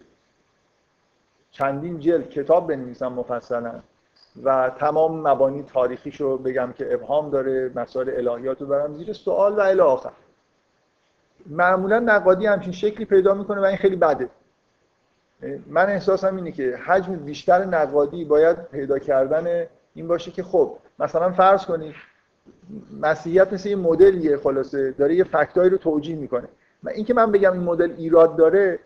چندین 1.51 1.99
جلد 1.99 2.29
کتاب 2.29 2.67
بنویسم 2.67 3.07
مفصلا 3.07 3.81
و 4.43 4.71
تمام 4.79 5.27
مبانی 5.27 5.63
تاریخیش 5.63 6.21
رو 6.21 6.37
بگم 6.37 6.73
که 6.73 6.93
ابهام 6.93 7.29
داره 7.29 7.71
مسائل 7.75 8.27
الهیات 8.27 8.61
رو 8.61 8.67
برم 8.67 8.93
زیر 8.93 9.13
سوال 9.13 9.53
و 9.53 9.59
الی 9.59 9.79
آخر. 9.79 10.11
معمولا 11.45 11.99
نقادی 11.99 12.45
همچین 12.45 12.71
شکلی 12.71 13.05
پیدا 13.05 13.33
می‌کنه 13.33 13.61
و 13.61 13.65
این 13.65 13.77
خیلی 13.77 13.95
بده. 13.95 14.29
من 15.67 15.89
احساسم 15.89 16.35
اینه 16.35 16.51
که 16.51 16.77
حجم 16.85 17.15
بیشتر 17.15 17.65
نقادی 17.65 18.25
باید 18.25 18.63
پیدا 18.63 18.99
کردن 18.99 19.67
این 19.93 20.07
باشه 20.07 20.31
که 20.31 20.43
خب 20.43 20.77
مثلا 20.99 21.31
فرض 21.31 21.65
کنید 21.65 21.95
مسیحیت 23.01 23.53
مثل 23.53 23.69
یه 23.69 23.75
مدلیه 23.75 24.37
خلاصه 24.37 24.91
داره 24.91 25.15
یه 25.15 25.23
فکتایی 25.23 25.69
رو 25.69 25.77
توجیه 25.77 26.15
می‌کنه. 26.15 26.47
و 26.83 26.89
اینکه 26.89 27.13
من 27.13 27.31
بگم 27.31 27.53
این 27.53 27.61
مدل 27.61 27.93
ایراد 27.97 28.35
داره 28.35 28.79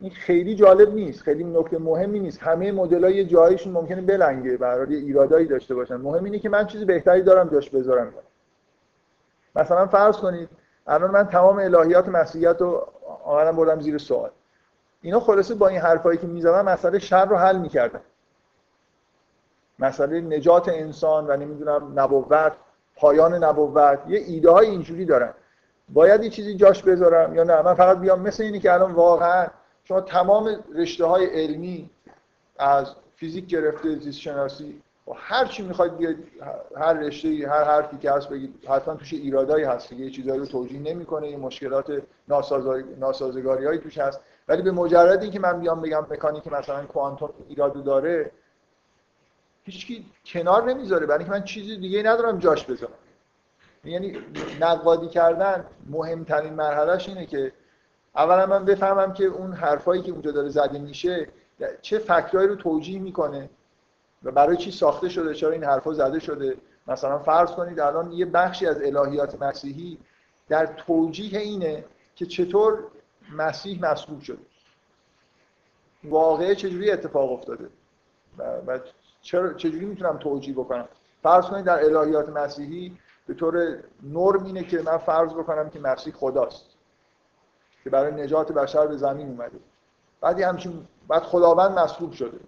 این 0.00 0.10
خیلی 0.10 0.54
جالب 0.54 0.94
نیست 0.94 1.22
خیلی 1.22 1.44
نکته 1.44 1.78
مهمی 1.78 2.20
نیست. 2.20 2.42
همه 2.42 2.72
مدل 2.72 3.10
یه 3.14 3.24
جایشون 3.24 3.72
ممکنه 3.72 4.02
بلنگه 4.02 4.56
برای 4.56 4.92
یه 4.94 4.98
ایرادایی 4.98 5.46
داشته 5.46 5.74
باشن. 5.74 5.96
مهم 5.96 6.24
اینه 6.24 6.38
که 6.38 6.48
من 6.48 6.66
چیز 6.66 6.82
بهتری 6.82 7.22
دارم 7.22 7.48
جاش 7.48 7.70
بذارم. 7.70 8.12
مثلا 9.56 9.86
فرض 9.86 10.16
کنید 10.16 10.48
الان 10.86 11.10
من 11.10 11.26
تمام 11.28 11.58
الهیات 11.58 12.08
مسیحیت 12.08 12.56
رو 12.60 12.88
آمدم 13.24 13.56
بردم 13.56 13.80
زیر 13.80 13.98
سوال. 13.98 14.30
اینا 15.02 15.20
خلاصه 15.20 15.54
با 15.54 15.68
این 15.68 15.80
حرفایی 15.80 16.18
که 16.18 16.26
می‌زدن 16.26 16.62
مسئله 16.62 16.98
شر 16.98 17.24
رو 17.24 17.36
حل 17.36 17.58
می‌کردن. 17.58 18.00
مسئله 19.78 20.20
نجات 20.20 20.68
انسان 20.68 21.26
و 21.26 21.36
نمی‌دونم 21.36 22.00
نبوت 22.00 22.52
پایان 22.96 23.44
نبوت 23.44 23.98
یه 24.08 24.18
ایده 24.18 24.50
های 24.50 24.66
اینجوری 24.66 25.04
دارن. 25.04 25.34
باید 25.88 26.22
یه 26.22 26.30
چیزی 26.30 26.54
جاش 26.54 26.82
بذارم 26.82 27.34
یا 27.34 27.44
نه؟ 27.44 27.62
من 27.62 27.74
فقط 27.74 27.98
بیام 27.98 28.20
مثل 28.20 28.42
اینی 28.42 28.60
که 28.60 28.72
الان 28.72 28.92
واقعا 28.92 29.46
شما 29.84 30.00
تمام 30.00 30.64
رشته 30.74 31.04
های 31.04 31.26
علمی 31.26 31.90
از 32.58 32.94
فیزیک 33.16 33.46
گرفته 33.46 33.98
زیست 33.98 34.18
شناسی 34.18 34.82
و 35.06 35.10
هر 35.16 35.44
چی 35.44 35.62
می‌خواید 35.62 35.96
بیاد 35.96 36.14
هر 36.76 36.92
رشته 36.92 37.28
هر 37.28 37.64
حرفی 37.64 37.96
که 37.98 38.10
هست 38.10 38.28
بگید 38.28 38.64
حتما 38.68 38.94
توش 38.94 39.12
ایرادایی 39.12 39.64
هست 39.64 39.88
که 39.88 39.94
یه 39.94 40.10
چیزایی 40.10 40.40
رو 40.40 40.46
توجیه 40.46 40.80
نمی‌کنه 40.80 41.30
یه 41.30 41.36
مشکلات 41.36 42.02
ناسازگاری 42.98 43.66
هایی 43.66 43.78
توش 43.78 43.98
هست. 43.98 44.20
ولی 44.48 44.62
به 44.62 44.70
مجردی 44.70 45.30
که 45.30 45.40
من 45.40 45.60
بیام 45.60 45.80
بگم 45.80 46.06
مکانیک 46.10 46.52
مثلا 46.52 46.84
کوانتوم 46.84 47.30
ایرادو 47.48 47.82
داره 47.82 48.30
هیچکی 49.64 50.06
کنار 50.26 50.64
نمی‌ذاره. 50.64 51.06
برای 51.06 51.18
اینکه 51.18 51.32
من 51.32 51.44
چیزی 51.44 51.76
دیگه 51.76 52.02
ندارم 52.02 52.38
جاش 52.38 52.64
بذارم. 52.64 52.92
یعنی 53.84 54.18
نقادی 54.60 55.08
کردن 55.08 55.64
مهمترین 55.90 56.52
مرحلهش 56.52 57.08
اینه 57.08 57.26
که 57.26 57.52
اولا 58.16 58.46
من 58.46 58.64
بفهمم 58.64 59.12
که 59.12 59.24
اون 59.24 59.52
حرفایی 59.52 60.02
که 60.02 60.12
اونجا 60.12 60.30
داره 60.30 60.48
زده 60.48 60.78
میشه 60.78 61.28
چه 61.82 61.98
فکرهایی 61.98 62.48
رو 62.48 62.56
توجیه 62.56 62.98
می‌کنه 62.98 63.50
و 64.22 64.30
برای 64.30 64.56
چی 64.56 64.70
ساخته 64.70 65.08
شده 65.08 65.34
چرا 65.34 65.50
این 65.50 65.64
حرفا 65.64 65.92
زده 65.92 66.18
شده. 66.18 66.56
مثلا 66.88 67.18
فرض 67.18 67.50
کنید 67.50 67.80
الان 67.80 68.12
یه 68.12 68.26
بخشی 68.26 68.66
از 68.66 68.82
الهیات 68.82 69.42
مسیحی 69.42 69.98
در 70.48 70.66
توجیه 70.66 71.38
اینه 71.38 71.84
که 72.14 72.26
چطور 72.26 72.84
مسیح 73.32 73.80
مصلوب 73.82 74.20
شده. 74.20 74.38
واقعه 76.04 76.54
چجوری 76.54 76.90
اتفاق 76.90 77.32
افتاده؟ 77.32 77.68
و 78.66 78.80
چرا 79.22 79.52
چجوری 79.52 79.84
می‌تونم 79.84 80.16
توجیه 80.18 80.54
بکنم؟ 80.54 80.88
فرض 81.22 81.44
کنید 81.44 81.64
در 81.64 81.84
الهیات 81.84 82.28
مسیحی 82.28 82.98
به 83.26 83.34
طور 83.34 83.78
نرم 84.02 84.44
اینه 84.44 84.64
که 84.64 84.82
من 84.82 84.98
فرض 84.98 85.32
بکنم 85.32 85.70
که 85.70 85.80
مسیح 85.80 86.12
خداست 86.12 86.64
که 87.84 87.90
برای 87.90 88.22
نجات 88.22 88.52
بشر 88.52 88.86
به 88.86 88.96
زمین 88.96 89.28
اومده. 89.28 89.58
بعد 90.20 90.40
همچین 90.40 90.86
بعد 91.08 91.22
خداوند 91.22 91.78
مصلوب 91.78 92.12
شده 92.12 92.38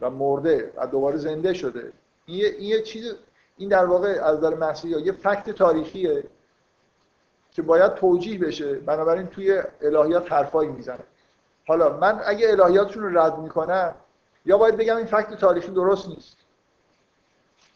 و 0.00 0.10
مرده 0.10 0.72
و 0.76 0.86
دوباره 0.86 1.16
زنده 1.16 1.54
شده. 1.54 1.92
این 2.26 2.54
یه 2.60 2.82
چیز 2.82 3.14
این 3.56 3.68
در 3.68 3.84
واقع 3.84 4.08
از 4.22 4.38
نظر 4.38 4.54
مسیحی 4.54 5.02
یه 5.02 5.12
فکت 5.12 5.50
تاریخیه. 5.50 6.24
که 7.52 7.62
باید 7.62 7.94
توجیه 7.94 8.38
بشه 8.38 8.74
بنابراین 8.74 9.26
توی 9.26 9.62
الهیات 9.82 10.32
حرفایی 10.32 10.70
می‌زنه. 10.70 11.04
حالا 11.66 11.96
من 11.96 12.20
اگه 12.26 12.50
الهیاتشون 12.50 13.02
رو 13.02 13.18
رد 13.18 13.38
می‌کنم 13.38 13.94
یا 14.44 14.58
باید 14.58 14.76
بگم 14.76 14.96
این 14.96 15.06
فکت 15.06 15.34
تاریخی 15.34 15.70
درست 15.70 16.08
نیست. 16.08 16.36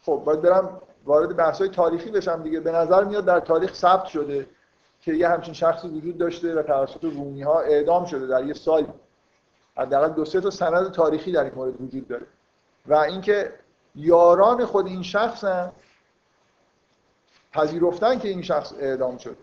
خب 0.05 0.21
باید 0.25 0.41
برم 0.41 0.81
وارد 1.05 1.35
بحث‌های 1.35 1.69
تاریخی 1.69 2.11
بشم 2.11 2.43
دیگه. 2.43 2.59
به 2.59 2.71
نظر 2.71 3.03
میاد 3.03 3.25
در 3.25 3.39
تاریخ 3.39 3.73
ثبت 3.73 4.05
شده 4.05 4.47
که 5.01 5.13
یه 5.13 5.29
همچین 5.29 5.53
شخصی 5.53 5.87
وجود 5.87 6.17
داشته 6.17 6.55
و 6.55 6.63
توسط 6.63 7.03
رومی 7.03 7.41
ها 7.41 7.59
اعدام 7.59 8.05
شده 8.05 8.27
در 8.27 8.45
یه 8.45 8.53
سال 8.53 8.87
حداقل 9.77 10.09
دو 10.09 10.25
سه 10.25 10.41
تا 10.41 10.49
سند 10.49 10.91
تاریخی 10.91 11.31
در 11.31 11.43
این 11.43 11.53
مورد 11.55 11.81
وجود 11.81 12.07
داره. 12.07 12.25
و 12.85 12.95
اینکه 12.95 13.53
یاران 13.95 14.65
خود 14.65 14.87
این 14.87 15.03
شخص 15.03 15.43
هم 15.43 15.71
پذیرفتن 17.53 18.19
که 18.19 18.27
این 18.27 18.41
شخص 18.41 18.73
اعدام 18.79 19.17
شد 19.17 19.37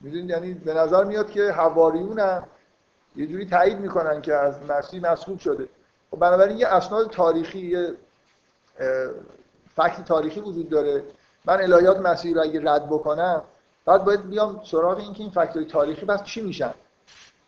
می‌دونید؟ 0.00 0.30
یعنی 0.30 0.54
به 0.54 0.74
نظر 0.74 1.04
میاد 1.04 1.30
که 1.30 1.52
حواریون 1.52 2.18
هم 2.18 2.46
یه 3.16 3.26
جوری 3.26 3.46
تایید 3.46 3.78
می‌کنن 3.78 4.20
که 4.20 4.34
از 4.34 4.62
مسیح 4.62 5.10
مسخوب 5.10 5.38
شده. 5.38 5.68
خب 6.10 6.18
بنابراین 6.18 6.58
یه 6.58 6.66
اسناد 6.66 7.10
تاریخی 7.10 7.58
یه 7.58 7.94
فکت 9.76 10.04
تاریخی 10.04 10.40
وجود 10.40 10.68
داره. 10.68 11.04
من 11.44 11.62
الهیات 11.62 11.98
مسیح 11.98 12.34
رو 12.34 12.42
اگه 12.42 12.60
رد 12.64 12.86
بکنم 12.86 13.42
بعد 13.84 14.04
باید 14.04 14.28
بیام 14.28 14.60
سراغ 14.64 14.98
اینکه 14.98 15.22
این 15.22 15.30
فکت‌های 15.30 15.64
تاریخی 15.64 16.06
بس 16.06 16.22
چی 16.22 16.40
میشن؟ 16.40 16.74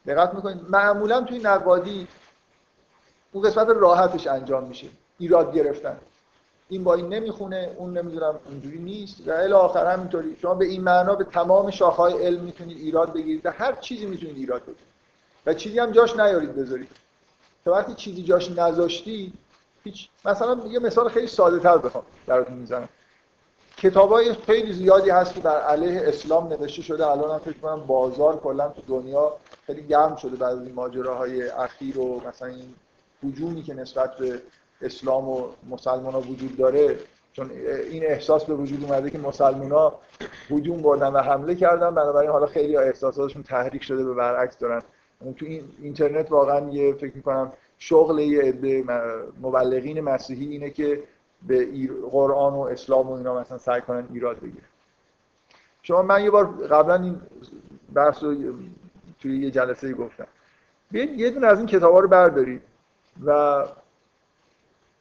دقت 0.06 0.34
می‌کنید؟ 0.34 0.70
معمولا 0.70 1.20
توی 1.20 1.38
نقادی 1.38 2.08
اون 3.32 3.44
قسمت 3.44 3.68
راحتش 3.68 4.26
انجام 4.26 4.64
میشه. 4.64 4.88
ایراد 5.18 5.54
گرفتن. 5.54 5.96
این 6.70 6.84
با 6.84 6.94
این 6.94 7.08
نمی‌خونه 7.08 7.74
اون 7.76 7.98
نمی‌دونم 7.98 8.40
اونجوری 8.46 8.78
نیست. 8.78 9.28
و 9.28 9.30
الی 9.30 9.52
آخر 9.52 9.92
همینطوری 9.92 10.36
شما 10.42 10.54
به 10.54 10.64
این 10.64 10.82
معنا 10.84 11.14
به 11.14 11.24
تمام 11.24 11.70
شاخهای 11.70 12.26
علم 12.26 12.40
می‌تونید 12.40 12.76
ایراد 12.76 13.12
بگیرید 13.12 13.46
و 13.46 13.50
هر 13.50 13.72
چیزی 13.72 14.06
می‌تونید 14.06 14.36
ایراد 14.36 14.62
بگیرید. 14.62 14.90
و 15.46 15.54
چیزی 15.54 15.78
هم 15.78 15.92
جاش 15.92 16.16
نیارید 16.16 16.56
بذارید. 16.56 16.88
تا 17.64 17.72
وقتی 17.72 17.94
چیزی 17.94 18.22
جاش 18.22 18.50
نذاشتی 18.50 19.32
هیچ 19.84 20.08
مثلا 20.24 20.60
یه 20.68 20.78
مثال 20.78 21.08
خیلی 21.08 21.26
ساده 21.26 21.58
تر 21.58 21.78
بخوام 21.78 22.04
براتون 22.26 22.56
می‌زنم. 22.56 22.88
کتابای 23.76 24.34
خیلی 24.34 24.72
زیادی 24.72 25.10
هست 25.10 25.34
که 25.34 25.40
در 25.40 25.60
علیه 25.60 26.00
اسلام 26.04 26.48
نوشته 26.48 26.82
شده. 26.82 27.06
الان 27.06 27.30
هم 27.30 27.38
فکر 27.38 27.58
کنم 27.58 27.86
بازار 27.86 28.40
کلا 28.40 28.68
تو 28.68 28.82
دنیا 28.88 29.36
خیلی 29.66 29.82
گرم 29.82 30.16
شده 30.16 30.36
بعد 30.36 30.52
از 30.52 30.62
این 30.62 30.74
ماجراهای 30.74 31.48
اخیر 31.48 31.98
و 31.98 32.22
مثلا 32.28 32.48
این 32.48 32.74
هجومی 33.24 33.62
که 33.62 33.74
نسبت 33.74 34.16
به 34.16 34.42
اسلام 34.82 35.28
و 35.28 35.48
مسلمان 35.70 36.12
ها 36.12 36.20
وجود 36.20 36.56
داره 36.56 36.96
چون 37.32 37.50
این 37.90 38.06
احساس 38.06 38.44
به 38.44 38.54
وجود 38.54 38.84
اومده 38.84 39.10
که 39.10 39.18
مسلمان 39.18 39.72
ها 39.72 40.00
هجوم 40.50 40.82
بردن 40.82 41.08
و 41.08 41.18
حمله 41.18 41.54
کردن 41.54 41.94
بنابراین 41.94 42.30
حالا 42.30 42.46
خیلی 42.46 42.76
احساساتشون 42.76 43.42
تحریک 43.42 43.84
شده 43.84 44.04
به 44.04 44.14
برعکس 44.14 44.58
دارن. 44.58 44.82
تو 45.36 45.46
این 45.46 45.64
اینترنت 45.82 46.32
واقعا 46.32 46.70
یه 46.70 46.92
فکر 46.92 47.16
می‌کنم 47.16 47.52
شغل 47.78 48.18
یه 48.18 48.84
مبلغین 49.42 50.00
مسیحی 50.00 50.46
اینه 50.46 50.70
که 50.70 51.02
به 51.46 51.68
قرآن 52.10 52.52
و 52.52 52.60
اسلام 52.60 53.10
و 53.10 53.12
اینا 53.12 53.40
مثلا 53.40 53.58
سعی 53.58 53.80
کنن 53.80 54.08
ایراد 54.12 54.36
بگیرن. 54.36 54.64
شما 55.82 56.02
من 56.02 56.24
یه 56.24 56.30
بار 56.30 56.46
قبلا 56.46 56.94
این 56.94 57.20
بحث 57.94 58.22
رو 58.22 58.34
توی 59.20 59.38
یه 59.38 59.50
جلسه 59.50 59.92
گفتم. 59.92 60.26
بیاید 60.90 61.18
یه 61.18 61.30
دونه 61.30 61.46
از 61.46 61.58
این 61.58 61.66
کتابا 61.66 62.00
رو 62.00 62.08
بردارید 62.08 62.62
و 63.24 63.64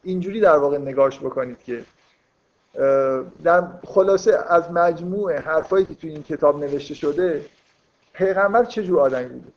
اینجوری 0.04 0.40
در 0.40 0.58
واقع 0.58 0.78
نگاش 0.78 1.20
بکنید 1.20 1.64
که 1.64 1.86
در 3.44 3.68
خلاصه 3.88 4.38
از 4.48 4.72
مجموع 4.72 5.38
حرفایی 5.38 5.86
که 5.86 5.96
توی 5.96 6.10
این 6.10 6.24
کتاب 6.24 6.64
نوشته 6.64 6.94
شده 6.94 7.46
پیغمبر 8.14 8.66
چه 8.66 8.84
جور 8.84 9.00
آدمی 9.00 9.30
بوده 9.30 9.52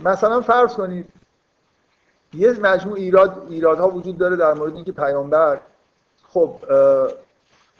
مثلا 0.00 0.40
فرض 0.40 0.74
کنید 0.74 1.08
یه 2.34 2.52
مجموع 2.52 2.96
ایراد 2.96 3.46
ایرادها 3.50 3.88
وجود 3.88 4.18
داره 4.18 4.36
در 4.36 4.54
مورد 4.54 4.74
اینکه 4.74 4.92
پیامبر 4.92 5.60
خب 6.28 6.60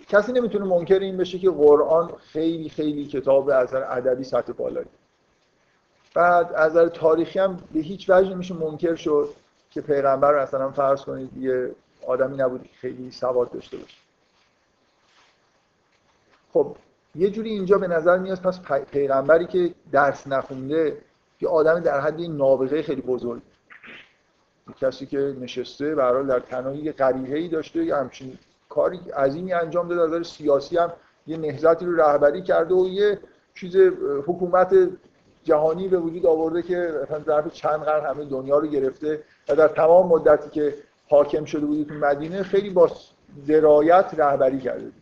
کسی 0.09 0.33
نمی‌تونه 0.33 0.65
منکر 0.65 0.99
این 0.99 1.17
بشه 1.17 1.39
که 1.39 1.51
قرآن 1.51 2.13
خیلی 2.33 2.69
خیلی 2.69 3.07
کتاب 3.07 3.51
از 3.51 3.75
ادبی 3.75 4.25
سطح 4.25 4.53
بالایی. 4.53 4.87
بعد 6.17 6.53
از 6.53 6.73
نظر 6.73 6.89
تاریخی 6.89 7.39
هم 7.39 7.57
به 7.73 7.81
هیچ 7.81 8.11
وجه 8.11 8.31
نمیشه 8.31 8.55
منکر 8.55 8.95
شد 8.95 9.29
که 9.71 9.81
پیغمبر 9.81 10.43
مثلا 10.43 10.71
فرض 10.71 11.03
کنید 11.03 11.37
یه 11.37 11.71
آدمی 12.07 12.37
نبود 12.37 12.62
که 12.62 12.69
خیلی 12.81 13.11
سواد 13.11 13.51
داشته 13.51 13.77
باشه. 13.77 13.97
خب 16.53 16.77
یه 17.14 17.31
جوری 17.31 17.51
اینجا 17.51 17.79
به 17.79 17.87
نظر 17.87 18.19
میاد 18.19 18.41
پس 18.41 18.61
پیغمبری 18.93 19.47
که 19.47 19.75
درس 19.93 20.27
نخونده 20.27 20.99
یه 21.41 21.49
آدمی 21.49 21.81
در 21.81 22.01
حد 22.01 22.21
نابغه 22.21 22.83
خیلی 22.83 23.03
بزرگ. 23.03 23.43
کسی 24.81 25.07
که 25.07 25.37
نشسته 25.41 25.95
برای 25.95 26.27
در 26.27 26.41
تنهایی 26.41 26.81
یه 26.81 26.95
ای 27.33 27.49
داشته 27.49 27.85
یه 27.85 27.97
همچین 27.97 28.39
کاری 28.69 28.99
عظیمی 29.17 29.53
انجام 29.53 29.89
داده 29.89 30.19
در 30.19 30.23
سیاسی 30.23 30.77
هم 30.77 30.93
یه 31.27 31.37
نهضتی 31.37 31.85
رو 31.85 31.97
رهبری 31.97 32.43
کرده 32.43 32.75
و 32.75 32.89
یه 32.89 33.19
چیز 33.55 33.77
حکومت 34.27 34.75
جهانی 35.47 35.89
به 35.89 35.99
وجود 35.99 36.27
آورده 36.27 36.63
که 36.63 37.07
ظرف 37.27 37.53
چند 37.53 37.83
قرن 37.83 38.07
همه 38.07 38.25
دنیا 38.25 38.59
رو 38.59 38.67
گرفته 38.67 39.23
و 39.49 39.57
در 39.57 39.69
تمام 39.69 40.09
مدتی 40.09 40.51
که 40.51 40.75
حاکم 41.09 41.45
شده 41.45 41.67
بودی 41.67 41.85
تو 41.85 41.95
مدینه 41.95 42.43
خیلی 42.43 42.71
با 42.71 42.91
درایت 43.49 44.15
رهبری 44.17 44.61
کرده 44.61 44.93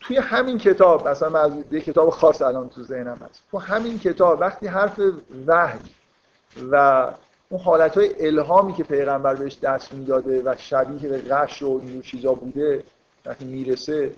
توی 0.00 0.16
همین 0.16 0.58
کتاب 0.58 1.08
مثلا 1.08 1.40
از 1.40 1.52
یه 1.70 1.80
کتاب 1.80 2.10
خاص 2.10 2.42
الان 2.42 2.68
تو 2.68 2.82
ذهنم 2.82 3.18
هست. 3.30 3.42
تو 3.50 3.58
همین 3.58 3.98
کتاب 3.98 4.40
وقتی 4.40 4.66
حرف 4.66 5.00
وحی 5.46 5.78
و 6.70 7.06
اون 7.48 7.60
حالت 7.60 7.98
های 7.98 8.26
الهامی 8.26 8.72
که 8.72 8.84
پیغمبر 8.84 9.34
بهش 9.34 9.58
دست 9.58 9.92
می‌داده 9.92 10.42
و 10.44 10.54
شبیه 10.58 11.08
به 11.08 11.18
غش 11.18 11.62
و 11.62 11.80
این 11.82 12.02
چیزا 12.02 12.34
بوده 12.34 12.84
وقتی 13.26 13.44
می‌رسه 13.44 14.14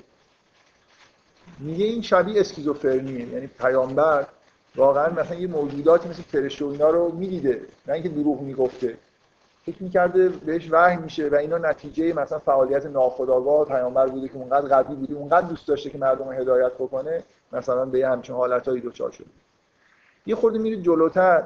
میگه 1.59 1.85
این 1.85 2.03
شبیه 2.03 2.41
اسکیزوفرنیه 2.41 3.29
یعنی 3.29 3.47
پیامبر 3.47 4.27
واقعا 4.77 5.11
مثلا 5.11 5.37
یه 5.37 5.47
موجوداتی 5.47 6.09
مثل 6.09 6.23
فرشته 6.23 6.65
و 6.65 6.69
اینا 6.69 6.91
رو 6.91 7.13
می‌دیده 7.13 7.61
نه 7.87 7.95
اینکه 7.95 8.09
دروغ 8.09 8.41
می‌گفته. 8.41 8.97
فکر 9.67 9.83
می‌کرده 9.83 10.29
بهش 10.29 10.69
وحی 10.71 10.97
میشه 10.97 11.29
و 11.29 11.35
اینا 11.35 11.59
نتیجه 11.59 12.13
مثلا 12.13 12.39
فعالیت 12.39 12.87
ناخودآگاه 12.87 13.67
پیامبر 13.69 14.07
بوده 14.07 14.29
که 14.29 14.35
اونقدر 14.37 14.83
قوی 14.83 14.95
بوده 14.95 15.15
اونقدر 15.15 15.47
دوست 15.47 15.69
داشته 15.69 15.91
که 15.91 15.99
مردم 15.99 16.25
رو 16.25 16.31
هدایت 16.31 16.73
بکنه 16.73 17.23
مثلا 17.53 17.85
به 17.85 18.09
همچین 18.09 18.35
حالتهایی 18.35 18.81
دچار 18.81 19.11
شده. 19.11 19.27
یه 20.27 20.35
خورده 20.35 20.59
میرید 20.59 20.83
جلوتر 20.83 21.43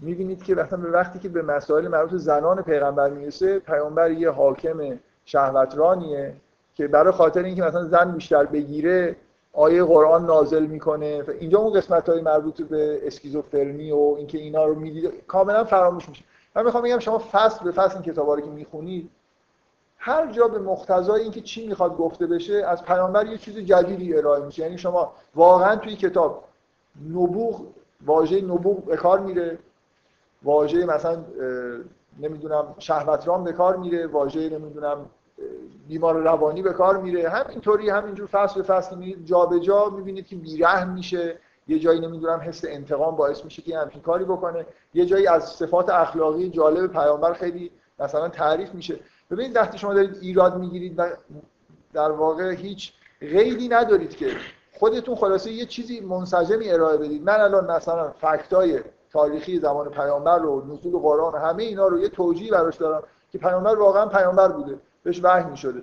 می‌بینید 0.00 0.42
که 0.42 0.54
مثلا 0.54 0.78
به 0.78 0.90
وقتی 0.90 1.18
که 1.18 1.28
به 1.28 1.42
مسائل 1.42 1.88
مربوط 1.88 2.20
زنان 2.20 2.62
پیغمبر 2.62 3.10
می‌رسه 3.10 3.58
پیامبر 3.58 4.10
یه 4.10 4.30
حاکم 4.30 4.98
شهوترانیه 5.24 6.34
که 6.74 6.88
برای 6.88 7.12
خاطر 7.12 7.42
اینکه 7.42 7.62
مثلا 7.62 7.84
زن 7.84 8.12
بیشتر 8.12 8.44
بگیره 8.44 9.16
آیه 9.54 9.84
قرآن 9.84 10.26
نازل 10.26 10.66
می‌کنه. 10.66 11.24
اینجا 11.40 11.58
اون 11.58 11.72
قسمت 11.72 12.08
های 12.08 12.22
مربوط 12.22 12.62
به 12.62 13.00
اسکیزوفرنی 13.06 13.92
و 13.92 14.14
اینکه 14.18 14.38
اینا 14.38 14.64
رو 14.64 14.74
می‌دید 14.74 15.26
کاملا 15.26 15.64
فراموش 15.64 16.08
میشه. 16.08 16.24
من 16.56 16.64
می‌خوام 16.64 16.84
بگم 16.84 16.98
شما 16.98 17.22
فصل 17.32 17.64
به 17.64 17.72
فصل 17.72 17.94
این 17.94 18.02
کتابا 18.02 18.34
رو 18.34 18.40
که 18.40 18.50
می‌خونید 18.50 19.10
هر 19.98 20.32
جا 20.32 20.48
به 20.48 20.58
مقتضای 20.58 21.22
اینکه 21.22 21.40
چی 21.40 21.66
می‌خواد 21.66 21.96
گفته 21.96 22.26
بشه 22.26 22.54
از 22.54 22.84
پیامبر 22.84 23.26
یه 23.26 23.38
چیز 23.38 23.58
جدیدی 23.58 24.16
ارائه 24.16 24.44
میشه. 24.44 24.62
یعنی 24.62 24.78
شما 24.78 25.12
واقعا 25.34 25.76
توی 25.76 25.96
کتاب 25.96 26.44
نبوغ 27.10 27.60
واژه 28.06 28.40
نبوغ 28.40 28.84
به 28.84 28.96
کار 28.96 29.20
میره. 29.20 29.58
واژه 30.42 30.86
مثلا 30.86 31.24
نمی‌دونم 32.20 32.74
شهوتران 32.78 33.44
به 33.44 33.52
کار 33.52 33.76
میره. 33.76 34.06
واژه 34.06 34.48
نمی‌دونم 34.48 35.06
بیمار 35.88 36.14
روانی 36.14 36.62
به 36.62 36.72
کار 36.72 36.96
میره. 36.96 37.28
همینطوری 37.28 37.90
همینجور 37.90 38.26
فصل 38.26 38.54
به 38.54 38.62
فصل 38.62 38.96
میرید 38.96 39.24
جا 39.26 39.46
به 39.46 39.60
جا 39.60 39.88
می‌بینید 39.88 40.26
که 40.26 40.36
بیرحم 40.36 40.88
میشه. 40.88 41.38
یه 41.68 41.78
جایی 41.78 42.00
نمی‌دونم 42.00 42.40
حس 42.40 42.64
انتقام 42.64 43.16
باعث 43.16 43.44
میشه 43.44 43.62
که 43.62 43.78
همچین 43.78 44.02
کاری 44.02 44.24
بکنه. 44.24 44.66
یه 44.94 45.06
جایی 45.06 45.26
از 45.26 45.44
صفات 45.44 45.90
اخلاقی 45.90 46.48
جالب 46.48 46.92
پیامبر 46.92 47.32
خیلی 47.32 47.70
مثلا 47.98 48.28
تعریف 48.28 48.74
میشه. 48.74 48.98
ببینید 49.30 49.56
وقتی 49.56 49.78
شما 49.78 49.94
دارید 49.94 50.16
ایراد 50.20 50.58
می‌گیرید 50.58 50.98
و 50.98 51.08
در 51.92 52.10
واقع 52.10 52.54
هیچ 52.54 52.92
قیدی 53.20 53.68
ندارید 53.68 54.16
که 54.16 54.26
خودتون 54.78 55.14
خلاصه 55.14 55.52
یه 55.52 55.66
چیزی 55.66 56.00
منسجمی 56.00 56.70
ارائه 56.70 56.96
بدید. 56.96 57.22
من 57.22 57.40
الان 57.40 57.70
مثلا 57.70 58.10
فکتای 58.10 58.80
تاریخی 59.12 59.58
زمان 59.58 59.88
پیامبر 59.88 60.38
رو 60.38 60.64
نزول 60.72 60.98
قرآن 60.98 61.42
همه 61.42 61.62
اینا 61.62 61.86
رو 61.86 61.98
یه 61.98 62.08
توجیه 62.08 62.50
براش 62.50 62.76
دارم 62.76 63.02
که 63.32 63.38
پیامبر 63.38 63.74
واقعا 63.74 64.06
پیامبر 64.06 64.48
بوده. 64.48 64.78
بهش 65.04 65.20
وحی 65.22 65.44
می‌شده. 65.44 65.82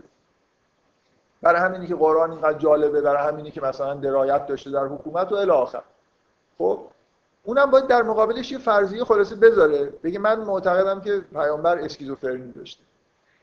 برای 1.42 1.62
همینی 1.62 1.88
که 1.88 1.96
قرآن 1.96 2.32
اینقدر 2.32 2.58
جالبه 2.58 3.02
برای 3.02 3.28
همینی 3.28 3.52
که 3.52 3.62
مثلا 3.62 3.94
درایت 3.94 4.48
داشته 4.48 4.72
در 4.72 4.86
حکومت 4.86 5.32
و 5.32 5.36
الی 5.36 5.52
آخر. 5.52 5.82
خب 6.58 6.80
اونم 7.44 7.72
باید 7.72 7.88
در 7.88 8.02
مقابلش 8.02 8.52
یه 8.52 8.58
فرضیه 8.58 9.04
خلاصه 9.04 9.36
بذاره. 9.36 9.86
بگه 10.04 10.20
من 10.20 10.40
معتقدم 10.40 11.02
که 11.02 11.20
پیامبر 11.34 11.80
اسکیزوفرنی 11.80 12.52
داشته. 12.52 12.84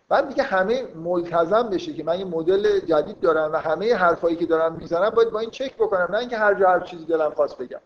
بعد 0.09 0.29
دیگه 0.29 0.43
همه 0.43 0.87
ملتزم 0.95 1.63
بشه 1.63 1.93
که 1.93 2.05
من 2.05 2.19
یه 2.19 2.25
مدل 2.25 2.81
جدید 2.81 3.21
دارم 3.21 3.53
و 3.53 3.57
همه 3.57 3.95
حرفایی 3.95 4.37
که 4.37 4.47
دارم 4.47 4.73
می‌زنم 4.73 5.11
باید 5.11 5.31
با 5.31 5.41
این 5.41 5.51
چک 5.51 5.75
بکنم. 5.75 6.09
نه 6.11 6.19
اینکه 6.19 6.39
هر 6.39 6.55
جا 6.55 6.69
هر 6.69 6.81
چیزی 6.81 7.05
دلم 7.05 7.31
خواست 7.31 7.59
بگم. 7.59 7.81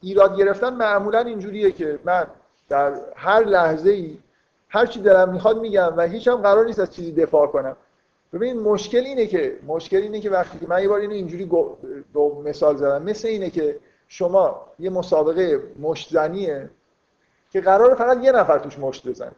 ایراد 0.00 0.36
گرفتن 0.36 0.74
معمولا 0.74 1.18
اینجوریه 1.18 1.72
که 1.72 1.98
من 2.04 2.26
در 2.68 2.94
هر 3.16 3.44
لحظه 3.44 3.90
ای 3.90 4.18
هر 4.74 4.86
چی 4.86 5.00
دلم 5.00 5.28
می‌خواد 5.28 5.60
میگم 5.60 5.92
و 5.96 6.02
هیچ 6.02 6.28
هم 6.28 6.36
قرار 6.36 6.66
نیست 6.66 6.78
از 6.78 6.90
چیزی 6.90 7.12
دفاع 7.12 7.46
کنم. 7.46 7.76
ببین 8.32 8.60
مشکل 8.60 8.98
اینه 8.98 9.26
که 9.26 9.58
مشکل 9.66 9.96
اینه 9.96 10.20
که 10.20 10.30
وقتی 10.30 10.66
من 10.66 10.82
یه 10.82 10.88
بار 10.88 11.00
اینو 11.00 11.12
اینجوری 11.12 11.50
دو 12.14 12.42
مثال 12.44 12.76
زدم. 12.76 13.02
مثل 13.02 13.28
اینه 13.28 13.50
که 13.50 13.78
شما 14.08 14.60
یه 14.78 14.90
مسابقه 14.90 15.62
مشت 15.80 16.10
زنیه 16.10 16.70
که 17.50 17.60
قرار 17.60 17.94
فقط 17.94 18.24
یه 18.24 18.32
نفر 18.32 18.58
توش 18.58 18.78
مشت 18.78 19.08
بزنه. 19.08 19.32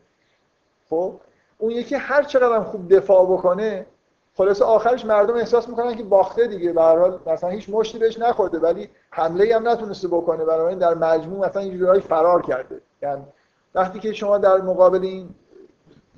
خب؟ 0.91 1.14
اون 1.59 1.70
یکی 1.70 1.95
هر 1.95 2.22
چقدر 2.22 2.61
خوب 2.61 2.95
دفاع 2.95 3.24
بکنه 3.24 3.87
خلاص 4.37 4.62
آخرش 4.62 5.05
مردم 5.05 5.35
احساس 5.35 5.68
می‌کنن 5.68 5.95
که 5.95 6.03
باخته 6.03 6.47
دیگه. 6.47 6.72
به 6.72 6.82
هر 6.82 6.99
حال 6.99 7.20
مثلا 7.26 7.51
هیچ 7.51 7.68
مشتی 7.68 7.99
بهش 7.99 8.18
نخورده 8.18 8.59
ولی 8.59 8.91
حمله 9.11 9.57
هم 9.57 9.68
نتونسته 9.68 10.09
بکنه. 10.09 10.45
برای 10.45 10.74
در 10.74 10.95
مجموع 10.95 11.47
مثلا 11.47 11.62
یه 11.62 12.01
فرار 12.01 12.43
کرده. 12.43 12.80
یعنی 13.03 13.22
وقتی 13.75 13.99
که 13.99 14.12
شما 14.12 14.39
در 14.39 14.57
مقابل 14.57 15.03
این 15.03 15.29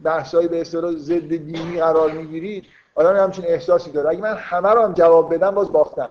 بحثایی 0.03 0.49
به 0.49 0.61
اصطلاح 0.61 0.93
ضد 0.93 1.29
دینی 1.29 1.81
قرار 1.81 2.11
می‌گیرید 2.11 2.65
آدم 2.95 3.17
همچین 3.17 3.45
احساسی 3.45 3.91
داره. 3.91 4.09
اگه 4.09 4.21
من 4.21 4.35
همه 4.37 4.71
رو 4.71 4.83
هم 4.83 4.93
جواب 4.93 5.35
بدم 5.35 5.51
باز 5.51 5.73
باختم. 5.73 6.09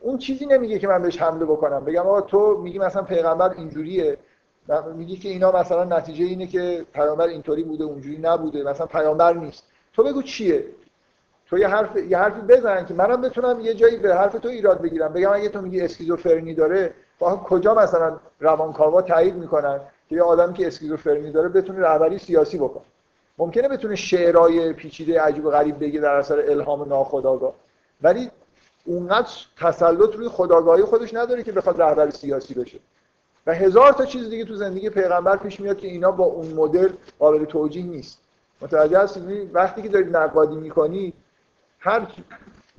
اون 0.00 0.18
چیزی 0.18 0.46
نمیگه 0.46 0.78
که 0.78 0.88
من 0.88 1.02
بهش 1.02 1.22
حمله 1.22 1.44
بکنم. 1.44 1.84
بگم 1.84 2.06
آقا 2.06 2.20
تو 2.20 2.60
میگی 2.62 2.78
مثلا 2.78 3.02
پیغمبر 3.02 3.50
اینجوریه. 3.50 4.18
میگی 4.94 5.16
که 5.16 5.28
اینا 5.28 5.52
مثلا 5.52 5.84
نتیجه 5.84 6.24
اینه 6.24 6.46
که 6.46 6.86
پیامبر 6.92 7.26
اینطوری 7.26 7.62
بوده 7.62 7.84
اونجوری 7.84 8.18
نبوده 8.18 8.62
مثلا 8.62 8.86
پیامبر 8.86 9.32
نیست. 9.32 9.64
تو 9.92 10.02
بگو 10.02 10.22
چیه؟ 10.22 10.64
تو 11.46 11.58
یه 11.58 11.68
حرف 11.68 11.96
یه 11.96 12.18
حرفی 12.18 12.40
بزن 12.40 12.86
که 12.86 12.94
منم 12.94 13.20
بتونم 13.20 13.60
یه 13.60 13.74
جایی 13.74 13.96
به 13.96 14.14
حرف 14.16 14.32
تو 14.32 14.48
ایراد 14.48 14.80
بگیرم. 14.80 15.12
بگم 15.12 15.32
اگه 15.32 15.48
تو 15.48 15.60
میگی 15.60 15.80
اسکیزوفرنی 15.80 16.54
داره 16.54 16.94
با 17.18 17.36
کجا 17.36 17.74
مثلا 17.74 18.16
روانکاوا 18.40 19.02
تایید 19.02 19.34
می‌کنن؟ 19.34 19.80
که 20.08 20.16
یه 20.16 20.22
آدمی 20.22 20.54
که 20.54 20.66
اسکیزوفرنی 20.66 21.30
داره 21.30 21.48
بتونه 21.48 21.80
رهبری 21.80 22.18
سیاسی 22.18 22.58
بکنه. 22.58 22.84
ممکنه 23.38 23.68
بتونه 23.68 23.94
شعرهای 23.94 24.72
پیچیده 24.72 25.20
عجیب 25.20 25.44
و 25.44 25.50
غریب 25.50 25.80
بگه 25.80 26.00
در 26.00 26.14
اثر 26.14 26.38
الهام 26.50 26.88
ناخودآگاه. 26.88 27.54
ولی 28.02 28.30
اونقدر 28.84 29.30
تسلط 29.56 30.14
روی 30.14 30.28
خداگاهی 30.28 30.82
خودش 30.82 31.14
نداره 31.14 31.42
که 31.42 31.52
بخواد 31.52 31.82
رهبر 31.82 32.10
سیاسی 32.10 32.54
بشه. 32.54 32.78
و 33.46 33.54
هزار 33.54 33.92
تا 33.92 34.04
چیز 34.04 34.30
دیگه 34.30 34.44
تو 34.44 34.54
زندگی 34.54 34.90
پیغمبر 34.90 35.36
پیش 35.36 35.60
میاد 35.60 35.78
که 35.78 35.88
اینا 35.88 36.10
با 36.10 36.24
اون 36.24 36.52
مدل 36.52 36.88
قابل 37.18 37.44
توجیه 37.44 37.84
نیست. 37.84 38.18
متوجه 38.60 38.98
هستید؟ 38.98 39.54
وقتی 39.54 39.82
که 39.82 39.88
دارید 39.88 40.16
نقادی 40.16 40.56
می‌کنید 40.56 41.14
هر 41.78 42.06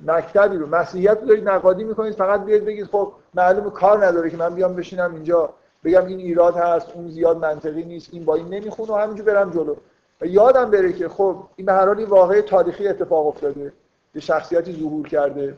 مکتبی 0.00 0.56
رو 0.56 0.66
مسیحیت 0.66 1.18
رو 1.20 1.26
دارید 1.26 1.48
نقادی 1.48 1.84
می‌کنید 1.84 2.14
فقط 2.14 2.44
بیاید 2.44 2.64
بگید 2.64 2.86
خب 2.86 3.12
معلومه 3.34 3.70
کار 3.70 4.06
نداره 4.06 4.30
که 4.30 4.36
من 4.36 4.54
بیام 4.54 4.74
بشینم 4.74 5.14
اینجا 5.14 5.54
بگم 5.86 6.06
این 6.06 6.18
ایراد 6.18 6.56
هست 6.56 6.86
اون 6.94 7.08
زیاد 7.08 7.36
منطقی 7.36 7.82
نیست 7.84 8.08
این 8.12 8.24
با 8.24 8.34
این 8.34 8.48
نمی‌خونه 8.48 8.92
و 8.92 8.96
همینجور 8.96 9.26
برم 9.26 9.50
جلو. 9.50 9.76
و 10.20 10.26
یادم 10.26 10.70
بره 10.70 10.92
که 10.92 11.08
خب 11.08 11.36
این 11.56 11.66
به 11.66 11.72
هر 11.72 11.86
حال 11.86 12.04
واقعی 12.04 12.42
تاریخی 12.42 12.88
اتفاق 12.88 13.26
افتاده 13.26 13.72
یه 14.14 14.20
شخصیتی 14.20 14.72
ظهور 14.72 15.08
کرده. 15.08 15.56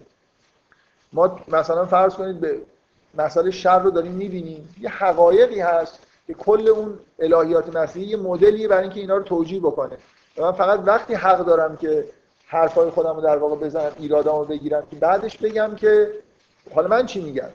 ما 1.12 1.41
مثلا 1.49 1.87
فرض 1.87 2.14
کنید 2.14 2.41
به 2.41 2.59
مسئله 3.14 3.51
شر 3.51 3.79
رو 3.79 3.91
داریم 3.91 4.12
می‌بینیم. 4.12 4.74
یه 4.81 4.91
حقایقی 4.91 5.61
هست 5.61 5.99
که 6.26 6.35
کل 6.35 6.68
اون 6.68 6.99
الهیات 7.18 7.76
مسیحی 7.76 8.07
یه 8.07 8.16
مدلیه 8.16 8.68
برای 8.68 8.83
اینکه 8.83 9.01
اینا 9.01 9.16
رو 9.16 9.22
توجیه 9.22 9.61
بکنه. 9.61 9.97
و 10.37 10.43
من 10.43 10.53
فقط 10.53 10.81
وقتی 10.85 11.14
حق 11.14 11.47
دارم 11.47 11.76
که 11.76 12.05
حرفای 12.47 12.91
خودم 12.91 13.14
رو 13.14 13.20
در 13.20 13.37
واقع 13.37 13.57
بزنم 13.57 13.93
ایرادامو 13.99 14.45
بگیرم 14.45 14.83
که 14.91 14.97
بعدش 14.97 15.39
بگم 15.39 15.74
که 15.76 16.11
حالا 16.74 16.89
من 16.89 17.07
چی 17.07 17.20
میگم؟ 17.20 17.49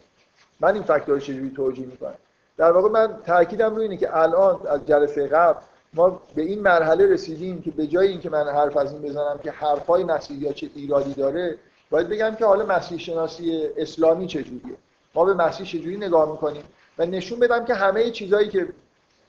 من 0.60 0.74
این 0.74 0.84
فاکتور 0.84 1.20
چجوری 1.20 1.52
توجیه 1.56 1.86
می‌کنم؟ 1.86 2.16
در 2.58 2.72
واقع 2.72 2.90
من 2.90 3.18
تاکیدم 3.26 3.76
روی 3.76 3.84
اینه 3.84 3.98
که 3.98 4.18
الان 4.18 4.68
از 4.68 4.86
جلسه 4.86 5.28
قبل 5.28 5.60
ما 5.94 6.22
به 6.36 6.42
این 6.42 6.60
مرحله 6.62 7.14
رسیدیم 7.14 7.62
که 7.62 7.72
به 7.72 7.88
جای 7.88 8.08
اینکه 8.08 8.30
من 8.30 8.48
حرف 8.48 8.78
از 8.78 8.94
این 8.94 9.02
بزنم 9.02 9.40
که 9.44 9.52
حرفای 9.52 10.04
مسیحی 10.04 10.54
چه 10.54 10.70
ایرادی 10.76 11.14
داره 11.14 11.58
باید 11.90 12.10
بگم 12.10 12.36
که 12.36 12.46
حالا 12.46 12.66
مسیح 12.66 12.98
شناسی 12.98 13.70
اسلامی 13.78 14.28
چجوریه 14.28 14.78
ما 15.16 15.26
به 15.26 15.34
مسیح 15.34 15.66
چجوری 15.66 15.98
نگاه 15.98 16.32
می‌کنیم؟ 16.32 16.64
و 16.98 17.06
نشون 17.06 17.40
بدم 17.40 17.66
که 17.66 17.74
همه 17.74 18.12
چیزهایی 18.12 18.50
که 18.50 18.68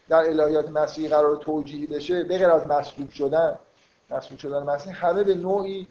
در 0.09 0.19
الهیات 0.19 0.71
مسیحی 0.71 1.09
قرار 1.09 1.37
توجیهی 1.37 1.87
بشه 1.87 2.25
به 2.25 2.39
غیر 2.39 2.51
از 2.51 2.67
مسلوب 2.67 3.11
شدن 3.11 3.59
مسلوب 4.11 4.39
شدن 4.39 4.63
مسیح 4.63 5.07
همه 5.07 5.25
به 5.25 5.35
نوعی 5.35 5.87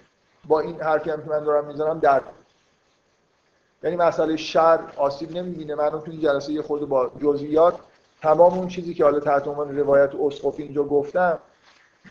با 0.48 0.60
این 0.60 0.82
حرفی 0.82 1.10
هم 1.10 1.24
که 1.24 1.30
من 1.30 1.44
دارم 1.44 1.66
می‌زنم 1.66 2.00
در 2.00 2.22
یعنی 3.84 3.96
مسئله 3.96 4.36
شر 4.38 4.80
آسیب 4.98 5.38
نمی‌بینه. 5.38 5.76
من 5.76 5.90
تو 5.90 6.12
این 6.12 6.22
جلسه 6.22 6.54
یه 6.54 6.62
خود 6.62 6.90
با 6.90 7.12
جزئیات 7.22 7.76
تمام 8.22 8.54
اون 8.54 8.68
چیزی 8.68 8.94
که 8.94 9.04
حالا 9.04 9.20
تحت 9.20 9.48
عنوان 9.48 9.78
روایت 9.78 10.12
اسقفی 10.16 10.64
اینجا 10.64 10.84
گفتم 10.84 11.40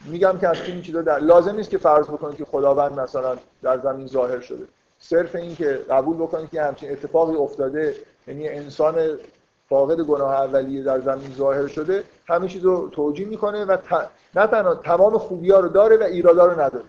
میگم 0.05 0.39
که 0.39 0.49
از 0.49 0.57
این 0.66 0.83
چیزا 0.83 1.03
در... 1.03 1.18
لازم 1.18 1.57
نیست 1.57 1.70
که 1.70 1.79
فرض 1.79 2.07
بکنید 2.07 2.37
که 2.37 2.45
خداوند 2.45 3.01
مثلا 3.01 3.37
در 3.62 3.79
زمین 3.79 4.07
ظاهر 4.07 4.41
شده. 4.41 4.64
صرف 4.99 5.35
این 5.35 5.57
که 5.57 5.81
قبول 5.91 6.16
بکنید 6.16 6.51
که 6.51 6.62
همچین 6.62 6.93
اتفاقی 6.93 7.37
افتاده 7.37 7.97
یعنی 8.27 8.49
انسان 8.49 9.18
فاقد 9.68 10.01
گناه 10.01 10.35
اولیه 10.35 10.83
در 10.83 11.01
زمین 11.01 11.35
ظاهر 11.35 11.66
شده 11.66 12.05
همه 12.29 12.49
چیز 12.49 12.64
رو 12.64 12.89
توجیه 12.89 13.27
می‌کنه 13.27 13.64
و 13.64 13.77
نه 14.35 14.47
تنها 14.47 14.75
تمام 14.75 15.18
خوبی 15.18 15.49
رو 15.49 15.68
داره 15.68 15.97
و 15.97 16.03
ایرادا 16.03 16.47
رو 16.47 16.61
نداره. 16.61 16.85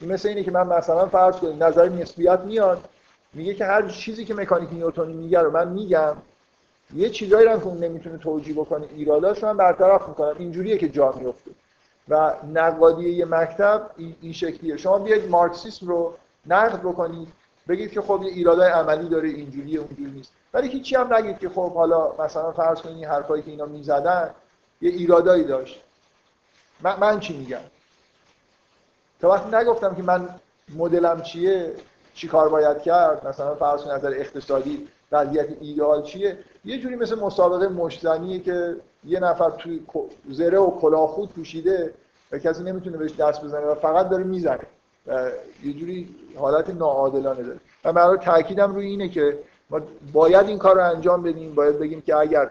مثل 0.00 0.28
اینه 0.28 0.42
که 0.42 0.50
من 0.50 0.66
مثلا 0.66 1.06
فرض 1.06 1.36
کنید 1.36 1.62
نظر 1.62 1.88
نسبیت 1.88 2.40
میاد 2.40 2.88
میگه 3.32 3.54
که 3.54 3.64
هر 3.64 3.88
چیزی 3.88 4.24
که 4.24 4.34
مکانیک 4.34 4.72
نیوتنی 4.72 5.12
میگه 5.12 5.40
رو 5.40 5.50
من 5.50 5.68
میگم 5.68 6.16
یه 6.94 7.10
چیزایی 7.10 7.46
رو 7.46 7.58
که 7.58 7.66
اون 7.66 7.78
نمی‌تونه 7.78 8.18
توجیه 8.18 8.54
بکنه 8.54 8.86
ایراداش 8.96 9.44
من 9.44 9.56
برطرف 9.56 10.08
می‌کنم. 10.08 10.34
اینجوریه 10.38 10.78
که 10.78 10.88
جا 10.88 11.12
میفته 11.12 11.50
و 12.08 12.34
نقادی 12.52 13.08
یه 13.10 13.24
مکتب 13.24 13.90
این 14.20 14.32
شکلیه. 14.32 14.76
شما 14.76 14.98
بیاید 14.98 15.30
مارکسیسم 15.30 15.86
رو 15.86 16.14
نقد 16.46 16.80
بکنید 16.80 17.28
بگید 17.68 17.90
که 17.90 18.00
خب 18.00 18.22
یه 18.22 18.32
ایرادای 18.32 18.70
عملی 18.70 19.08
داره 19.08 19.28
اینجوری 19.28 19.76
اونجوری 19.76 20.10
نیست. 20.10 20.32
ولی 20.54 20.68
هیچی 20.68 20.96
هم 20.96 21.14
نگید 21.14 21.38
که 21.38 21.48
خب 21.48 21.74
حالا 21.74 22.12
مثلا 22.18 22.52
فرض 22.52 22.80
کنید 22.80 23.04
حرفایی 23.04 23.42
که 23.42 23.50
اینا 23.50 23.66
می‌زدن 23.66 24.30
یه 24.80 24.90
ایرادایی 24.90 25.44
داشت. 25.44 25.80
من, 26.80 26.96
من 27.00 27.20
چی 27.20 27.38
میگم؟ 27.38 27.60
تا 29.20 29.28
وقتی 29.28 29.56
نگفتم 29.56 29.94
که 29.94 30.02
من 30.02 30.28
مدلم 30.76 31.22
چیه 31.22 31.74
چی 32.14 32.28
کار 32.28 32.48
باید 32.48 32.82
کرد؟ 32.82 33.26
مثلا 33.26 33.54
فرض 33.54 33.86
نظر 33.86 34.14
اقتصادی 34.16 34.88
وضعیت 35.12 35.46
ایدئال 35.60 36.02
چیه؟ 36.02 36.38
یه 36.64 36.78
جوری 36.78 36.96
مثل 36.96 37.18
مسابقه 37.18 37.68
مشتنیه 37.68 38.38
که 38.38 38.76
یه 39.04 39.20
نفر 39.20 39.50
توی 39.50 39.80
زره 40.28 40.58
و 40.58 40.70
کلاهخود 40.80 41.32
پوشیده 41.32 41.94
و 42.32 42.38
کسی 42.38 42.62
نمی‌تونه 42.62 42.96
بهش 42.96 43.16
دست 43.16 43.44
بزنه 43.44 43.66
و 43.66 43.74
فقط 43.74 44.08
داره 44.08 44.24
می‌زنه. 44.24 44.66
و 45.06 45.30
یه 45.64 45.72
جوری 45.72 46.14
حالت 46.36 46.70
ناعادلانه 46.70 47.42
داره. 47.42 47.60
و 47.84 47.92
برای 47.92 48.18
تاکیدم 48.18 48.74
روی 48.74 48.86
اینه 48.86 49.08
که 49.08 49.38
ما 49.70 49.80
باید 50.12 50.46
این 50.46 50.58
کار 50.58 50.74
رو 50.74 50.90
انجام 50.90 51.22
بدیم. 51.22 51.54
باید 51.54 51.78
بگیم 51.78 52.00
که 52.00 52.16
اگر 52.16 52.50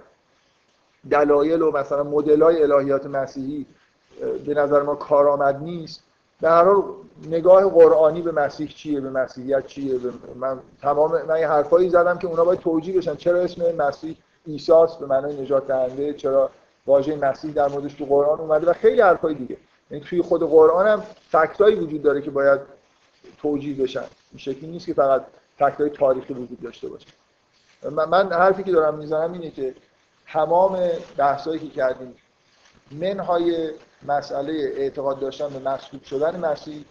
دلایل 1.12 1.62
و 1.62 1.72
مثلا 1.72 2.04
مدلای 2.04 2.64
الهیات 2.64 3.06
مسیحی 3.06 3.66
به 4.46 4.54
نظر 4.54 4.82
ما 4.82 4.96
کارآمد 4.96 5.64
نیست 5.64 6.04
هر 6.48 6.64
حال 6.64 6.84
نگاه 7.28 7.70
قرآنی 7.70 8.22
به 8.22 8.32
مسیح 8.32 8.68
چیه 8.68 9.02
به 9.02 9.10
مسیحیت 9.10 9.68
چیه؟ 9.68 9.98
به 9.98 10.12
من 10.36 10.60
تمام 10.82 11.22
من 11.22 11.36
حرفایی 11.36 11.90
زدم 11.90 12.18
که 12.18 12.28
اونا 12.28 12.44
باید 12.44 12.60
توجیه 12.60 12.98
بشن. 12.98 13.16
چرا 13.16 13.40
اسم 13.40 13.76
مسیح 13.76 14.18
ایساس 14.46 14.96
به 14.96 15.06
معنای 15.06 15.42
نجات 15.42 15.68
دهنده. 15.68 16.14
چرا 16.14 16.50
واژه 16.88 17.16
مسیح 17.16 17.52
در 17.52 17.68
موردش 17.68 17.94
تو 17.94 18.06
قرآن 18.06 18.40
اومده؟ 18.40 18.70
و 18.70 18.74
خیلی 18.74 19.02
حرفای 19.02 19.34
دیگه. 19.34 19.58
یعنی 19.92 20.04
توی 20.04 20.22
خود 20.22 20.44
قرآن 20.44 20.88
هم 20.88 21.04
فکتایی 21.32 21.76
وجود 21.76 22.04
داره 22.04 22.22
که 22.22 22.32
باید 22.32 22.60
توجیه 23.42 23.84
بشن. 23.84 24.04
این 24.32 24.40
شکلی 24.40 24.68
نیست 24.68 24.86
که 24.86 24.94
فقط 24.94 25.26
فکتای 25.58 25.90
تاریخی 25.90 26.34
وجود 26.34 26.62
داشته 26.62 26.88
باشه. 26.88 27.08
من 27.92 28.32
حرفی 28.32 28.64
که 28.64 28.72
دارم 28.72 28.98
می‌زنم 28.98 29.34
اینه 29.34 29.50
که 29.52 29.76
تمام 30.28 30.80
بحثایی 31.18 31.60
که 31.60 31.68
کردیم 31.68 32.16
منهای 32.92 33.72
مسئله 34.08 34.54
اعتقاد 34.54 35.20
داشتن 35.20 35.50
به 35.50 35.60
مسلوب 35.60 36.04
شدن 36.04 36.40
مسیح 36.40 36.86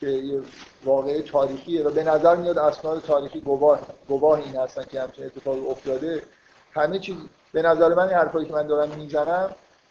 که 0.00 0.08
یه 0.08 0.42
واقعه 0.84 1.22
تاریخیه 1.22 1.82
و 1.82 1.90
به 1.90 2.04
نظر 2.04 2.36
میاد 2.36 2.58
اسناد 2.58 3.02
تاریخی 3.02 3.40
گواه, 3.40 3.80
گواه 4.08 4.38
این 4.38 4.56
هستن 4.56 4.84
که 4.84 5.00
همچین 5.00 5.24
اتفاقی 5.24 5.66
افتاده. 5.66 6.22
همه 6.72 6.98
چیز 6.98 7.16
به 7.52 7.62
نظر 7.62 7.94
من 7.94 8.08
این 8.08 8.16
حرفایی 8.16 8.46
که 8.46 8.52
من 8.52 8.66
دارم 8.66 8.96
می‌زنم 8.98 9.50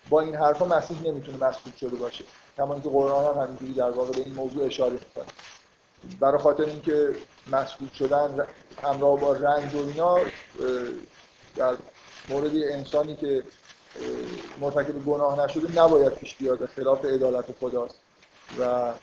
با 0.09 0.21
این 0.21 0.35
حرفا 0.35 0.65
مسیح 0.65 1.01
نمی‌تونه 1.01 1.37
مسلوب 1.37 1.75
شده 1.75 1.95
باشه. 1.95 2.23
کما 2.57 2.79
که 2.79 2.89
قرآن 2.89 3.35
هم 3.35 3.43
همینجوری 3.43 3.73
در 3.73 3.91
واقع 3.91 4.11
به 4.11 4.19
این 4.19 4.33
موضوع 4.33 4.65
اشاره 4.65 4.93
می‌کنه. 4.93 5.25
برای 6.19 6.37
خاطر 6.37 6.63
اینکه 6.63 7.15
مسلوب 7.51 7.93
شدن 7.93 8.47
همراه 8.83 9.19
با 9.19 9.33
رنج 9.33 9.75
و 9.75 9.77
اینا 9.77 10.19
در 11.55 11.75
مورد 12.29 12.51
انسانی 12.55 13.15
که 13.15 13.43
مرتکب 14.59 15.05
گناه 15.05 15.45
نشده 15.45 15.81
نباید 15.81 16.13
پیش 16.13 16.35
بیاد. 16.35 16.65
خلاف 16.65 17.05
عدالت 17.05 17.45
خداست. 17.61 17.95
و 18.59 18.93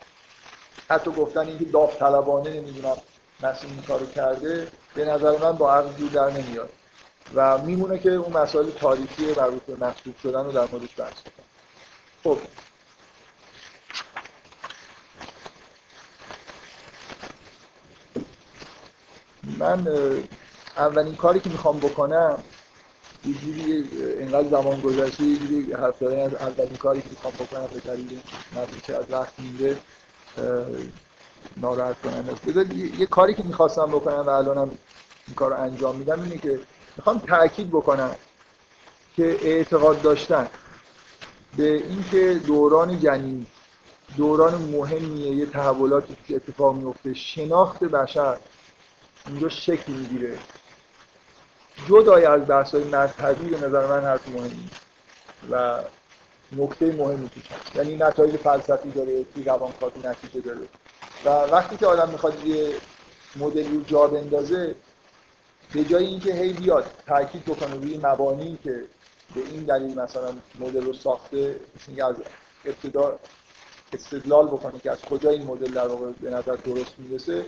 حتی 0.90 1.10
گفتن 1.10 1.46
اینکه 1.46 1.64
داوطلبانه 1.64 2.50
نمی‌دونم 2.50 2.96
مسیح 3.42 3.70
این 3.70 3.82
کارو 3.82 4.06
کرده 4.06 4.68
به 4.94 5.04
نظر 5.04 5.38
من 5.38 5.52
با 5.52 5.74
عقل 5.74 6.08
در 6.08 6.30
نمیاد. 6.30 6.70
و 7.34 7.58
میمونه 7.58 7.98
که 7.98 8.10
اون 8.10 8.32
مسائل 8.32 8.70
تاریخی 8.70 9.26
مربوط 9.26 9.62
به 9.62 9.86
مخلوق 9.86 10.16
شدن 10.22 10.44
رو 10.44 10.52
در 10.52 10.66
موردش 10.72 11.00
بحث 11.00 11.12
کنم 11.12 11.44
خب. 12.24 12.38
من 19.58 19.88
اولین 20.76 21.16
کاری 21.16 21.40
که 21.40 21.50
می‌خوام 21.50 21.78
بکنم 21.78 22.42
یه 23.26 23.34
جوری 23.34 23.88
اینقدر 24.18 24.48
زمان 24.48 24.80
گذشته 24.80 25.24
یه 25.24 25.36
جوری 25.36 25.72
حرف 25.72 26.02
از 26.02 26.34
اولین 26.34 26.76
کاری 26.76 27.02
که 27.02 27.08
می‌خوام 27.10 27.32
بکنم 27.34 27.66
به 27.74 27.80
دلیل 27.80 28.20
که 28.86 28.96
از 28.96 29.04
وقت 29.10 29.32
مونده 29.40 29.78
ناراحت 31.56 31.96
کنم 32.02 32.28
یه 32.98 33.06
کاری 33.06 33.34
که 33.34 33.42
می‌خواستم 33.42 33.86
بکنم 33.86 34.20
و 34.26 34.28
الانم 34.30 34.70
این 35.26 35.34
کار 35.36 35.50
رو 35.50 35.60
انجام 35.60 35.96
میدم 35.96 36.22
اینه 36.22 36.38
که 36.38 36.60
می‌خوام 36.96 37.18
تاکید 37.18 37.70
بکنم 37.70 38.14
که 39.16 39.38
اعتقاد 39.42 40.02
داشتن 40.02 40.48
به 41.56 41.72
اینکه 41.72 42.40
دوران 42.46 43.00
جنین 43.00 43.46
دوران 44.16 44.54
مهمیه 44.54 45.34
یه 45.34 45.46
تحولاتی 45.46 46.16
که 46.28 46.36
اتفاق 46.36 46.74
میفته 46.76 47.14
شناخت 47.14 47.84
بشر 47.84 48.36
اینجا 49.26 49.48
شکل 49.48 49.92
می‌گیره. 49.92 50.38
جدای 51.88 52.24
از 52.24 52.46
بحث 52.46 52.74
های 52.74 52.84
مذهبی 52.84 53.48
به 53.48 53.66
نظر 53.66 53.86
من 53.86 54.04
حرف 54.04 54.28
مهمی 54.28 54.70
و 55.50 55.82
نکته 56.52 56.92
مهمی 56.92 57.28
توش 57.28 57.44
یعنی 57.74 57.96
نتایج 57.96 58.36
فلسفی 58.36 58.90
داره 58.90 59.24
توی 59.24 59.44
روانکاوی 59.44 60.00
نتیجه 60.04 60.40
داره. 60.40 60.68
و 61.24 61.28
وقتی 61.28 61.76
که 61.76 61.86
آدم 61.86 62.08
می‌خواد 62.08 62.46
یه 62.46 62.74
مدلی 63.36 63.76
رو 63.76 63.82
جا 63.82 64.06
بندازه 64.06 64.74
به 65.74 65.84
جای 65.84 66.06
اینکه 66.06 66.34
هی 66.34 66.52
بیاد 66.52 66.86
تاکید 67.06 67.44
بکنه 67.44 67.74
روی 67.74 68.00
مبانی 68.02 68.58
که 68.64 68.84
به 69.34 69.40
این 69.52 69.62
دلیل 69.62 69.98
مثلا 69.98 70.32
مدل 70.60 70.84
رو 70.84 70.92
ساخته 70.92 71.60
از 71.98 72.16
ابتدا 72.64 73.18
استدلال 73.92 74.46
بکنه 74.46 74.78
که 74.78 74.90
از 74.90 75.00
کجا 75.00 75.30
این 75.30 75.46
مدل 75.46 75.72
در 75.72 75.86
واقع 75.86 76.12
به 76.20 76.30
نظر 76.30 76.56
درست 76.56 76.94
می‌رسه 76.98 77.44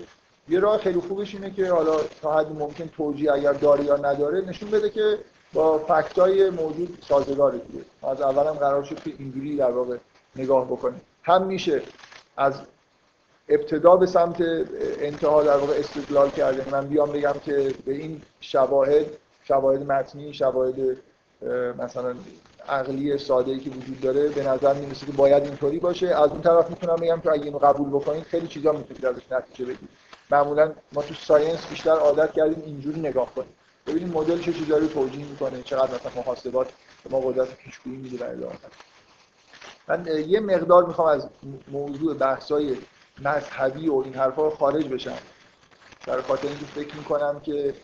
یه 0.49 0.61
راه 0.61 0.79
خیلی 0.79 1.01
خوبش 1.01 1.35
اینه 1.35 1.51
که 1.51 1.71
حالا 1.71 1.97
تا 2.23 2.39
حدی 2.39 2.55
ممکن 2.55 2.89
توجیه 2.97 3.33
اگر 3.33 3.53
داره 3.53 3.85
یا 3.85 3.97
نداره 3.97 4.41
نشون 4.41 4.71
بده 4.71 4.91
که 4.91 5.19
با 5.53 5.79
فکتای 5.79 6.51
موجود 6.51 6.99
سازگاره 7.09 7.59
دیگه. 7.59 7.85
از 8.03 8.21
اولم 8.21 8.53
قرار 8.53 8.85
شد 8.85 9.03
که 9.03 9.13
اینجوری 9.19 9.57
در 9.57 9.71
واقع 9.71 9.97
نگاه 10.37 10.67
بکنیم. 10.67 11.01
هم 11.23 11.47
میشه 11.47 11.83
از 12.37 12.61
ابتدا 13.49 13.97
به 13.97 14.07
سمت 14.07 14.37
انتها 15.01 15.43
در 15.43 15.57
واقع 15.57 15.75
استدلال 15.79 16.31
کرده 16.31 16.71
من 16.71 16.87
بیام 16.87 17.13
بگم 17.13 17.35
که 17.45 17.75
به 17.85 17.93
این 17.93 18.23
شواهد 18.41 19.07
شواهد 19.45 19.93
متنی 19.93 20.35
شواهد 20.35 20.75
مثلا 21.79 22.15
عقلی 22.69 23.19
ساده 23.19 23.53
ای 23.53 23.59
که 23.59 23.71
وجود 23.71 24.01
داره 24.01 24.29
به 24.29 24.49
نظر 24.49 24.75
می‌رسه 24.75 25.07
که 25.07 25.13
باید 25.13 25.43
اینطوری 25.43 25.79
باشه. 25.79 26.07
از 26.07 26.31
اون 26.31 26.41
طرف 26.41 26.71
می‌تونم 26.71 26.97
بگم 26.97 27.21
که 27.21 27.31
اگه 27.31 27.45
اینو 27.45 27.59
قبول 27.59 27.89
بکنید 27.89 28.23
خیلی 28.23 28.47
چیزا 28.47 28.73
می‌تونید 28.73 29.07
ازش 29.07 29.33
نتیجه 29.33 29.65
بگیرید 29.65 29.89
معمولا 30.31 30.73
ما 30.93 31.03
تو 31.03 31.15
ساینس 31.15 31.67
بیشتر 31.67 31.91
عادت 31.91 32.33
کردیم 32.33 32.63
اینجوری 32.67 33.01
نگاه 33.01 33.35
کنیم. 33.35 33.49
ببینیم 33.87 34.09
مدل 34.09 34.41
چه 34.41 34.53
چیزایی 34.53 34.87
رو 34.87 34.93
توجیه 34.93 35.25
می‌کنه 35.25 35.63
چقدر 35.63 35.95
مثلا 35.95 36.13
محاسبات 36.17 36.69
ما 37.11 37.21
قدرت 37.21 37.57
پیشگویی 37.57 37.97
میده 37.97 38.17
برای 38.17 38.37
من 39.89 40.07
یه 40.29 40.41
مقدار 40.41 40.85
می‌خوام 40.87 41.09
از 41.09 41.29
موضوع 41.69 42.15
بحثای 42.15 42.77
مذهبی 43.25 43.89
و 43.89 44.03
این 44.05 44.15
حرفا 44.15 44.51
خارج 44.51 44.89
بشم. 44.89 45.19
در 46.07 46.21
خاطر 46.21 46.49
اینکه 46.49 46.65
فکر 46.65 46.97
می‌کنم 46.97 47.41
که 47.41 47.75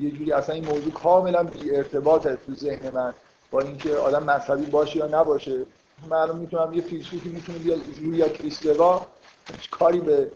یه 0.00 0.10
جوری 0.10 0.32
اصلا 0.32 0.54
این 0.54 0.64
موضوع 0.64 0.92
کاملا 0.92 1.42
بی 1.42 1.76
ارتباطه 1.76 2.38
تو 2.46 2.54
ذهن 2.54 2.90
من. 2.94 3.14
با 3.50 3.60
اینکه 3.60 3.96
آدم 3.96 4.22
مذهبی 4.22 4.66
باشه 4.66 4.96
یا 4.96 5.06
نباشه 5.06 5.66
من 6.10 6.36
می‌تونم 6.36 6.74
یه 6.74 6.82
فیلسوفی 6.82 7.28
می‌تونه 7.28 7.58
بیاد 7.58 7.80
روی 8.02 8.30
کریستوا 8.30 9.06
کاری 9.70 10.00
به 10.00 10.30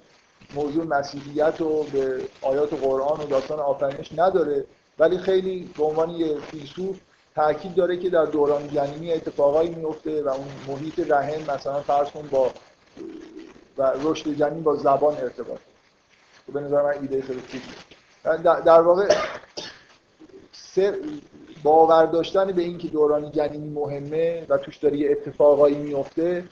موضوع 0.55 0.84
مسیحیت 0.84 1.61
و 1.61 1.82
به 1.82 2.20
آیات 2.43 2.74
قرآن 2.74 3.20
و 3.20 3.26
داستان 3.26 3.59
آفرینش 3.59 4.11
نداره 4.16 4.64
ولی 4.99 5.18
خیلی 5.18 5.70
به 5.78 5.84
عنوان 5.84 6.11
یه 6.11 6.38
فیلسوف 6.38 6.97
تاکید 7.34 7.74
داره 7.74 7.97
که 7.97 8.11
در 8.11 8.24
دوران 8.24 8.68
جنینی 8.68 9.12
اتفاقایی 9.12 9.70
میفته 9.70 10.22
و 10.22 10.28
اون 10.28 10.49
محیط 10.68 11.11
رحم 11.11 11.55
مثلا 11.55 11.80
فرض 11.80 12.11
کن 12.11 12.28
با 12.30 12.51
و 13.78 13.93
رشد 14.03 14.34
جنین 14.34 14.62
با 14.62 14.76
زبان 14.76 15.16
ارتباط. 15.16 15.59
به 16.53 16.61
نظر 16.61 16.82
من 16.82 17.01
ایده 17.01 17.22
خیلی 17.22 17.43
در 18.43 18.80
واقع 18.80 19.14
باور 21.62 22.07
داشتن 22.07 22.53
به 22.53 22.62
اینکه 22.62 22.88
دوران 22.88 23.32
جنینی 23.32 23.68
مهمه 23.68 24.47
و 24.49 24.59
توش 24.59 24.76
داره 24.76 24.97
یه 24.97 25.11
اتفاقایی 25.11 25.76
میفته 25.76 26.45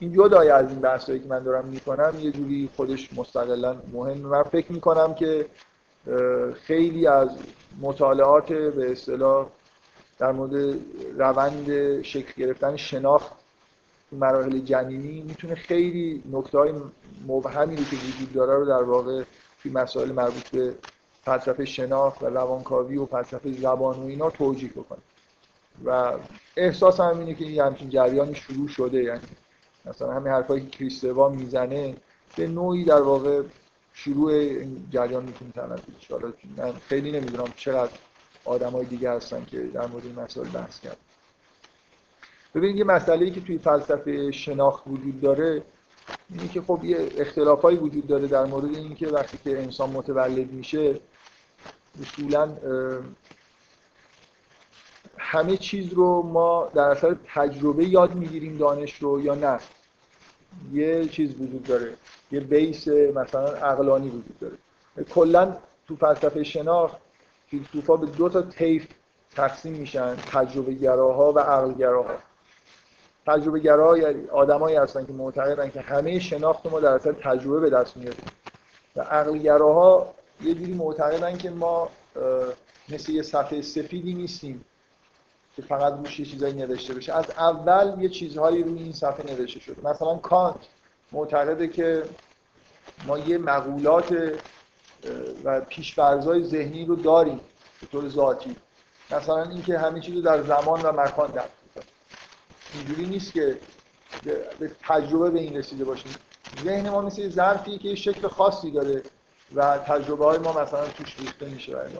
این 0.00 0.12
جدای 0.12 0.48
از 0.48 0.70
این 0.70 0.80
بحثایی 0.80 1.20
که 1.20 1.28
من 1.28 1.42
دارم 1.42 1.64
می‌کنم 1.64 2.14
یه 2.20 2.32
جوری 2.32 2.70
خودش 2.76 3.12
مستقلا 3.16 3.76
مهم 3.92 4.18
من 4.18 4.42
فکر 4.42 4.72
می‌کنم 4.72 5.14
که 5.14 5.46
خیلی 6.54 7.06
از 7.06 7.30
مطالعات 7.80 8.52
به 8.52 8.92
اصطلاح 8.92 9.46
در 10.18 10.32
مورد 10.32 10.78
روند 11.18 12.02
شکل 12.02 12.32
گرفتن 12.36 12.76
شناخت 12.76 13.32
مراحل 14.12 14.58
جنینی 14.58 15.22
می‌تونه 15.22 15.54
خیلی 15.54 16.22
نکته 16.32 16.58
های 16.58 16.72
مبهمی 17.26 17.76
رو 17.76 17.84
که 17.84 17.96
وجود 17.96 18.32
داره 18.32 18.54
رو 18.54 18.64
در 18.66 18.82
واقع 18.82 19.22
توی 19.62 19.72
مسائل 19.72 20.12
مربوط 20.12 20.48
به 20.48 20.74
فلسفه 21.22 21.64
شناخت 21.64 22.22
و 22.22 22.26
روانکاوی 22.26 22.96
و 22.96 23.06
فلسفه 23.06 23.52
زبان 23.52 23.96
و 23.98 24.06
اینا 24.06 24.30
توجیه 24.30 24.70
بکنه. 24.70 24.98
و 25.84 26.12
احساس 26.56 27.00
هم 27.00 27.18
اینه 27.18 27.34
که 27.34 27.44
این 27.44 27.60
همچین 27.60 27.90
جریانی 27.90 28.34
شروع 28.34 28.68
شده 28.68 29.02
یعنی 29.02 29.20
مثلا 29.86 30.12
همین 30.12 30.32
حرفایی 30.32 30.66
که 30.66 30.78
کریستوا 30.78 31.28
می‌زنه 31.28 31.96
به 32.36 32.46
نوعی 32.46 32.84
در 32.84 33.02
واقع 33.02 33.42
شروع 33.92 34.32
این 34.32 34.88
جریان 34.90 35.24
می‌تونه 35.24 35.50
تنظیم 35.52 36.34
من 36.56 36.72
خیلی 36.72 37.12
نمی‌دونم 37.12 37.52
چقدر 37.56 37.92
آدمای 38.44 38.84
دیگه 38.84 39.10
هستن 39.10 39.44
که 39.44 39.58
در 39.58 39.86
مورد 39.86 40.04
این 40.04 40.14
مسائل 40.14 40.48
بحث 40.48 40.80
کرد 40.80 40.96
ببینید 42.54 42.76
یه 42.76 42.84
مسئله 42.84 43.30
که 43.30 43.40
توی 43.40 43.58
فلسفه 43.58 44.30
شناخت 44.32 44.86
وجود 44.86 45.20
داره 45.20 45.62
اینه 46.30 46.48
که 46.48 46.62
خب 46.62 46.80
یه 46.84 47.08
اختلافایی 47.18 47.78
وجود 47.78 48.06
داره 48.06 48.26
در 48.26 48.44
مورد 48.44 48.74
اینکه 48.74 49.08
وقتی 49.08 49.38
که 49.44 49.62
انسان 49.62 49.90
متولد 49.90 50.52
میشه 50.52 51.00
اصولا 52.02 52.48
همه 55.18 55.56
چیز 55.56 55.92
رو 55.92 56.22
ما 56.22 56.70
در 56.74 56.90
اثر 56.90 57.16
تجربه 57.34 57.84
یاد 57.84 58.14
می‌گیریم 58.14 58.58
دانش 58.58 58.94
رو 58.94 59.20
یا 59.20 59.34
نه. 59.34 59.58
یه 60.72 61.08
چیز 61.08 61.40
وجود 61.40 61.62
داره. 61.62 61.94
یه 62.32 62.40
بیس 62.40 62.88
مثلا 62.88 63.52
عقلانی 63.52 64.08
وجود 64.08 64.38
داره. 64.40 64.56
کلا 65.14 65.56
تو 65.88 65.96
فلسفه 65.96 66.44
شناخت 66.44 66.96
فیلسوفا 67.46 67.96
به 67.96 68.06
دو 68.06 68.28
تا 68.28 68.42
طیف 68.42 68.86
تقسیم 69.36 69.72
میشن 69.72 70.16
تجربه 70.16 70.72
گراها 70.72 71.32
و 71.32 71.38
عقل 71.38 71.72
گراها 71.72 72.14
تجربه 73.26 73.58
گراها 73.58 73.98
یعنی 73.98 74.26
آدمایی 74.26 74.76
هستن 74.76 75.06
که 75.06 75.12
معتقدن 75.12 75.70
که 75.70 75.80
همه 75.80 76.18
شناخت 76.18 76.66
ما 76.66 76.80
در 76.80 76.92
اثر 76.92 77.12
تجربه 77.12 77.60
به 77.60 77.70
دست 77.70 77.96
میاد 77.96 78.16
و 78.96 79.00
عقل 79.00 79.38
گراها 79.38 80.14
یه 80.42 80.54
جوری 80.54 80.74
معتقدن 80.74 81.36
که 81.36 81.50
ما 81.50 81.88
مثل 82.88 83.12
یه 83.12 83.22
صفحه 83.22 83.62
سفیدی 83.62 84.14
نیستیم. 84.14 84.64
که 85.58 85.64
فقط 85.64 85.92
روش 85.92 86.20
یه 86.20 86.26
چیزایی 86.26 86.54
نوشته 86.54 86.94
بشه. 86.94 87.14
از 87.14 87.30
اول 87.30 88.02
یه 88.02 88.08
چیزهایی 88.08 88.62
روی 88.62 88.82
این 88.82 88.92
صفحه 88.92 89.34
نوشته 89.34 89.60
شده 89.60 89.88
مثلا 89.88 90.14
کانت 90.14 90.56
معتقده 91.12 91.68
که 91.68 92.04
ما 93.06 93.18
یه 93.18 93.38
مقولات 93.38 94.38
و 95.44 95.60
پیشفرزهای 95.60 96.44
ذهنی 96.44 96.84
رو 96.84 96.96
داریم 96.96 97.40
به 97.80 97.86
طور 97.86 98.08
ذاتی. 98.08 98.56
مثلا 99.10 99.42
اینکه 99.42 99.78
همه 99.78 100.00
چیز 100.00 100.14
رو 100.14 100.20
در 100.20 100.42
زمان 100.42 100.82
و 100.82 100.92
مکان 100.92 101.30
در 101.30 101.44
اینجوری 102.74 103.06
نیست 103.06 103.32
که 103.32 103.58
به 104.58 104.70
تجربه 104.88 105.30
به 105.30 105.40
این 105.40 105.56
رسیده 105.56 105.84
باشیم. 105.84 106.12
ذهن 106.64 106.90
ما 106.90 107.00
مثل 107.00 107.28
ظرفی 107.28 107.78
که 107.78 107.88
یه 107.88 107.94
شکل 107.94 108.28
خاصی 108.28 108.70
داره 108.70 109.02
و 109.54 109.78
تجربه 109.78 110.24
های 110.24 110.38
ما 110.38 110.62
مثلا 110.62 110.86
توش 110.86 111.16
ریخته 111.18 111.46
میشه 111.46 111.74
برای 111.74 111.92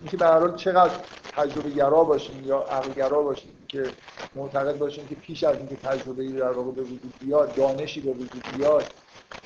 اینکه 0.00 0.16
به 0.16 0.26
هر 0.26 0.38
حال 0.38 0.56
چقدر 0.56 0.94
تجربه 1.36 1.70
گرا 1.70 2.04
باشیم 2.04 2.44
یا 2.46 2.58
عقل 2.58 2.92
گرا 2.92 3.22
باشیم 3.22 3.50
که 3.68 3.90
معتقد 4.34 4.78
باشیم 4.78 5.08
که 5.08 5.14
پیش 5.14 5.44
از 5.44 5.56
اینکه 5.56 5.76
تجربه 5.76 6.22
ای 6.22 6.32
در 6.32 6.52
واقع 6.52 6.70
به 6.70 6.82
وجود 6.82 7.14
بیاد 7.20 7.54
دانشی 7.54 8.00
به 8.00 8.10
وجود 8.10 8.44
بیاد 8.56 8.86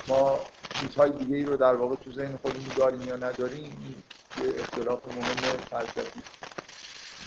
ما 0.07 0.39
چیزهای 0.73 1.11
دیگه 1.11 1.35
ای 1.35 1.43
رو 1.43 1.57
در 1.57 1.75
واقع 1.75 1.95
تو 1.95 2.11
ذهن 2.11 2.39
خودمون 2.41 2.65
داریم 2.77 3.07
یا 3.07 3.15
نداریم 3.15 4.01
یه 4.37 4.53
اختلاف 4.59 4.99
مهم 5.07 5.57
فلسفی. 5.69 6.21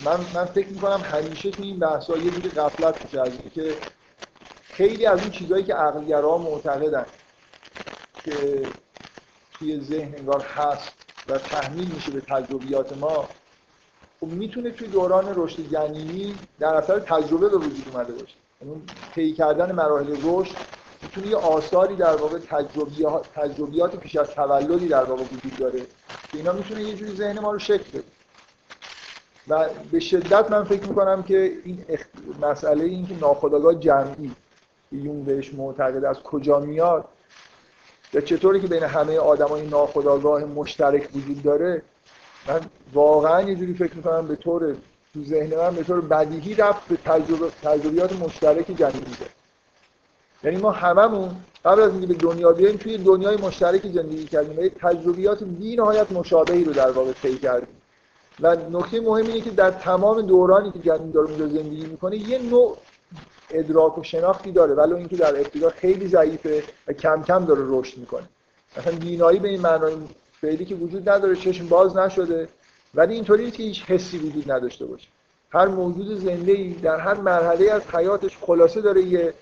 من 0.05 0.21
من 0.35 0.45
فکر 0.45 0.69
می‌کنم 0.69 1.01
همیشه 1.01 1.51
تو 1.51 1.63
این 1.63 1.79
بحث 1.79 2.09
یه 2.09 2.31
جوری 2.31 2.51
غفلت 2.51 3.05
میشه 3.05 3.21
از 3.21 3.33
که 3.55 3.75
خیلی 4.63 5.07
از 5.07 5.21
اون 5.21 5.31
چیزهایی 5.31 5.65
که 5.65 5.75
عقلگرا 5.75 6.39
معتقدن 6.39 7.07
که 8.25 8.63
توی 9.53 9.81
ذهن 9.81 10.15
انگار 10.15 10.43
هست 10.43 10.93
و 11.29 11.39
تحمیل 11.39 11.89
میشه 11.95 12.11
به 12.11 12.21
تجربیات 12.21 12.99
ما 12.99 13.29
خب 14.21 14.27
می‌تونه 14.27 14.71
توی 14.71 14.89
دوران 14.89 15.33
رشد 15.37 15.73
جنینی 15.73 16.35
در 16.59 16.75
اثر 16.75 16.99
تجربه 16.99 17.49
به 17.49 17.57
وجود 17.57 17.89
اومده 17.93 18.13
باشه. 18.13 18.35
یعنی 18.63 18.83
طی 19.15 19.33
کردن 19.33 19.73
مراحل 19.73 20.17
رشد 20.25 20.57
می‌تونه 21.03 21.27
یه 21.27 21.37
آثاری 21.37 21.97
در 21.97 22.17
واقع 22.17 22.39
تجربیات 23.35 23.97
پیش 23.97 24.17
از 24.17 24.31
تولدی 24.31 24.89
در 24.89 25.05
واقع 25.05 25.23
وجود 25.23 25.57
داره 25.59 25.81
که 26.33 26.39
اینا 26.39 26.53
می‌تونه 26.53 26.83
یه 26.83 26.95
جوری 26.95 27.17
ذهن 27.17 27.39
ما 27.39 27.53
رو 27.53 27.59
شکل 27.59 27.91
بده. 27.93 28.05
و 29.49 29.69
به 29.93 30.01
شدت 30.01 30.51
من 30.51 30.65
فکر 30.65 30.89
می‌کنم 30.89 31.23
که 31.23 31.53
این 31.65 31.85
مسئله 32.43 32.85
این 32.85 33.07
که 33.07 33.19
ناخودآگاه 33.21 33.75
جمعی 33.75 34.33
یون 34.93 35.25
بهش 35.25 35.55
معتقد 35.55 36.05
از 36.05 36.17
کجا 36.23 36.61
میاد 36.61 37.05
یا 38.13 38.21
چطوری 38.21 38.61
که 38.61 38.67
بین 38.67 38.83
همه 38.83 39.19
آدمای 39.19 39.67
ناخودآگاه 39.67 40.45
مشترک 40.45 41.09
وجود 41.15 41.43
داره 41.43 41.83
من 42.49 42.61
واقعا 42.93 43.43
یه 43.43 43.55
جوری 43.55 43.75
فکر 43.75 43.97
می‌کنم 43.97 44.27
به 44.27 44.37
طور 44.37 44.75
تو 45.15 45.25
ذهن 45.25 45.57
من 45.57 45.75
به 45.75 45.83
طور 45.85 46.01
بدیهی 46.01 46.55
رفت 46.55 46.89
به 46.89 46.97
تجربه 46.97 47.51
تجربیات 47.63 48.13
مشترک 48.13 48.67
جنینی 48.67 49.17
داره 49.21 49.31
یعنی 50.45 50.57
ما 50.57 50.71
هممون 50.71 51.31
قبل 51.65 51.81
از 51.81 51.91
اینکه 51.91 52.07
به 52.07 52.15
دنیا 52.15 52.53
بیایم 52.53 52.77
توی 52.77 52.99
دنیای 52.99 53.37
مشترکی 53.37 53.93
زندگی 53.93 54.25
کردیم 54.25 54.59
و 54.59 54.63
یه 54.63 54.69
تجربیات 54.69 55.45
بی 55.45 55.77
نهایت 55.77 56.13
مشابهی 56.13 56.65
رو 56.65 56.73
در 56.73 56.91
واقع 56.91 57.13
طی 57.13 57.39
کردیم. 57.39 57.69
و 58.41 58.57
نکته 58.71 59.01
مهم 59.01 59.27
اینه 59.27 59.41
که 59.41 59.51
در 59.51 59.71
تمام 59.71 60.23
دورانی 60.23 60.71
که 60.71 60.79
جنین 60.79 61.11
داره 61.11 61.29
اونجا 61.29 61.47
زندگی 61.47 61.87
می‌کنه 61.87 62.17
یه 62.17 62.39
نوع 62.39 62.77
ادراک 63.51 63.99
و 63.99 64.03
شناختی 64.03 64.53
داره 64.53 64.75
ولی 64.75 64.95
اینکه 64.95 65.17
در 65.17 65.37
ابتدا 65.37 65.71
خیلی 65.71 66.09
ضعیفه 66.09 66.63
و 66.89 66.93
کم 66.93 67.23
کم 67.23 67.45
داره 67.45 67.63
رشد 67.65 67.99
می‌کنه. 67.99 68.29
مثلا 68.77 68.99
بینایی 68.99 69.39
به 69.39 69.49
این 69.49 69.61
معنای 69.61 69.95
فعلی 70.45 70.65
که 70.65 70.75
وجود 70.75 71.09
نداره 71.09 71.37
چشم 71.37 71.67
باز 71.69 71.97
نشده. 71.97 72.49
ولی 72.95 73.15
اینطوری 73.15 73.51
که 73.51 73.63
هیچ 73.63 73.85
حسی 73.85 74.19
وجود 74.19 74.53
نداشته 74.53 74.87
باشه. 74.87 75.09
هر 75.51 75.67
موجود 75.67 76.19
زنده 76.19 76.75
در 76.83 77.01
هر 77.01 77.15
مرحله 77.15 77.73
از 77.73 77.83
حیاتش 77.95 78.39
خلاصه 78.41 78.81
داره 78.81 79.03
یه 79.03 79.35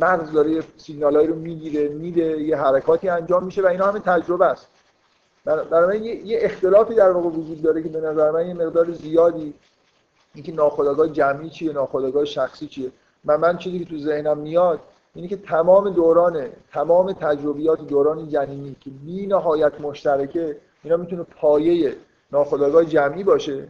مغز 0.00 0.32
داره 0.32 0.50
یه 0.50 0.62
سیگنالایی 0.76 1.28
رو 1.28 1.34
می‌گیره 1.34 1.88
میده 1.88 2.42
یه 2.42 2.56
حرکاتی 2.56 3.08
انجام 3.08 3.44
میشه 3.44 3.62
و 3.62 3.66
اینا 3.66 3.86
همه 3.86 4.00
تجربه 4.00 4.46
است. 4.46 4.66
برای 5.44 5.98
من 5.98 6.04
یه 6.04 6.38
اختلافی 6.42 6.94
در 6.94 7.10
واقع 7.10 7.28
وجود 7.28 7.62
داره 7.62 7.82
که 7.82 7.88
به 7.88 8.00
نظر 8.00 8.30
من 8.30 8.48
یه 8.48 8.54
مقدار 8.54 8.92
زیادی 8.92 9.54
اینکه 10.34 10.52
ناخودآگاه 10.52 11.08
جمعی 11.08 11.50
چیه 11.50 11.72
ناخودآگاه 11.72 12.24
شخصی 12.24 12.66
چیه. 12.66 12.90
من 13.24 13.36
من 13.36 13.58
چیزی 13.58 13.78
که 13.78 13.84
تو 13.84 13.98
ذهنم 13.98 14.38
میاد 14.38 14.80
اینه 15.14 15.28
که 15.28 15.36
تمام 15.36 15.90
دوران 15.90 16.46
تمام 16.72 17.12
تجربیات 17.12 17.86
دوران 17.86 18.28
جنینی 18.28 18.76
که 18.80 18.90
بی 18.90 19.26
نهایت 19.26 19.80
مشترکه 19.80 20.56
اینا 20.82 20.96
می‌تونه 20.96 21.22
پایه 21.22 21.94
ناخودآگاه 22.32 22.84
جمعی 22.84 23.24
باشه. 23.24 23.68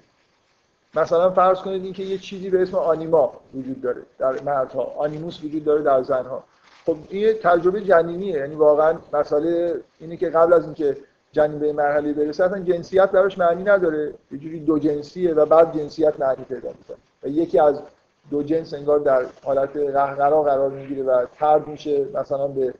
مثلا 0.94 1.30
فرض 1.30 1.58
کنید 1.58 1.84
اینکه 1.84 2.02
یه 2.02 2.18
چیزی 2.18 2.50
به 2.50 2.62
اسم 2.62 2.76
آنیما 2.76 3.32
وجود 3.54 3.80
داره 3.80 4.02
در 4.18 4.42
مردها. 4.42 4.82
آنیموس 4.98 5.44
وجود 5.44 5.64
داره 5.64 5.82
در 5.82 6.02
زنها. 6.02 6.44
خب 6.86 6.96
این 7.08 7.32
تجربه 7.42 7.80
جنینیه. 7.80 8.34
یعنی 8.34 8.54
واقعا 8.54 8.98
مسئله 9.12 9.80
اینه 10.00 10.16
که 10.16 10.28
قبل 10.28 10.52
از 10.52 10.64
اینکه 10.64 10.96
جنین 11.32 11.58
به 11.58 11.72
مرحله 11.72 12.12
برسه 12.12 12.44
اصلا 12.44 12.60
جنسیت 12.60 13.10
براش 13.10 13.38
معنی 13.38 13.62
نداره. 13.62 14.14
یه 14.30 14.38
جوری 14.38 14.60
دو 14.60 14.78
جنسیه 14.78 15.34
و 15.34 15.46
بعد 15.46 15.78
جنسیت 15.78 16.20
معنی 16.20 16.44
پیدا 16.44 16.68
می‌کنه. 16.68 16.96
و 17.22 17.28
یکی 17.28 17.58
از 17.58 17.82
دو 18.30 18.42
جنس 18.42 18.74
انگار 18.74 18.98
در 18.98 19.26
حالت 19.44 19.76
قهقرا 19.76 20.42
قرار 20.42 20.70
می‌گیره 20.70 21.02
و 21.02 21.26
ترد 21.38 21.68
میشه 21.68 22.06
مثلا 22.14 22.48
به 22.48 22.74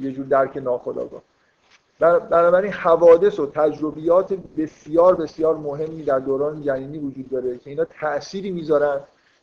یه 0.00 0.12
جور 0.12 0.26
درک 0.26 0.56
ناخودآگاه. 0.56 1.22
بنابراین 2.00 2.72
حوادث 2.72 3.40
و 3.40 3.46
تجربیات 3.46 4.34
بسیار 4.56 5.14
بسیار 5.14 5.56
مهمی 5.56 6.02
در 6.02 6.18
دوران 6.18 6.62
جنینی 6.62 6.98
وجود 6.98 7.30
داره 7.30 7.58
که 7.58 7.70
اینا 7.70 7.84
تأثیری 7.84 8.50
می‌ذارن 8.50 9.00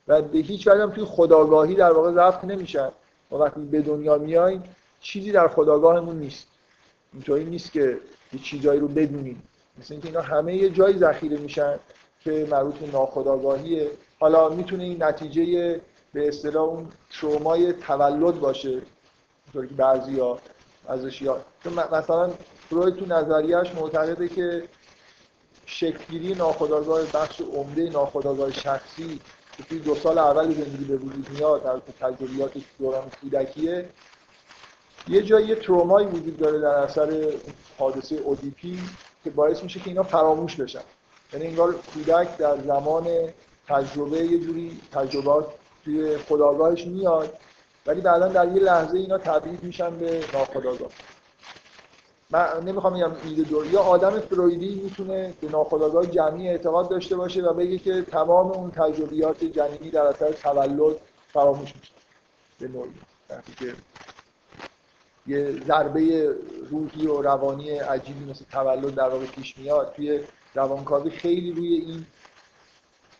و 0.07 0.21
به 0.21 0.39
هیچ 0.39 0.67
وجه 0.67 0.81
هم 0.81 0.91
توی 0.91 1.05
خداگاهی 1.05 1.75
در 1.75 1.91
واقع 1.91 2.11
ضبط 2.11 2.43
نمیشن. 2.43 2.91
و 3.31 3.35
وقتی 3.35 3.61
به 3.61 3.81
دنیا 3.81 4.17
میاییم 4.17 4.63
چیزی 4.99 5.31
در 5.31 5.47
خداگاهمون 5.47 6.15
نیست. 6.15 6.47
اینطوری 7.13 7.45
نیست 7.45 7.71
که 7.71 7.97
یه 8.33 8.39
چیزایی 8.39 8.79
رو 8.79 8.87
بدونیم. 8.87 9.43
مثل 9.79 9.93
اینکه 9.93 10.07
اینا 10.07 10.21
همه 10.21 10.55
یه 10.55 10.69
جایی 10.69 10.97
ذخیره 10.97 11.37
میشن 11.37 11.79
که 12.19 12.47
مربوط 12.51 12.75
به 12.75 12.91
ناخداگاهیه 12.91 13.91
حالا 14.21 14.49
می‌تونه 14.49 14.83
این 14.83 15.03
نتیجه 15.03 15.81
به 16.13 16.27
اصطلاح 16.27 16.63
اون 16.63 16.87
شومای 17.09 17.73
تولد 17.73 18.39
باشه 18.39 18.81
اینطوری 19.45 19.67
که 19.67 19.73
بعضیا 19.73 20.37
ازش 20.87 21.21
یاد 21.21 21.45
مثلا 21.91 22.29
فروید 22.69 22.95
تو 22.95 23.05
نظریهش 23.05 23.71
معتقده 23.75 24.27
که 24.29 24.63
شکلگیری 25.65 26.33
ناخودآگاه 26.35 27.01
بخش 27.13 27.41
عمده 27.41 27.89
ناخودآگاه 27.89 28.51
شخصی 28.51 29.19
که 29.57 29.63
توی 29.63 29.79
دو 29.79 29.95
سال 29.95 30.17
اول 30.17 30.53
زندگی 30.53 30.85
به 30.85 30.97
وجود 30.97 31.29
میاد 31.29 31.63
در 31.63 31.79
تجربیات 32.07 32.51
دوران 32.79 33.11
کودکیه 33.21 33.89
یه 35.07 35.21
جایی 35.21 35.47
یه 35.47 35.55
ترومایی 35.55 36.07
وجود 36.07 36.37
داره 36.37 36.59
در 36.59 36.67
اثر 36.67 37.33
حادثه 37.79 38.15
اودیپی 38.15 38.79
که 39.23 39.29
باعث 39.29 39.63
میشه 39.63 39.79
که 39.79 39.87
اینا 39.87 40.03
فراموش 40.03 40.55
بشن. 40.55 40.81
یعنی 41.33 41.47
انگار 41.47 41.73
کودک 41.73 42.37
در 42.37 42.57
زمان 42.57 43.07
تجربه 43.67 44.17
یه 44.17 44.39
جوری 44.39 44.81
تجربات 44.91 45.47
توی 45.85 46.17
خداگاهش 46.17 46.85
میاد 46.85 47.37
ولی 47.85 48.01
بعدا 48.01 48.27
در 48.27 48.47
یه 48.47 48.61
لحظه 48.61 48.97
اینا 48.97 49.17
تبدیل 49.17 49.59
میشن 49.61 49.89
به 49.89 50.23
ناخداگاه. 50.33 50.89
من 52.29 52.63
نمی‌خوام 52.65 52.93
بگم 52.93 53.11
ایده 53.23 53.43
دور 53.43 53.65
یا 53.65 53.81
آدم 53.81 54.19
فرویدی 54.19 54.81
می‌تونه 54.83 55.33
به 55.41 55.49
ناخداگاه 55.49 56.05
جمعی 56.05 56.47
اعتقاد 56.47 56.89
داشته 56.89 57.15
باشه 57.15 57.41
و 57.41 57.53
بگه 57.53 57.77
که 57.77 58.01
تمام 58.01 58.51
اون 58.51 58.71
تجربیات 58.71 59.43
جنینی 59.43 59.89
در 59.89 60.01
اثر 60.01 60.31
تولد 60.31 60.95
فراموش 61.33 61.73
میشه. 61.75 61.93
به 62.59 62.67
نوعی. 62.67 62.91
که 63.59 63.73
یه 65.27 65.51
ضربه 65.67 66.35
روحی 66.69 67.07
و 67.07 67.21
روانی 67.21 67.69
عجیبی 67.69 68.31
مثل 68.31 68.45
تولد 68.51 68.95
در 68.95 69.09
واقع 69.09 69.25
پیش 69.25 69.57
میاد 69.57 69.93
توی 69.95 70.19
روانکاوی 70.55 71.09
خیلی 71.09 71.51
روی 71.51 71.73
این 71.75 72.05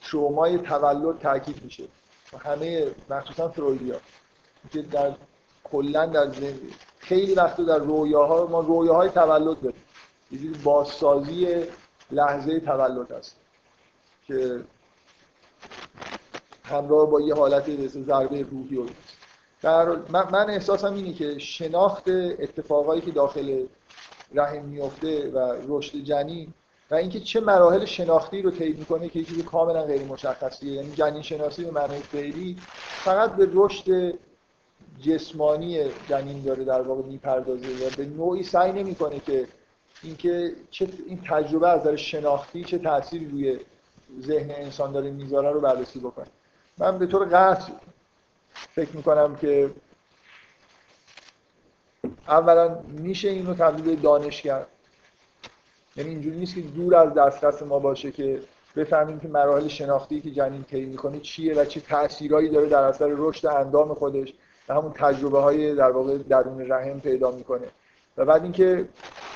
شومای 0.01 0.57
تولد 0.57 1.19
تاکید 1.19 1.63
میشه. 1.63 1.83
و 2.33 2.37
همه 2.37 2.91
مخصوصا 3.09 3.49
فرویدیا 3.49 3.95
که 4.73 4.81
در 4.81 5.13
کلا 5.63 6.05
در 6.05 6.29
زندگی 6.29 6.73
خیلی 6.99 7.33
وقت 7.33 7.61
در 7.61 7.77
رویاها 7.77 8.45
ما 8.45 8.59
رویاهای 8.59 9.09
تولد 9.09 9.61
داریم. 9.61 9.83
یه 10.31 10.39
جوری 10.39 10.59
بازسازی 10.63 11.65
لحظه 12.11 12.59
تولد 12.59 13.11
هست 13.11 13.35
که 14.27 14.63
همراه 16.63 17.09
با 17.09 17.21
یه 17.21 17.35
حالت 17.35 17.87
ضربه 17.87 18.41
روحی 18.41 18.77
و 18.77 18.85
در 19.61 19.89
من, 20.09 20.49
احساسم 20.49 20.93
اینه 20.93 21.13
که 21.13 21.39
شناخت 21.39 22.03
اتفاقایی 22.39 23.01
که 23.01 23.11
داخل 23.11 23.65
رحم 24.33 24.65
میفته 24.65 25.29
و 25.29 25.55
رشد 25.67 25.97
جنین 25.97 26.53
و 26.91 26.95
اینکه 26.95 27.19
چه 27.19 27.39
مراحل 27.39 27.85
شناختی 27.85 28.41
رو 28.41 28.51
طی 28.51 28.73
می‌کنه 28.73 29.09
که 29.09 29.23
چیز 29.23 29.45
کاملا 29.45 29.83
غیر 29.83 30.03
مشخصیه. 30.03 30.73
یعنی 30.73 30.91
جنین 30.91 31.21
شناسی 31.21 31.63
به 31.63 31.71
معنای 31.71 31.99
فعلی 31.99 32.57
فقط 33.03 33.35
به 33.35 33.49
رشد 33.53 34.13
جسمانی 35.01 35.83
جنین 36.09 36.41
داره 36.41 36.63
در 36.63 36.81
واقع 36.81 37.01
می‌پردازه 37.01 37.67
و 37.67 37.89
به 37.97 38.05
نوعی 38.05 38.43
سعی 38.43 38.71
نمی‌کنه 38.71 39.19
که 39.19 39.47
اینکه 40.03 40.55
چه 40.71 40.87
این 41.07 41.21
تجربه 41.29 41.69
از 41.69 41.79
نظر 41.81 41.95
شناختی 41.95 42.63
چه 42.63 42.77
تأثیری 42.77 43.25
روی 43.25 43.59
ذهن 44.21 44.51
انسان 44.51 44.91
داره 44.91 45.09
می‌ذاره 45.11 45.51
رو 45.51 45.61
بررسی 45.61 45.99
بکنه. 45.99 46.27
من 46.77 46.97
به 46.97 47.05
طور 47.05 47.25
قطع 47.25 47.71
فکر 48.53 48.95
می‌کنم 48.95 49.35
که 49.35 49.71
اولا 52.27 52.79
میشه 52.87 53.29
اینو 53.29 53.53
تبدیل 53.53 53.99
دانش 53.99 54.41
کرد 54.41 54.67
یعنی 55.95 56.09
اینجوری 56.09 56.37
نیست 56.37 56.55
که 56.55 56.61
دور 56.61 56.95
از 56.95 57.13
دسترس 57.13 57.63
ما 57.63 57.79
باشه 57.79 58.11
که 58.11 58.41
بفهمیم 58.75 59.19
که 59.19 59.27
مراحل 59.27 59.67
شناختی 59.67 60.21
که 60.21 60.31
جنین 60.31 60.63
طی 60.63 60.85
می‌کنه 60.85 61.19
چیه 61.19 61.55
و 61.55 61.65
چه 61.65 61.79
تاثیرایی 61.79 62.49
داره 62.49 62.69
در 62.69 62.83
اثر 62.83 63.13
رشد 63.17 63.47
اندام 63.47 63.93
خودش 63.93 64.33
و 64.69 64.73
همون 64.73 64.91
تجربه 64.95 65.39
های 65.39 65.75
در 65.75 65.91
واقع 65.91 66.17
درون 66.17 66.71
رحم 66.71 66.99
پیدا 66.99 67.31
می‌کنه. 67.31 67.67
و 68.17 68.25
بعد 68.25 68.43
اینکه 68.43 68.87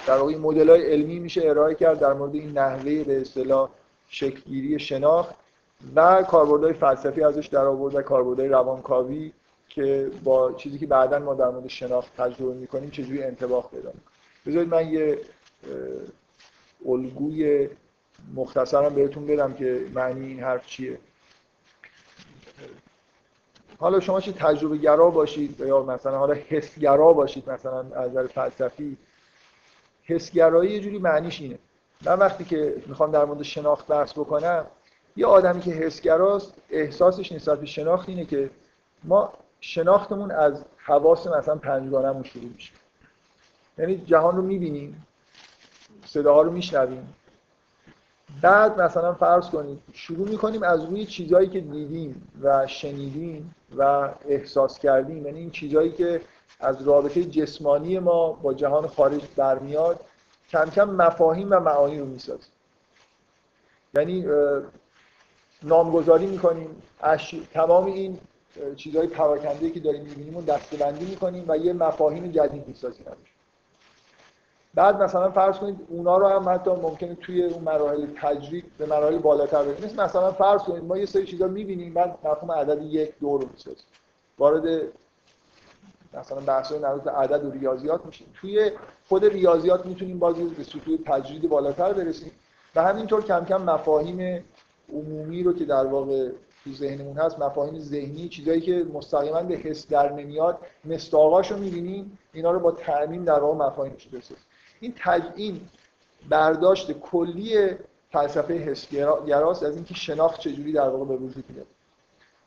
در 0.07 0.17
واقع 0.17 0.35
مدل 0.35 0.69
های 0.69 0.91
علمی 0.91 1.19
میشه 1.19 1.41
ارائه 1.49 1.75
کرد 1.75 1.99
در 1.99 2.13
مورد 2.13 2.35
این 2.35 2.57
نحوه 2.57 3.03
به 3.03 3.21
اصطلاح 3.21 3.69
شکلگیری 4.07 4.79
شناخت 4.79 5.35
و 5.95 6.23
کاربردهای 6.23 6.73
فلسفی 6.73 7.23
ازش 7.23 7.47
در 7.47 7.65
آورد 7.65 7.95
و 7.95 8.01
کاربردهای 8.01 8.49
روانکاوی 8.49 9.31
که 9.69 10.11
با 10.23 10.53
چیزی 10.53 10.77
که 10.77 10.87
بعدا 10.87 11.19
ما 11.19 11.33
در 11.33 11.49
مورد 11.49 11.67
شناخت 11.67 12.17
تجربه 12.17 12.53
می‌کنیم 12.53 12.89
چجوری 12.89 13.23
انتباق 13.23 13.71
پیدا 13.71 13.89
می‌کنه 13.89 14.13
بذارید 14.45 14.69
من 14.69 14.87
یه 14.87 15.19
الگوی 16.87 17.69
مختصرم 18.35 18.95
بهتون 18.95 19.25
بدم 19.25 19.53
که 19.53 19.85
معنی 19.93 20.25
این 20.27 20.39
حرف 20.39 20.67
چیه. 20.67 20.99
حالا 23.77 23.99
شما 23.99 24.21
چه 24.21 24.31
تجربه 24.31 24.77
گرا 24.77 25.09
باشید 25.09 25.59
یا 25.59 25.83
مثلا 25.83 26.17
حالا 26.17 26.33
حسگرا 26.33 27.13
باشید 27.13 27.49
مثلا 27.49 27.79
از 27.79 28.11
نظر 28.11 28.27
فلسفی. 28.27 28.97
حسگرایی 30.03 30.71
یه 30.71 30.79
جوری 30.79 30.97
معنیش 30.97 31.41
اینه. 31.41 31.59
من 32.05 32.19
وقتی 32.19 32.43
که 32.43 32.75
می‌خوام 32.87 33.11
در 33.11 33.25
مورد 33.25 33.43
شناخت 33.43 33.87
بحث 33.87 34.13
بکنم 34.13 34.65
یه 35.15 35.25
آدمی 35.25 35.61
که 35.61 35.71
حسگراست 35.71 36.53
احساسش 36.69 37.31
نسبت 37.31 37.59
به 37.59 37.65
شناخت 37.65 38.09
اینه 38.09 38.25
که 38.25 38.49
ما 39.03 39.33
شناختمون 39.59 40.31
از 40.31 40.65
حواس 40.77 41.27
مثلا 41.27 41.55
پنجگانمون 41.55 42.23
شروع 42.23 42.49
میشه. 42.53 42.73
یعنی 43.77 43.97
جهان 43.97 44.35
رو 44.35 44.41
می‌بینیم 44.41 45.05
صداها 46.05 46.41
رو 46.41 46.51
میشنویم. 46.51 47.13
بعد 48.41 48.81
مثلا 48.81 49.13
فرض 49.13 49.49
کنید 49.49 49.79
شروع 49.93 50.29
می‌کنیم 50.29 50.63
از 50.63 50.85
روی 50.85 51.05
چیزهایی 51.05 51.49
که 51.49 51.61
دیدیم 51.61 52.31
و 52.41 52.67
شنیدیم 52.67 53.55
و 53.77 54.09
احساس 54.27 54.79
کردیم. 54.79 55.25
یعنی 55.25 55.39
این 55.39 55.51
چیزهایی 55.51 55.91
که 55.91 56.21
از 56.59 56.87
رابطه 56.87 57.23
جسمانی 57.23 57.99
ما 57.99 58.31
با 58.31 58.53
جهان 58.53 58.87
خارج 58.87 59.21
برمیاد 59.35 59.99
کم 60.49 60.65
کم 60.65 60.89
مفاهیم 60.89 61.47
و 61.51 61.59
معانی 61.59 61.99
رو 61.99 62.05
می‌سازیم. 62.05 62.51
یعنی 63.97 64.25
نامگذاری 65.63 66.25
می‌کنیم. 66.25 66.81
تمام 67.53 67.85
این 67.85 68.19
چیزهای 68.75 69.07
پراکنده 69.07 69.71
که 69.71 69.79
داریم 69.79 70.03
می‌بینیم 70.03 70.35
اون 70.35 70.45
دستبندی 70.45 71.05
می‌کنیم 71.05 71.45
و 71.47 71.57
یه 71.57 71.73
مفاهیم 71.73 72.31
جدید 72.31 72.67
می‌سازیم 72.67 73.05
بعد 74.75 75.03
مثلا 75.03 75.31
فرض 75.31 75.57
کنید 75.57 75.79
اونا 75.89 76.17
رو 76.17 76.27
هم 76.27 76.49
حتی 76.49 76.69
ممکنه 76.69 77.15
توی 77.15 77.43
اون 77.43 77.63
مراحل 77.63 78.05
تجرید 78.21 78.65
به 78.77 78.85
مراحل 78.85 79.17
بالاتر 79.17 79.63
بریم. 79.63 79.85
مثل 79.85 80.03
مثلا 80.03 80.31
فرض 80.31 80.61
کنید 80.61 80.83
ما 80.83 80.97
یه 80.97 81.05
سری 81.05 81.25
چیزا 81.25 81.47
می‌بینیم 81.47 81.93
بعد 81.93 82.17
مفهوم 82.23 82.51
عدد 82.51 82.81
یک 82.81 83.19
دو 83.19 83.37
رو 83.37 83.47
می‌سازیم. 83.53 83.85
وارد 84.37 84.81
مثلا 86.13 86.39
بحث 86.39 86.71
مربوط 86.71 87.07
عدد 87.07 87.45
و 87.45 87.51
ریاضیات 87.51 88.05
میشیم. 88.05 88.27
توی 88.33 88.71
خود 89.09 89.25
ریاضیات 89.25 89.85
می‌تونیم 89.85 90.19
بازی 90.19 90.43
به 90.43 90.63
سطوح 90.63 90.97
تجرید 91.05 91.49
بالاتر 91.49 91.93
برسیم. 91.93 92.31
و 92.75 92.83
همینطور 92.83 93.23
کم 93.23 93.45
کم 93.45 93.61
مفاهیم 93.61 94.45
عمومی 94.93 95.43
رو 95.43 95.53
که 95.53 95.65
در 95.65 95.85
واقع 95.85 96.29
تو 96.63 96.71
ذهنمون 96.71 97.17
هست 97.17 97.39
مفاهیم 97.39 97.79
ذهنی 97.79 98.29
چیزایی 98.29 98.61
که 98.61 98.85
مستقیما 98.93 99.43
به 99.43 99.55
حس 99.55 99.87
در 99.87 100.11
نمیاد 100.11 100.57
مستاقاش 100.85 101.51
رو 101.51 101.57
می‌بینیم 101.57 102.17
اینا 102.33 102.51
رو 102.51 102.59
با 102.59 102.71
تعمیم 102.71 103.23
در 103.25 103.39
واقع 103.39 103.65
مفاهیمش 103.65 104.07
بسازیم 104.07 104.37
این 104.85 104.93
تج... 105.03 105.23
این 105.35 105.61
برداشت 106.29 106.91
کلی 106.91 107.69
فلسفه 108.11 108.53
حسگراست 108.53 109.63
از 109.63 109.75
اینکه 109.75 109.93
شناخت 109.93 110.39
چجوری 110.39 110.71
در 110.71 110.89
واقع 110.89 111.05
به 111.05 111.15
وجود 111.15 111.45
میاد. 111.49 111.65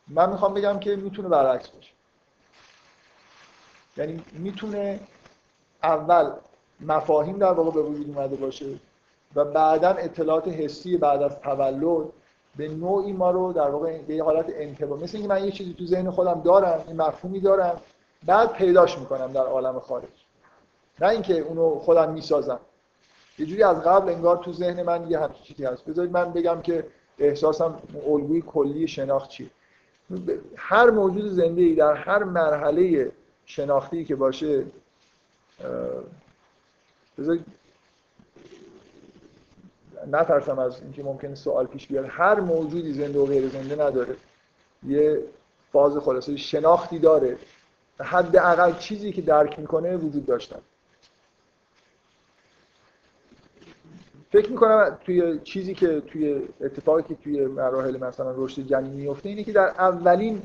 من 0.08 0.30
می‌خوام 0.30 0.54
بگم 0.54 0.78
که 0.78 0.96
می‌تونه 0.96 1.28
برعکس 1.28 1.68
باشه. 1.68 1.92
یعنی 3.96 4.22
می‌تونه 4.32 5.00
اول 5.82 6.30
مفاهیم 6.80 7.38
در 7.38 7.52
واقع 7.52 7.70
به 7.70 7.82
وجود 7.82 8.16
اومده 8.16 8.36
باشه 8.36 8.66
و 9.34 9.44
بعدا 9.44 9.88
اطلاعات 9.88 10.48
حسی 10.48 10.96
بعد 10.96 11.22
از 11.22 11.40
تولد 11.40 12.06
به 12.56 12.68
نوعی 12.68 13.12
ما 13.12 13.30
رو 13.30 13.52
در 13.52 13.70
واقع 13.70 14.02
به 14.02 14.14
یه 14.14 14.24
حالت 14.24 14.46
انتباه 14.48 15.00
مثل 15.00 15.16
اینکه 15.16 15.34
من 15.34 15.44
یه 15.44 15.50
چیزی 15.50 15.74
تو 15.74 15.86
ذهن 15.86 16.10
خودم 16.10 16.40
دارم 16.40 16.84
این 16.86 16.96
مفهومی 16.96 17.40
دارم 17.40 17.80
بعد 18.26 18.52
پیداش 18.52 18.98
می‌کنم 18.98 19.32
در 19.32 19.46
عالم 19.46 19.80
خارج. 19.80 20.27
نه 21.00 21.08
اینکه 21.08 21.38
اونو 21.38 21.78
خودم 21.78 22.12
می‌سازم. 22.12 22.60
یه 23.38 23.46
جوری 23.46 23.62
از 23.62 23.76
قبل 23.76 24.08
انگار 24.08 24.36
تو 24.36 24.52
ذهن 24.52 24.82
من 24.82 25.10
یه 25.10 25.18
همچین 25.18 25.42
چیزی 25.44 25.64
هست. 25.64 25.84
بذارید 25.84 26.12
من 26.12 26.32
بگم 26.32 26.60
که 26.62 26.86
احساسم 27.18 27.82
الگوی 28.06 28.42
کلی 28.46 28.88
شناخت 28.88 29.30
چیه 29.30 29.50
هر 30.56 30.90
موجود 30.90 31.30
زنده 31.30 31.62
ای 31.62 31.74
در 31.74 31.94
هر 31.94 32.24
مرحله 32.24 33.12
شناختی 33.46 34.04
که 34.04 34.16
باشه 34.16 34.64
بذارید 37.18 37.44
نترسم 40.12 40.58
از 40.58 40.82
اینکه 40.82 41.02
ممکنه 41.02 41.34
سوال 41.34 41.66
پیش 41.66 41.86
بیاد. 41.86 42.06
هر 42.08 42.40
موجودی 42.40 42.92
زنده 42.92 43.18
و 43.18 43.26
غیر 43.26 43.48
زنده 43.48 43.84
نداره. 43.84 44.16
یه 44.86 45.22
فاز 45.72 45.96
خلاصه 45.96 46.36
شناختی 46.36 46.98
داره. 46.98 47.38
حداقل 48.00 48.78
چیزی 48.78 49.12
که 49.12 49.22
درک 49.22 49.58
می‌کنه 49.58 49.96
وجود 49.96 50.26
داشتن. 50.26 50.60
فکر 54.32 54.50
می‌کنم 54.50 54.98
توی 55.04 55.38
چیزی 55.44 55.74
که 55.74 56.00
توی 56.00 56.42
اتفاقی 56.60 57.02
که 57.02 57.14
توی 57.14 57.46
مراحل 57.46 57.96
مثلا 57.96 58.34
رشد 58.36 58.62
جنین 58.62 58.92
میفته 58.92 59.28
اینه 59.28 59.44
که 59.44 59.52
در 59.52 59.68
اولین 59.68 60.42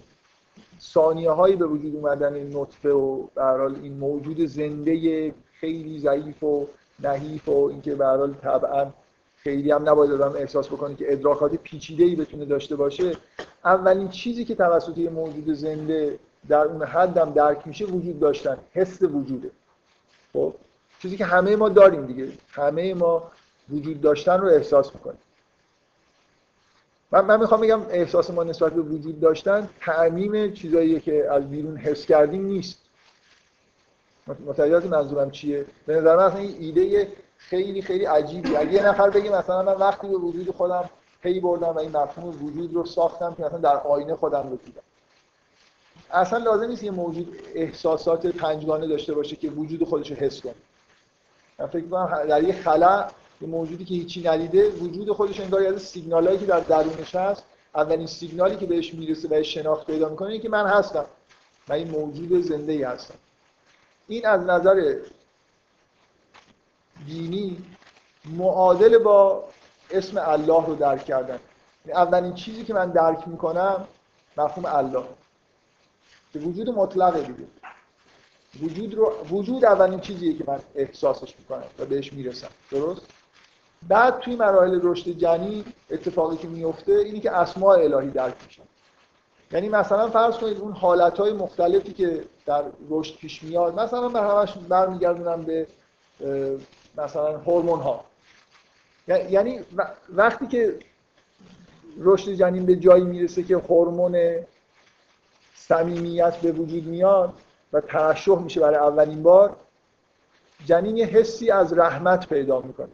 ثانیه 0.80 1.32
هایی 1.32 1.56
به 1.56 1.66
وجود 1.66 1.96
اومدن 1.96 2.58
نطفه 2.58 2.90
و 2.90 3.28
به 3.36 3.42
این 3.84 3.98
موجود 3.98 4.46
زنده 4.46 5.34
خیلی 5.60 6.00
ضعیف 6.00 6.44
و 6.44 6.68
نحیف 7.00 7.50
و 7.50 7.66
اینکه 7.66 7.96
به 7.96 8.06
حال 8.06 8.34
طبعا 8.34 8.92
خیلی 9.38 9.72
هم 9.72 9.90
نباید 9.90 10.12
آدم 10.12 10.36
احساس 10.36 10.68
بکنه 10.68 10.96
که 10.96 11.14
ادراکات 11.14 11.56
پیچیده 11.56 12.04
ای 12.04 12.16
بتونه 12.16 12.46
داشته 12.46 12.76
باشه 12.76 13.18
اولین 13.66 14.10
چیزی 14.10 14.46
که 14.46 14.56
توسط 14.56 14.98
یه 14.98 15.10
موجود 15.10 15.54
زنده 15.54 16.20
در 16.48 16.62
اون 16.62 16.84
حدم 16.84 17.34
درک 17.34 17.68
میشه 17.68 17.86
وجود 17.86 18.20
داشتن 18.20 18.58
حس 18.72 19.02
وجوده. 19.02 19.52
خب 20.34 20.54
چیزی 21.00 21.18
که 21.18 21.26
همه 21.26 21.56
ما 21.56 21.70
داریم 21.70 22.06
دیگه 22.06 22.28
همه 22.50 22.94
ما 22.94 23.32
وجود 23.70 24.02
داشتن 24.02 24.38
رو 24.38 24.48
احساس 24.48 24.96
می‌کنیم 24.96 25.20
من, 27.12 27.26
من 27.26 27.40
می‌خوام 27.40 27.62
بگم 27.62 27.82
احساس 27.90 28.30
ما 28.30 28.44
نسبت 28.44 28.74
به 28.74 28.82
وجود 28.82 29.20
داشتن 29.20 29.70
تعمیم 29.82 30.54
چیزایی 30.54 31.00
که 31.00 31.32
از 31.32 31.50
بیرون 31.50 31.78
حس 31.78 32.06
کردیم 32.06 32.46
نیست. 32.46 32.80
متوجه 34.46 34.88
منظورم 34.88 35.32
چیه؟ 35.32 35.66
به 35.86 35.96
نظر 35.96 36.16
من 36.16 36.36
این 36.36 36.56
ایده 36.60 37.08
خیلی 37.38 37.82
خیلی 37.82 38.06
عجیبی 38.06 38.56
اگه 38.56 38.74
یه 38.74 38.88
نفر 38.88 39.10
بگه 39.10 39.32
مثلا 39.32 39.64
من 39.64 39.74
وقتی 39.74 40.08
به 40.08 40.18
وجود 40.18 40.56
خودم 40.56 40.90
پی 41.22 41.40
بردم 41.40 41.68
و 41.68 41.80
این 41.80 41.92
مفهوم 41.98 42.46
وجود 42.46 42.74
رو 42.74 42.86
ساختم 42.86 43.36
که 43.36 43.44
مثلا 43.44 43.58
در 43.58 43.78
آینه 43.78 44.16
خودم 44.16 44.50
رو 44.50 44.56
دیدم. 44.56 44.82
اصلا 46.12 46.40
لازم 46.40 46.66
نیست 46.66 46.84
یه 46.84 46.92
موجود 46.92 47.38
احساسات 47.56 48.28
پنجگانه 48.28 48.88
داشته 48.88 49.14
باشه 49.14 49.36
که 49.36 49.50
وجود 49.50 49.84
خودش 49.84 50.12
رو 50.12 50.18
حس 50.18 50.42
کنه. 50.42 50.56
من 51.60 51.68
فکر 51.68 51.88
کنم 51.88 52.26
در 52.26 52.44
یه 52.44 52.54
خلا 52.54 53.08
یه 53.44 53.50
موجودی 53.50 53.86
که 53.86 53.94
هیچی 53.94 54.24
ندیده 54.24 54.70
وجود 54.70 55.12
خودش 55.12 55.40
انگار 55.40 55.68
از 55.68 55.82
سیگنالایی 55.82 56.38
که 56.38 56.46
در 56.46 56.60
درونش 56.60 57.16
هست. 57.16 57.44
اولین 57.76 58.08
سیگنالی 58.08 58.56
که 58.56 58.66
بهش 58.66 58.94
می‌رسه 58.94 59.28
و 59.32 59.44
شناخت 59.44 59.88
پیدا 59.88 60.10
می‌کنه 60.10 60.40
که 60.40 60.50
من 60.50 60.68
هستم 60.68 61.06
من 61.68 61.76
این 61.76 61.88
موجود 61.88 62.42
زنده 62.42 62.72
ای 62.72 62.84
هستم. 62.84 63.14
این 64.08 64.26
از 64.26 64.42
نظر 64.42 64.96
دینی 67.06 67.64
معادل 68.26 68.98
با 68.98 69.44
اسم 69.92 70.18
الله 70.18 70.66
رو 70.66 70.76
درک 70.76 71.06
کردن. 71.06 71.40
یعنی 71.86 72.00
اولین 72.00 72.34
چیزی 72.34 72.64
که 72.64 72.74
من 72.74 72.92
درک 72.92 73.28
می‌کنم 73.28 73.88
مفهوم 74.38 74.66
الله. 74.66 75.04
که 76.34 76.40
وجود 76.40 76.70
مطلقه 76.70 77.22
دیگه. 77.22 77.48
وجود 78.62 78.94
رو 78.94 79.14
وجود 79.30 79.66
اولین 79.66 80.00
چیزیه 80.00 80.38
که 80.38 80.44
من 80.48 80.60
احساسش 80.76 81.36
می‌کنم 81.40 81.64
و 81.80 81.86
بهش 81.86 82.14
می‌رسم. 82.14 82.50
درست؟ 82.72 83.02
بعد 83.88 84.20
توی 84.20 84.36
مراحل 84.36 84.80
رشد 84.84 85.10
جنین 85.10 85.66
اتفاقی 85.92 86.38
که 86.38 86.48
میفته 86.48 86.92
اینی 86.92 87.20
که 87.20 87.32
اسماء 87.32 87.78
الهی 87.78 88.10
درک 88.10 88.36
میشن. 88.46 88.64
یعنی 89.52 89.70
مثلا 89.70 90.10
فرض 90.10 90.38
کنید 90.38 90.58
اون 90.58 90.72
حالتهای 90.72 91.34
مختلفی 91.34 91.94
که 91.94 92.24
در 92.46 92.64
رشد 92.90 93.18
پیش 93.18 93.44
میاد 93.44 93.80
مثلا 93.80 94.10
من 94.10 94.30
همش 94.30 94.54
برمیگردونم 94.70 95.42
به 95.44 95.68
مثلا 96.98 97.38
هورمون 97.38 97.80
ها 97.80 98.06
یعنی 99.08 99.60
وقتی 100.10 100.48
که 100.48 100.80
رشد 101.98 102.32
جنین 102.32 102.66
به 102.66 102.76
جایی 102.76 103.04
می‌رسه 103.04 103.44
که 103.44 103.58
هورمون 103.58 104.40
صمیمیت 105.56 106.38
به 106.38 106.52
وجود 106.52 106.86
میاد 106.86 107.34
و 107.74 107.82
ترشح 107.82 108.40
میشه 108.40 108.60
برای 108.60 108.76
اولین 108.76 109.24
بار 109.24 109.56
جنین 110.66 111.00
حسی 111.00 111.52
از 111.52 111.74
رحمت 111.74 112.30
پیدا 112.30 112.62
می‌کنه. 112.62 112.90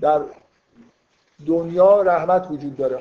در 0.00 0.20
دنیا 1.46 2.02
رحمت 2.02 2.50
وجود 2.50 2.76
داره. 2.76 2.98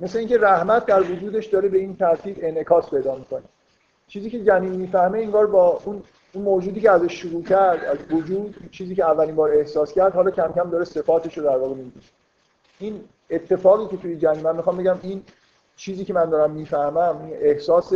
مثل 0.00 0.18
اینکه 0.18 0.38
رحمت 0.38 0.86
در 0.86 1.02
وجودش 1.02 1.46
داره 1.46 1.68
به 1.68 1.78
این 1.78 1.96
ترتیب 1.96 2.36
انعکاس 2.40 2.90
پیدا 2.90 3.14
می‌کنه. 3.14 3.42
چیزی 4.08 4.30
که 4.30 4.44
جنین 4.44 4.72
می‌فهمه 4.72 5.18
انگار 5.18 5.46
با 5.46 5.80
اون 5.84 6.02
اون 6.32 6.44
موجودی 6.44 6.80
که 6.80 6.90
ازش 6.90 7.12
شروع 7.12 7.42
کرد 7.42 7.84
از 7.84 7.98
وجود 8.10 8.68
چیزی 8.70 8.94
که 8.94 9.04
اولین 9.04 9.34
بار 9.34 9.50
احساس 9.50 9.92
کرد 9.92 10.12
حالا 10.14 10.30
کم 10.30 10.52
کم 10.52 10.70
داره 10.70 10.84
صفاتش 10.84 11.38
رو 11.38 11.44
در 11.44 11.56
واقع 11.56 11.74
می‌گیره. 11.74 12.06
این 12.78 13.00
اتفاقی 13.30 13.96
که 13.96 14.02
توی 14.02 14.16
جنین 14.16 14.42
من 14.42 14.56
می‌خوام 14.56 14.76
بگم 14.76 14.98
این 15.02 15.22
چیزی 15.76 16.04
که 16.04 16.14
من 16.14 16.30
دارم 16.30 16.50
می‌فهمم 16.50 17.24
این 17.24 17.36
احساس 17.40 17.92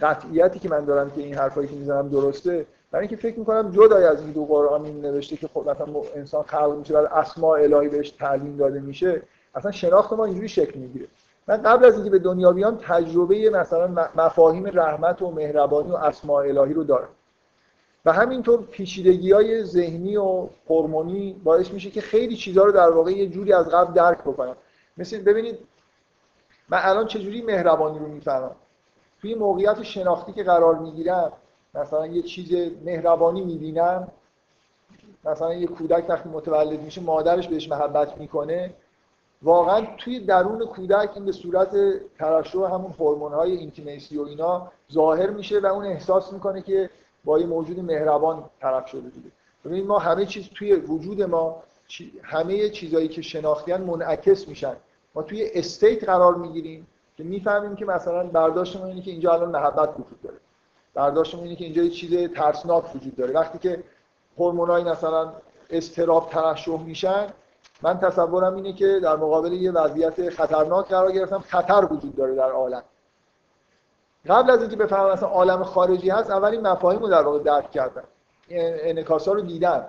قطعیتی 0.00 0.58
که 0.58 0.68
من 0.68 0.84
دارم 0.84 1.10
که 1.10 1.20
این 1.20 1.34
حرفایی 1.34 1.68
که 1.68 1.74
می‌زنم 1.74 2.08
درسته 2.08 2.66
برای 2.92 3.06
اینکه 3.06 3.16
فکر 3.16 3.38
می‌کنم 3.38 3.70
جدای 3.70 4.04
از 4.04 4.20
این 4.20 4.30
دو 4.30 4.44
قرآن 4.44 4.84
این 4.84 5.00
نوشته 5.00 5.36
که 5.36 5.48
خب 5.48 5.70
مثلا 5.70 5.86
انسان 6.14 6.42
خلق 6.42 6.76
میشه 6.78 6.94
بعد 6.94 7.04
اسماء 7.04 7.58
الهی 7.58 7.88
بهش 7.88 8.10
تعلیم 8.10 8.56
داده 8.56 8.80
میشه 8.80 9.22
اصلا 9.54 9.70
شناخت 9.70 10.12
ما 10.12 10.24
اینجوری 10.24 10.48
شکل 10.48 10.78
می‌گیره. 10.78 11.06
من 11.46 11.62
قبل 11.62 11.84
از 11.84 11.94
اینکه 11.94 12.10
به 12.10 12.18
دنیا 12.18 12.52
بیام 12.52 12.78
تجربه 12.82 13.50
مثلا 13.50 14.08
مفاهیم 14.16 14.66
رحمت 14.66 15.22
و 15.22 15.30
مهربانی 15.30 15.90
و 15.90 15.94
اسماء 15.94 16.42
الهی 16.42 16.74
رو 16.74 16.84
دارم. 16.84 17.08
و 18.04 18.12
همینطور 18.12 18.62
پیچیدگی 18.62 19.32
های 19.32 19.64
ذهنی 19.64 20.16
و 20.16 20.46
هورمونی 20.68 21.40
باعث 21.44 21.70
میشه 21.70 21.90
که 21.90 22.00
خیلی 22.00 22.36
چیزها 22.36 22.64
رو 22.64 22.72
در 22.72 22.90
واقع 22.90 23.10
یه 23.10 23.28
جوری 23.28 23.52
از 23.52 23.68
قبل 23.68 23.92
درک 23.92 24.18
بکنم. 24.18 24.56
مثل 24.96 25.22
ببینید 25.22 25.58
من 26.68 26.78
الان 26.82 27.06
چجوری 27.06 27.42
مهربانی 27.42 27.98
رو 27.98 28.06
می‌فهمم؟ 28.06 28.56
توی 29.20 29.34
موقعیت 29.34 29.82
شناختی 29.82 30.32
که 30.32 30.42
قرار 30.42 30.78
می‌گیرم 30.78 31.32
مثلا 31.74 32.06
یه 32.06 32.22
چیز 32.22 32.72
مهربانی 32.84 33.40
می‌بینم 33.40 34.08
مثلا 35.24 35.54
یه 35.54 35.66
کودک 35.66 36.04
وقتی 36.08 36.28
متولد 36.28 36.80
میشه 36.80 37.00
مادرش 37.00 37.48
بهش 37.48 37.68
محبت 37.68 38.18
می‌کنه. 38.18 38.74
واقعا 39.42 39.86
توی 39.98 40.20
درون 40.20 40.66
کودک 40.66 41.10
این 41.14 41.24
به 41.24 41.32
صورت 41.32 41.76
ترشح 42.18 42.58
همون 42.58 42.94
هورمون 42.98 43.32
های 43.32 43.52
اینتیمیسی 43.52 44.18
و 44.18 44.22
اینا 44.22 44.72
ظاهر 44.92 45.30
میشه 45.30 45.60
و 45.60 45.66
اون 45.66 45.84
احساس 45.84 46.32
می‌کنه 46.32 46.62
که 46.62 46.90
با 47.24 47.38
یه 47.38 47.46
موجود 47.46 47.80
مهربان 47.80 48.44
طرف 48.60 48.86
شده 48.88 49.08
دیگه. 49.08 49.30
ببینید 49.64 49.86
ما 49.86 49.98
همه 49.98 50.26
چیز 50.26 50.48
توی 50.54 50.72
وجود 50.74 51.22
ما 51.22 51.62
همه 52.22 52.68
چیزهایی 52.68 53.08
که 53.08 53.22
شناختیان 53.22 53.80
منعکس 53.80 54.48
میشن. 54.48 54.76
ما 55.14 55.22
توی 55.22 55.50
استیت 55.54 56.04
قرار 56.04 56.34
می‌گیریم 56.34 56.86
که 57.16 57.24
می‌فهمیم 57.24 57.76
که 57.76 57.84
مثلا 57.84 58.26
برداشتمون 58.26 58.88
اینه 58.88 59.02
که 59.02 59.10
اینجا 59.10 59.32
الان 59.32 59.50
محبت 59.50 59.88
وجود 59.88 60.22
داره. 60.22 60.36
برداشتمون 60.94 61.44
اینه 61.44 61.56
که 61.56 61.64
اینجا 61.64 61.82
یه 61.82 61.90
چیز 61.90 62.32
ترسناک 62.34 62.96
وجود 62.96 63.16
داره. 63.16 63.32
وقتی 63.32 63.58
که 63.58 63.84
هورمونای 64.38 64.84
مثلا 64.84 65.32
استراب 65.70 66.30
ترشح 66.30 66.80
میشن 66.80 67.26
من 67.82 67.98
تصورم 67.98 68.54
اینه 68.54 68.72
که 68.72 69.00
در 69.02 69.16
مقابل 69.16 69.52
یه 69.52 69.72
وضعیت 69.72 70.30
خطرناک 70.30 70.88
قرار 70.88 71.12
گرفتم 71.12 71.38
خطر 71.38 71.88
وجود 71.90 72.16
داره 72.16 72.34
در 72.34 72.50
عالم. 72.50 72.82
قبل 74.28 74.50
از 74.50 74.60
اینکه 74.60 74.76
بفهمم 74.76 75.06
اصلا 75.06 75.28
عالم 75.28 75.64
خارجی 75.64 76.10
هست 76.10 76.30
اول 76.30 76.48
این 76.48 76.60
مفاهیم 76.60 77.00
رو 77.00 77.08
در 77.08 77.22
واقع 77.22 77.38
درک 77.38 77.70
کردم. 77.70 78.04
انعکاس 78.50 79.28
رو 79.28 79.40
دیدم. 79.40 79.86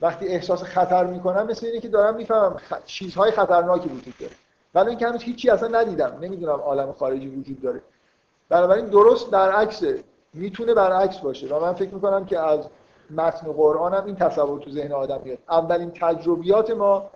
وقتی 0.00 0.26
احساس 0.26 0.62
خطر 0.62 1.04
می‌کنم 1.04 1.46
مثل 1.46 1.66
اینه 1.66 1.80
که 1.80 1.88
دارم 1.88 2.16
می‌فهمم 2.16 2.56
چیزهای 2.84 3.30
خطرناکی 3.30 3.88
وجود 3.88 4.14
داره. 4.20 4.32
ولی 4.74 4.88
اینکه 4.88 5.06
هنوز 5.06 5.22
هیچی 5.22 5.50
اصلا 5.50 5.80
ندیدم. 5.80 6.18
نمی‌دونم 6.20 6.60
عالم 6.60 6.92
خارجی 6.92 7.28
وجود 7.28 7.62
داره. 7.62 7.82
بنابراین 8.48 8.86
درست 8.86 9.30
برعکسه 9.30 10.04
می‌تونه 10.34 10.74
برعکس 10.74 11.18
باشه 11.18 11.54
و 11.54 11.60
من 11.60 11.72
فکر 11.72 11.94
می‌کنم 11.94 12.26
که 12.26 12.38
از 12.38 12.60
متن 13.10 13.52
قرآن 13.52 13.94
هم 13.94 14.04
این 14.06 14.16
تصور 14.16 14.60
تو 14.60 14.70
ذهن 14.70 14.92
آدم 14.92 15.20
میاد. 15.24 15.38
اولین 15.50 15.90
تجربیات 15.90 16.70
ما 16.70 17.10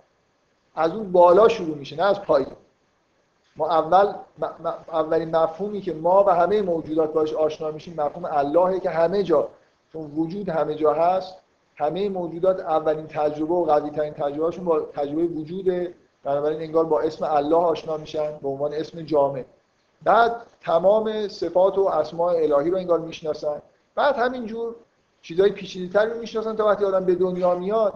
از 0.75 0.91
اون 0.91 1.11
بالا 1.11 1.47
شروع 1.47 1.77
میشه 1.77 1.95
نه 1.95 2.03
از 2.03 2.21
پایین. 2.21 2.47
ما 3.55 3.69
اول 3.69 4.13
اولین 4.93 5.35
مفهومی 5.35 5.81
که 5.81 5.93
ما 5.93 6.23
و 6.23 6.29
همه 6.29 6.61
موجودات 6.61 7.13
باش 7.13 7.33
آشنا 7.33 7.71
میشیم 7.71 7.93
مفهوم 8.01 8.25
اللهه 8.25 8.79
که 8.79 8.89
همه 8.89 9.23
جا 9.23 9.47
چون 9.93 10.11
وجود 10.15 10.49
همه 10.49 10.75
جا 10.75 10.93
هست 10.93 11.33
همه 11.75 12.09
موجودات 12.09 12.59
اولین 12.59 13.07
تجربه 13.07 13.53
و 13.53 13.65
قوی 13.65 13.89
ترین 13.89 14.13
تجربهشون 14.13 14.65
با 14.65 14.79
تجربه 14.79 15.23
وجوده. 15.23 15.93
بنابراین 16.23 16.61
انگار 16.61 16.85
با 16.85 17.01
اسم 17.01 17.25
الله 17.25 17.55
آشنا 17.55 17.97
میشن 17.97 18.37
به 18.41 18.47
عنوان 18.47 18.73
اسم 18.73 19.01
جامع. 19.01 19.43
بعد 20.03 20.35
تمام 20.61 21.27
صفات 21.27 21.77
و 21.77 21.81
اسماء 21.81 22.35
الهی 22.35 22.69
رو 22.69 22.77
انگار 22.77 22.99
می‌شناسن. 22.99 23.61
بعد 23.95 24.15
همینجور 24.15 24.75
چیزای 25.21 25.51
پیچیده‌تر 25.51 26.05
رو 26.05 26.19
می‌شناسن 26.19 26.55
تا 26.55 26.65
وقتی 26.65 26.85
آدم 26.85 27.05
به 27.05 27.15
دنیا 27.15 27.55
میاد. 27.55 27.93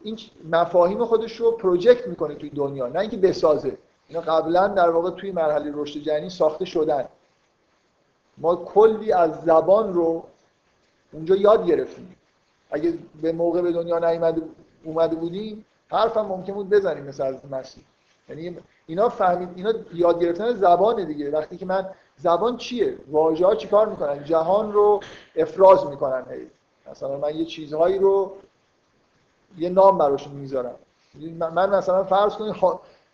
این 0.00 0.18
مفاهیم 0.50 1.04
خودش 1.04 1.36
رو 1.36 1.50
پروژکت 1.50 2.08
می‌کنه 2.08 2.34
توی 2.34 2.50
دنیا 2.50 2.86
نه 2.88 3.00
اینکه 3.00 3.16
بسازه. 3.16 3.78
اینا 4.08 4.20
قبلا 4.20 4.68
در 4.68 4.90
واقع 4.90 5.10
توی 5.10 5.32
مرحله 5.32 5.72
رشد 5.74 6.00
جنین 6.00 6.28
ساخته 6.28 6.64
شدن. 6.64 7.04
ما 8.38 8.56
کلی 8.56 9.12
از 9.12 9.40
زبان 9.44 9.94
رو 9.94 10.24
اونجا 11.12 11.36
یاد 11.36 11.66
گرفتیم. 11.66 12.16
اگه 12.70 12.94
به 13.22 13.32
موقع 13.32 13.62
به 13.62 13.72
دنیا 13.72 13.98
نیومده 13.98 14.42
اومده 14.84 15.16
بودیم 15.16 15.64
حرفم 15.88 16.20
ممکن 16.20 16.52
بود 16.52 16.70
بزنیم 16.70 17.04
مثل 17.04 17.22
از 17.22 17.36
مسیح. 17.50 17.84
یعنی 18.30 18.58
اینا 18.86 19.08
فهمید 19.08 19.48
اینا 19.56 19.72
یاد 19.94 20.22
گرفتن 20.22 20.54
زبان 20.54 21.04
دیگه. 21.04 21.30
وقتی 21.30 21.56
که 21.56 21.66
من 21.66 21.86
زبان 22.16 22.56
چیه؟ 22.56 22.96
واژه 23.10 23.46
ها 23.46 23.54
چیکار 23.54 23.88
می‌کنن؟ 23.88 24.24
جهان 24.24 24.72
رو 24.72 25.00
افراز 25.36 25.86
می‌کنن. 25.86 26.24
هی. 26.30 26.50
مثلا 26.90 27.16
من 27.16 27.34
یه 27.34 27.44
چیزهایی 27.44 27.98
رو 27.98 28.32
یه 29.58 29.68
نام 29.68 29.98
براشون 29.98 30.32
می‌ذارم. 30.32 30.74
من 31.38 31.70
مثلا 31.70 32.04
فرض 32.04 32.34
کنید 32.34 32.54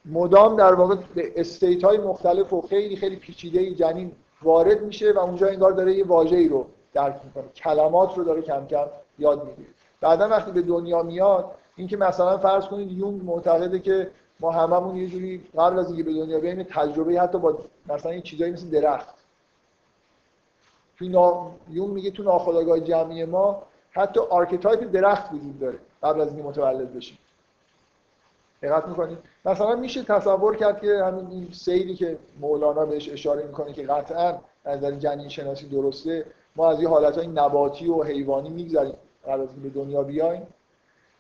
مدام 0.05 0.57
در 0.57 0.75
واقع 0.75 0.95
به 1.15 1.33
استیت 1.37 1.85
های 1.85 1.99
مختلف 1.99 2.53
و 2.53 2.61
خیلی 2.61 2.97
خیلی 2.97 3.17
پیچیده 3.17 3.75
جنین 3.75 4.13
وارد 4.43 4.83
میشه 4.83 5.13
و 5.13 5.19
اونجا 5.19 5.47
انگار 5.49 5.73
داره 5.73 5.95
یه 5.95 6.07
واژه‌ای 6.07 6.49
رو 6.49 6.67
درک 6.93 7.21
می‌کنه. 7.25 7.45
کلمات 7.57 8.19
رو 8.19 8.25
داره 8.25 8.43
کم 8.43 8.67
کم 8.67 8.87
یاد 9.19 9.45
می‌گیره. 9.45 9.69
بعدا 10.01 10.29
وقتی 10.29 10.51
به 10.53 10.63
دنیا 10.63 11.03
میاد 11.03 11.51
اینکه 11.77 11.97
مثلا 11.97 12.39
فرض 12.39 12.65
کنید 12.65 12.93
یونگ 12.93 13.25
معتقده 13.25 13.79
که 13.79 14.11
ما 14.41 14.51
هممون 14.51 14.97
یه 14.97 15.09
جوری 15.09 15.45
قبل 15.59 15.79
از 15.79 15.87
اینکه 15.87 16.03
به 16.03 16.13
دنیا 16.13 16.41
بیایم 16.41 16.63
تجربه 16.63 17.21
حتی 17.21 17.39
با 17.39 17.59
مثلا 17.89 18.13
این 18.13 18.23
چیزایی 18.23 18.53
مثل 18.53 18.71
درخت. 18.71 19.15
تو 20.99 21.05
نا... 21.05 21.51
یونگ 21.71 21.91
میگه 21.91 22.11
تو 22.11 22.23
ناخودآگاه 22.23 22.81
جمعی 22.81 23.25
ما 23.25 23.63
حتی 23.91 24.21
archetype 24.21 24.93
درخت 24.93 25.33
وجود 25.33 25.59
داره 25.59 25.79
قبل 26.03 26.21
از 26.21 26.29
اینکه 26.29 26.43
متولد 26.43 26.95
بشیم. 26.95 27.19
دقت 28.63 28.89
می‌کنید؟ 28.89 29.19
مثلا 29.45 29.77
میشه 29.77 30.03
تصور 30.03 30.57
کرد 30.57 30.81
که 30.81 31.05
همین 31.05 31.27
این 31.31 31.49
سیری 31.53 31.95
که 31.95 32.19
مولانا 32.41 32.87
بهش 32.87 33.09
اشاره 33.09 33.47
می‌کنه 33.47 33.73
که 33.73 33.83
قطعا 33.83 34.39
از 34.65 34.79
نظر 34.79 34.91
جنین 34.91 35.29
شناسی 35.29 35.69
درسته 35.69 36.27
ما 36.57 36.71
از 36.71 36.83
یه 36.83 36.89
حالتهای 36.89 37.27
نباتی 37.27 37.89
و 37.89 38.03
حیوانی 38.03 38.49
می‌گذریم 38.49 38.95
قبل 39.27 39.41
از 39.41 39.49
به 39.49 39.69
دنیا 39.69 40.03
بیایم. 40.03 40.47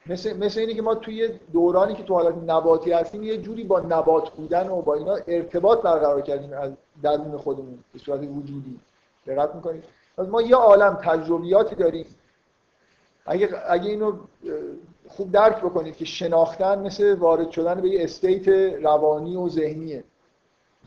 مثل, 0.09 0.37
مثل 0.37 0.61
اینه 0.61 0.74
که 0.74 0.83
ما 0.83 0.95
توی 0.95 1.28
دورانی 1.53 1.95
که 1.95 2.03
تو 2.03 2.15
حالت 2.15 2.35
نباتی 2.47 2.93
هستیم 2.93 3.23
یه 3.23 3.37
جوری 3.37 3.65
با 3.65 3.81
نبات 3.81 4.31
بودن 4.31 4.69
و 4.69 4.83
با 4.83 4.95
اینا 4.95 5.19
ارتباط 5.27 5.83
برقرار 5.83 6.20
کردیم 6.20 6.53
از 6.53 6.73
درون 7.03 7.37
خودمون 7.37 7.78
به 7.93 7.99
صورت 7.99 8.20
وجودی. 8.20 8.81
دقت 9.27 9.55
می‌کنید 9.55 9.85
ما 10.19 10.43
یه 10.43 10.57
عالم 10.57 10.95
تجربیاتی 10.95 11.74
داریم. 11.74 12.07
اگه, 13.27 13.49
اگه 13.69 13.91
اینو 13.91 14.12
خوب 15.09 15.33
درک 15.33 15.57
بکنید 15.57 15.97
که 15.97 16.05
شناختن 16.05 16.78
مثل 16.78 17.15
وارد 17.15 17.51
شدن 17.51 17.81
به 17.81 17.89
یه 17.89 18.05
state 18.05 18.48
روانی 18.85 19.37
و 19.37 19.49
ذهنیه. 19.49 20.05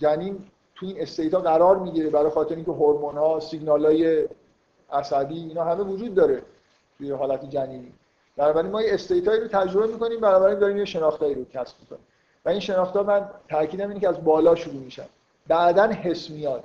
یعنی 0.01 0.37
تو 0.75 0.85
این 0.85 1.01
state 1.01 1.33
ها 1.33 1.39
قرار 1.39 1.77
می‌گیره 1.77 2.09
برای 2.09 2.29
خاطر 2.29 2.55
اینکه 2.55 2.71
هورمون 2.71 3.17
ها 3.17 3.39
سیگنال 3.39 3.85
های 3.85 4.27
عصبی 4.91 5.37
اینا 5.37 5.63
همه 5.63 5.83
وجود 5.83 6.15
داره 6.15 6.41
توی 6.97 7.11
حالت 7.11 7.49
جنینی. 7.49 7.91
بنابراین 8.39 8.71
ما 8.71 8.81
یه 8.81 8.93
state 8.93 9.28
ایی 9.28 9.41
رو 9.41 9.47
تجربه 9.47 9.87
می‌کنیم 9.87 10.19
بنابراین 10.19 10.59
داریم 10.59 10.77
یه 10.77 10.85
شناختایی 10.85 11.35
رو 11.35 11.45
کسب 11.45 11.75
می‌کنیم. 11.81 12.01
و 12.45 12.49
این 12.49 12.59
شناختا 12.59 13.03
من 13.03 13.29
تاکیدم 13.49 13.87
اینه 13.87 13.99
که 13.99 14.09
از 14.09 14.23
بالا 14.23 14.55
شروع 14.55 14.83
میشن. 14.83 15.05
بعدا 15.47 15.87
حس 15.87 16.29
میاد. 16.29 16.63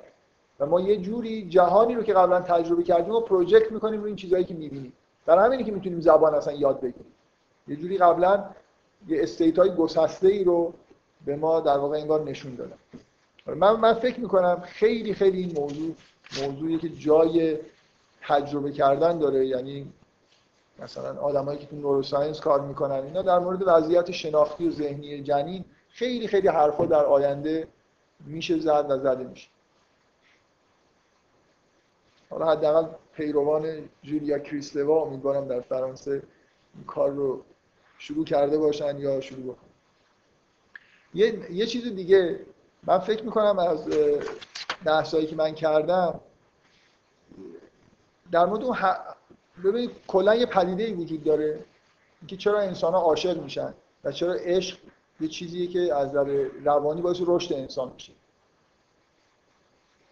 و 0.59 0.65
ما 0.65 0.81
یه 0.81 0.97
جوری 0.97 1.49
جهانی 1.49 1.95
رو 1.95 2.03
که 2.03 2.13
قبلا 2.13 2.41
تجربه 2.41 2.83
کردیم 2.83 3.13
و 3.13 3.19
پروژکت 3.19 3.71
می‌کنیم 3.71 3.99
رو 3.99 4.07
این 4.07 4.15
چیزایی 4.15 4.45
که 4.45 4.53
می‌بینیم. 4.53 4.93
برای 5.25 5.45
همینه 5.45 5.63
که 5.63 5.71
می‌تونیم 5.71 5.99
زبان 5.99 6.35
اصلا 6.35 6.53
یاد 6.53 6.79
بگیریم. 6.79 7.13
یه 7.67 7.75
جوری 7.75 7.97
قبلا 7.97 8.43
یه 9.07 9.23
استیت 9.23 9.59
های 9.59 9.75
گسسته 9.75 10.27
ای 10.27 10.43
رو 10.43 10.73
به 11.25 11.35
ما 11.35 11.59
در 11.59 11.77
واقع 11.77 11.97
انگار 11.97 12.23
نشون 12.23 12.55
دادن. 12.55 12.77
من 13.59 13.75
من 13.75 13.93
فکر 13.93 14.19
می‌کنم 14.19 14.63
خیلی 14.65 15.13
خیلی 15.13 15.37
این 15.37 15.59
موضوع 15.59 15.91
موضوعی 16.43 16.77
که 16.77 16.89
جای 16.89 17.57
تجربه 18.21 18.71
کردن 18.71 19.19
داره. 19.19 19.47
یعنی 19.47 19.87
مثلا 20.79 21.21
آدمایی 21.21 21.59
که 21.59 21.65
تو 21.65 21.75
نوروساینس 21.75 22.39
کار 22.39 22.61
می‌کنن 22.61 22.91
اینا 22.91 23.21
در 23.21 23.39
مورد 23.39 23.63
وضعیت 23.65 24.11
شناختی 24.11 24.67
و 24.67 24.71
ذهنی 24.71 25.23
جنین 25.23 25.65
خیلی 25.89 26.27
خیلی 26.27 26.47
حرفا 26.47 26.85
در 26.85 27.05
آینده 27.05 27.67
میشه 28.19 28.59
زد 28.59 28.85
و 28.89 28.99
زده 28.99 29.23
میشه. 29.23 29.49
حالا 32.29 32.51
حداقل 32.51 32.87
پیروان 33.13 33.89
جولیا 34.03 34.39
کریستوا 34.39 35.01
امیدوارم 35.01 35.47
در 35.47 35.61
فرانسه 35.61 36.11
این 36.75 36.83
کار 36.87 37.11
رو 37.11 37.43
شروع 37.97 38.25
کرده 38.25 38.57
باشن 38.57 38.97
یا 38.97 39.21
شروع 39.21 39.43
بکنن. 39.43 39.69
یه, 41.13 41.51
یه 41.51 41.65
چیز 41.65 41.95
دیگه 41.95 42.39
من 42.83 42.99
فکر 42.99 43.23
می‌کنم 43.23 43.59
از 43.59 43.89
بحثایی 44.85 45.27
که 45.27 45.35
من 45.35 45.53
کردم 45.53 46.19
در 48.31 48.45
مورد 48.45 48.63
اون 48.63 48.77
ببینید 49.63 49.91
کلا 50.07 50.35
یه 50.35 50.45
پدیده 50.45 50.83
ای 50.83 50.93
وجود 50.93 51.23
داره 51.23 51.59
که 52.27 52.37
چرا 52.37 52.59
انسان 52.59 52.93
ها 52.93 52.99
عاشق 52.99 53.41
میشن 53.41 53.73
و 54.03 54.11
چرا 54.11 54.33
عشق 54.33 54.77
یه 55.19 55.27
چیزیه 55.27 55.67
که 55.67 55.95
از 55.95 56.09
نظر 56.09 56.47
روانی 56.63 57.01
باعث 57.01 57.17
رشد 57.25 57.53
انسان 57.53 57.91
میشه. 57.93 58.13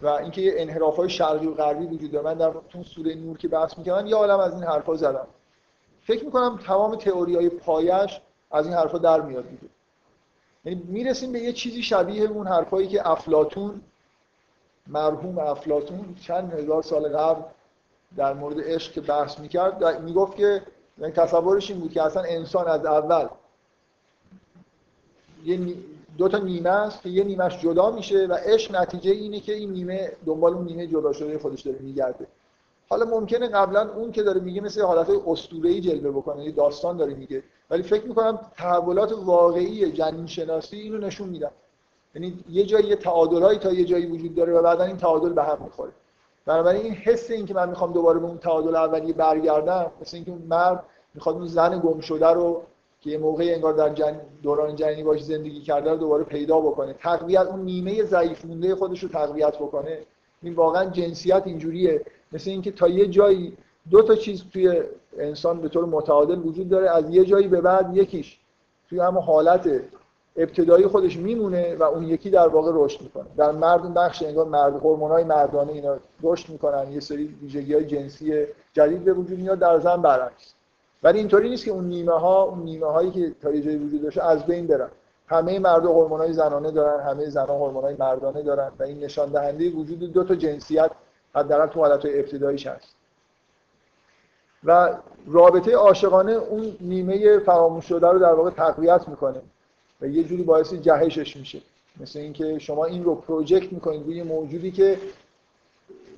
و 0.02 0.07
اینکه 0.07 0.41
یه 0.41 0.53
انحراف 0.57 0.95
های 0.95 1.10
شرقی 1.10 1.48
و 1.48 1.53
غربی 1.53 1.86
وجود 1.86 2.11
داره. 2.11 2.26
من 2.26 2.34
در 2.34 2.53
تو 2.70 2.84
سوره 2.84 3.15
نور 3.15 3.38
که 3.38 3.48
بحث 3.48 3.78
می‌کردم 3.78 4.07
یه 4.07 4.15
عالم 4.15 4.40
از 4.40 4.53
این 4.53 4.64
حرفا 4.64 4.95
زدم. 4.95 5.28
فکر 6.02 6.26
می‌کنم 6.26 6.60
تمام 6.65 6.95
تئوری 6.95 7.36
های 7.36 7.49
پایش 7.49 8.22
از 8.52 8.65
این 8.65 8.76
حرفا 8.76 8.98
در 8.98 9.22
میاد 9.22 9.49
دیگه. 9.49 9.74
یعنی 10.65 10.84
می‌رسیم 10.88 11.32
به 11.32 11.40
یه 11.40 11.53
چیزی 11.53 11.84
شبیه 11.84 12.24
اون 12.24 12.48
حرفایی 12.48 12.88
که 12.88 13.10
افلاتون 13.10 13.82
مرحوم 14.88 15.38
افلاتون 15.38 16.15
چند 16.22 16.53
هزار 16.53 16.82
سال 16.82 17.18
قبل 17.18 17.41
در 18.18 18.34
مورد 18.34 18.60
عشق 18.60 18.91
که 18.91 19.02
بحث 19.02 19.40
می‌کرد 19.40 20.02
می‌گفت 20.02 20.35
که 20.35 20.61
یعنی 20.98 21.14
تصورش 21.14 21.72
این 21.72 21.80
بود 21.80 21.91
که 21.91 22.02
اصلا 22.03 22.23
انسان 22.23 22.68
از 22.68 22.85
اول 22.85 23.27
یه 25.45 25.76
دو 26.18 26.27
تا 26.27 26.38
نیمه 26.38 26.69
است 26.69 27.02
که 27.02 27.10
یه 27.10 27.23
نیمهش 27.23 27.61
جدا 27.61 27.91
میشه 27.91 28.26
و 28.26 28.34
عشق 28.34 28.76
نتیجه 28.76 29.11
اینه 29.11 29.40
که 29.40 29.53
این 29.53 29.72
نیمه 29.72 30.11
دنبال 30.26 30.53
اون 30.53 30.65
نیمه 30.65 30.88
جدا 30.88 31.14
شده 31.14 31.40
خودش 31.40 31.61
داره 31.61 31.80
میگرده. 31.80 32.27
حالا 32.90 33.06
ممکنه 33.06 33.48
قبلا 33.48 33.94
اون 33.94 34.11
که 34.11 34.23
داره 34.23 34.41
میگه 34.41 34.61
مثل 34.61 34.81
حالت 34.81 35.10
اسطوره‌ای 35.27 35.81
جلوه 35.81 36.11
بکنه 36.11 36.44
یه 36.44 36.52
داستان 36.52 36.98
داره 36.98 37.14
میگه. 37.14 37.44
ولی 37.69 37.84
فکر 37.84 38.06
می‌کنم 38.06 38.40
تحولات 38.57 39.11
واقعی 39.11 39.91
جنین 39.91 40.27
شناسی 40.27 40.77
اینو 40.77 40.98
نشون 40.98 41.30
میدن. 41.30 41.52
یعنی 42.15 42.44
یه 42.49 42.65
جایی 42.65 42.88
یه 42.88 42.95
تعادلایی 42.95 43.60
تا 43.60 43.72
یه 43.72 43.85
جایی 43.85 44.06
وجود 44.06 44.35
داره 44.35 44.53
و 44.53 44.61
بعدا 44.61 44.84
این 44.84 44.98
تعادل 44.98 45.34
به 45.34 45.44
هم 45.44 45.57
می‌خوره. 45.64 45.91
بنابراین 46.45 46.82
این 46.82 46.94
حس 46.94 47.32
این 47.32 47.45
که 47.45 47.53
من 47.53 47.70
می‌خوام 47.70 47.94
دوباره 47.94 48.20
به 48.20 48.26
اون 48.26 48.38
تعادل 48.38 48.76
اولیه 48.76 49.14
برگردم 49.14 49.91
مثل 50.02 50.18
اینکه 50.18 50.34
مرد 50.49 50.84
می‌خواد 51.14 51.36
اون 51.36 51.48
زن 51.48 51.80
گم 51.80 51.99
شده 51.99 52.28
رو 52.28 52.61
که 53.02 53.10
یه 53.10 53.18
موقعی 53.18 53.53
انگار 53.53 53.74
در 53.74 53.90
جن... 53.90 54.20
دوران 54.44 54.76
جنینی 54.76 55.03
باش 55.03 55.24
زندگی 55.24 55.61
کرده 55.61 55.91
رو 55.91 55.98
دوباره 55.98 56.24
پیدا 56.24 56.60
بکنه. 56.60 56.94
تقویت 56.94 57.48
اون 57.48 57.60
نیمه 57.60 58.03
ضعیف 58.03 58.45
مونده 58.45 58.76
خودش 58.76 59.03
رو 59.03 59.10
تقویت 59.10 59.56
بکنه. 59.56 59.99
این 60.41 60.53
واقعا 60.53 60.86
جنسیت 60.86 61.44
اینجوریه. 61.45 62.02
مثل 62.32 62.49
اینکه 62.49 62.72
تا 62.72 62.88
یه 62.88 63.07
جایی 63.07 63.57
دو 63.91 64.02
تا 64.02 64.15
چیز 64.15 64.44
توی 64.53 64.82
انسان 65.18 65.61
به 65.61 65.70
طور 65.70 65.86
متعادل 65.86 66.40
وجود 66.40 66.70
داره. 66.70 66.90
از 66.90 67.10
یه 67.10 67.26
جایی 67.26 67.48
به 67.48 67.61
بعد 67.61 67.98
یکیش 67.98 68.40
توی 68.90 68.99
همون 68.99 69.24
حالت 69.24 69.82
ابتدایی 70.35 70.88
خودش 70.88 71.18
میمونه 71.18 71.76
و 71.76 71.84
اون 71.84 72.03
یکی 72.03 72.30
در 72.30 72.47
واقع 72.47 72.72
رشد 72.73 73.01
می‌کنه. 73.01 73.26
در 73.38 73.51
مرد 73.51 73.93
بخش 73.93 74.23
انگار 74.23 74.45
مرد 74.45 74.76
هورمونای 74.76 75.23
مردانه 75.23 75.72
اینا 75.72 75.97
رشد 76.23 76.49
می‌کنن. 76.49 76.91
یه 76.91 76.99
سری 76.99 77.38
ویژگی 77.41 77.73
های 77.73 77.85
جنسی 77.85 78.45
جدید 78.73 79.03
به 79.03 79.14
وجود 79.14 79.39
میاد 79.39 79.60
در 79.60 79.80
زن 79.80 80.01
برعکس. 80.01 80.53
ولی 81.03 81.19
اینطوری 81.19 81.49
نیست 81.49 81.65
که 81.65 81.72
اون 81.72 81.85
نیمه 81.85 82.19
ها 82.19 82.43
اون 82.43 82.60
نیمه 82.60 82.88
هایی 82.88 83.11
که 83.11 83.31
تا 83.41 83.51
یه 83.51 83.61
جایی 83.61 83.77
وجود 83.77 84.01
داشته 84.01 84.23
از 84.23 84.45
بین 84.45 84.68
برن. 84.68 84.89
همه 85.27 85.60
مرد 85.60 85.85
هورمونای 85.85 86.34
زنانه 86.34 86.72
دارن 86.72 87.03
همه 87.03 87.30
زنان 87.30 87.49
هورمونای 87.49 87.95
مردانه 87.99 88.41
دارن 88.41 88.72
و 88.80 88.84
این 88.84 88.99
نشان 88.99 89.30
دهنده 89.30 89.69
وجود 89.69 89.99
دو 89.99 90.23
تا 90.23 90.35
جنسیت 90.35 90.91
حداقل 91.35 91.68
تو 91.68 91.80
حالت 91.80 92.05
ابتداییش 92.05 92.68
هست. 92.68 92.95
و 94.64 94.89
رابطه 95.27 95.76
عاشقانه 95.76 96.31
اون 96.31 96.77
نیمه 96.81 97.39
فراموش 97.39 97.85
شده 97.85 98.07
رو 98.07 98.19
در 98.19 98.34
واقع 98.34 98.49
تقویت 98.49 99.07
می‌کنه. 99.07 99.41
و 100.03 100.07
یه 100.07 100.23
جوری 100.23 100.43
باعث 100.43 100.73
جهشش 100.73 101.38
میشه. 101.38 101.59
مثل 101.99 102.19
اینکه 102.19 102.59
شما 102.59 102.85
این 102.85 103.03
رو 103.03 103.15
پروژکت 103.15 103.73
می‌کنید 103.73 104.05
روی 104.05 104.23
موجودی 104.23 104.71
که 104.71 104.97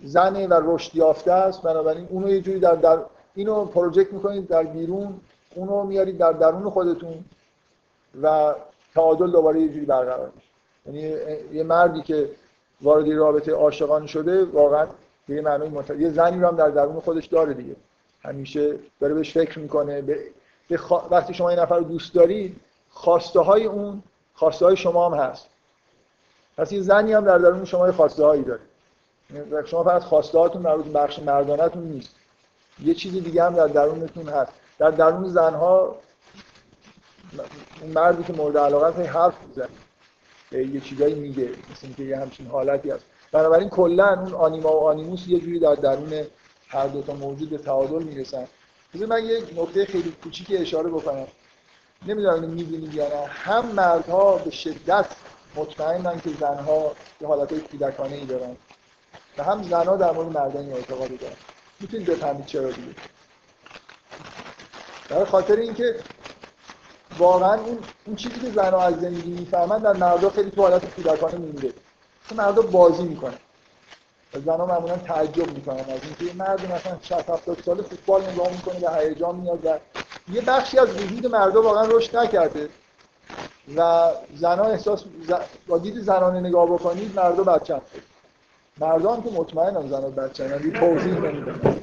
زنه 0.04 0.48
و 0.48 0.62
رشد 0.64 0.96
یافته 0.96 1.32
است 1.32 1.62
بنابراین 1.62 2.08
اونو 2.10 2.30
یه 2.30 2.42
جوری 2.42 2.60
در, 2.60 2.76
در 2.76 3.00
اینو 3.36 3.66
پروژکت 3.66 4.14
می‌کنید 4.14 4.48
در 4.48 4.64
بیرون 4.64 5.20
اونو 5.56 5.84
میارید 5.84 6.18
در 6.18 6.32
درون 6.32 6.70
خودتون 6.70 7.26
و 8.22 8.56
تعادل 8.96 9.32
دوباره 9.32 9.62
یه 9.62 9.70
جوری 9.70 9.86
برقرار 9.86 10.32
میشه. 10.36 10.48
یعنی 10.86 11.18
یه 11.54 11.64
مردی 11.64 12.02
که 12.02 12.30
وارد 12.82 13.12
رابطه 13.12 13.52
عاشقانه 13.52 14.08
شده 14.08 14.44
واقعا 14.46 14.88
یه 15.28 15.42
معنی 15.42 15.70
مت... 15.70 15.90
یه 15.90 16.10
زنی 16.10 16.40
رو 16.40 16.48
هم 16.48 16.56
در 16.56 16.70
درون 16.70 17.00
خودش 17.00 17.26
داره 17.26 17.54
دیگه. 17.54 17.76
همیشه 18.22 18.76
داره 19.00 19.14
بهش 19.14 19.34
فکر 19.34 19.60
می‌کنه 19.60 20.02
به... 20.02 20.20
به 20.70 20.80
وقتی 21.12 21.34
شما 21.34 21.54
یه 21.54 21.60
نفر 21.60 21.78
رو 21.78 21.84
دوست 21.84 22.14
دارید 22.14 22.56
خواسته 22.96 23.40
های 23.40 23.66
اون 23.66 24.04
خواسته 24.34 24.66
های 24.66 24.78
شما 24.78 25.10
هم 25.10 25.24
هست. 25.24 25.50
پس 26.58 26.72
یه 26.72 26.82
زنی 26.82 27.14
هم 27.14 27.26
در 27.26 27.38
درون 27.38 27.66
شما 27.66 27.92
خواسته 27.92 28.26
هایی 28.26 28.44
داره. 28.44 28.62
یعنی 29.34 29.68
شما 29.68 29.84
فقط 29.84 30.04
خواسته 30.04 30.40
هاتون 30.40 30.62
مربوط 30.62 30.86
بخش 30.86 31.20
مردانتون 31.20 31.84
نیست. 31.84 32.16
یه 32.84 32.94
چیزی 32.94 33.22
دیگه 33.22 33.44
هم 33.44 33.54
در 33.54 33.68
درونتون 33.68 34.30
هست. 34.30 34.52
در 34.80 34.92
درون 34.92 35.30
زنها 35.30 35.96
اون 37.82 37.92
مردی 37.92 38.24
که 38.24 38.34
مورد 38.34 38.58
علاقه 38.58 38.88
هست 38.88 39.00
حرف 39.00 39.34
می‌زنه. 39.48 39.70
یه 40.52 40.82
چیزایی 40.82 41.16
میگه 41.16 41.50
مثل 41.72 41.88
اینکه 41.88 42.04
یه 42.04 42.18
همچین 42.18 42.48
حالتی 42.48 42.92
هست. 42.92 43.06
بنابراین 43.32 43.70
کلا 43.70 44.22
اون 44.22 44.34
آنیما 44.34 44.70
و 44.70 44.88
آنیموس 44.88 45.28
یه 45.28 45.40
جوری 45.40 45.60
در 45.60 45.76
درون 45.76 46.26
هر 46.68 46.88
دو 46.88 47.02
تا 47.02 47.14
موجود 47.14 47.50
به 47.50 47.58
تعادل 47.58 48.04
می‌رسن. 48.04 48.48
بذار 48.94 49.08
من 49.08 49.26
یه 49.26 49.42
نکته 49.56 49.86
خیلی 49.86 50.16
کوچیکی 50.24 50.58
اشاره 50.58 50.90
بکنم. 50.90 51.28
نمی‌دونم 52.08 52.34
اینو 52.34 52.48
می‌بینید 52.48 52.94
یا 52.94 53.08
نه. 53.08 53.26
هم 53.26 53.66
مردها 53.66 54.38
به 54.38 54.52
شدت 54.52 55.06
مطمئنن 55.56 56.22
که 56.22 56.30
زنها 56.40 56.96
یه 57.22 57.28
حالتهای 57.28 57.62
کودکانه 57.62 58.16
ای 58.16 58.26
دارن 58.26 58.56
و 59.38 59.44
هم 59.44 59.64
زنها 59.64 59.96
در 59.96 60.12
مورد 60.12 60.38
مردان 60.38 60.64
این 60.64 60.74
اعتقادی 60.74 61.18
دارن. 61.18 61.36
می‌تونید 61.80 62.08
بفهمید 62.08 62.46
چرا 62.46 62.72
دیگه. 62.72 62.96
برای 65.10 65.26
خاطر 65.26 65.56
اینکه 65.56 65.96
واقعا 67.18 67.54
اون 67.54 67.80
اون 68.06 68.16
چیزی 68.16 68.40
که 68.40 68.52
زنها 68.52 68.84
از 68.84 68.96
زندگی 68.96 69.32
می‌فهمن 69.32 69.80
در 69.80 69.94
مردا 69.94 70.30
خیلی 70.30 70.52
تو 70.52 70.62
حالت 70.62 70.96
کودکانه 70.96 71.36
مونده. 71.36 71.74
چون 72.30 72.38
مردا 72.38 72.62
بازی 72.62 73.04
می‌کنن. 73.04 73.38
و 74.34 74.40
زنها 74.40 74.66
معمولا 74.66 74.98
تعجب 74.98 75.52
می‌کنن 75.52 75.80
از 75.80 76.00
اینکه 76.04 76.36
مرد 76.36 76.72
مثلا 76.72 76.98
60 77.02 77.30
70 77.30 77.62
ساله 77.66 77.84
فوتبال 77.84 78.30
نگاه 78.30 78.52
می‌کنه 78.52 78.90
و 78.90 79.00
هیجان 79.00 79.36
میاد 79.36 79.66
و 79.66 79.80
یه 80.32 80.42
بخشی 80.42 80.80
از 80.80 81.04
وجود 81.04 81.28
مردا 81.28 81.62
واقعا 81.62 81.86
رشد 81.86 82.18
نکرده 82.18 82.70
و 83.78 84.10
زنها 84.36 84.66
احساس 84.66 85.04
با 85.68 85.78
دید 85.78 86.00
زنانه 86.00 86.40
نگاه 86.40 86.66
بکنید 86.66 87.16
مردا 87.16 87.44
بچه 87.44 87.76
هست 87.76 87.86
مردا 88.80 89.14
هم 89.14 89.24
که 89.24 89.30
مطمئنم 89.30 89.88
زنها 89.88 90.10
بچه 90.10 90.50
هست 90.50 90.70
توضیح 90.70 91.14
نمیدن 91.14 91.82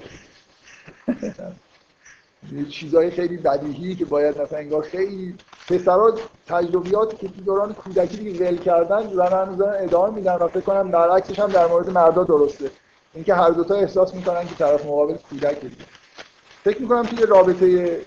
یه 2.52 2.64
چیزای 2.68 3.10
خیلی 3.10 3.36
بدیهی 3.36 3.94
که 3.94 4.04
باید 4.04 4.40
مثلا 4.40 4.58
انگار 4.58 4.82
خیلی 4.82 5.36
پسرا 5.68 6.14
تجربیات 6.46 7.18
که 7.18 7.28
تو 7.28 7.40
دوران 7.40 7.74
کودکی 7.74 8.16
دیگه 8.16 8.46
ول 8.46 8.56
کردن 8.56 9.14
زن 9.14 9.32
هنوز 9.32 9.60
ادامه 9.60 10.14
میدن 10.14 10.34
و 10.34 10.48
فکر 10.48 10.60
کنم 10.60 10.90
برعکسش 10.90 11.38
هم 11.38 11.48
در 11.48 11.66
مورد 11.66 11.90
مردا 11.90 12.24
درسته. 12.24 12.70
اینکه 13.14 13.34
هر 13.34 13.50
دوتا 13.50 13.74
احساس 13.74 14.14
می‌کنن 14.14 14.46
که 14.46 14.54
طرف 14.54 14.86
مقابل 14.86 15.14
کودکه. 15.14 15.70
فکر 16.64 16.82
می‌کنم 16.82 17.02
توی 17.02 17.26
رابطه 17.26 18.00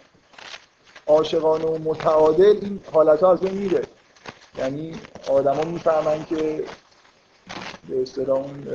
عاشقانه 1.07 1.65
و 1.65 1.77
متعادل 1.77 2.57
این 2.61 2.79
حالت 2.91 3.19
ها 3.23 3.31
از 3.31 3.39
بین 3.39 3.53
میره. 3.53 3.83
یعنی 4.57 4.99
آدما 5.27 5.63
می‌فهمن 5.63 6.25
که 6.25 6.63
به 7.89 8.01
اصطلاح 8.01 8.37
اون 8.37 8.67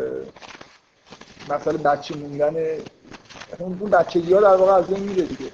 مثلا 1.48 1.72
بچه 1.72 2.14
موندن 2.14 2.56
اون 3.58 3.78
بچگی 3.78 4.32
ها 4.32 4.40
در 4.40 4.56
واقع 4.56 4.72
از 4.72 4.86
بین 4.86 4.98
میره 4.98 5.22
دیگه. 5.22 5.50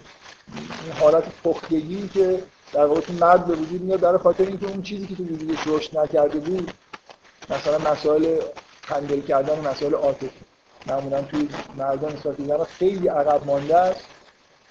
این 0.56 0.92
حالت 1.00 1.24
پختگی 1.44 2.08
که 2.08 2.42
در 2.72 2.86
واقع 2.86 3.00
مرد 3.20 3.46
به 3.46 3.54
وجود 3.54 3.82
میاد 3.82 4.00
برای 4.00 4.18
خاطر 4.18 4.46
اینکه 4.46 4.66
اون 4.66 4.82
چیزی 4.82 5.06
که 5.06 5.14
تو 5.14 5.22
وجودش 5.22 5.58
رشد 5.66 5.98
نکرده 5.98 6.38
بود 6.38 6.72
مثلا 7.50 7.92
مسائل 7.92 8.40
هندل 8.84 9.20
کردن 9.20 9.68
مسائل 9.68 9.94
عاطفی. 9.94 10.30
معمولا 10.86 11.22
توی 11.22 11.48
مردان 11.76 12.12
نسبت 12.12 12.64
خیلی 12.64 13.08
عقب 13.08 13.46
مانده 13.46 13.76
است. 13.76 14.00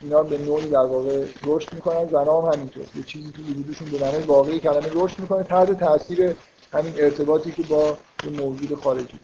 اینا 0.06 0.24
به 0.24 0.38
نوعی 0.38 0.70
در 0.70 0.86
واقع 0.86 1.26
رشد 1.44 1.74
می‌کنن. 1.74 2.10
زنا 2.10 2.42
هم 2.42 2.54
همینطور. 2.54 2.86
یه 2.96 3.04
چیزی 3.04 3.32
تو 3.32 3.42
وجودشون 3.42 3.90
به 3.90 4.06
معنای 4.06 4.24
واقعی 4.24 4.60
کلمه 4.60 4.90
رشد 4.94 5.20
می‌کنه 5.20 5.44
تحت 5.44 5.80
تاثیر 5.80 6.36
همین 6.74 6.94
ارتباطی 6.98 7.52
که 7.52 7.64
با 7.64 7.98
یه 8.24 8.30
موجود 8.30 8.80
خارجی. 8.80 9.20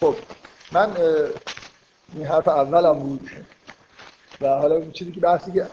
خب 0.00 0.14
من 0.72 0.96
این 2.14 2.26
حرف 2.26 2.48
اولم 2.48 2.98
بود. 2.98 3.30
و 4.40 4.48
حالا 4.48 4.90
چیزی 4.90 5.12
که 5.12 5.20
بحثی 5.20 5.52
که 5.52 5.66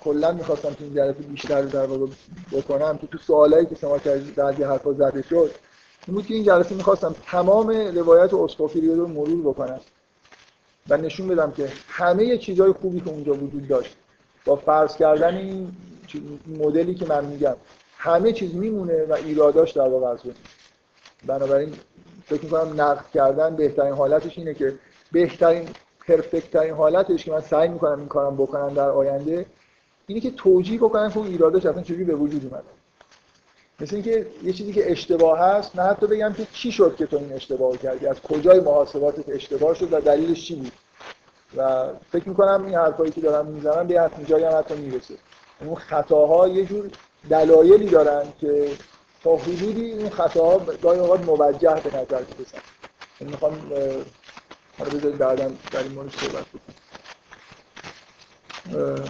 کلا 0.00 0.32
می‌خواستم 0.32 0.70
تو 0.70 0.84
این 0.84 0.94
جلسه 0.94 1.22
بیشتر 1.22 1.62
در 1.62 1.86
واقع 1.86 2.06
بکنم 2.52 2.98
که 2.98 3.06
تو 3.06 3.18
سوالایی 3.18 3.66
که 3.66 3.74
شما 3.74 3.98
کردید 3.98 4.34
بعضی 4.34 4.62
حرفا 4.62 4.92
زده 4.92 5.22
شد 5.22 5.50
این 6.06 6.14
بود 6.14 6.26
که 6.26 6.34
این 6.34 6.44
جلسه 6.44 6.74
می‌خواستم 6.74 7.14
تمام 7.26 7.70
روایت 7.70 8.34
اسقفی 8.34 8.80
رو 8.80 9.06
مرور 9.06 9.52
بکنم. 9.52 9.80
و 10.88 10.96
نشون 10.96 11.28
بدم 11.28 11.52
که 11.52 11.68
همه 11.88 12.38
چیزهای 12.38 12.72
خوبی 12.72 13.00
که 13.00 13.10
اونجا 13.10 13.32
وجود 13.32 13.68
داشت 13.68 13.96
با 14.44 14.56
فرض 14.56 14.96
کردن 14.96 15.36
این 15.36 15.76
مدلی 16.58 16.94
که 16.94 17.06
من 17.06 17.24
میگم 17.24 17.56
همه 17.96 18.32
چیز 18.32 18.54
میمونه 18.54 19.04
و 19.04 19.12
ایراداش 19.12 19.72
در 19.72 19.88
واقع 19.88 20.06
از 20.06 20.18
بنابراین 21.26 21.72
فکر 22.26 22.44
می‌کنم 22.44 22.80
نقد 22.80 23.04
کردن 23.14 23.56
بهترین 23.56 23.92
حالتش 23.92 24.38
اینه 24.38 24.54
که 24.54 24.74
بهترین 25.12 25.68
پرفکت 26.08 26.50
ترین 26.50 26.74
حالتش 26.74 27.24
که 27.24 27.32
من 27.32 27.40
سعی 27.40 27.68
می‌کنم 27.68 27.98
این 27.98 28.08
کارم 28.08 28.36
بکنم 28.36 28.74
در 28.74 28.88
آینده 28.88 29.46
اینه 30.06 30.20
که 30.20 30.30
توجیه 30.30 30.78
بکنم 30.78 31.10
که 31.10 31.18
اون 31.18 31.26
ایراداش 31.26 31.66
اصلا 31.66 31.82
چجوری 31.82 32.04
به 32.04 32.14
وجود 32.14 32.44
اومده. 32.44 32.83
مثل 33.84 33.94
اینکه 33.96 34.26
یه 34.42 34.52
چیزی 34.52 34.72
که 34.72 34.92
اشتباه 34.92 35.38
هست 35.38 35.76
نه 35.76 35.82
حتی 35.82 36.06
بگم 36.06 36.32
که 36.32 36.46
چی 36.52 36.72
شد 36.72 36.96
که 36.98 37.06
تو 37.06 37.16
این 37.16 37.32
اشتباه 37.32 37.76
کردی؟ 37.76 38.06
از 38.06 38.20
کجای 38.20 38.60
محاسباتت 38.60 39.28
اشتباه 39.28 39.74
شد 39.74 39.92
و 39.92 40.00
دلیلش 40.00 40.46
چی 40.46 40.54
بود؟ 40.54 40.72
و 41.56 41.88
فکر 42.12 42.28
می‌کنم 42.28 42.64
این 42.66 42.74
حرفایی 42.74 43.12
که 43.12 43.20
دارم 43.20 43.46
می‌زنم 43.46 43.86
به 43.86 44.00
حتمی 44.00 44.24
جایی 44.24 44.44
هم 44.44 44.58
حتی 44.58 44.74
می‌رسه. 44.74 45.14
اون 45.60 45.74
خطاها 45.74 46.48
یه 46.48 46.64
جور 46.66 46.90
دلایلی 47.30 47.88
دارن 47.88 48.32
که 48.40 48.70
تا 49.24 49.36
حدودی 49.36 49.92
اون 49.92 50.10
خطاها 50.10 50.58
گاهی 50.82 51.00
اوقات 51.00 51.20
موجه 51.20 51.80
به 51.80 51.96
نظر 51.96 52.22
برسن 52.22 52.58
من 53.20 53.28
می‌خوام 53.28 53.72
حالا 54.78 54.90
بذارید 54.90 55.18
بعدا 55.18 55.50
در 55.72 55.82
این 55.82 55.92
مورد 55.92 56.10
صحبت 56.10 56.44
بکنم. 58.64 59.04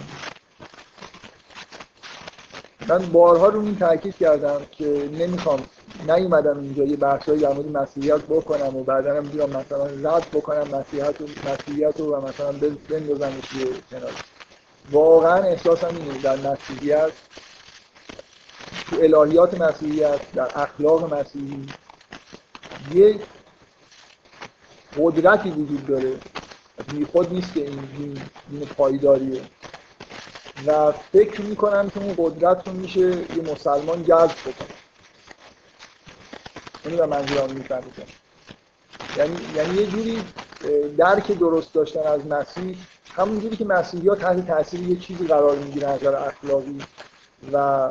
من 2.88 2.98
بارها 2.98 3.48
رو 3.48 3.60
این 3.60 3.76
تاکید 3.78 4.16
کردم 4.16 4.60
که 4.72 5.10
نمی‌خوام 5.18 5.60
نیومدم 6.08 6.58
اینجا 6.58 6.84
یه 6.84 6.96
بحثایی 6.96 7.40
در 7.40 7.52
مورد 7.52 7.76
مسیحیت 7.76 8.20
بکنم 8.20 8.76
و 8.76 8.84
بعدا 8.84 9.16
هم 9.16 9.22
بیام 9.22 9.50
مثلا 9.50 9.84
رد 9.84 10.30
بکنم 10.32 10.78
مسیحیت 10.78 11.20
و 11.20 11.24
مسیحیت 11.50 12.00
و 12.00 12.20
مثلا 12.20 12.52
بندازمش 12.90 13.54
یه 13.54 13.66
کنار. 13.90 14.12
واقعا 14.90 15.42
احساسم 15.42 15.96
اینه 15.96 16.18
در 16.18 16.36
مسیحیت 16.36 17.12
تو 18.90 18.96
الهیات 18.96 19.60
مسیحیت 19.60 20.32
در 20.34 20.48
اخلاق 20.54 21.14
مسیحی 21.14 21.66
یه 22.94 23.20
قدرتی 24.98 25.50
وجود 25.50 25.86
داره. 25.86 26.12
بی 26.92 27.04
خود 27.04 27.32
نیست 27.32 27.54
که 27.54 27.60
این 27.60 28.18
دین 28.50 28.66
پایداریه. 28.76 29.40
و 30.66 30.92
فکر 30.92 31.40
می‌کنم 31.40 31.90
که 31.90 32.00
اون 32.00 32.14
قدرت 32.18 32.68
رو 32.68 32.72
میشه 32.72 33.00
یه 33.00 33.52
مسلمان 33.52 34.04
جذب 34.04 34.40
بکنه. 34.40 34.68
اینو 36.84 36.96
به 36.96 37.06
منظورم 37.06 37.50
میفهمیدم. 37.50 38.06
یعنی 39.16 39.36
یعنی 39.56 39.74
یه 39.80 39.86
جوری 39.86 40.24
درک 40.98 41.38
درست 41.38 41.74
داشتن 41.74 42.00
از 42.00 42.26
مسیح 42.26 42.76
همون 43.16 43.40
جوری 43.40 43.56
که 43.56 43.64
مسیحی 43.64 44.08
ها 44.08 44.14
تحت 44.14 44.46
تاثیر 44.46 44.80
یه 44.80 44.96
چیزی 44.96 45.26
قرار 45.26 45.56
می‌گیرن 45.56 45.88
از 45.88 46.02
نظر 46.02 46.14
اخلاقی 46.14 46.80
و 47.52 47.88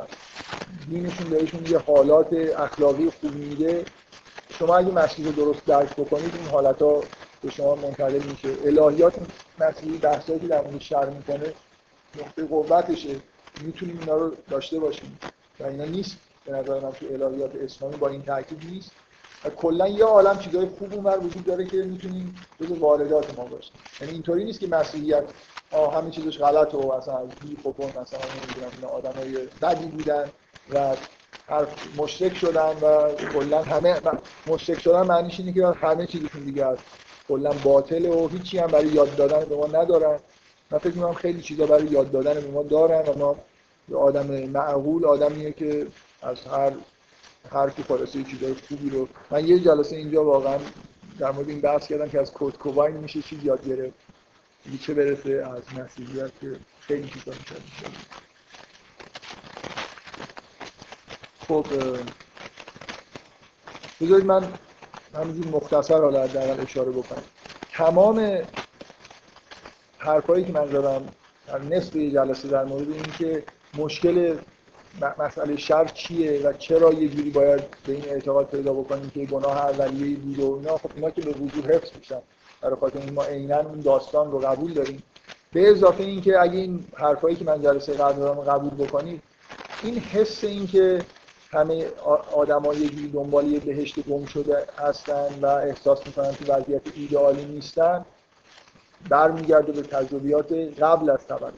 دینشون 0.89 1.29
بهشون 1.29 1.65
یه 1.65 1.77
حالات 1.77 2.33
اخلاقی 2.57 3.11
خوب 3.21 3.35
میده. 3.35 3.85
شما 4.59 4.77
اگه 4.77 4.91
مسیح 4.91 5.25
رو 5.25 5.31
درست 5.31 5.65
درک 5.65 5.95
بکنید 5.95 6.35
این 6.35 6.47
حالت 6.47 6.81
ها 6.81 7.03
به 7.43 7.49
شما 7.49 7.75
منتقل 7.75 8.19
میشه. 8.23 8.49
الهیات 8.65 9.13
مسیحی 9.59 9.97
بحثایی 9.97 10.39
که 10.39 10.47
در 10.47 10.61
مورد 10.61 10.81
شر 10.81 11.05
می‌کنه 11.05 11.53
نقطه 12.15 12.45
قوتشه. 12.45 13.15
می‌تونیم 13.61 13.99
اینا 13.99 14.15
رو 14.17 14.31
داشته 14.49 14.79
باشیم. 14.79 15.19
و 15.59 15.63
اینا 15.63 15.85
نیست. 15.85 16.17
به 16.45 16.51
نظر 16.51 16.79
من 16.79 16.91
تو 16.91 17.05
الهیات 17.05 17.55
اسلامی 17.55 17.95
با 17.95 18.07
این 18.07 18.23
تاکید 18.23 18.61
نیست. 18.69 18.91
و 19.45 19.49
کلا 19.49 19.87
یه 19.87 20.05
عالم 20.05 20.39
چیزای 20.39 20.65
خوب 20.65 20.93
اونور 20.93 21.17
وجود 21.19 21.45
داره 21.45 21.65
که 21.65 21.77
می‌تونیم 21.77 22.35
جز 22.61 22.71
واردات 22.71 23.37
ما 23.37 23.45
باشه 23.45 23.71
یعنی 24.01 24.13
اینطوری 24.13 24.43
نیست 24.43 24.59
که 24.59 24.67
مسیحیت 24.67 25.23
آه 25.71 25.97
همه 25.97 26.11
چیزش 26.11 26.37
غلط 26.37 26.73
و 26.73 26.91
اصلا 26.91 27.17
از 27.17 27.27
بی 27.41 27.57
خبون 27.63 27.87
مثلا 28.01 28.19
نمی‌دونم 28.19 28.71
اینا 28.75 28.87
آدمای 28.87 29.47
بدی 29.61 29.85
بودن 29.85 30.29
و 30.73 30.95
هر 31.47 31.65
مشرک 31.97 32.37
شدن 32.37 32.77
و 32.81 33.15
کلا 33.33 33.63
همه 33.63 34.01
مشرک 34.47 34.79
شدن 34.79 35.01
معنیش 35.01 35.39
اینه 35.39 35.53
که 35.53 35.67
همه 35.67 36.07
چیزشون 36.07 36.43
دیگه 36.43 36.65
از 36.65 36.77
کلا 37.27 37.53
باطله 37.63 38.09
و 38.09 38.27
هیچی 38.27 38.57
هم 38.57 38.67
برای 38.67 38.87
یاد 38.87 39.15
دادن 39.15 39.45
به 39.45 39.55
ما 39.55 39.67
ندارن. 39.67 40.19
من 40.73 40.79
فکر 40.79 40.93
می‌کنم 40.93 41.13
خیلی 41.13 41.41
چیزا 41.41 41.65
برای 41.65 41.87
یاد 41.87 42.11
دادن 42.11 42.33
به 42.33 42.51
ما 42.51 42.63
دارن 42.63 43.09
و 43.09 43.17
ما 43.17 43.35
آدم 43.97 44.27
معقول 44.27 45.05
آدمیه 45.05 45.51
که 45.51 45.87
از 46.21 46.37
هر 47.51 47.69
کی 47.69 47.83
خلاصه 47.83 48.23
چیزای 48.23 48.53
خوبی 48.67 48.89
رو 48.89 49.07
من 49.31 49.47
یه 49.47 49.59
جلسه 49.59 49.95
اینجا 49.95 50.23
واقعا 50.23 50.57
در 51.19 51.31
مورد 51.31 51.49
این 51.49 51.61
بحث 51.61 51.87
کردم 51.87 52.09
که 52.09 52.19
از 52.19 52.31
کد 52.33 52.57
کوباین 52.57 52.97
میشه 52.97 53.21
چیز 53.21 53.43
یاد 53.43 53.67
گرفت 53.67 53.93
چه 54.81 54.93
برسه 54.93 55.47
از 55.55 55.79
مسیحیت 55.79 56.31
که 56.41 56.55
خیلی 56.79 57.09
چیزا 57.09 57.31
میشه 57.31 57.55
خب 61.47 61.65
بذارید 64.01 64.25
من 64.25 64.53
همینجور 65.15 65.47
مختصر 65.47 66.01
حالا 66.01 66.27
در 66.27 66.61
اشاره 66.61 66.91
بکنم. 66.91 67.23
تمام 67.73 68.41
حرفایی 70.03 70.45
که 70.45 70.53
من 70.53 70.67
زدم 70.67 71.01
در 71.47 71.59
نصف 71.59 71.95
یه 71.95 72.11
جلسه 72.11 72.47
در 72.47 72.63
مورد 72.63 72.87
اینکه 72.91 73.43
مشکل 73.77 74.37
مسئله 75.19 75.57
شر 75.57 75.85
چیه 75.85 76.41
و 76.41 76.53
چرا 76.53 76.93
یه 76.93 77.09
جوری 77.09 77.29
باید 77.29 77.61
به 77.87 77.93
این 77.93 78.05
اعتقاد 78.09 78.47
پیدا 78.47 78.73
بکنیم 78.73 79.11
که 79.13 79.25
گناه 79.25 79.57
اولیه 79.57 80.17
بود 80.17 80.39
و 80.39 80.55
اینا. 80.55 80.77
خب 80.77 80.89
اینا 80.95 81.09
که 81.09 81.21
به 81.21 81.31
وجود 81.31 81.65
حفظ 81.65 81.89
میشن. 81.99 82.19
برای 82.61 82.75
خاطر 82.75 82.99
این 82.99 83.13
ما 83.13 83.23
عینا 83.23 83.59
اون 83.59 83.79
داستان 83.79 84.31
رو 84.31 84.39
قبول 84.39 84.73
داریم. 84.73 85.03
به 85.53 85.71
اضافه 85.71 86.03
اینکه 86.03 86.41
اگه 86.41 86.59
این 86.59 86.85
حرفایی 86.95 87.35
که 87.35 87.45
من 87.45 87.61
جلسه 87.61 87.93
قبل 87.93 88.19
دارم 88.19 88.41
قبول 88.41 88.85
بکنید 88.87 89.21
این 89.83 89.97
حس 89.97 90.43
اینکه 90.43 91.01
همه 91.51 91.85
آدم‌ها 92.33 92.73
یه 92.73 92.89
جوری 92.89 93.07
دنبال 93.07 93.47
یه 93.47 93.59
بهشت 93.59 93.99
گم 94.09 94.25
شده 94.25 94.65
هستن 94.77 95.27
و 95.41 95.45
احساس 95.45 96.07
می‌کنن 96.07 96.31
تو 96.31 96.53
وضعیت 96.53 96.81
ایدئالی 96.95 97.45
نیستن 97.45 98.05
برمیگرده 99.09 99.71
به 99.71 99.81
تجربیات 99.81 100.53
قبل 100.53 101.09
از 101.09 101.27
تولد. 101.27 101.53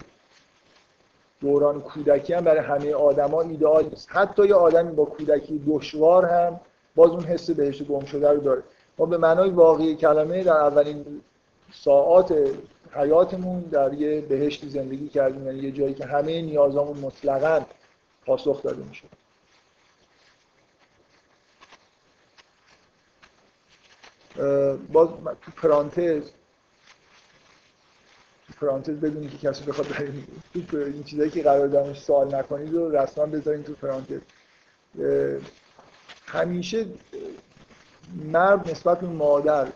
دوران 1.41 1.81
کودکی 1.81 2.33
هم 2.33 2.43
برای 2.43 2.65
همه 2.65 2.93
آدما 2.93 3.41
ایدئال 3.41 3.85
نیست. 3.89 4.07
حتی 4.11 4.47
یه 4.47 4.55
آدمی 4.55 4.91
با 4.91 5.05
کودکی 5.05 5.63
دشوار 5.67 6.25
هم 6.25 6.59
باز 6.95 7.11
اون 7.11 7.23
حس 7.23 7.49
بهشت 7.49 7.83
گم 7.83 8.05
شده 8.05 8.31
رو 8.31 8.39
داره. 8.39 8.63
ما 8.97 9.05
به 9.05 9.17
معنای 9.17 9.49
واقعی 9.49 9.95
کلمه 9.95 10.43
در 10.43 10.57
اولین 10.57 11.21
ساعات 11.73 12.35
حیاتمون 12.91 13.59
در 13.59 13.93
یه 13.93 14.21
بهشتی 14.21 14.69
زندگی 14.69 15.07
کردیم. 15.07 15.47
یعنی 15.47 15.59
یه 15.59 15.71
جایی 15.71 15.93
که 15.93 16.05
همه 16.05 16.41
نیازامون 16.41 16.97
مطلقا 16.97 17.65
پاسخ 18.25 18.63
داده 18.63 18.83
میشه 18.83 19.07
باز 24.91 25.09
تو 25.41 25.51
پرانتز 25.51 26.31
پرانتز 28.61 28.95
بدونی 28.95 29.27
که 29.27 29.37
کسی 29.47 29.63
بخواد 29.63 29.87
تو 30.67 30.77
این 30.77 31.03
چیزایی 31.03 31.29
که 31.29 31.43
قرار 31.43 31.67
دارمش 31.67 31.99
سوال 31.99 32.35
نکنید 32.35 32.73
و 32.73 32.89
رسما 32.89 33.25
بذارین 33.25 33.63
تو 33.63 33.73
پرانتز. 33.73 34.19
همیشه 36.25 36.85
مرد 38.31 38.71
نسبت 38.71 38.99
به 38.99 39.07
مادر 39.07 39.67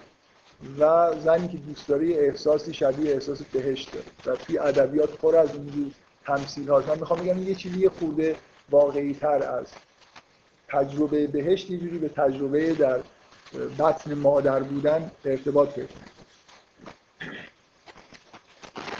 و 0.80 1.14
زنی 1.23 1.47
که 1.47 1.57
دوست 1.57 1.88
داره 1.88 2.07
احساسی 2.07 2.73
شبیه 2.73 3.14
احساس 3.14 3.41
بهشت 3.41 3.91
داره 3.91 4.06
و 4.26 4.35
توی 4.35 4.57
ادبیات 4.57 5.18
پر 5.18 5.35
از 5.35 5.56
اینجور 5.56 5.91
تمثیل 6.26 6.69
هاست. 6.69 6.89
من 6.89 6.99
می‌خوام 6.99 7.19
بگم 7.19 7.43
یه 7.43 7.56
چیزی 7.56 7.89
خورده 7.89 8.35
واقعی 8.69 9.14
تر 9.14 9.43
از 9.43 9.65
تجربه 10.68 11.27
بهشت 11.27 11.69
یه 11.72 11.77
جوری 11.77 11.97
به 11.97 12.10
تجربه 12.10 12.73
در 12.73 12.99
بطن 13.80 14.14
مادر 14.14 14.60
بودن 14.60 15.11
ارتباط 15.26 15.73
پیدا 15.73 15.88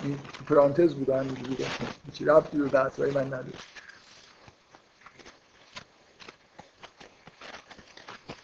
این 0.03 0.19
پرانتز 0.49 0.93
بود 0.93 1.09
همینجوری 1.09 1.65
هیچی 2.05 2.26
ربطی 2.26 2.57
به 2.57 2.67
بحثای 2.67 3.11
من 3.11 3.26
نداره 3.27 3.53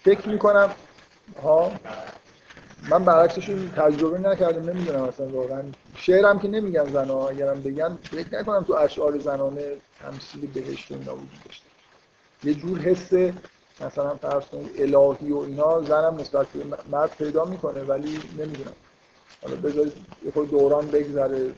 فکر 0.03 0.29
می‌کنم 0.29 0.75
ها 1.43 1.71
من 2.89 3.05
برعکسش 3.05 3.45
تجربه 3.75 4.17
نکردم 4.29 4.69
نمی‌دونم 4.69 5.03
اصلا 5.03 5.25
واقعا. 5.25 5.63
شعرم 5.95 6.39
که 6.39 6.47
نمیگن 6.47 6.91
زنا 6.91 7.27
اگرم 7.27 7.61
بگن 7.61 7.97
فکر 8.11 8.39
نکنم 8.39 8.63
تو 8.63 8.73
اشعار 8.73 9.19
زنانه 9.19 9.77
تمثیل 9.99 10.51
بهشت 10.51 10.91
اینا 10.91 11.13
وجود 11.13 11.43
داشته. 11.45 11.65
یه 12.43 12.53
جور 12.53 12.79
حس 12.79 13.13
مثلا 13.81 14.15
فرض 14.15 14.43
الهی 14.77 15.31
و 15.31 15.37
اینا 15.37 15.81
زنم 15.81 16.17
نسبت 16.19 16.47
به 16.47 16.77
مرد 16.91 17.15
پیدا 17.17 17.45
می‌کنه 17.45 17.83
ولی 17.83 18.21
نمی‌دونم. 18.37 18.73
حالا 19.41 19.55
بذارید 19.55 19.93
یه 20.25 20.31
خود 20.31 20.51
دوران 20.51 20.87
بگذره 20.87 21.53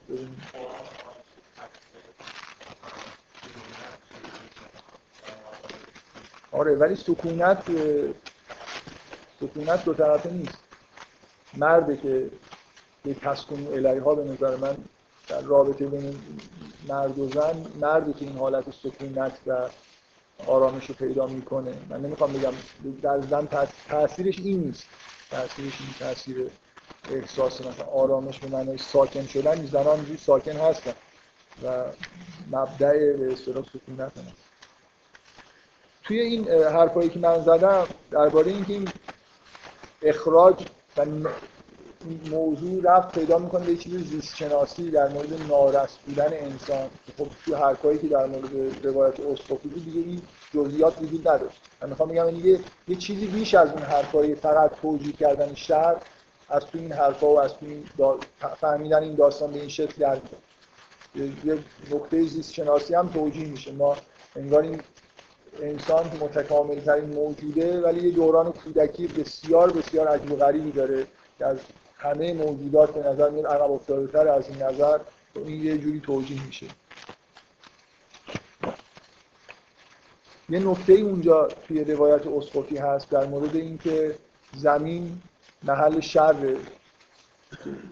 آره 6.52 6.76
ولی 6.76 6.96
سکونت 6.96 7.64
سکونت 9.40 9.86
دو 9.86 9.94
طرفه 9.94 10.30
نیست. 10.30 10.58
مرده 11.58 11.98
که 11.98 12.30
یه 13.06 13.14
تسکون 13.14 13.68
الهی 13.68 14.00
ها 14.00 14.16
به 14.16 14.24
نظر 14.32 14.56
من 14.56 14.78
در 15.28 15.42
رابطه 15.42 15.86
بین 15.86 16.20
مرد 16.88 17.20
و 17.20 17.30
زن 17.30 17.66
مردی 17.82 18.14
که 18.14 18.26
این 18.26 18.38
حالت 18.38 18.66
سکونت 18.72 19.38
و 19.48 19.70
آرامش 20.48 20.86
رو 20.86 20.96
پیدا 20.96 21.28
می‌کنه. 21.28 21.74
من 21.90 22.02
نمی‌خوام 22.02 22.34
بگم 22.34 22.54
در 23.02 23.22
زن 23.22 23.48
تاثیرش 23.90 24.40
این 24.40 24.60
نیست. 24.60 24.84
تاثیرش 25.32 25.82
این 25.82 25.90
تاثیر 26.00 26.50
احساس 27.12 27.62
مثلا 27.62 27.86
آرامش 27.86 28.40
به 28.40 28.48
معنای 28.48 28.78
ساکن 28.78 29.26
شدن 29.26 29.66
زنان 29.66 29.88
اینجوری 29.88 30.18
ساکن 30.18 30.52
هستن 30.52 30.94
و 31.64 31.84
مبدع 32.52 33.14
به 33.14 33.34
اصطلاح 33.34 33.66
سکونت 33.66 34.12
هست 34.18 34.38
توی 36.04 36.20
این 36.20 36.48
حرفایی 36.50 37.10
که 37.10 37.20
من 37.20 37.42
زدم 37.42 37.88
درباره 38.12 38.52
اینکه 38.52 38.74
این 38.74 38.90
اخراج 40.02 40.66
و 40.98 41.06
موضوع 42.30 42.82
رفت 42.84 43.20
پیدا 43.20 43.38
می‌کنه 43.40 43.66
به 43.66 43.76
چیز 43.76 44.10
زیست 44.10 44.36
شناسی 44.36 44.92
در 44.92 45.08
مورد 45.08 45.48
نارس 45.50 45.98
بودن 46.06 46.34
انسان. 46.34 46.90
خب 47.18 47.28
توی 47.46 47.54
حرفایی 47.54 48.00
که 48.00 48.08
در 48.08 48.26
مورد 48.26 48.86
روایت 48.86 49.20
اسقفی 49.20 49.68
بود 49.70 49.86
دیگه 49.86 50.00
این 50.00 50.22
جزئیات 50.54 51.02
وجود 51.02 51.28
نداشت. 51.28 51.62
من 51.82 51.90
می‌خوام 51.90 52.10
بگم 52.10 52.46
یه 52.46 52.60
یه 52.88 52.96
چیزی 52.96 53.28
بیش 53.28 53.54
از 53.54 53.70
اون 53.70 53.82
حرفای 53.82 54.36
فقط 54.36 54.72
توجیه 54.82 55.14
کردن 55.14 55.54
شهر 55.56 55.96
از 56.50 56.66
تو 56.66 56.78
این 56.78 56.92
حرفا 56.92 57.28
و 57.28 57.40
از 57.40 57.54
تو 57.54 57.66
این 57.66 57.86
فهمیدن 58.62 59.04
این 59.04 59.16
داستان 59.16 59.52
به 59.52 59.60
این 59.60 59.70
شکل 59.70 59.94
در 60.00 60.18
یه 61.16 61.60
نکته 61.92 62.24
زیست 62.24 62.54
شناسی 62.54 62.94
هم 62.94 63.08
توجیه 63.08 63.48
میشه. 63.48 63.72
ما 63.72 63.98
انگار 64.36 64.62
این 64.62 64.82
انسان 65.62 66.06
متکامل 66.22 66.80
ترین 66.80 67.14
موجوده 67.14 67.82
ولی 67.82 68.08
یه 68.08 68.16
دوران 68.16 68.52
کودکی 68.52 69.08
بسیار 69.08 69.72
بسیار 69.72 70.08
عجیب 70.08 70.32
و 70.32 70.36
غریبی 70.36 70.72
داره 70.72 71.08
که 71.38 71.46
از 71.46 71.58
همه 71.98 72.34
موجودات 72.34 72.94
به 72.94 73.10
نظر 73.10 73.30
میاد 73.30 73.46
عقب 73.48 73.72
افتاده 73.72 74.08
تر 74.08 74.28
از 74.28 74.50
این 74.50 74.62
نظر. 74.62 75.00
این 75.36 75.64
یه 75.64 75.78
جوری 75.78 76.00
توجیه 76.00 76.46
میشه. 76.46 76.66
یه 80.50 80.60
نکته 80.60 80.94
اونجا 80.94 81.48
توی 81.68 81.84
روایت 81.84 82.28
اسقفی 82.28 82.78
هست 82.78 83.10
در 83.10 83.26
مورد 83.26 83.56
اینکه 83.56 84.16
زمین 84.56 85.22
محل 85.64 86.00
شر. 86.00 86.36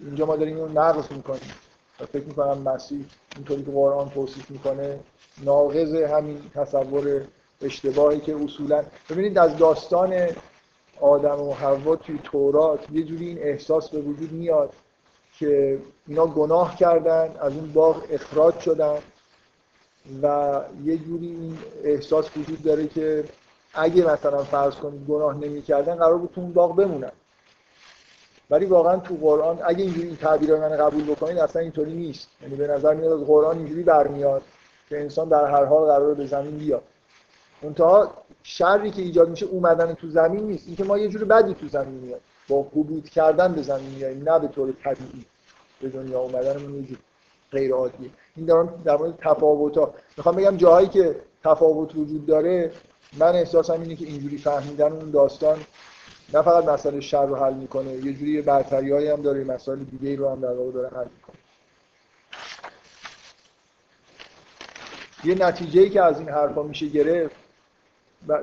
اینجا 0.02 0.26
ما 0.26 0.36
داریم 0.36 0.56
اینو 0.56 0.80
نقص 0.80 1.12
می‌کنیم. 1.12 1.54
و 2.00 2.06
فکر 2.06 2.24
می‌کنم 2.24 2.62
مسیح 2.62 3.04
اینطوری 3.36 3.64
که 3.64 3.70
قرآن 3.70 4.10
توصیف 4.10 4.50
می‌کنه 4.50 4.98
ناقض 5.44 5.94
همین 5.94 6.50
تصور 6.54 7.24
اشتباهی 7.62 8.20
که 8.20 8.36
اصولا 8.36 8.84
ببینید 9.10 9.38
از 9.38 9.56
داستان 9.56 10.26
آدم 11.00 11.40
و 11.40 11.52
حوا 11.52 11.96
توی 11.96 12.18
تورات 12.24 12.90
یه 12.92 13.02
جوری 13.02 13.28
این 13.28 13.38
احساس 13.42 13.90
به 13.90 14.00
وجود 14.00 14.32
میاد 14.32 14.72
که 15.38 15.78
اینا 16.06 16.26
گناه 16.26 16.76
کردن 16.76 17.34
از 17.40 17.52
اون 17.52 17.72
باغ 17.72 18.02
اخراج 18.10 18.58
شدن 18.58 18.98
و 20.22 20.60
یه 20.84 20.96
جوری 20.96 21.26
این 21.26 21.58
احساس 21.84 22.36
وجود 22.36 22.62
داره 22.62 22.86
که 22.86 23.24
اگه 23.74 24.06
مثلا 24.06 24.44
فرض 24.44 24.74
کنید 24.74 25.06
گناه 25.06 25.34
نمی‌کردن 25.34 25.94
قرار 25.94 26.18
بود 26.18 26.30
تو 26.34 26.40
اون 26.40 26.52
باغ 26.52 26.76
بمونن. 26.76 27.12
ولی 28.50 28.66
واقعا 28.66 28.96
تو 28.96 29.14
قرآن 29.14 29.58
اگه 29.64 29.84
اینجوری 29.84 30.06
این 30.06 30.16
تعبیر 30.16 30.56
من 30.56 30.68
قبول 30.68 31.04
بکنید 31.04 31.38
اصلا 31.38 31.62
اینطوری 31.62 31.94
نیست. 31.94 32.28
یعنی 32.42 32.54
به 32.54 32.66
نظر 32.66 32.94
میاد 32.94 33.12
از 33.12 33.26
قرآن 33.26 33.56
اینجوری 33.58 33.82
برمیاد 33.82 34.42
که 34.88 35.00
انسان 35.00 35.28
در 35.28 35.44
هر 35.44 35.64
حال 35.64 35.86
قرار 35.86 36.14
به 36.14 36.26
زمین 36.26 36.58
بیاد. 36.58 36.82
منتها 37.62 38.14
شری 38.42 38.90
که 38.90 39.02
ایجاد 39.02 39.28
میشه 39.28 39.46
اومدن 39.46 39.94
تو 39.94 40.08
زمین 40.08 40.46
نیست. 40.46 40.66
اینکه 40.66 40.84
ما 40.84 40.98
یه 40.98 41.08
جور 41.08 41.24
بدی 41.24 41.54
تو 41.54 41.68
زمین 41.68 41.94
میاد 41.94 42.20
با 42.48 42.62
حبوط 42.62 43.08
کردن 43.08 43.52
به 43.52 43.62
زمین 43.62 43.90
میاییم 43.90 44.30
نه 44.30 44.38
به 44.38 44.48
طور 44.48 44.72
طبیعی. 44.84 45.24
به 45.80 45.88
دنیا 45.88 46.20
اومدن 46.20 46.74
یه 46.74 46.82
جور 46.82 46.98
غیر 47.52 47.72
عادیه 47.72 48.10
این 48.36 48.46
دارم 48.46 48.82
در 48.84 48.96
مورد 48.96 49.14
تفاوت 49.18 49.78
ها 49.78 49.94
می‌خوام 50.16 50.36
بگم 50.36 50.56
جاهایی 50.56 50.88
که 50.88 51.16
تفاوت 51.44 51.96
وجود 51.96 52.26
داره 52.26 52.72
من 53.18 53.34
احساسم 53.34 53.80
اینه 53.80 53.96
که 53.96 54.06
اینجوری 54.06 54.38
فهمیدن 54.38 54.92
اون 54.92 55.10
داستان 55.10 55.58
نه 56.34 56.42
فقط 56.42 56.64
مسئله 56.64 57.00
شر 57.00 57.26
رو 57.26 57.36
حل 57.36 57.54
می‌کنه 57.54 57.92
یه 57.92 58.12
جوری 58.12 58.42
برتریایی 58.42 59.08
هم 59.08 59.22
داره 59.22 59.44
مسائل 59.44 59.78
دیگه 59.78 60.16
رو 60.16 60.28
هم 60.28 60.40
در 60.40 60.52
واقع 60.52 60.70
داره 60.70 60.88
حل 60.88 61.06
می‌کنه. 61.14 61.36
یه 65.24 65.46
نتیجه 65.46 65.88
که 65.88 66.02
از 66.02 66.18
این 66.18 66.28
حرفا 66.28 66.62
میشه 66.62 66.86
گرفت 66.86 67.36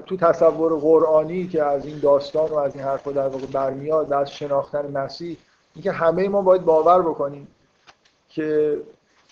تو 0.05 0.17
تصور 0.17 0.79
قرآنی 0.79 1.47
که 1.47 1.63
از 1.63 1.85
این 1.85 1.99
داستان 1.99 2.49
و 2.49 2.55
از 2.55 2.75
این 2.75 2.83
حرفا 2.83 3.11
در 3.11 3.27
واقع 3.27 3.45
برمیاد 3.45 4.11
و 4.11 4.13
از 4.13 4.31
شناختن 4.31 4.91
مسیح 4.91 5.37
اینکه 5.75 5.91
همه 5.91 6.29
ما 6.29 6.41
باید 6.41 6.65
باور 6.65 7.01
بکنیم 7.01 7.47
که 8.29 8.77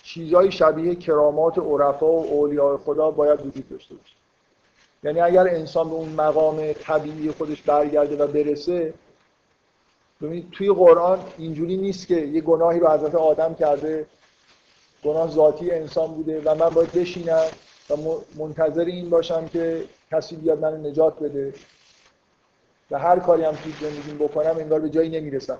چیزهای 0.02 0.52
شبیه 0.52 0.94
کرامات 0.94 1.58
عرفا 1.58 2.06
و 2.06 2.32
اولیاء 2.32 2.76
خدا 2.76 3.10
باید 3.10 3.46
وجود 3.46 3.68
داشته 3.68 3.94
باشه. 3.94 4.21
یعنی 5.02 5.20
اگر 5.20 5.48
انسان 5.48 5.88
به 5.88 5.94
اون 5.94 6.08
مقام 6.08 6.72
طبیعی 6.72 7.30
خودش 7.30 7.62
برگرده 7.62 8.16
و 8.16 8.26
برسه 8.26 8.94
ببینید 10.22 10.50
توی 10.50 10.72
قرآن 10.72 11.18
اینجوری 11.38 11.76
نیست 11.76 12.06
که 12.06 12.16
یه 12.16 12.40
گناهی 12.40 12.80
رو 12.80 12.88
حضرت 12.88 13.14
آدم 13.14 13.54
کرده 13.54 14.06
گناه 15.04 15.30
ذاتی 15.30 15.70
انسان 15.70 16.14
بوده 16.14 16.42
و 16.44 16.54
من 16.54 16.68
باید 16.68 16.92
بشینم 16.92 17.44
و 17.90 17.96
منتظر 18.36 18.84
این 18.84 19.10
باشم 19.10 19.46
که 19.46 19.84
کسی 20.12 20.36
بیاد 20.36 20.58
منو 20.58 20.76
نجات 20.76 21.18
بده. 21.18 21.54
و 22.90 22.98
هر 22.98 23.18
کاری 23.18 23.44
هم 23.44 23.52
توی 23.52 23.72
زندگیم 23.80 24.18
بکنم 24.18 24.56
انگار 24.58 24.80
به 24.80 24.90
جایی 24.90 25.20
نمی‌رسم. 25.20 25.58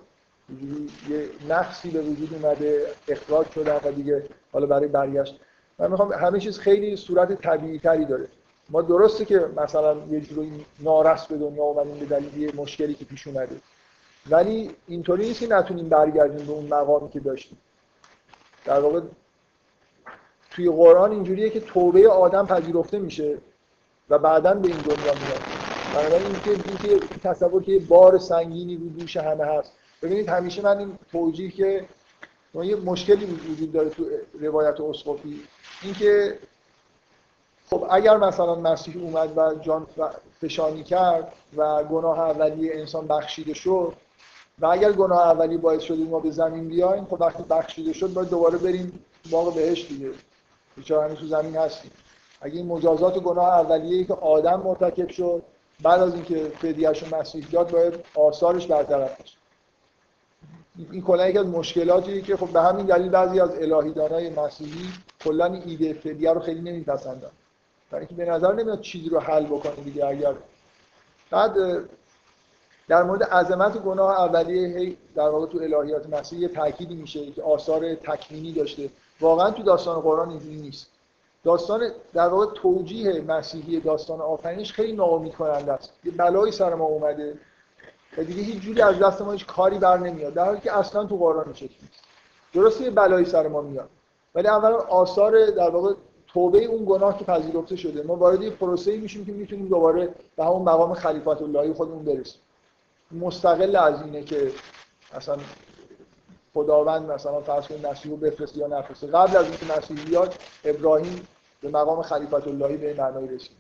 یه 1.11 1.29
نقصی 1.49 1.91
به 1.91 2.01
وجود 2.01 2.35
اومده 2.35 2.87
اخراج 3.09 3.51
شدم 3.51 3.81
و 3.85 3.93
دیگه 3.93 4.23
حالا 4.53 4.67
برای 4.67 4.89
برگشت. 4.89 5.41
من 5.79 5.91
می‌خوام 5.91 6.13
همه 6.13 6.41
چیز 6.41 6.59
خیلی 6.59 6.97
صورت 6.97 7.43
طبیعی 7.43 7.79
تری 7.79 8.05
داره. 8.05 8.29
ما 8.73 8.83
درسته 8.83 9.25
که 9.25 9.49
مثلا 9.57 9.97
یه 10.11 10.21
جوری 10.21 10.67
نارس 10.81 11.27
به 11.27 11.37
دنیا 11.37 11.63
اومدیم 11.63 11.95
به 11.95 12.07
دلیل 12.07 12.37
یه 12.37 12.53
مشکلی 12.57 12.95
که 12.95 13.05
پیش 13.05 13.27
اومده. 13.27 13.57
ولی 14.31 14.71
اینطوری 14.89 15.27
نیست 15.27 15.41
که 15.41 15.47
نتونیم 15.47 15.89
برگردیم 15.89 16.47
به 16.47 16.53
اون 16.53 16.67
مقامی 16.67 17.11
که 17.11 17.21
داشتیم. 17.21 17.59
در 18.65 18.81
واقع 18.81 19.01
توی 20.51 20.69
قرآن 20.69 21.11
اینجوریه 21.11 21.51
که 21.51 21.61
توبه 21.61 22.09
آدم 22.09 22.47
پذیرفته 22.47 22.99
میشه 22.99 23.39
و 24.11 24.19
بعدا 24.19 24.55
به 24.55 24.69
این 24.69 24.79
دنیا 24.79 25.13
میاد. 25.15 25.41
بنابراین 25.95 26.27
اینکه 26.27 26.51
اینکه 26.51 27.07
تصور 27.23 27.63
که 27.63 27.79
بار 27.79 28.19
سنگینی 28.19 28.77
رو 28.77 28.89
دوش 28.89 29.17
همه 29.17 29.45
هست. 29.45 29.73
ببینید 30.03 30.29
همیشه 30.29 30.63
من 30.63 30.79
این 30.79 30.99
توجیه 31.13 31.51
که 31.51 31.85
یه 32.55 32.77
مشکلی 32.77 33.25
وجود 33.25 33.73
داره 33.73 33.89
تو 33.89 34.05
روایت 34.41 34.81
اسقفی. 34.81 35.43
اینکه 35.83 36.39
خب 37.73 37.87
اگر 37.91 38.17
مثلا 38.17 38.55
مسیح 38.55 39.03
اومد 39.03 39.39
و 39.39 39.55
جان 39.55 39.87
فشانی 40.41 40.83
کرد 40.83 41.33
و 41.57 41.85
گناه 41.85 42.21
اولی 42.21 42.73
انسان 42.73 43.07
بخشیده 43.07 43.55
شد 43.55 43.93
و 44.59 44.67
اگر 44.67 44.93
گناه 44.93 45.19
اولی 45.19 45.57
باعث 45.57 45.83
شد 45.83 45.99
ما 45.99 46.21
به 46.21 46.31
زمین 46.31 46.69
بیایم 46.69 47.05
خب 47.05 47.21
وقتی 47.21 47.43
بخشیده 47.43 47.93
شد 47.93 48.13
باید 48.13 48.29
دوباره 48.29 48.59
بریم 48.59 49.05
باغ 49.31 49.55
بهش 49.55 49.87
دیگه. 49.89 50.11
بیچاره 50.77 51.05
همین 51.05 51.17
تو 51.17 51.27
زمین 51.27 51.57
هستیم. 51.57 51.91
اگه 52.41 52.57
این 52.57 52.67
مجازات 52.67 53.19
گناه 53.19 53.49
اولیه 53.49 54.05
که 54.05 54.15
آدم 54.15 54.61
مرتکب 54.61 55.09
شد 55.09 55.43
بعد 55.83 56.01
از 56.01 56.15
اینکه 56.15 56.53
فدیهش 56.59 57.03
رو 57.03 57.19
مسیح 57.19 57.47
داد 57.53 57.71
باید 57.71 57.95
آثارش 58.15 58.67
برطرف 58.67 59.21
بشه. 59.21 59.37
این 60.93 61.03
کلا 61.03 61.29
یکی 61.29 61.39
از 61.39 61.47
مشکلاتیه 61.47 62.23
که 62.23 62.37
خب 62.37 62.49
به 62.49 62.61
همین 62.61 62.87
دلیل 62.87 63.09
بعضی 63.09 63.41
از 63.41 63.51
الهیدانای 63.51 64.31
مسیحی 64.31 64.89
کلا 65.25 65.63
ایده 65.67 65.93
فدیه 65.93 66.33
رو 66.33 66.41
خیلی 66.41 66.61
نمیپسندن. 66.61 67.31
برای 67.93 68.07
اینکه 68.09 68.25
به 68.25 68.31
نظر 68.31 68.53
نمیاد 68.53 68.81
چیزی 68.81 69.09
رو 69.09 69.21
حل 69.21 69.47
بکنه 69.47 69.75
دیگه 69.75 70.07
اگر 70.07 70.35
بعد 71.31 71.57
در 72.89 73.03
مورد 73.03 73.23
عظمت 73.23 73.79
گناه 73.79 74.21
اولیه 74.21 74.79
هی 74.79 74.97
در 75.15 75.29
واقع 75.29 75.47
تو 75.47 75.59
الهیات 75.59 76.09
مسیح 76.09 76.39
یه 76.39 76.49
تأکیدی 76.49 76.95
میشه 76.95 77.31
که 77.31 77.43
آثار 77.43 77.95
تکمینی 77.95 78.53
داشته. 78.53 78.91
واقعا 79.21 79.51
تو 79.51 79.63
داستان 79.63 80.01
قرآن 80.01 80.31
اینجوری 80.31 80.57
نیست. 80.57 80.87
داستان 81.45 81.91
در 82.15 82.29
واقع 82.29 82.47
توجیه 82.55 83.21
مسیحی 83.21 83.81
داستان 83.81 84.21
آفرینش 84.21 84.73
خیلی 84.73 84.93
ناامید 84.93 85.35
کننده 85.35 85.73
است. 85.73 85.93
یه 86.05 86.13
بلایی 86.13 86.53
سر 86.53 86.75
ما 86.75 86.85
اومده 86.85 87.35
و 88.19 88.25
دیگه 88.25 88.43
هیچ 88.43 88.63
جوری 88.63 88.83
از 88.83 88.99
دست 88.99 89.23
ما 89.23 89.33
هیچ 89.33 89.47
کاری 89.47 89.79
بر 89.79 89.99
نمیاد. 89.99 90.35
در 90.35 90.45
حالی 90.45 90.61
که 90.61 90.79
اصلا 90.79 91.05
تو 91.05 91.17
قرآن 91.17 91.45
این 91.45 91.55
نیست 91.61 92.03
درسته 92.55 92.85
یه 92.85 92.91
بلایی 92.91 93.25
سر 93.25 93.49
ما 93.49 93.61
میاد. 93.61 93.89
ولی 94.35 94.49
اولا 94.49 94.77
آثار 94.77 95.47
در 95.47 95.71
واقع 95.71 95.95
توبه 96.35 96.65
اون 96.65 96.85
گناه 96.87 97.19
که 97.19 97.25
پذیرفته 97.25 97.77
شده. 97.77 98.03
ما 98.03 98.17
وارد 98.17 98.43
یه 98.43 98.51
پروسه‌ای 98.51 98.99
میشیم 98.99 99.25
که 99.25 99.33
می‌تونیم 99.33 99.69
دوباره 99.69 100.15
به 100.37 100.45
همون 100.45 100.63
مقام 100.63 100.95
خلیفت 100.95 101.43
اللهی 101.43 101.73
خودمون 101.73 102.05
برسیم. 102.05 102.41
مستقل 103.13 103.77
از 103.77 104.03
اینه 104.03 104.23
که 104.23 104.53
اصلا 105.13 105.37
خداوند 106.55 107.11
مثلا 107.11 107.41
فرض 107.41 107.67
کنید 107.67 107.87
مسیح 107.87 108.11
رو 108.11 108.17
بفرسته 108.17 108.59
یا 108.59 108.67
نفرسته. 108.67 109.07
قبل 109.07 109.37
از 109.37 109.45
اینکه 109.45 109.79
مسیح 109.79 110.05
بیاد 110.05 110.35
ابراهیم 110.65 111.29
به 111.63 111.69
مقام 111.69 112.03
خلیفت 112.03 112.49
اللهی 112.49 112.77
به 112.77 112.95
معنای 112.99 113.29
رسید. 113.29 113.57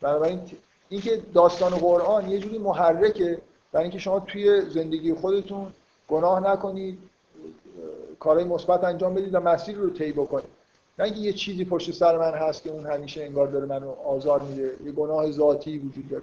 بنابراین 0.00 0.40
اینکه 0.88 1.22
داستان 1.34 1.70
قرآن 1.70 2.30
یه 2.30 2.38
جوری 2.38 2.58
محرکه 2.58 3.38
برای 3.72 3.84
اینکه 3.84 3.98
شما 3.98 4.20
توی 4.20 4.70
زندگی 4.70 5.14
خودتون 5.14 5.72
گناه 6.08 6.52
نکنید 6.52 6.98
کارهای 8.20 8.44
مثبت 8.44 8.84
انجام 8.84 9.14
بدید 9.14 9.34
و 9.34 9.40
مسیر 9.40 9.76
رو 9.76 9.90
طی 9.90 10.12
بکنید. 10.12 10.55
نه 10.98 11.04
اینکه 11.04 11.20
یه 11.20 11.32
چیزی 11.32 11.64
پشت 11.64 11.90
سر 11.90 12.18
من 12.18 12.34
هست 12.34 12.62
که 12.62 12.70
اون 12.70 12.86
همیشه 12.86 13.24
انگار 13.24 13.46
داره 13.46 13.66
منو 13.66 13.90
آزار 13.90 14.42
میده 14.42 14.76
یه 14.84 14.92
گناه 14.92 15.30
ذاتی 15.30 15.78
وجود 15.78 16.08
داره. 16.08 16.22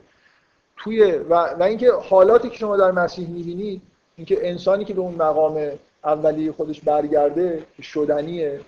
توی 0.78 1.12
و, 1.12 1.34
و 1.34 1.64
اینکه 1.64 1.92
حالاتی 1.92 2.50
که 2.50 2.58
شما 2.58 2.78
در 2.78 2.92
مسیح 2.92 3.30
می‌بینید 3.30 3.82
اینکه 4.18 4.50
انسانی 4.50 4.86
که 4.86 4.94
به 4.94 5.02
اون 5.02 5.16
مقام 5.16 5.72
اولی 6.04 6.52
خودش 6.52 6.82
برگرده 6.82 7.64
شدنیه 7.82 8.60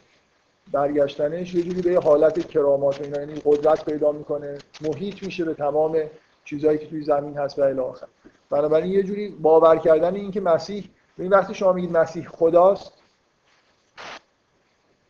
برگشتنش 0.72 1.56
یه 1.56 1.64
جوری 1.64 1.82
به 1.82 2.02
حالت 2.02 2.48
کرامات 2.48 3.02
اینا 3.02 3.20
یعنی 3.20 3.42
قدرت 3.46 3.86
پیدا 3.86 4.12
می‌کنه 4.12 4.58
محیط 4.82 5.24
میشه 5.24 5.46
به 5.46 5.54
تمام 5.54 5.98
چیزهایی 6.46 6.78
که 6.78 6.88
توی 6.88 7.04
زمین 7.04 7.38
هست 7.38 7.60
و 7.60 7.62
الی 7.62 7.80
آخر. 7.80 8.08
بنابراین 8.50 8.92
یه 8.92 9.04
جوری 9.04 9.30
باور 9.30 9.78
کردن 9.78 10.16
این 10.16 10.32
که 10.32 10.42
مسیح 10.42 10.90
این 11.18 11.30
وقتی 11.30 11.54
شما 11.54 11.74
میگید 11.74 11.98
مسیح 11.98 12.28
خداست 12.28 12.94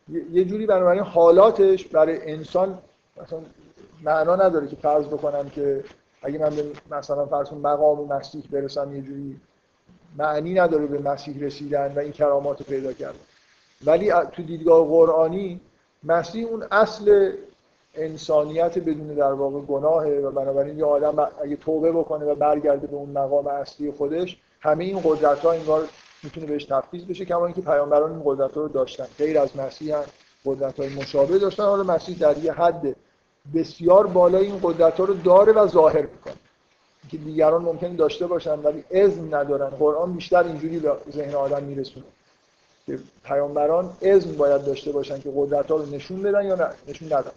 یه 0.08 0.44
جوری 0.44 0.66
بنابراین 0.66 1.02
حالاتش 1.02 1.86
برای 1.86 2.32
انسان 2.32 2.78
مثلا 3.22 3.38
معنا 4.02 4.36
نداره 4.36 4.66
که 4.66 4.76
فرض 4.76 5.06
بکنم 5.06 5.48
که 5.48 5.84
اگه 6.22 6.38
من 6.38 6.56
به 6.56 6.64
مثلا 6.90 7.26
فرض 7.26 7.52
مقام 7.52 8.12
مسیح 8.12 8.44
برسم 8.50 8.96
یه 8.96 9.02
جوری 9.02 9.40
معنی 10.18 10.54
نداره 10.54 10.86
به 10.86 10.98
مسیح 10.98 11.44
رسیدن 11.44 11.94
و 11.94 11.98
این 11.98 12.12
کرامات 12.12 12.58
رو 12.58 12.64
پیدا 12.64 12.92
کردن. 12.92 13.18
ولی 13.84 14.12
تو 14.12 14.42
دیدگاه 14.42 14.86
قرآنی 14.86 15.60
مسیح 16.04 16.46
اون 16.46 16.64
اصل 16.70 17.32
انسانیت 17.94 18.78
بدون 18.78 19.06
در 19.06 19.32
واقع 19.32 19.60
گناهه 19.60 20.10
و 20.10 20.30
بنابراین 20.30 20.78
یه 20.78 20.84
آدم 20.84 21.28
اگه 21.42 21.56
توبه 21.56 21.92
بکنه 21.92 22.24
و 22.24 22.34
برگرده 22.34 22.86
به 22.86 22.96
اون 22.96 23.10
مقام 23.10 23.46
اصلی 23.46 23.90
خودش 23.90 24.38
همه 24.60 24.84
این 24.84 25.00
قدرت 25.04 25.38
ها 25.38 25.52
انگار 25.52 25.88
می‌تونه 26.22 26.46
بهش 26.46 26.64
تفویض 26.64 27.04
بشه 27.04 27.24
کما 27.24 27.46
اینکه 27.46 27.60
پیامبران 27.60 28.12
این 28.12 28.22
قدرت 28.24 28.56
رو 28.56 28.68
داشتن. 28.68 29.06
غیر 29.18 29.38
از 29.38 29.56
مسیح 29.56 29.96
هم 29.96 30.04
قدرت 30.44 30.80
های 30.80 30.88
مشابه 30.88 31.38
داشتن. 31.38 31.62
حالا 31.62 31.82
مسیح 31.82 32.18
در 32.18 32.38
یه 32.38 32.52
حد 32.52 32.96
بسیار 33.54 34.06
بالای 34.06 34.46
این 34.46 34.60
قدرت 34.62 35.00
ها 35.00 35.04
رو 35.04 35.14
داره 35.14 35.52
و 35.52 35.66
ظاهر 35.66 36.02
می‌کنه. 36.02 36.34
که 37.10 37.16
دیگران 37.16 37.62
ممکن 37.62 37.96
داشته 37.96 38.26
باشن 38.26 38.58
ولی 38.58 38.84
اذن 38.90 39.34
ندارن. 39.34 39.70
قرآن 39.70 40.12
بیشتر 40.12 40.42
اینجوری 40.42 40.78
به 40.78 40.92
ذهن 41.10 41.34
آدم 41.34 41.62
میرسونه 41.62 42.06
که 42.86 42.98
پیامبران 43.24 43.96
اذن 44.02 44.32
باید 44.32 44.64
داشته 44.64 44.92
باشن 44.92 45.20
که 45.20 45.32
قدرت 45.36 45.70
ها 45.70 45.76
رو 45.76 45.86
نشون 45.86 46.22
بدن 46.22 46.46
یا 46.46 46.54
نه. 46.54 46.68
نشون 46.88 47.12
ندن. 47.12 47.30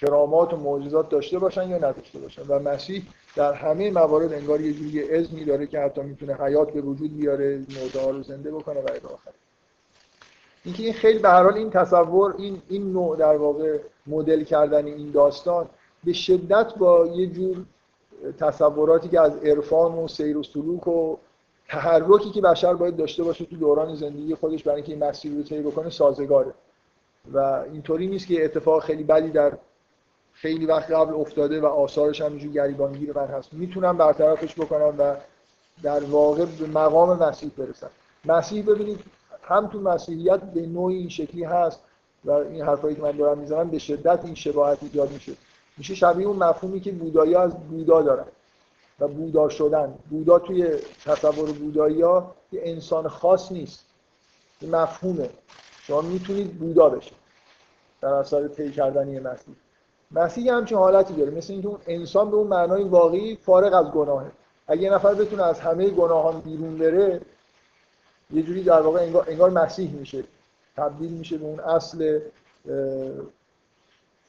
کرامات 0.00 0.54
و 0.54 0.56
معجزات 0.56 1.08
داشته 1.08 1.38
باشن 1.38 1.68
یا 1.68 1.76
نداشته 1.76 2.18
باشن. 2.18 2.42
و 2.48 2.58
مسیح 2.58 3.02
در 3.36 3.52
همه 3.52 3.90
موارد 3.90 4.32
انگار 4.32 4.60
یه 4.60 4.72
جوری 4.72 5.10
اذنی 5.10 5.44
داره 5.44 5.66
که 5.66 5.80
حتی 5.80 6.00
می‌تونه 6.00 6.34
حیات 6.34 6.72
به 6.72 6.80
وجود 6.80 7.16
بیاره 7.16 7.58
مرده 7.58 8.10
رو 8.10 8.22
زنده 8.22 8.50
بکنه 8.50 8.80
و 8.80 8.88
الی 8.88 9.14
آخر. 9.14 9.30
اینکه 10.64 10.82
این 10.82 10.92
خیلی 10.92 11.18
به 11.18 11.28
حال 11.28 11.54
این 11.54 11.70
تصور 11.70 12.34
این 12.38 12.62
این 12.68 12.92
نوع 12.92 13.16
در 13.16 13.36
واقع 13.36 13.78
مدل 14.06 14.44
کردن 14.44 14.86
این 14.86 15.10
داستان 15.10 15.68
به 16.04 16.12
شدت 16.12 16.74
با 16.74 17.06
یه 17.06 17.26
جور 17.26 17.56
تصوراتی 18.38 19.08
که 19.08 19.20
از 19.20 19.36
عرفان 19.36 19.92
و 19.92 20.08
سیر 20.08 20.36
و 20.36 20.42
سلوک 20.42 20.88
و 20.88 21.16
تحرکی 21.68 22.30
که 22.30 22.40
بشر 22.40 22.74
باید 22.74 22.96
داشته 22.96 23.24
باشه 23.24 23.44
تو 23.44 23.56
دوران 23.56 23.94
زندگی 23.94 24.34
خودش 24.34 24.62
برای 24.62 24.76
اینکه 24.76 24.92
این 24.92 25.04
مسیر 25.04 25.32
رو 25.32 25.42
طی 25.42 25.62
بکنه 25.62 25.90
سازگاره. 25.90 26.54
و 27.32 27.38
اینطوری 27.72 28.06
نیست 28.06 28.26
که 28.26 28.44
اتفاق 28.44 28.82
خیلی 28.82 29.04
بدی 29.04 29.30
در 29.30 29.52
خیلی 30.40 30.66
وقت 30.66 30.90
قبل 30.90 31.14
افتاده 31.14 31.60
و 31.60 31.66
آثارش 31.66 32.20
هم 32.20 32.30
اینجور 32.30 32.52
گریبانگیر 32.52 33.12
من 33.12 33.26
هست. 33.26 33.52
می‌تونم 33.52 33.96
برطرفش 33.96 34.54
بکنم 34.54 34.94
و 34.98 35.16
در 35.82 36.04
واقع 36.04 36.44
به 36.44 36.66
مقام 36.66 37.22
مسیح 37.22 37.50
برسم. 37.58 37.90
مسیح 38.24 38.66
ببینید 38.66 39.00
هم 39.42 39.66
تو 39.66 39.80
مسیحیت 39.80 40.40
به 40.40 40.66
نوعی 40.66 40.96
این 40.96 41.08
شکلی 41.08 41.44
هست 41.44 41.80
و 42.24 42.30
این 42.30 42.62
حرفایی 42.62 42.96
که 42.96 43.02
من 43.02 43.10
دارم 43.10 43.38
می‌زنم 43.38 43.70
به 43.70 43.78
شدت 43.78 44.24
این 44.24 44.34
شباهت 44.34 44.82
ایجاد 44.82 45.10
میشه. 45.10 45.32
میشه 45.78 45.94
شبیه 45.94 46.26
اون 46.26 46.36
مفهومی 46.36 46.80
که 46.80 46.92
بودایی 46.92 47.34
از 47.34 47.54
بودا 47.54 48.02
دارن 48.02 48.26
و 49.00 49.08
بودا 49.08 49.48
شدن. 49.48 49.94
بودا 50.10 50.38
توی 50.38 50.68
تصور 51.04 51.52
بودایی 51.52 52.02
ها 52.02 52.34
یه 52.52 52.60
انسان 52.64 53.08
خاص 53.08 53.52
نیست. 53.52 53.84
مفهومه. 54.62 55.30
شما 55.82 56.00
می‌تونید 56.00 56.58
بودا 56.58 56.88
بشید. 56.88 57.18
در 58.00 58.08
اثر 58.08 58.48
طی 58.48 58.70
کردن 58.70 59.18
مسیح. 59.18 59.54
مسیح 60.10 60.52
همچین 60.52 60.78
حالتی 60.78 61.14
داره. 61.14 61.30
مثل 61.30 61.52
اینکه 61.52 61.68
اون 61.68 61.80
انسان 61.86 62.30
به 62.30 62.36
اون 62.36 62.46
معنای 62.46 62.84
واقعی 62.84 63.36
فارغ 63.36 63.74
از 63.74 63.92
گناهه. 63.92 64.30
اگه 64.66 64.82
یه 64.82 64.90
نفر 64.90 65.14
بتونه 65.14 65.42
از 65.42 65.60
همه 65.60 65.90
گناهان 65.90 66.40
بیرون 66.40 66.78
بره 66.78 67.20
یه 68.30 68.42
جوری 68.42 68.62
در 68.62 68.80
واقع 68.80 69.00
انگار, 69.00 69.24
انگار 69.28 69.50
مسیح 69.50 69.90
میشه. 69.90 70.24
تبدیل 70.76 71.12
میشه 71.12 71.38
به 71.38 71.44
اون 71.44 71.60
اصل 71.60 72.20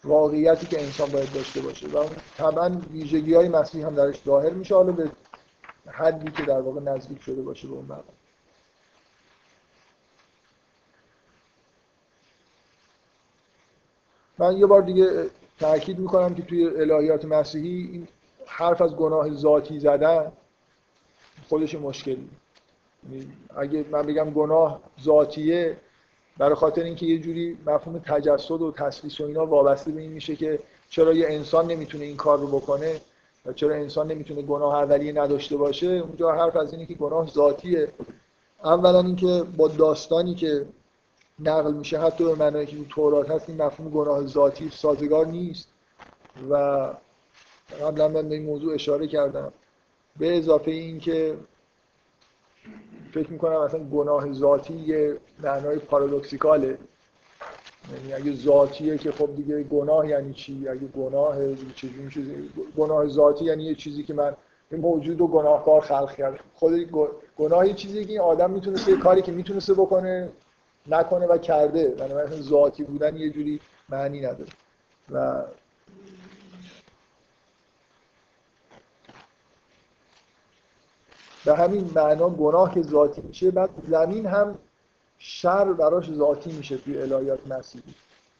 واقعیتی 0.03 0.65
که 0.67 0.81
انسان 0.81 1.09
باید 1.09 1.33
داشته 1.33 1.61
باشه. 1.61 1.87
و 1.87 2.05
طبعا 2.37 2.81
ویژگی 2.91 3.33
های 3.33 3.49
مسیح 3.49 3.85
هم 3.85 3.95
درش 3.95 4.23
ظاهر 4.25 4.49
میشه 4.49 4.75
حالا 4.75 4.91
به 4.91 5.11
حدی 5.87 6.31
که 6.31 6.43
در 6.43 6.61
واقع 6.61 6.81
نزدیک 6.81 7.21
شده 7.21 7.41
باشه 7.41 7.67
به 7.67 7.73
اون 7.73 7.85
مقام 7.85 8.03
من 14.37 14.57
یه 14.57 14.65
بار 14.65 14.81
دیگه 14.81 15.29
تاکید 15.59 15.99
می‌کنم 15.99 16.35
که 16.35 16.41
توی 16.41 16.65
الهیات 16.65 17.25
مسیحی 17.25 17.89
این 17.91 18.07
حرف 18.45 18.81
از 18.81 18.95
گناه 18.95 19.29
ذاتی 19.33 19.79
زدن 19.79 20.31
خودش 21.49 21.75
مشکلی. 21.75 22.29
یعنی 23.11 23.27
اگه 23.57 23.85
من 23.91 24.01
بگم 24.01 24.29
گناه 24.29 24.79
ذاتیه 25.01 25.77
برای 26.37 26.55
خاطر 26.55 26.83
اینکه 26.83 27.05
یه 27.05 27.19
جوری 27.19 27.57
مفهوم 27.65 27.99
تجسد 27.99 28.61
و 28.61 28.71
تسلیس 28.71 29.21
و 29.21 29.23
اینا 29.23 29.45
وابسته 29.45 29.91
به 29.91 30.01
این 30.01 30.11
میشه 30.11 30.35
که 30.35 30.59
چرا 30.89 31.13
یه 31.13 31.27
انسان 31.29 31.67
نمی‌تونه 31.67 32.05
این 32.05 32.17
کار 32.17 32.39
رو 32.39 32.47
بکنه 32.47 33.01
و 33.45 33.53
چرا 33.53 33.75
انسان 33.75 34.11
نمی‌تونه 34.11 34.41
گناه 34.41 34.75
اولیه 34.75 35.13
نداشته 35.13 35.57
باشه. 35.57 35.87
اونجا 35.87 36.31
حرف 36.31 36.55
از 36.55 36.73
اینه 36.73 36.85
که 36.85 36.93
گناه 36.93 37.27
ذاتیه. 37.27 37.87
اولا 38.63 38.99
اینکه 38.99 39.43
با 39.57 39.67
داستانی 39.67 40.35
که 40.35 40.65
نقل 41.39 41.73
میشه. 41.73 41.99
حتی 41.99 42.23
به 42.23 42.35
معنی 42.35 42.65
که 42.65 42.77
تورات 42.89 43.29
هست 43.29 43.49
این 43.49 43.61
مفهوم 43.61 43.89
گناه 43.89 44.25
ذاتی 44.25 44.69
سازگار 44.69 45.25
نیست. 45.25 45.67
و 46.49 46.55
قبلا 47.81 48.07
من 48.07 48.29
به 48.29 48.35
این 48.35 48.45
موضوع 48.45 48.73
اشاره 48.73 49.07
کردم. 49.07 49.51
به 50.19 50.37
اضافه 50.37 50.71
این 50.71 50.99
که 50.99 51.37
فکر 53.13 53.31
می‌کنم 53.31 53.55
اصلا 53.55 53.79
گناه 53.79 54.31
ذاتی 54.33 54.73
یه 54.73 55.17
معنای 55.43 55.79
پارادوکسیکاله. 55.79 56.77
یعنی 57.93 58.13
اگه 58.13 58.35
ذاتیه 58.35 58.97
که 58.97 59.11
خب 59.11 59.35
دیگه 59.35 59.63
گناه 59.63 60.07
یعنی 60.07 60.33
چی؟ 60.33 60.67
اگه 60.67 60.87
گناه 60.87 61.55
چیزی 61.75 61.97
میشه 61.97 62.21
گناه 62.77 63.07
ذاتی 63.07 63.45
یعنی 63.45 63.63
یه 63.63 63.75
چیزی 63.75 64.03
که 64.03 64.13
من 64.13 64.35
این 64.71 64.81
موجود 64.81 65.21
و 65.21 65.27
گناهکار 65.27 65.81
خلق 65.81 66.15
کرد 66.15 66.39
خود 66.55 66.91
گناه 67.37 67.67
یه 67.67 67.73
چیزی 67.73 68.05
که 68.05 68.11
این 68.11 68.21
آدم 68.21 68.51
می‌تونسته 68.51 68.91
یه 68.91 68.97
کاری 68.97 69.21
که 69.21 69.31
می‌تونسته 69.31 69.73
بکنه 69.73 70.29
نکنه 70.89 71.25
و 71.25 71.37
کرده. 71.37 71.87
بنابراین 71.87 72.41
ذاتی 72.41 72.83
بودن 72.83 73.17
یه 73.17 73.29
جوری 73.29 73.59
معنی 73.89 74.19
نداره. 74.19 74.51
و 75.11 75.43
به 81.45 81.55
همین 81.55 81.91
معنا 81.95 82.29
گناه 82.29 82.73
که 82.73 82.81
ذاتی 82.81 83.21
میشه 83.21 83.51
بعد 83.51 83.69
زمین 83.89 84.25
هم 84.25 84.57
شر 85.19 85.73
براش 85.73 86.11
ذاتی 86.11 86.51
میشه 86.51 86.77
توی 86.77 87.01
الهیات 87.01 87.47
مسیحی. 87.47 87.93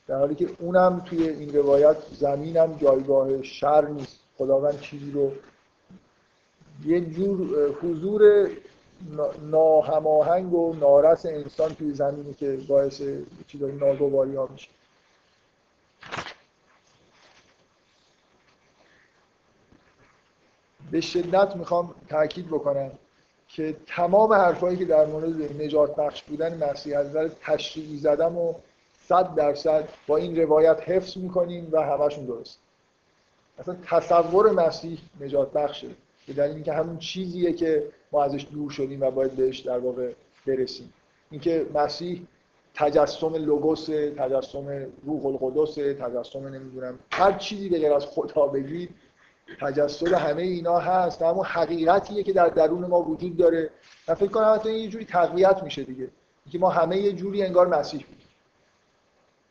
در 0.07 0.17
حالی 0.17 0.35
که 0.35 0.49
اونم 0.59 0.99
توی 0.99 1.29
این 1.29 1.53
روایت 1.53 1.97
زمین 2.11 2.57
هم 2.57 2.77
جایگاه 2.77 3.43
شر 3.43 3.87
نیست. 3.87 4.19
خداوند 4.37 4.79
چیزی 4.79 5.11
رو 5.11 5.31
یه 6.85 7.01
جور 7.01 7.69
حضور 7.81 8.49
ناهماهنگ 9.41 10.53
و 10.53 10.73
نارس 10.73 11.25
انسان 11.25 11.75
توی 11.75 11.93
زمینی 11.93 12.33
که 12.33 12.57
باعث 12.67 13.01
چیزای 13.47 13.71
ناگواری 13.71 14.35
ها 14.35 14.47
میشه. 14.51 14.69
به 20.91 21.01
شدت 21.01 21.55
می‌خوام 21.55 21.95
تاکید 22.09 22.47
بکنم 22.47 22.91
که 23.47 23.75
تمام 23.87 24.33
حرفایی 24.33 24.77
که 24.77 24.85
در 24.85 25.05
مورد 25.05 25.61
نجات 25.61 25.95
بخش 25.95 26.23
بودن 26.23 26.69
مسیح 26.69 26.99
از 26.99 27.07
نظر 27.09 27.29
تشریعی 27.41 27.97
زدم 27.97 28.37
و 28.37 28.53
صد 29.07 29.35
درصد 29.35 29.89
با 30.07 30.17
این 30.17 30.41
روایت 30.41 30.89
حفظ 30.89 31.17
می‌کنیم 31.17 31.69
و 31.71 31.81
همشون 31.81 32.25
درست. 32.25 32.59
اصلا 33.59 33.75
تصور 33.85 34.51
مسیح 34.51 34.99
نجات 35.19 35.53
بخشه. 35.53 35.87
به 36.29 36.35
دلیل 36.35 36.55
اینکه 36.55 36.73
همون 36.73 36.97
چیزیه 36.97 37.53
که 37.53 37.83
ما 38.11 38.23
ازش 38.23 38.47
دور 38.53 38.71
شدیم 38.71 39.01
و 39.01 39.11
باید 39.11 39.31
بهش 39.31 39.59
در 39.59 39.79
واقع 39.79 40.11
برسیم. 40.47 40.93
اینکه 41.31 41.65
مسیح 41.73 42.21
تجسم 42.73 43.35
لوگوس 43.35 43.85
تجسم 44.17 44.87
روح 45.05 45.25
القدس 45.25 45.75
تجسم 45.75 46.47
نمی‌دونم 46.47 46.99
هر 47.11 47.31
چیزی 47.31 47.69
به 47.69 47.79
غیر 47.79 47.93
از 47.93 48.05
خدا 48.05 48.47
بگید 48.47 48.89
تجسد 49.61 50.13
همه 50.13 50.41
اینا 50.41 50.77
هست 50.77 51.21
اما 51.21 51.43
حقیقتیه 51.43 52.23
که 52.23 52.33
در 52.33 52.49
درون 52.49 52.85
ما 52.85 53.01
وجود 53.01 53.37
داره. 53.37 53.69
من 54.07 54.15
فکر 54.15 54.29
کنم 54.29 54.53
حتی 54.55 54.73
یه 54.73 54.87
جوری 54.87 55.05
تقویت 55.05 55.63
میشه 55.63 55.83
دیگه. 55.83 56.07
که 56.51 56.59
ما 56.59 56.69
همه 56.69 56.97
یه 56.97 57.13
جوری 57.13 57.43
انگار 57.43 57.67
مسیح 57.67 58.05
بودیم. 58.05 58.27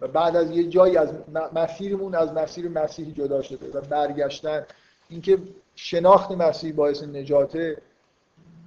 و 0.01 0.09
بعد 0.09 0.37
از 0.37 0.51
یه 0.51 0.65
جایی 0.65 0.97
از 0.97 1.15
مسیرمون 1.55 2.15
از 2.15 2.33
مسیر 2.33 2.69
مسیحی 2.69 3.13
جدا 3.13 3.43
شده 3.43 3.79
و 3.79 3.81
برگشتن. 3.81 4.67
اینکه 5.09 5.39
شناخت 5.81 6.31
مسیح 6.31 6.75
باعث 6.75 7.03
نجاته 7.03 7.77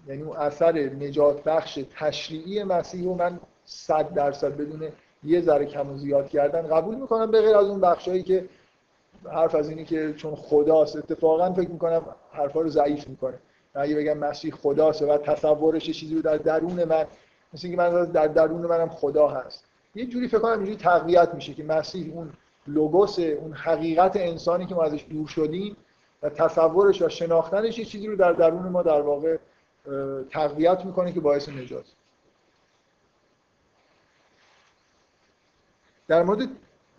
یعنی 0.07 0.21
اون 0.21 0.37
اثر 0.37 0.71
نجات 0.79 1.43
بخش 1.43 1.79
تشریعی 1.99 2.63
مسیح 2.63 3.03
رو 3.03 3.15
من 3.15 3.39
صد 3.65 4.13
درصد 4.13 4.57
بدون 4.57 4.89
یه 5.23 5.41
ذره 5.41 5.65
کم 5.65 5.89
و 5.89 5.97
زیاد 5.97 6.29
کردن 6.29 6.61
قبول 6.61 6.95
می‌کنم 6.95 7.31
به 7.31 7.41
غیر 7.41 7.55
از 7.55 7.67
اون 7.67 7.81
بخشایی 7.81 8.23
که 8.23 8.45
حرف 9.31 9.55
از 9.55 9.69
اینی 9.69 9.85
که 9.85 10.13
چون 10.13 10.35
خداست 10.35 10.95
اتفاقا 10.95 11.53
فکر 11.53 11.69
می‌کنم 11.69 12.01
حرفا 12.31 12.61
رو 12.61 12.69
ضعیف 12.69 13.07
می‌کنه. 13.07 13.39
اگه 13.75 13.95
بگم 13.95 14.17
مسیح 14.17 14.53
خداست 14.53 15.01
و 15.01 15.17
تصورش 15.17 15.89
چیزی 15.89 16.15
رو 16.15 16.21
در 16.21 16.37
درون 16.37 16.83
من 16.83 17.05
مثل 17.53 17.67
اینکه 17.67 17.77
من 17.81 18.05
در 18.05 18.27
درون 18.27 18.61
منم 18.61 18.89
خدا 18.89 19.27
هست. 19.27 19.65
یه 19.95 20.05
جوری 20.05 20.27
فکر 20.27 20.39
کنم 20.39 20.51
اینجوری 20.51 20.77
تقویت 20.77 21.33
میشه 21.33 21.53
که 21.53 21.63
مسیح 21.63 22.13
اون 22.13 22.29
لوگوس 22.67 23.19
اون 23.19 23.53
حقیقت 23.53 24.15
انسانی 24.15 24.65
که 24.65 24.75
ما 24.75 24.83
ازش 24.83 25.05
دور 25.09 25.27
شدیم 25.27 25.77
و 26.23 26.29
تصورش 26.29 27.01
و 27.01 27.09
شناختنش 27.09 27.79
یه 27.79 27.85
چیزی 27.85 28.07
رو 28.07 28.15
در 28.15 28.31
درون 28.33 28.69
ما 28.69 28.83
در 28.83 29.01
واقع 29.01 29.37
تقویت 30.29 30.85
می‌کنه 30.85 31.11
که 31.11 31.19
باعث 31.19 31.49
نجات. 31.49 31.85
در 36.07 36.23
مورد 36.23 36.47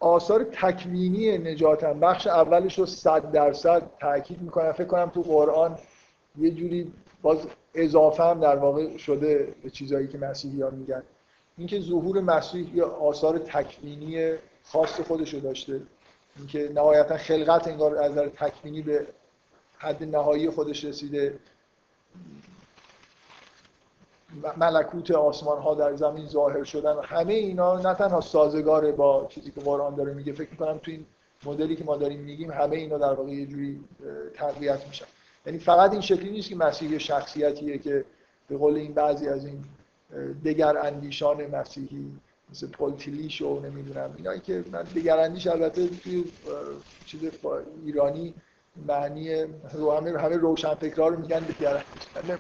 آثار 0.01 0.45
تکوینی 0.45 1.39
نجاتن 1.39 2.01
بخش 2.01 2.27
اولش 2.27 2.79
رو 2.79 2.87
صد 2.87 3.33
درصد 3.33 3.83
تاکید 4.01 4.43
می‌کنم. 4.43 4.73
فکر 4.73 4.87
کنم 4.87 5.11
تو 5.11 5.23
قرآن 5.23 5.79
یه 6.39 6.51
جوری 6.51 6.93
باز 7.23 7.39
اضافه 7.75 8.23
هم 8.23 8.41
در 8.41 8.57
واقع 8.57 8.97
شده 8.97 9.55
به 9.63 9.71
چیزایی 9.71 10.09
که 10.09 10.19
مسیحی 10.19 10.63
ها 10.63 10.71
میگن. 10.71 11.03
اینکه 11.59 11.81
ظهور 11.81 12.21
مسیح 12.21 12.77
یا 12.77 12.89
آثار 12.89 13.39
تکوینی 13.39 14.35
خاص 14.65 15.01
خودش 15.01 15.35
رو 15.35 15.41
داشته. 15.41 15.81
اینکه 16.37 16.71
نهایتا 16.75 17.17
خلقت 17.17 17.69
انگار 17.69 17.99
از 17.99 18.13
نظر 18.13 18.29
تکوینی 18.29 18.83
به 18.83 19.07
حد 19.79 20.05
نهایی 20.05 20.51
خودش 20.51 20.85
رسیده. 20.85 21.39
ملکوت 24.57 25.11
آسمان 25.11 25.63
ها 25.63 25.75
در 25.75 25.97
زمین 25.97 26.27
ظاهر 26.27 26.65
شدن. 26.65 26.97
همه 27.03 27.35
اینا 27.35 27.79
نه 27.79 27.95
تنها 27.95 28.21
سازگاره 28.21 28.93
با 28.93 29.27
چیزی 29.29 29.51
که 29.51 29.61
قرآن 29.61 29.95
داره 29.95 30.15
میگه 30.15 30.33
فکر 30.33 30.51
می‌کنم 30.51 30.79
تو 30.79 30.91
این 30.91 31.07
مدلی 31.45 31.77
که 31.77 31.85
ما 31.85 31.97
داریم 31.97 32.21
میگیم 32.21 32.51
همه 32.51 32.77
اینا 32.77 32.99
در 32.99 33.13
واقع 33.13 33.31
یه 33.31 33.47
جوری 33.47 33.85
تقویت 34.35 34.87
میشن. 34.87 35.07
یعنی 35.47 35.59
فقط 35.59 35.93
این 35.93 36.01
شکلی 36.01 36.31
نیست 36.31 36.49
که 36.49 36.57
مسیحی 36.57 37.01
شخصیتیه 37.01 37.79
که 37.79 38.05
به 38.49 38.57
قول 38.57 38.75
این 38.75 38.95
بعضی 38.95 39.29
از 39.29 39.45
این 39.45 39.65
دگر 40.45 40.79
اندیشان 40.79 41.47
مسیحی 41.47 42.13
مثل 42.53 42.67
پولتیلیش 42.67 43.43
و 43.43 43.61
نمی‌دونم 43.61 44.15
اینایی 44.17 44.41
که 44.41 44.65
من 44.73 44.83
دگر 44.83 45.19
اندیش 45.19 45.47
البته 45.47 45.89
توی 45.89 46.25
چیز 47.07 47.21
ایرانی 47.85 48.35
معنی 48.87 49.45
رو 49.73 49.93
همه 49.93 50.19
همه 50.19 50.37
روشن 50.37 50.75
فکرها 50.75 51.09
رو 51.09 51.21
میگن 51.21 51.39
دگر 51.39 51.85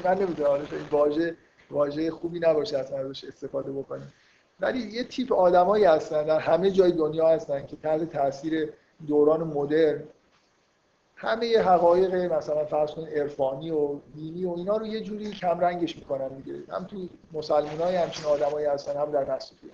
من 0.04 0.18
نمی‌دونم 0.18 0.50
این 0.50 0.64
واژه 0.90 1.36
واژه 1.70 2.10
خوبی 2.10 2.40
نباشه 2.40 2.78
اصلا 2.78 2.98
ازش 2.98 3.24
استفاده 3.24 3.72
بکنیم. 3.72 4.12
ولی 4.60 4.78
یه 4.78 5.04
تیپ 5.04 5.32
آدمایی 5.32 5.84
هستن 5.84 6.24
در 6.24 6.40
همه 6.40 6.70
جای 6.70 6.92
دنیا 6.92 7.28
هستن 7.28 7.66
که 7.66 7.76
تحت 7.76 8.12
تاثیر 8.12 8.72
دوران 9.06 9.42
مدرن 9.42 10.02
همه 11.16 11.46
یه 11.46 11.62
حقایق 11.62 12.14
مثلا 12.14 12.64
فرض 12.64 12.90
کنید 12.90 13.08
عرفانی 13.18 13.70
و 13.70 13.88
دینی 14.14 14.44
و 14.44 14.50
اینا 14.56 14.76
رو 14.76 14.86
یه 14.86 15.00
جوری 15.00 15.30
کم 15.30 15.60
رنگش 15.60 15.96
می‌کنن 15.96 16.28
دیگه. 16.28 16.58
هم 16.72 16.84
تو 16.84 16.96
مسلمانای 17.32 17.96
همچین 17.96 18.24
آدمایی 18.24 18.66
هستن 18.66 19.00
هم 19.00 19.10
در 19.10 19.34
مسیحی. 19.34 19.70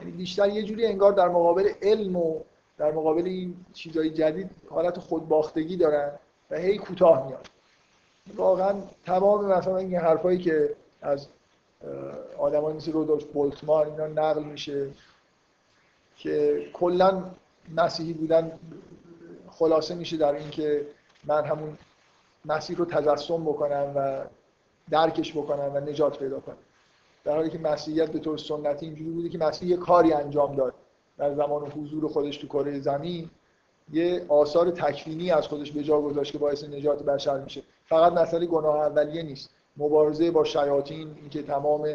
یعنی 0.00 0.12
بیشتر 0.12 0.48
یه 0.48 0.62
جوری 0.62 0.86
انگار 0.86 1.12
در 1.12 1.28
مقابل 1.28 1.68
علم 1.82 2.16
و 2.16 2.40
در 2.78 2.92
مقابل 2.92 3.24
این 3.24 3.54
چیزهای 3.72 4.10
جدید 4.10 4.50
حالت 4.70 4.98
خودباختگی 4.98 5.76
دارن 5.76 6.12
و 6.50 6.56
هی 6.56 6.78
کوتاه 6.78 7.26
میاد. 7.26 7.48
واقعا 8.36 8.74
تمام 9.06 9.44
مثلا 9.44 9.76
این 9.76 9.96
حرفایی 9.96 10.38
که 10.38 10.76
از 11.02 11.28
آدمایی 12.38 12.76
مثل 12.76 12.92
رودولف 12.92 13.24
بولتمان 13.24 13.86
اینا 13.86 14.06
نقل 14.06 14.42
میشه 14.42 14.90
که 16.16 16.66
کلا 16.72 17.24
مسیحی 17.76 18.12
بودن 18.12 18.58
خلاصه 19.50 19.94
میشه 19.94 20.16
در 20.16 20.32
اینکه 20.34 20.86
من 21.24 21.44
همون 21.44 21.78
مسیح 22.44 22.76
رو 22.76 22.84
تجسم 22.84 23.44
بکنم 23.44 23.92
و 23.96 24.24
درکش 24.90 25.32
بکنم 25.32 25.70
و 25.74 25.80
نجات 25.80 26.18
پیدا 26.18 26.40
کنم. 26.40 26.56
در 27.24 27.36
حالی 27.36 27.50
که 27.50 27.58
مسیحیت 27.58 28.10
به 28.10 28.18
طور 28.18 28.38
سنتی 28.38 28.86
اینجوری 28.86 29.10
بوده 29.10 29.28
که 29.28 29.38
مسیح 29.38 29.68
یه 29.68 29.76
کاری 29.76 30.12
انجام 30.12 30.54
داد. 30.54 30.74
در 31.18 31.34
زمان 31.34 31.66
حضور 31.66 32.08
خودش 32.08 32.36
تو 32.36 32.46
کره 32.46 32.80
زمین 32.80 33.30
یه 33.92 34.24
آثار 34.28 34.70
تکوینی 34.70 35.30
از 35.30 35.48
خودش 35.48 35.72
به 35.72 35.82
جا 35.82 36.00
گذاشت 36.00 36.32
که 36.32 36.38
باعث 36.38 36.64
نجات 36.64 37.02
بشر 37.02 37.38
میشه. 37.38 37.62
فقط 37.84 38.12
مسئله 38.12 38.46
گناه 38.46 38.76
اولیه 38.76 39.22
نیست. 39.22 39.50
مبارزه 39.76 40.30
با 40.30 40.44
شیاطین 40.44 41.08
اینکه 41.20 41.42
تمام 41.42 41.88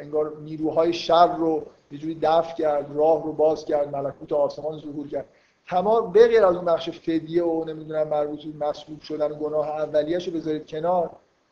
انگار 0.00 0.36
نیروهای 0.44 0.92
شر 0.92 1.36
رو 1.36 1.62
یه 1.90 1.98
جوری 1.98 2.18
دفع 2.22 2.54
کرد 2.54 2.96
راه 2.96 3.24
رو 3.24 3.32
باز 3.32 3.64
کرد 3.64 3.96
ملکوت 3.96 4.32
آسمان 4.32 4.78
ظهور 4.78 5.08
کرد. 5.08 5.26
تمام 5.66 6.12
بغیر 6.12 6.44
از 6.44 6.56
اون 6.56 6.64
بخش 6.64 6.90
فدیه 6.90 7.44
و 7.44 7.64
نمی‌دونم 7.64 8.08
مربوط 8.08 8.44
به 8.44 8.66
مسلوب 8.66 9.00
شدن 9.00 9.28
گناه 9.28 9.68
اولیه‌شو 9.68 10.30
بذارید 10.30 10.66
کنار. 10.66 11.10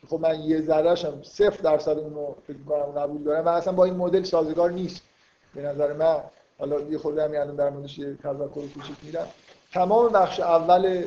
خب 0.09 0.21
من 0.21 0.41
یه 0.41 0.63
ذرهشم 0.63 1.23
صفر 1.23 1.63
درصد 1.63 1.99
اون 1.99 2.15
رو 2.15 2.37
فکر 2.47 2.57
کنم 2.69 3.01
قبول 3.01 3.23
دارم 3.23 3.45
و 3.45 3.49
اصلا 3.49 3.73
با 3.73 3.85
این 3.85 3.95
مدل 3.95 4.23
سازگار 4.23 4.71
نیست. 4.71 5.03
به 5.55 5.63
نظر 5.63 5.93
من 5.93 6.21
حالا 6.59 6.81
یه 6.81 6.99
خورده 6.99 7.25
هم 7.25 7.35
یعنی 7.35 7.57
در 7.57 7.71
موردش 7.71 7.99
یه 7.99 8.15
تذکر 8.15 8.67
کوچیک 8.75 8.97
میدم. 9.03 9.27
تمام 9.73 10.13
بخش 10.13 10.41
اول 10.41 11.05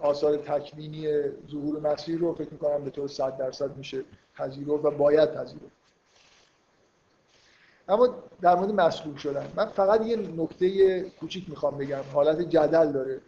آثار 0.00 0.36
تکوینی 0.36 1.08
ظهور 1.50 1.80
مسیح 1.80 2.18
رو 2.18 2.34
فکر 2.34 2.48
می‌کنم 2.52 2.84
به 2.84 2.90
طور 2.90 3.08
100 3.08 3.36
درصد 3.36 3.76
میشه 3.76 4.04
پذیرفت 4.36 4.84
و 4.84 4.90
باید 4.90 5.34
پذیرفت. 5.34 5.80
اما 7.88 8.14
در 8.40 8.54
مورد 8.54 8.70
مسلوب 8.70 9.16
شدن 9.16 9.52
من 9.56 9.66
فقط 9.66 10.06
یه 10.06 10.16
نکته 10.16 11.00
کوچیک 11.00 11.50
می‌خوام 11.50 11.78
بگم. 11.78 12.02
حالت 12.12 12.40
جدل 12.40 12.92
داره. 12.92 13.20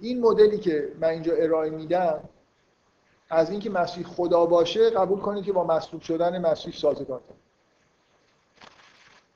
این 0.00 0.20
مدلی 0.20 0.58
که 0.58 0.88
من 1.00 1.08
اینجا 1.08 1.34
ارائه 1.34 1.70
میدم 1.70 2.20
از 3.30 3.50
اینکه 3.50 3.70
مسیح 3.70 4.06
خدا 4.06 4.46
باشه 4.46 4.90
قبول 4.90 5.20
کنید 5.20 5.44
که 5.44 5.52
با 5.52 5.64
مسلوب 5.64 6.02
شدن 6.02 6.38
مسیح 6.38 6.74
سازگار 6.74 7.20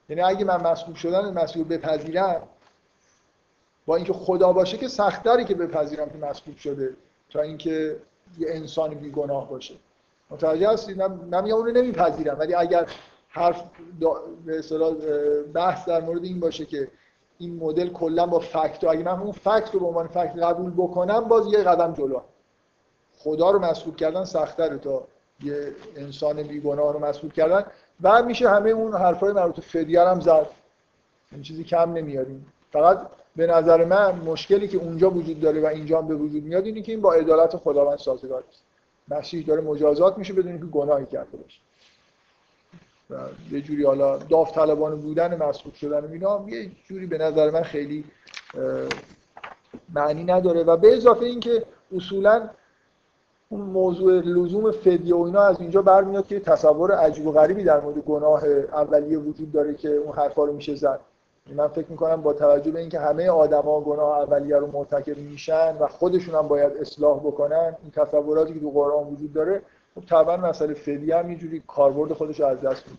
یعنی 0.09 0.23
اگه 0.23 0.45
من 0.45 0.67
مسلوب 0.67 0.97
شدن 0.97 1.33
مسیح 1.33 1.63
رو 1.63 1.69
بپذیرم 1.69 2.43
با 3.87 3.97
اینکه 3.97 4.13
خدا 4.13 4.53
باشه 4.53 4.77
که 4.77 4.89
سختری 4.89 5.45
که 5.45 5.55
بپذیرم 5.55 6.11
که 6.11 6.19
مسلوب 6.19 6.57
شده 6.57 6.97
تا 7.31 7.41
اینکه 7.41 7.97
یه 8.39 8.47
انسان 8.51 8.95
بیگناه 8.95 9.49
باشه. 9.49 9.75
متوجه 10.31 10.69
هستید؟ 10.69 11.03
من 11.03 11.45
میگم 11.45 11.57
اون 11.57 11.67
رو 11.67 11.73
نمیپذیرم 11.73 12.39
ولی 12.39 12.55
اگر 12.55 12.87
حرف 13.29 13.65
به 14.47 14.59
اصطلاح 14.59 14.95
بحث 15.55 15.89
در 15.89 16.01
مورد 16.01 16.25
این 16.25 16.41
باشه 16.41 16.65
که 16.67 16.89
این 17.39 17.57
مدل 17.57 17.89
کلا 17.89 18.27
با 18.27 18.39
فکت 18.39 18.85
اگه 18.85 19.03
من 19.03 19.21
اون 19.21 19.33
فکت 19.33 19.71
رو 19.73 19.81
به 19.81 19.87
عنوان 19.87 20.07
فکت 20.09 20.39
قبول 20.43 20.71
بکنم 20.71 21.21
باز 21.21 21.53
یه 21.53 21.59
قدم 21.59 21.93
جلو. 21.93 22.21
خدا 23.25 23.51
رو 23.51 23.59
مسلوب 23.59 23.97
کردن 23.97 24.25
سختره 24.25 24.79
تا 24.79 25.05
یه 25.43 25.73
انسان 25.97 26.43
بیگناه 26.43 26.93
رو 26.93 26.99
مسلوب 26.99 27.33
کردن. 27.33 27.65
بعد 28.01 28.27
میشه 28.27 28.49
همه 28.49 28.71
اون 28.71 28.95
حرفای 28.95 29.33
مربوط 29.33 29.61
فدیه 29.61 30.01
هم 30.01 30.21
زد. 30.21 30.47
این 31.33 31.43
چیزی 31.43 31.65
کم 31.65 31.93
نمیاریم. 31.93 32.53
فقط 32.73 32.99
به 33.37 33.47
نظر 33.47 33.85
من 33.85 34.15
مشکلی 34.15 34.69
که 34.69 34.79
اونجا 34.79 35.11
وجود 35.11 35.41
داره 35.41 35.61
و 35.61 35.67
اینجا 35.67 35.99
هم 35.99 36.09
به 36.09 36.15
وجود 36.15 36.45
میاد 36.45 36.67
اینه 36.67 36.83
که 36.83 36.93
این 36.93 37.01
با 37.01 37.13
عدالت 37.13 37.57
خداوند 37.57 37.99
سازگار 37.99 38.45
است. 38.49 38.63
مسیح 39.09 39.47
داره 39.47 39.61
مجازات 39.61 40.19
میشه 40.19 40.33
بدون 40.33 40.59
که 40.59 40.65
گناهی 40.65 41.07
کرده 41.07 41.37
باشه. 41.37 41.61
و 43.11 43.15
یه 43.55 43.61
جوری 43.61 43.85
حالا 43.85 44.17
داوطلبانه 44.19 44.97
بودن 44.97 45.43
مسئول 45.43 45.73
شدن 45.73 46.01
و 46.01 46.13
اینا 46.13 46.45
یه 46.49 46.71
جوری 46.89 47.07
به 47.07 47.19
نظر 47.19 47.51
من 47.51 47.63
خیلی 47.63 48.05
معنی 49.95 50.25
نداره. 50.25 50.63
و 50.63 50.77
به 50.77 50.97
اضافه 50.97 51.25
اینکه 51.25 51.65
اصولا 51.97 52.51
اون 53.53 53.61
موضوع 53.61 54.13
لزوم 54.13 54.71
فدیه 54.71 55.15
و 55.15 55.21
اینا 55.23 55.43
از 55.43 55.61
اینجا 55.61 55.83
برمیاد 55.83 56.27
که 56.27 56.41
تصور 56.41 56.93
عجیب 56.93 57.27
و 57.27 57.33
غریبی 57.33 57.65
در 57.65 57.81
مورد 57.81 57.99
گناه 57.99 58.45
اولیه 58.73 59.19
وجود 59.19 59.53
داره 59.53 59.75
که 59.75 59.89
اون 59.89 60.17
حرفا 60.17 60.45
رو 60.45 60.53
میشه 60.53 60.75
زد. 60.75 61.01
من 61.57 61.69
فکر 61.69 61.87
می‌کنم 61.89 62.23
با 62.23 62.33
توجه 62.33 62.71
به 62.71 62.81
اینکه 62.81 63.01
همه 63.01 63.31
آدما 63.31 63.81
گناه 63.81 64.19
اولیه 64.19 64.57
رو 64.57 64.67
مرتکب 64.67 65.19
میشن 65.19 65.77
و 65.81 65.87
خودشون 65.87 66.35
هم 66.35 66.49
باید 66.49 66.73
اصلاح 66.77 67.21
بکنن 67.21 67.77
این 67.83 67.91
تصوراتی 67.91 68.55
که 68.55 68.61
تو 68.61 68.71
قرآن 68.71 69.07
وجود 69.07 69.33
داره 69.33 69.63
خب 69.95 70.07
طبعا 70.07 70.37
مسئله 70.37 70.75
فعلی 70.75 71.13
هم 71.13 71.27
اینجوری 71.27 71.63
کاربرد 71.67 72.13
خودش 72.13 72.41
رو 72.41 72.47
از 72.47 72.61
دست 72.61 72.85
میده. 72.89 72.99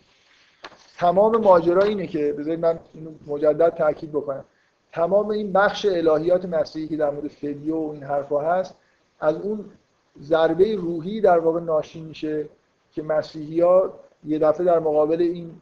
تمام 0.97 1.37
ماجرا 1.37 1.83
اینه 1.83 2.07
که 2.07 2.33
بذارید 2.33 2.59
من 2.59 2.79
اینو 2.93 3.09
مجدد 3.27 3.69
تاکید 3.69 4.11
بکنم. 4.11 4.45
تمام 4.91 5.29
این 5.29 5.51
بخش 5.53 5.85
الهیات 5.85 6.45
مسیحی 6.45 6.87
که 6.87 6.97
در 6.97 7.09
مورد 7.09 7.27
فدیه 7.27 7.75
و 7.75 7.89
این 7.93 8.03
حرفا 8.03 8.41
هست 8.41 8.75
از 9.19 9.35
اون 9.35 9.65
ضربه 10.21 10.75
روحی 10.75 11.21
در 11.21 11.39
واقع 11.39 11.59
ناشی 11.59 12.01
میشه 12.01 12.49
که 12.91 13.03
مسیحی 13.03 13.61
ها 13.61 13.93
یه 14.25 14.39
دفعه 14.39 14.65
در 14.65 14.79
مقابل 14.79 15.21
این 15.21 15.61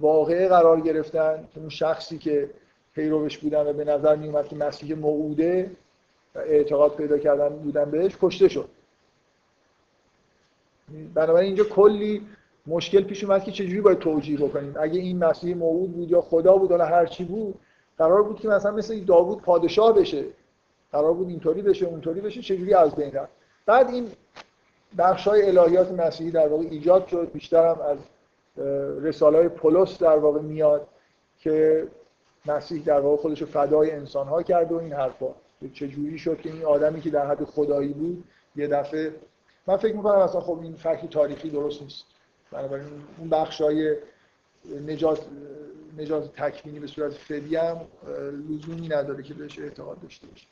واقعه 0.00 0.48
قرار 0.48 0.80
گرفتن 0.80 1.48
که 1.54 1.60
اون 1.60 1.68
شخصی 1.68 2.18
که 2.18 2.50
پیروش 2.94 3.38
بودن 3.38 3.66
و 3.66 3.72
به 3.72 3.84
نظر 3.84 4.16
می 4.16 4.28
اومد 4.28 4.48
که 4.48 4.56
مسیح 4.56 4.96
موعوده 4.96 5.70
و 6.34 6.38
اعتقاد 6.38 6.96
پیدا 6.96 7.18
کردن 7.18 7.48
بودن 7.48 7.90
بهش 7.90 8.16
کشته 8.20 8.48
شد. 8.48 8.68
بنابراین 11.14 11.46
اینجا 11.46 11.64
کلی 11.64 12.26
مشکل 12.66 13.04
پیش 13.04 13.24
اومد 13.24 13.44
که 13.44 13.52
چجوری 13.52 13.80
باید 13.80 13.98
توجیه 13.98 14.38
بکنیم؟ 14.38 14.74
اگه 14.80 15.00
این 15.00 15.24
مسیح 15.24 15.56
موعود 15.56 15.92
بود 15.92 16.10
یا 16.10 16.20
خدا 16.20 16.56
بود 16.56 16.70
یا 16.70 16.84
هر 16.84 17.06
چی 17.06 17.24
بود 17.24 17.54
قرار 17.98 18.22
بود 18.22 18.40
که 18.40 18.48
مثلا 18.48 18.70
مثل 18.70 19.00
داوود 19.00 19.42
پادشاه 19.42 19.94
بشه. 19.94 20.24
قرار 20.92 21.14
بود 21.14 21.28
اینطوری 21.28 21.62
بشه 21.62 21.86
اونطوری 21.86 22.20
بشه 22.20 22.42
چجوری 22.42 22.74
از 22.74 22.94
بین 22.94 23.12
رفت؟ 23.12 23.32
بعد 23.66 23.90
این 23.90 24.08
بخش 24.98 25.28
های 25.28 25.58
الهیات 25.58 25.92
مسیحی 25.92 26.30
در 26.30 26.48
واقع 26.48 26.64
ایجاد 26.70 27.06
شد 27.06 27.30
بیشتر 27.32 27.66
هم 27.66 27.80
از 27.80 27.98
رساله 29.02 29.38
های 29.38 29.48
پولس 29.48 29.98
در 29.98 30.16
واقع 30.16 30.40
میاد 30.40 30.88
که 31.38 31.88
مسیح 32.46 32.84
در 32.84 33.00
واقع 33.00 33.22
خودش 33.22 33.42
فدای 33.42 33.90
انسان 33.90 34.28
ها 34.28 34.42
کرد 34.42 34.72
و 34.72 34.76
این 34.76 34.92
حرفا. 34.92 35.34
چجوری 35.74 36.18
شد 36.18 36.40
که 36.40 36.52
این 36.52 36.64
آدمی 36.64 37.00
که 37.00 37.10
در 37.10 37.26
حد 37.26 37.44
خدایی 37.44 37.92
بود 37.92 38.24
یه 38.56 38.66
دفعه 38.66 39.14
من 39.66 39.76
فکر 39.76 39.96
می‌کنم 39.96 40.18
اصلا 40.18 40.40
خب 40.40 40.60
این 40.62 40.74
فکر 40.74 41.06
تاریخی 41.06 41.50
درست 41.50 41.82
نیست. 41.82 42.04
بنابراین 42.52 42.86
اون 43.18 43.28
بخش 43.28 43.60
های 43.60 43.96
نجات 44.86 45.26
مجاز 45.98 46.28
تکوینی 46.36 46.80
به 46.80 46.86
صورت 46.86 47.12
فعلی 47.12 47.56
هم 47.56 47.80
لزومی 48.50 48.88
نداره 48.88 49.22
که 49.22 49.34
بهش 49.34 49.58
اعتقاد 49.58 50.00
داشته 50.00 50.26
باشه. 50.26 50.46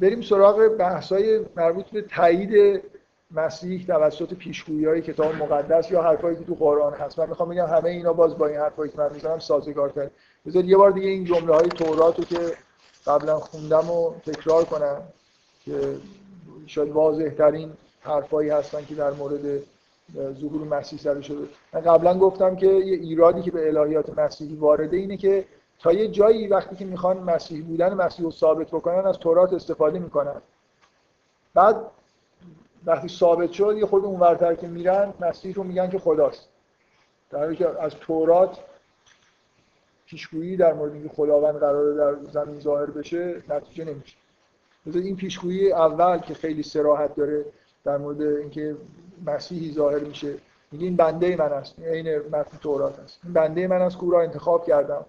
بریم 0.00 0.20
سراغ 0.20 0.68
بحث‌های 0.68 1.40
مربوط 1.56 1.86
به 1.86 2.02
تایید 2.02 2.82
مسیح 3.30 3.86
توسط 3.86 4.34
پیشگویی 4.34 4.84
های 4.84 5.02
کتاب 5.02 5.34
مقدس 5.34 5.90
یا 5.90 6.02
حرفایی 6.02 6.36
که 6.36 6.44
تو 6.44 6.54
قرآن 6.54 6.92
هست. 6.92 7.18
من 7.18 7.28
می‌خوام 7.28 7.48
بگم 7.48 7.66
همه 7.66 7.90
اینا 7.90 8.12
باز 8.12 8.38
با 8.38 8.46
این 8.46 8.56
حرفایی 8.56 8.90
که 8.90 8.98
من 8.98 9.12
می‌زنم 9.12 9.38
سازگارتر 9.38 10.10
بذار 10.46 10.64
یه 10.64 10.76
بار 10.76 10.90
دیگه 10.90 11.08
این 11.08 11.24
جمله 11.24 11.54
های 11.54 11.68
تورات 11.68 12.18
رو 12.18 12.24
که 12.24 12.52
قبلا 13.06 13.38
خوندم 13.38 13.90
و 13.90 14.14
تکرار 14.26 14.64
کنم 14.64 15.02
که 15.64 15.96
شاید 16.66 16.90
واضح 16.90 17.28
ترین 17.28 17.72
حرفایی 18.00 18.50
هستن 18.50 18.84
که 18.84 18.94
در 18.94 19.10
مورد 19.10 19.40
ظهور 20.40 20.78
مسیح 20.78 20.98
سر 20.98 21.20
شده. 21.20 21.48
من 21.72 21.80
قبلا 21.80 22.18
گفتم 22.18 22.56
که 22.56 22.66
یه 22.66 22.96
ایرادی 22.96 23.42
که 23.42 23.50
به 23.50 23.68
الهیات 23.68 24.18
مسیحی 24.18 24.56
وارده 24.56 24.96
اینه 24.96 25.16
که 25.16 25.44
تا 25.82 25.92
یه 25.92 26.08
جایی 26.08 26.46
وقتی 26.48 26.76
که 26.76 26.84
می‌خوان 26.84 27.18
مسیح 27.18 27.64
بودن 27.64 27.94
مسیح 27.94 28.24
رو 28.24 28.30
ثابت 28.30 28.66
بکنن 28.66 29.06
از 29.06 29.18
تورات 29.18 29.52
استفاده 29.52 29.98
می‌کنن. 29.98 30.42
بعد 31.54 31.76
وقتی 32.86 33.08
ثابت 33.08 33.52
شد 33.52 33.76
یه 33.78 33.86
خود 33.86 34.04
اونورتر 34.04 34.54
که 34.54 34.66
میرن 34.66 35.14
مسیح 35.20 35.54
رو 35.54 35.62
میگن 35.62 35.90
که 35.90 35.98
خداست. 35.98 36.48
در 37.30 37.38
حالی 37.38 37.56
که 37.56 37.82
از 37.82 37.94
تورات 37.94 38.58
پیشگویی 40.06 40.56
در 40.56 40.72
مورد 40.72 40.92
اینکه 40.92 41.08
خداوند 41.08 41.54
قراره 41.54 41.94
در 41.94 42.30
زمین 42.30 42.60
ظاهر 42.60 42.86
بشه 42.86 43.42
نتیجه 43.48 43.84
نمیشه. 43.84 44.16
این 44.86 45.16
پیشگویی 45.16 45.72
اول 45.72 46.18
که 46.18 46.34
خیلی 46.34 46.62
سراحت 46.62 47.14
داره 47.14 47.44
در 47.84 47.96
مورد 47.98 48.22
اینکه 48.22 48.76
مسیحی 49.26 49.72
ظاهر 49.72 49.98
میشه. 49.98 50.34
میگه 50.72 50.84
این 50.84 50.96
بنده 50.96 51.36
من 51.36 51.52
است. 51.52 51.78
عین 51.78 52.18
متن 52.18 52.58
تورات 52.60 52.98
است. 52.98 53.20
این 53.24 53.32
بنده 53.32 53.66
من 53.66 53.82
است 53.82 53.96
که 53.96 54.02
او 54.02 54.10
را 54.10 54.22
انتخاب 54.22 54.66
کردم. 54.66 55.04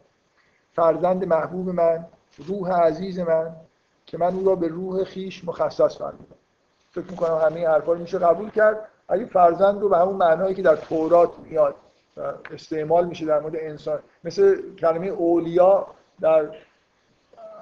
فرزند 0.76 1.26
محبوب 1.26 1.70
من 1.70 2.06
روح 2.48 2.72
عزیز 2.72 3.20
من 3.20 3.56
که 4.06 4.18
من 4.18 4.34
او 4.34 4.46
را 4.46 4.56
به 4.56 4.68
روح 4.68 5.04
خیش 5.04 5.46
مخصص 5.46 5.98
فرمودم. 5.98 6.36
فکر 6.92 7.12
می‌کنم 7.12 7.38
همه 7.38 7.68
حرفا 7.68 7.94
رو 7.94 8.00
میشه 8.00 8.18
قبول 8.20 8.50
کرد. 8.50 8.88
اگه 9.10 9.26
فرزند 9.26 9.82
رو 9.82 9.90
به 9.90 9.98
همون 9.98 10.16
معنایی 10.16 10.56
که 10.56 10.62
در 10.62 10.76
تورات 10.76 11.30
میاد 11.44 11.76
استعمال 12.54 13.06
میشه 13.08 13.26
در 13.26 13.40
مورد 13.40 13.56
انسان 13.56 14.00
مثل 14.24 14.76
کلمه 14.76 15.08
اولیا 15.08 15.88
در 16.22 16.50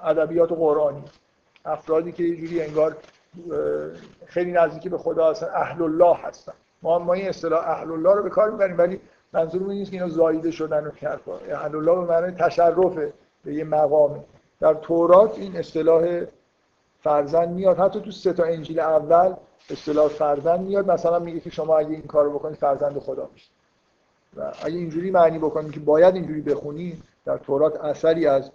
ادبیات 0.04 0.52
قرآنی 0.52 1.04
افرادی 1.64 2.12
که 2.12 2.22
یه 2.22 2.36
جوری 2.36 2.62
انگار 2.62 2.96
خیلی 4.26 4.52
نزدیکی 4.52 4.88
به 4.88 4.98
خدا 4.98 5.30
هستن 5.30 5.46
اهل 5.54 5.82
الله 5.82 6.16
هستن. 6.16 6.52
ما 6.82 6.98
ما 6.98 7.12
این 7.12 7.28
اصطلاح 7.28 7.70
اهل 7.70 7.92
الله 7.92 8.14
رو 8.14 8.22
به 8.22 8.30
کار 8.30 8.50
می‌بریم 8.50 8.78
ولی 8.78 9.00
منظور 9.32 9.62
نیست 9.62 9.90
که 9.90 9.96
اینا 9.96 10.08
زایده 10.08 10.50
شدن 10.50 10.86
و 10.86 10.90
اهل 11.50 11.76
الله 11.76 11.94
به 11.94 12.12
معنای 12.12 12.30
تشرفه 12.30 13.12
به 13.44 13.54
یه 13.54 13.64
مقامه 13.64 14.24
در 14.60 14.74
تورات 14.74 15.38
این 15.38 15.56
اصطلاح 15.56 16.24
فرزند 17.02 17.48
میاد. 17.48 17.78
حتی 17.78 18.00
تو 18.00 18.10
سه 18.10 18.32
تا 18.32 18.44
انجیل 18.44 18.80
اول 18.80 19.34
اصطلاح 19.70 20.08
فرزند 20.08 20.60
میاد. 20.60 20.90
مثلا 20.90 21.18
میگه 21.18 21.40
که 21.40 21.50
شما 21.50 21.78
اگه 21.78 21.90
این 21.90 22.02
کارو 22.02 22.38
بکنید 22.38 22.56
فرزند 22.56 22.98
خدا 22.98 23.28
میشید 23.32 23.50
و 24.36 24.52
اگه 24.62 24.76
اینجوری 24.76 25.10
معنی 25.10 25.38
بکنید 25.38 25.72
که 25.72 25.80
باید 25.80 26.14
اینجوری 26.14 26.40
بخونید 26.40 27.02
در 27.24 27.38
تورات 27.38 27.80
اثری 27.80 28.26
از 28.26 28.50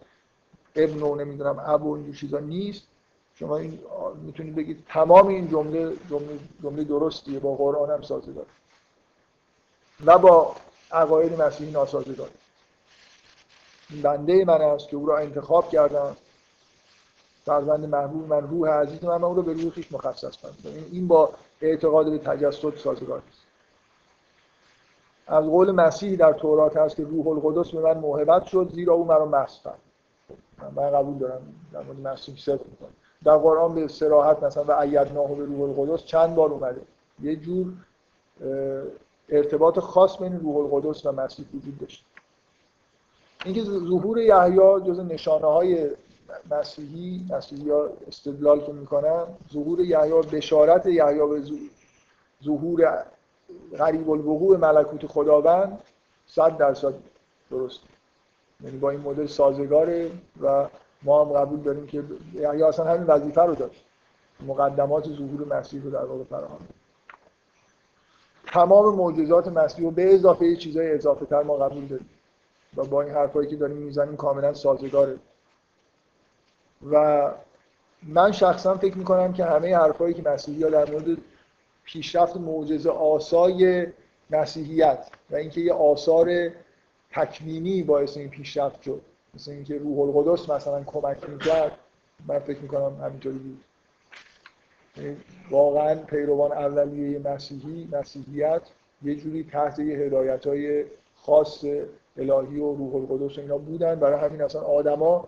ابن 0.76 1.02
و 1.02 1.16
نمی‌دونم 1.16 1.60
اب 1.60 1.86
و 1.86 1.94
اینجور 1.94 2.16
چیزا 2.16 2.40
نیست. 2.40 2.88
شما 3.36 3.58
این 3.58 3.80
می‌تونید 4.26 4.56
بگید 4.56 4.84
تمام 4.90 5.28
این 5.28 5.50
جمله 5.50 5.94
جمله, 6.10 6.40
جمله 6.64 6.84
درستیه 6.84 7.40
با 7.40 7.56
قرآن 7.56 7.92
هم 7.92 8.02
سازگار. 8.02 8.46
و 10.06 10.18
با 10.18 10.56
عقاید 10.92 11.42
مسیحی 11.42 11.72
ناسازگار 11.72 12.30
بنده 14.04 14.46
من 14.46 14.62
است 14.62 14.90
که 14.90 14.98
او 14.98 15.06
را 15.06 15.18
انتخاب 15.18 15.70
کردم. 15.70 16.18
فرزند 17.46 17.86
محبوب 17.86 18.34
من 18.34 18.48
روح 18.48 18.70
عزیز 18.70 19.04
من, 19.04 19.24
او 19.24 19.34
رو 19.34 19.42
به 19.42 19.54
روح 19.54 19.70
خیش 19.70 19.92
مخصص 19.92 20.38
کنم. 20.38 20.54
این 20.92 21.08
با 21.08 21.34
اعتقاد 21.62 22.12
به 22.12 22.18
تجسد 22.18 22.76
سازگار 22.78 23.22
است. 23.30 23.42
از 25.28 25.44
قول 25.46 25.72
مسیح 25.72 26.16
در 26.16 26.34
تورات 26.34 26.78
هست 26.78 26.96
که 26.96 27.04
روح 27.04 27.28
القدس 27.28 27.72
به 27.72 27.82
من 27.82 27.98
موهبت 27.98 28.46
شد 28.46 28.72
زیرا 28.74 28.94
او 28.94 29.06
مرا 29.06 29.26
مسح 29.26 29.64
کرد 29.64 29.80
من 30.76 30.92
قبول 30.92 31.18
دارم 31.18 31.42
در 31.74 31.82
مورد 31.82 32.00
مسیح 32.00 32.36
صدق 32.38 32.66
می‌کنم. 32.66 32.94
در 33.24 33.38
قرآن 33.38 33.76
به 33.76 33.88
سراحت 33.88 34.44
مثلا 34.44 34.64
و 34.64 34.72
ایدناه 34.72 35.36
به 35.36 35.46
روح 35.46 35.80
القدس 35.80 36.06
چند 36.06 36.36
بار 36.36 36.50
اومده. 36.50 36.82
یه 37.22 37.36
جور 37.36 37.74
ارتباط 39.30 39.80
خاص 39.80 40.18
بین 40.18 40.40
روح 40.40 40.56
القدس 40.58 41.06
و 41.06 41.12
مسیح 41.12 41.46
وجود 41.54 41.78
داشت. 41.80 42.06
اینکه 43.46 43.64
ظهور 43.64 44.20
یحیی 44.20 44.82
جز 44.86 45.00
نشانه 45.00 45.46
های 45.46 45.90
مسیحی 46.52 47.26
مسیحی 47.30 47.70
ها 47.70 47.90
استدلال 48.08 48.66
که 48.66 48.72
می‌کنن 48.72 49.24
ظهور 49.54 49.80
یحیی 49.80 50.22
بشارت 50.32 50.86
یحیی 50.86 51.20
به 51.20 51.44
ظهور 52.44 53.04
غریب 53.78 54.10
الوقوع 54.10 54.58
ملکوت 54.58 55.08
خداوند 55.08 55.80
صد 56.28 56.58
درصد 56.58 56.94
درست. 57.52 57.80
یعنی 58.64 58.78
با 58.78 58.90
این 58.90 59.00
مدل 59.00 59.26
سازگاره 59.26 60.12
و 60.42 60.68
ما 61.04 61.26
هم 61.26 61.32
قبول 61.32 61.60
داریم 61.60 61.88
که 61.88 62.04
یحیی 62.34 62.64
اصلا 62.64 62.86
همین 62.86 63.04
وظیفه 63.04 63.42
رو 63.42 63.56
داشت. 63.56 63.84
مقدمات 64.48 65.10
ظهور 65.10 65.58
مسیح 65.60 65.84
رو 65.84 65.90
در 65.90 66.06
واقع 66.06 66.24
فراهم 66.24 66.60
تمام 68.54 68.96
معجزات 68.96 69.48
مسیح 69.48 69.86
رو 69.86 69.92
به 69.92 70.14
اضافه 70.14 70.56
چیزای 70.56 70.92
اضافه 70.92 71.26
تر 71.26 71.44
ما 71.44 71.58
قبول 71.58 71.86
داریم. 71.86 72.10
و 72.78 72.84
با 72.84 73.02
این 73.02 73.14
حرفایی 73.14 73.50
که 73.50 73.56
داریم 73.56 73.78
می‌زنیم 73.78 74.16
کاملا 74.16 74.54
سازگاره. 74.54 75.18
و 76.92 77.32
من 78.04 78.32
شخصا 78.32 78.78
فکر 78.78 78.98
می‌کنم 78.98 79.34
که 79.34 79.46
همه 79.46 79.76
حرفایی 79.76 80.14
که 80.14 80.30
مسیحی 80.30 80.64
ها 80.64 80.70
در 80.70 80.92
مورد 80.92 81.18
پیشرفت 81.84 82.38
معجزه 82.38 82.90
آسای 82.90 83.88
مسیحیت 84.30 85.10
و 85.30 85.36
اینکه 85.36 85.62
یه 85.62 85.74
آثار 85.74 86.50
تکوینی 87.12 87.84
باعث 87.84 88.18
این 88.18 88.30
پیشرفت 88.30 88.82
شد 88.82 89.02
مثل 89.34 89.52
اینکه 89.52 89.78
روح 89.78 90.00
القدس 90.00 90.50
مثلا 90.50 90.84
کمک 90.84 91.30
می‌کرد 91.30 91.78
من 92.28 92.40
فکر 92.40 92.60
می‌کنم 92.60 93.02
همینطوری 93.04 93.38
بود. 93.38 93.64
واقعا 95.52 95.96
پیروان 95.96 96.52
اولیه 96.52 97.20
مسیحی 97.20 97.90
مسیحیت 97.92 98.62
یه 99.04 99.16
جوری 99.16 99.44
تحت 99.44 99.80
یه 99.80 99.98
هدایت 99.98 100.48
های 100.48 100.86
خاص 101.16 101.64
الهی 102.18 102.60
و 102.60 102.76
روح 102.76 102.96
القدس 102.96 103.38
و 103.38 103.42
اینا 103.42 103.58
بودن. 103.58 103.96
برای 103.96 104.30
همین 104.30 104.42
اصلا 104.42 104.62
آدما 104.62 105.28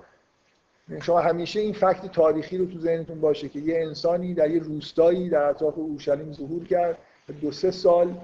شما 1.01 1.19
همیشه 1.19 1.59
این 1.59 1.73
فکت 1.73 2.11
تاریخی 2.11 2.57
رو 2.57 2.65
تو 2.65 2.79
ذهنتون 2.79 3.21
باشه 3.21 3.49
که 3.49 3.59
یه 3.59 3.81
انسانی 3.81 4.33
در 4.33 4.51
یه 4.51 4.59
روستایی 4.59 5.29
در 5.29 5.43
اطراف 5.43 5.77
اورشلیم 5.77 6.33
ظهور 6.33 6.63
کرد 6.63 6.97
دو 7.41 7.51
سه 7.51 7.71
سال 7.71 8.17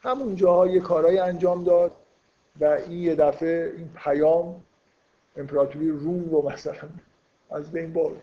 همون 0.00 0.36
جاها 0.36 0.66
یه 0.66 0.80
کارهای 0.80 1.18
انجام 1.18 1.64
داد 1.64 1.92
و 2.60 2.64
این 2.64 2.98
یه 2.98 3.14
دفعه 3.14 3.72
این 3.76 3.90
پیام 4.04 4.62
امپراتوری 5.36 5.88
روم 5.88 6.30
رو 6.30 6.50
مثلا 6.50 6.88
از 7.50 7.72
بین 7.72 7.92
برد. 7.92 8.22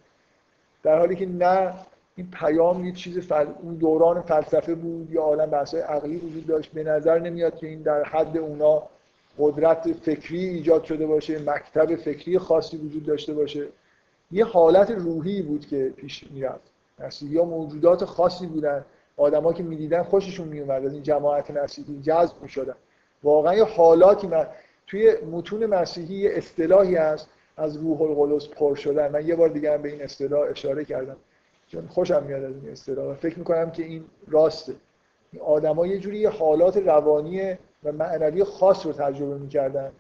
در 0.83 0.99
حالی 0.99 1.15
که 1.15 1.25
نه 1.25 1.73
این 2.19 2.27
پیام 2.31 2.85
یه 2.85 2.91
چیز 2.91 3.19
فل... 3.19 3.45
اون 3.61 3.75
دوران 3.75 4.21
فلسفه 4.21 4.75
بود 4.75 5.11
یا 5.11 5.21
عالم 5.21 5.49
بحث‌های 5.49 5.83
عقلی 5.83 6.17
وجود 6.17 6.47
داشت. 6.47 6.71
به 6.71 6.83
نظر 6.83 7.19
نمیاد 7.19 7.55
که 7.55 7.67
این 7.67 7.81
در 7.81 8.03
حد 8.03 8.37
اونا 8.37 8.83
قدرت 9.39 9.93
فکری 9.93 10.45
ایجاد 10.45 10.83
شده 10.83 11.05
باشه 11.05 11.39
مکتب 11.39 11.95
فکری 11.95 12.37
خاصی 12.37 12.77
وجود 12.77 13.05
داشته 13.05 13.33
باشه. 13.33 13.67
یه 14.31 14.45
حالت 14.45 14.91
روحی 14.91 15.41
بود 15.41 15.65
که 15.65 15.93
پیش 15.95 16.31
می‌رفت. 16.31 16.71
مسیحی 16.99 17.37
ها 17.37 17.45
موجودات 17.45 18.05
خاصی 18.05 18.47
بودن. 18.47 18.85
آدما 19.17 19.53
که 19.53 19.63
می‌دیدن 19.63 20.03
خوششون 20.03 20.47
میومد 20.47 20.85
از 20.85 20.93
این 20.93 21.03
جماعت 21.03 21.51
مسیحی 21.51 22.01
جذب 22.01 22.41
می‌شدن. 22.41 22.75
واقعا 23.23 23.55
یه 23.55 23.63
حالاتی 23.63 24.27
من 24.27 24.47
توی 24.87 25.13
متون 25.31 25.65
مسیحی 25.65 26.15
یه 26.15 26.31
اصطلاحی 26.33 26.95
هست 26.95 27.29
از 27.57 27.77
روح 27.77 28.01
القدس 28.01 28.47
پر 28.47 28.75
شدن. 28.75 29.11
من 29.11 29.27
یه 29.27 29.35
بار 29.35 29.49
دیگه 29.49 29.73
هم 29.73 29.81
به 29.81 29.89
این 29.89 30.01
اصطلاح 30.01 30.49
اشاره 30.49 30.85
کردم. 30.85 31.17
خوشم 31.89 32.23
میاد 32.23 32.43
از 32.43 32.55
این 32.55 32.71
اصطلاح. 32.71 33.15
فکر 33.15 33.39
می‌کنم 33.39 33.71
که 33.71 33.83
این 33.83 34.05
راسته. 34.27 34.73
آدما 35.45 35.87
یه 35.87 35.99
جوری 35.99 36.25
حالات 36.25 36.77
روانی 36.77 37.57
و 37.83 37.91
معنوی 37.91 38.43
خاص 38.43 38.85
رو 38.85 38.93
تجربه 38.93 39.37
می‌کردن. 39.37 39.91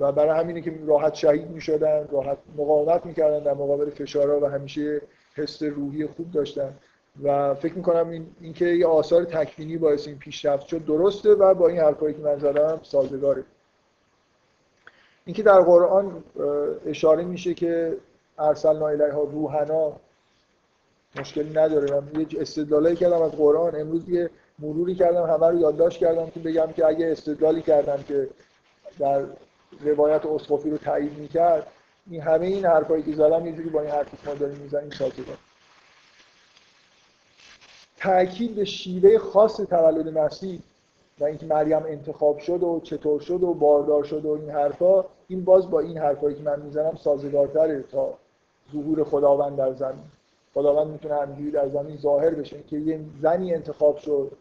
و 0.00 0.12
برای 0.12 0.40
همینه 0.40 0.60
که 0.60 0.78
راحت 0.86 1.14
شهید 1.14 1.50
می‌شدن 1.50 2.08
راحت 2.10 2.38
مقاومت 2.56 3.06
می‌کردن 3.06 3.38
در 3.38 3.54
مقابل 3.54 3.90
فشارها 3.90 4.40
و 4.40 4.46
همیشه 4.46 5.00
حس 5.34 5.62
روحی 5.62 6.06
خوب 6.06 6.30
داشتن. 6.30 6.74
و 7.22 7.54
فکر 7.54 7.74
می‌کنم 7.74 8.08
این 8.08 8.26
اینکه 8.40 8.66
یه 8.66 8.86
آثار 8.86 9.24
تکوینی 9.24 9.76
باعث 9.76 10.08
این 10.08 10.18
پیشرفت 10.18 10.66
شد 10.66 10.84
درسته 10.84 11.34
و 11.34 11.54
با 11.54 11.68
این 11.68 11.78
حرفایی 11.78 12.14
که 12.14 12.20
من 12.20 12.38
زدم 12.38 12.80
سازگاره. 12.82 13.44
اینکه 15.24 15.42
در 15.42 15.60
قرآن 15.60 16.24
اشاره 16.86 17.24
میشه 17.24 17.54
که 17.54 17.96
ارسلنا 18.38 18.88
الیها 18.88 19.22
روحنا 19.22 19.92
مشکلی 21.20 21.50
نداره. 21.50 22.00
من 22.00 22.20
یه 22.20 22.26
استدلالایی 22.40 22.96
کردم 22.96 23.22
از 23.22 23.32
قرآن. 23.32 23.80
امروز 23.80 24.08
یه 24.08 24.30
مروری 24.58 24.94
کردم 24.94 25.22
همه 25.22 25.46
رو 25.46 25.60
یادداشت 25.60 25.98
کردم 25.98 26.30
که 26.30 26.40
بگم 26.40 26.72
که 26.72 26.86
اگه 26.86 27.12
استدلالی 27.12 27.62
کردم 27.62 28.02
که 28.02 28.28
در 28.98 29.24
روایت 29.80 30.26
اسقفی 30.26 30.70
رو 30.70 30.78
تایید 30.78 31.18
می‌کرد 31.18 31.66
این 32.10 32.20
همه 32.20 32.46
این 32.46 32.66
حرفایی 32.66 33.02
که 33.02 33.12
زدم 33.12 33.46
یه 33.46 33.52
با 33.52 33.80
این 33.80 33.90
حرفی 33.90 34.16
که 34.16 34.28
ما 34.28 34.34
داریم 34.34 34.58
می‌زنیم 34.58 34.90
سازگار 34.90 35.38
تاکید 37.98 38.54
به 38.54 38.64
شیوه 38.64 39.18
خاص 39.18 39.56
تولد 39.56 40.18
مسیح 40.18 40.60
و 41.20 41.24
اینکه 41.24 41.46
مریم 41.46 41.82
انتخاب 41.86 42.38
شد 42.38 42.62
و 42.62 42.80
چطور 42.84 43.20
شد 43.20 43.42
و 43.42 43.54
باردار 43.54 44.04
شد 44.04 44.24
و 44.24 44.30
این 44.30 44.50
حرفا 44.50 45.04
این 45.28 45.44
باز 45.44 45.70
با 45.70 45.80
این 45.80 45.98
حرفایی 45.98 46.36
که 46.36 46.42
من 46.42 46.60
می‌زنم 46.60 46.96
سازگارتره 46.96 47.82
تا 47.82 48.14
ظهور 48.72 49.04
خداوند 49.04 49.56
در 49.56 49.72
زمین. 49.72 50.04
خداوند 50.54 50.86
می‌تونه 50.86 51.14
همینجوری 51.14 51.50
در 51.50 51.68
زمین 51.68 51.96
ظاهر 51.96 52.30
بشه 52.30 52.62
که 52.62 52.76
یه 52.76 53.00
زنی 53.22 53.54
انتخاب 53.54 53.96
شد 53.96 54.32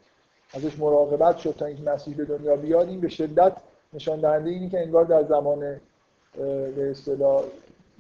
ازش 0.53 0.79
مراقبت 0.79 1.37
شد 1.37 1.55
تا 1.57 1.65
اینکه 1.65 1.83
مسیح 1.83 2.15
به 2.17 2.25
دنیا 2.25 2.55
بیاد 2.55 2.87
این 2.87 2.99
به 2.99 3.09
شدت 3.09 3.53
نشان 3.93 4.19
دهنده 4.19 4.49
اینه 4.49 4.69
که 4.69 4.79
انگار 4.79 5.05
در 5.05 5.23
زمان 5.23 5.79
به 6.75 6.91
اصطلاح 6.91 7.43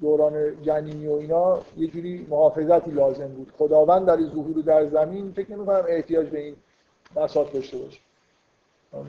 دوران 0.01 0.63
جنینی 0.63 1.07
و 1.07 1.11
اینا 1.11 1.59
یه 1.77 1.87
جوری 1.87 2.27
محافظتی 2.29 2.91
لازم 2.91 3.27
بود. 3.27 3.51
خداوند 3.57 4.05
در 4.05 4.21
ظهور 4.21 4.61
در 4.61 4.89
زمین 4.89 5.31
فکر 5.31 5.51
نمی 5.51 5.65
کنم 5.65 5.85
احتیاج 5.87 6.27
به 6.27 6.39
این 6.39 6.55
بساط 7.15 7.53
داشته 7.53 7.77
باشه. 7.77 7.99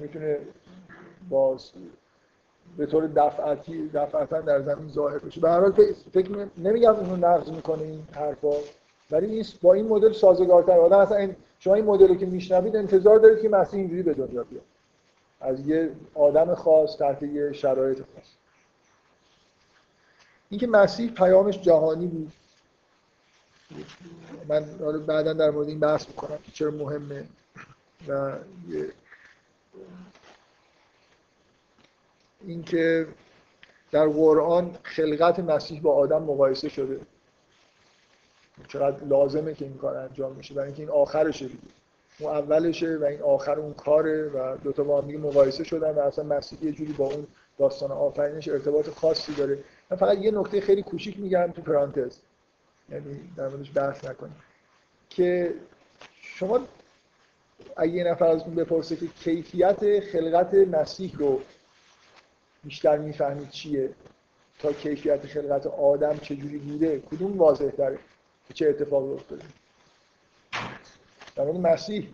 می‌تونه 0.01 0.39
با 1.31 1.56
به 2.76 2.86
طور 2.86 3.06
دفعتی 3.06 3.89
دفعتا 3.94 4.40
در 4.40 4.62
زمین 4.62 4.89
ظاهر 4.89 5.18
بشه. 5.18 5.40
به 5.40 5.51
هر 5.51 5.60
حال 5.60 5.72
فکر 6.12 6.47
نمیگم 6.59 6.97
اینو 7.01 7.16
نقض 7.16 7.51
می‌کنه 7.51 7.82
این 7.82 8.02
حرفا. 8.12 8.52
ولی 9.10 9.26
این 9.26 9.44
با 9.62 9.74
این 9.74 9.89
مدل 9.89 10.12
سازگارتر 10.12 10.78
آدم 10.78 10.98
اصلا 10.98 11.16
این 11.16 11.36
شما 11.59 11.74
این 11.74 11.85
مدل 11.85 12.09
رو 12.09 12.14
که 12.14 12.26
میشنوید 12.26 12.76
انتظار 12.76 13.18
دارید 13.18 13.43
که 13.43 13.48
مسیح 13.48 13.81
اینجوری 13.81 14.02
به 14.02 14.14
دنیا 14.14 14.44
بیاد. 14.44 14.64
از 15.40 15.68
یه 15.68 15.90
آدم 16.14 16.55
خاص 16.55 16.97
تحت 16.97 17.22
یه 17.22 17.52
شرایط 17.52 17.98
خاص. 17.98 18.26
اینکه 20.48 20.66
مسیح 20.66 21.10
پیامش 21.10 21.60
جهانی 21.60 22.06
بود. 22.06 22.32
من 24.48 24.64
بعدا 25.06 25.32
در 25.32 25.51
مورد 25.51 25.68
این 25.68 25.81
بحث 25.81 26.09
می‌کنم 26.09 26.39
که 26.44 26.52
چرا 26.52 26.70
مهمه. 26.70 27.24
و 28.09 28.32
اینکه 32.47 33.06
در 33.93 34.06
قرآن 34.06 34.76
خلقت 34.82 35.40
مسیح 35.40 35.82
با 35.82 35.94
آدم 35.94 36.22
مقایسه 36.22 36.68
شده. 36.68 37.01
چقدر 38.68 39.05
لازمه 39.05 39.55
که 39.55 39.64
این 39.64 39.76
کار 39.76 39.97
انجام 39.97 40.36
میشه 40.36 40.55
برای 40.55 40.66
اینکه 40.66 40.82
این 40.82 40.90
آخرشه 40.90 41.47
دیگه. 41.47 41.59
اون 42.18 42.31
اولشه 42.31 42.97
و 42.97 43.05
این 43.05 43.22
آخر 43.22 43.59
اون 43.59 43.74
کاره 43.74 44.28
و 44.28 44.56
دوتا 44.56 44.85
با 44.85 45.01
هم 45.01 45.06
دیگه 45.06 45.18
مقایسه 45.18 45.64
شدن 45.64 45.90
و 45.90 45.98
اصلا 45.98 46.24
مسیح 46.24 46.64
یه 46.64 46.72
جوری 46.72 46.93
با 46.93 47.05
اون 47.06 47.26
داستان 47.59 47.93
آفرینش 47.93 48.48
ارتباط 48.48 48.89
خاصی 48.89 49.35
داره. 49.35 49.59
من 49.90 49.97
فقط 49.97 50.18
یه 50.18 50.31
نکته 50.31 50.60
خیلی 50.60 50.82
کوچیک 50.82 51.20
میگم 51.20 51.52
تو 51.52 51.62
پرانتز. 51.62 52.16
یعنی 52.90 53.20
در 53.36 53.48
موردش 53.48 53.70
بحث 53.74 54.05
نکنیم. 54.05 54.36
که 55.10 55.55
شما 56.20 56.60
اگه 57.76 57.93
یه 57.93 58.05
نفر 58.05 58.24
از 58.26 58.43
اون 58.43 58.55
بپرسه 58.55 58.97
که 58.97 59.06
کیفیت 59.06 60.01
خلقت 60.01 60.55
مسیح 60.55 61.16
رو 61.18 61.40
بیشتر 62.64 62.98
می‌فهمید 62.98 63.51
چیه؟ 63.51 63.90
تا 64.59 64.72
کیفیت 64.72 65.26
خلقت 65.26 65.66
آدم 65.66 66.16
چجوری 66.16 66.59
بوده؟ 66.59 67.01
کدوم 67.01 67.39
واضح 67.39 67.70
داره 67.70 67.98
چه 68.53 68.69
اتفاقی 68.69 69.12
افتاده. 69.12 69.45
در 71.37 71.45
مورد 71.45 71.57
مسیح. 71.57 72.09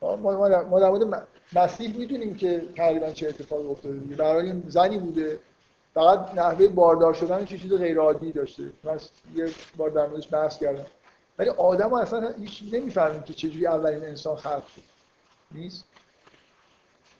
ما 0.00 0.48
در 0.48 0.90
مورد 0.90 1.28
مسیح 1.52 1.96
می‌دونیم 1.96 2.34
که 2.36 2.68
تقریبا 2.76 3.10
چه 3.10 3.28
اتفاقی 3.28 3.68
افتاده. 3.68 3.96
برای 3.98 4.62
زنی 4.68 4.98
بوده. 4.98 5.38
فقط 5.94 6.34
نحوه 6.34 6.68
باردار 6.68 7.14
شدن 7.14 7.44
چه 7.44 7.58
چیز 7.58 7.72
غیر 7.72 7.98
عادی 7.98 8.32
داشته. 8.32 8.72
من 8.84 9.00
یه 9.34 9.50
بار 9.76 9.90
در 9.90 10.06
موردش 10.06 10.28
بحث 10.32 10.58
کردم. 10.58 10.86
ولی 11.38 11.50
آدم 11.50 11.94
اصلا 11.94 12.32
هیچ 12.38 12.62
نمی‌فهمیم 12.72 13.22
که 13.22 13.34
چجوری 13.34 13.66
اولین 13.66 14.04
انسان 14.04 14.36
خلق 14.36 14.66
شد. 14.66 14.82
نیست؟ 15.52 15.84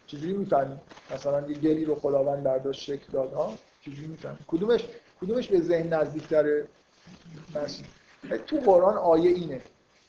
چجوری 0.06 0.32
می‌فهمیم؟ 0.32 0.80
مثلا 1.14 1.48
یه 1.48 1.54
گلی 1.54 1.84
رو 1.84 1.94
خداوند 1.94 2.42
برداشت 2.42 2.82
شکل 2.82 3.12
داد. 3.12 3.32
ها 3.32 3.54
چجوری 3.82 4.06
می‌فهمیم؟ 4.06 4.44
کدومش 4.48 4.84
کدومش 5.20 5.48
به 5.48 5.60
ذهن 5.60 5.92
نزدیکتره؟ 5.92 6.66
مسیح. 7.54 7.86
تو 8.46 8.56
قرآن 8.56 8.96
آیه 8.96 9.30
اینه. 9.30 9.62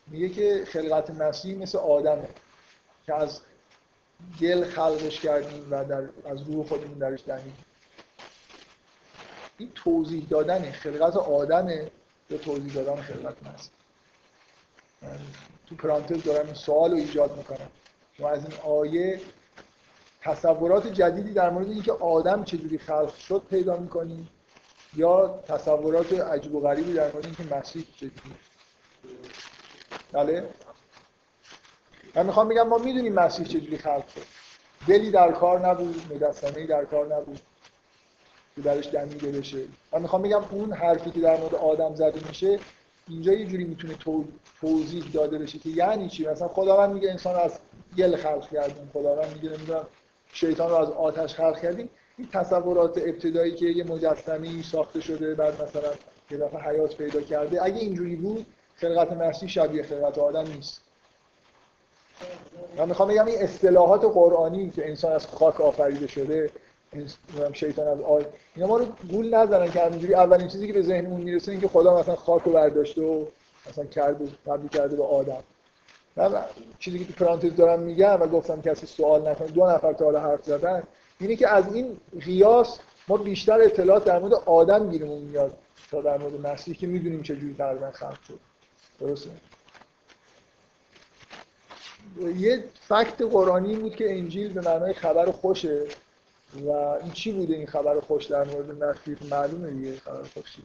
میگه 0.08 0.30
که 0.30 0.66
خلقت 0.68 1.10
مسیح 1.10 1.58
مثل 1.58 1.78
آدمه 1.78 2.30
که 3.06 3.16
از 3.16 3.42
گل 4.42 4.64
خلقش 4.64 5.20
کردیم 5.20 5.68
و 5.72 5.86
در 5.86 6.10
از 6.26 6.42
روح 6.42 6.68
خودمون 6.68 6.98
درش 6.98 7.24
دهیم. 7.28 7.58
این 9.58 9.72
توضیح 9.76 10.28
دادن 10.30 10.72
خلقت 10.72 11.16
آدمه 11.16 11.92
به 12.28 12.38
توضیح 12.38 12.74
دادن 12.74 13.02
خلقت 13.02 13.36
مسیح 13.44 13.72
تو 15.66 15.76
پرانتز 15.76 16.24
دارم 16.24 16.46
این 16.46 16.56
سوال 16.56 16.92
رو 16.92 16.98
ایجاد 16.98 17.38
می‌کنم. 17.38 17.68
شما 18.18 18.30
از 18.30 18.46
این 18.46 18.60
آیه 18.64 19.22
تصورات 20.22 20.88
جدیدی 20.88 21.34
در 21.34 21.50
مورد 21.50 21.68
اینکه 21.68 21.92
آدم 21.92 22.44
چجوری 22.44 22.78
خلق 22.78 23.16
شد 23.16 23.42
پیدا 23.50 23.78
می‌کنیم 23.78 24.30
یا 24.95 25.39
تصورات 25.47 26.13
عجیب 26.13 26.55
و 26.55 26.59
غریبی 26.59 26.93
در 26.93 27.11
مورد 27.11 27.26
اینکه 27.26 27.55
مسیح 27.55 27.85
چجوری 27.95 28.11
بله. 30.11 30.49
من 32.15 32.26
می‌خوام 32.26 32.47
بگم 32.47 32.68
ما 32.68 32.77
می‌دونیم 32.77 33.13
مسیح 33.13 33.45
چجوری 33.45 33.77
خلق 33.77 34.07
شد. 34.07 34.22
دلی 34.88 35.11
در 35.11 35.31
کار 35.31 35.68
نبود 35.68 36.13
مجسمه 36.13 36.65
در 36.65 36.85
کار 36.85 37.15
نبود. 37.15 37.39
که 38.55 38.61
درش 38.61 38.88
دمیده 38.88 39.31
بشه 39.31 39.63
من 39.91 40.01
می‌خوام 40.01 40.22
بگم 40.22 40.43
اون 40.51 40.73
حرفی 40.73 41.11
که 41.11 41.19
در 41.19 41.38
مورد 41.38 41.55
آدم 41.55 41.95
زده 41.95 42.27
میشه 42.27 42.59
اینجا 43.07 43.34
یه 43.34 43.45
جوری 43.45 43.63
می‌تونه 43.63 43.95
توضیح 44.61 45.03
داده 45.13 45.38
بشه 45.38 45.59
که 45.59 45.69
یعنی 45.69 46.09
چی؟ 46.09 46.27
مثلا 46.27 46.47
خداوند 46.47 46.93
میگه 46.93 47.11
انسان 47.11 47.35
از 47.35 47.59
گل 47.97 48.15
خلق 48.15 48.49
کردیم 48.49 48.89
خداوند 48.93 49.34
میگه 49.34 49.49
نمی‌دونم 49.49 49.88
شیطان 50.34 50.69
رو 50.69 50.76
از 50.76 50.89
آتش 50.89 51.35
خلق 51.35 51.61
کردیم. 51.61 51.89
این 52.22 52.30
تصورات 52.34 52.98
ابتدایی 52.98 53.56
که 53.56 53.65
یه 53.65 53.84
مجسمه 53.84 54.64
ساخته 54.64 55.02
شده 55.02 55.35
بعد 55.35 55.61
مثلا 55.61 55.89
یه 56.31 56.38
دفعه 56.38 56.61
حیات 56.61 56.95
پیدا 56.95 57.22
کرده 57.22 57.64
اگه 57.64 57.80
اینجوری 57.80 58.15
بود 58.15 58.45
خلقت 58.76 59.11
مسیح 59.11 59.49
شبیه 59.49 59.84
خلقت 59.84 60.18
آدم 60.18 60.48
نیست. 60.48 60.81
من 62.77 62.88
می‌خوام 62.88 63.10
بگم 63.10 63.26
این 63.26 63.41
اصطلاحات 63.41 64.03
قرآنی 64.06 64.69
که 64.69 64.89
انسان 64.89 65.11
از 65.11 65.27
خاک 65.27 65.61
آفریده 65.61 66.07
شده 66.07 66.49
شیطان 67.53 67.88
از 67.88 68.02
آی 68.02 68.26
اینا 68.56 68.68
ما 68.68 68.77
رو 68.77 68.85
گول 69.11 69.35
نزنن 69.35 69.72
که 69.72 69.81
همینجوری 69.81 70.14
اولین 70.14 70.48
چیزی 70.48 70.68
که 70.68 70.73
به 70.73 70.81
ذهنمون 70.81 71.22
می‌رسه 71.22 71.52
اینکه 71.52 71.68
خدا 71.68 71.99
مثلا 71.99 72.15
خاک 72.15 72.41
رو 72.43 72.52
برداشته 72.52 73.02
و 73.02 73.26
مثلا 73.69 73.85
کرده 73.85 74.27
تبدیل 74.45 74.69
کرده 74.69 74.95
به 74.95 75.03
آدم. 75.03 75.43
من 76.15 76.43
چیزی 76.80 76.99
که 76.99 77.14
تو 77.14 77.26
پرانتز 77.26 77.56
دارم 77.56 77.80
میگم 77.80 78.22
و 78.22 78.27
گفتم 78.27 78.61
کسی 78.61 78.85
سوال 78.85 79.27
نکنه 79.27 79.48
دو 79.48 79.65
نفر 79.65 79.93
تا 79.93 80.06
حالا 80.06 80.19
حرف 80.19 80.43
زدن 80.43 80.84
اینه 81.22 81.35
که 81.35 81.48
از 81.48 81.73
این 81.73 81.98
قیاس 82.26 82.80
ما 83.07 83.18
بیشتر 83.18 83.61
اطلاعات 83.61 84.06
در 84.06 84.19
مورد 84.19 84.34
آدم 84.34 84.89
گیرمون 84.89 85.22
میاد 85.22 85.57
تا 85.91 86.02
در 86.02 86.18
مورد 86.18 86.48
مسیح 86.48 86.76
که 86.76 86.88
می‌دونیم 86.88 87.23
چجوری 87.23 87.56
تقریبا 87.57 87.91
خلق 87.91 88.18
شد. 88.27 88.39
درسته؟ 88.99 89.30
یه 92.38 92.64
فکت 92.88 93.22
قرآنی 93.22 93.76
بود 93.76 93.95
که 93.95 94.18
انجیل 94.18 94.53
به 94.53 94.61
معنای 94.61 94.93
خبر 94.93 95.31
خوشه 95.31 95.85
و 96.65 96.69
این 96.69 97.11
چی 97.11 97.31
بوده 97.31 97.56
این 97.56 97.68
خبر 97.68 97.99
خوش 97.99 98.26
در 98.26 98.43
مورد 98.43 98.84
مسیح؟ 98.84 99.18
معلومه 99.31 99.72
دیگه 99.72 99.98
خبر 99.99 100.23
خوشی 100.34 100.64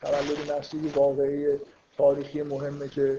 تولد 0.00 0.58
مسیح 0.58 0.92
واقعی 0.94 1.46
تاریخی 1.98 2.42
مهمه 2.42 2.88
که 2.88 3.18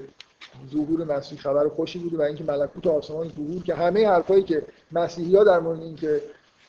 ظهور 0.72 1.03
مسیح 1.03 1.40
خبر 1.40 1.69
خوشی 1.69 1.99
بوده 1.99 2.18
و 2.18 2.22
اینکه 2.22 2.44
ملکوت 2.44 2.88
آسمان 2.88 3.30
ظهور 3.30 3.64
که 3.64 3.76
همه 3.76 4.07
حرفایی 4.07 4.44
که 4.44 4.65
مسیحی 4.91 5.36
ها 5.36 5.44
در 5.44 5.60
مورد 5.60 5.82
اینکه 5.82 6.22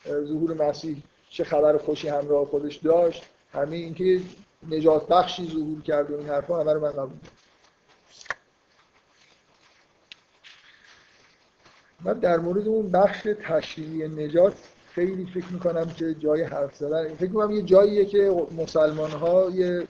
ظهور 0.07 0.53
مسیح 0.53 1.03
چه 1.29 1.43
خبر 1.43 1.77
خوشی 1.77 2.07
همراه 2.07 2.45
خودش 2.45 2.75
داشت. 2.75 3.23
همه 3.53 3.75
اینکه 3.75 4.21
نجات 4.69 5.07
بخشی 5.07 5.47
ظهور 5.47 5.81
کرد 5.81 6.11
و 6.11 6.17
این 6.17 6.29
حرفا 6.29 6.61
همه 6.61 6.73
رو 6.73 6.79
من 6.79 6.91
قبول 6.91 7.17
من 12.01 12.13
در 12.13 12.37
مورد 12.37 12.67
اون 12.67 12.91
بخش 12.91 13.27
تشریعی 13.43 14.07
نجات 14.07 14.53
خیلی 14.89 15.25
فکر 15.25 15.53
می‌کنم 15.53 15.85
که 15.85 16.13
جای 16.13 16.43
حرف 16.43 16.75
زدن. 16.75 17.15
فکر 17.15 17.29
می‌کنم 17.29 17.51
یه 17.51 17.61
جاییه 17.61 18.05
که 18.05 18.47
مسلمان 18.57 19.11
ها 19.11 19.49
یه 19.49 19.87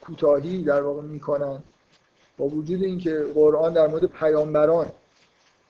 کوتاهی 0.00 0.62
در 0.62 0.82
واقع 0.82 1.02
می‌کنن. 1.02 1.62
با 2.38 2.44
وجود 2.44 2.82
اینکه 2.82 3.26
قرآن 3.34 3.72
در 3.72 3.86
مورد 3.86 4.04
پیامبران 4.04 4.92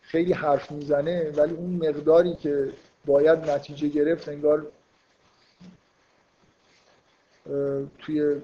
خیلی 0.00 0.32
حرف 0.32 0.72
می‌زنه 0.72 1.30
ولی 1.36 1.54
اون 1.54 1.70
مقداری 1.70 2.34
که 2.34 2.72
باید 3.07 3.51
نتیجه 3.51 3.89
گرفت 3.89 4.28
انگار 4.28 4.66
توی 7.99 8.41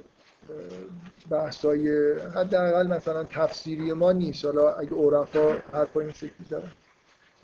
بحثای 1.30 2.12
حداقل 2.20 2.86
مثلا 2.86 3.24
تفسیری 3.24 3.92
ما 3.92 4.12
نیست. 4.12 4.44
حالا 4.44 4.72
اگه 4.72 4.94
عرفا 4.94 5.52
حرفا 5.72 6.00
این 6.00 6.12
شکلی 6.12 6.46
دارن. 6.50 6.70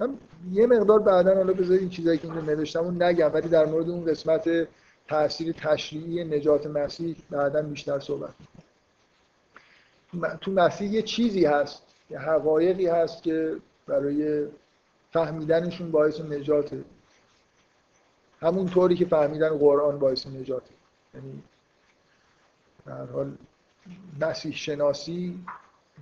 هم 0.01 0.19
یه 0.53 0.67
مقدار 0.67 0.99
بعدا 0.99 1.35
حالا 1.35 1.53
بذارید 1.53 1.81
این 1.81 1.91
چیزایی 1.91 2.19
که 2.19 2.25
اینجا 2.25 2.41
نوشتم 2.41 2.85
اون 2.85 3.03
نگم 3.03 3.31
ولی 3.35 3.49
در 3.49 3.67
مورد 3.67 3.89
اون 3.89 4.05
قسمت 4.05 4.69
تاثیر 5.09 5.53
تشریعی 5.53 6.25
نجات 6.25 6.67
مسیح 6.67 7.17
بعدا 7.31 7.63
بیشتر 7.63 7.99
صحبت 7.99 8.31
تو 10.41 10.51
مسیح 10.51 10.93
یه 10.93 11.03
چیزی 11.03 11.45
هست 11.45 11.83
یه 12.11 12.19
حقایقی 12.19 12.87
هست 12.87 13.23
که 13.23 13.57
برای 13.87 14.47
فهمیدنشون 15.11 15.91
باعث 15.91 16.21
نجاته 16.21 16.85
همون 18.41 18.67
طوری 18.67 18.95
که 18.95 19.07
فهمیدن 19.07 19.59
قرآن 19.59 19.99
باعث 19.99 20.27
نجاته. 20.27 20.75
یعنی 21.15 21.43
در 22.87 23.07
حال 23.07 23.37
مسیح 24.21 24.55
شناسی 24.55 25.45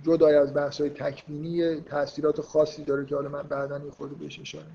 جدای 0.03 0.35
از 0.35 0.53
بحث 0.53 0.81
های 0.81 0.89
تکوینی 0.89 1.81
تاثیرات 1.81 2.41
خاصی 2.41 2.83
داره 2.83 3.05
که 3.05 3.15
حالا 3.15 3.29
من 3.29 3.43
بعدا 3.43 3.77
یه 3.77 3.91
خود 3.91 4.19
بهش 4.19 4.39
اشاره 4.39 4.65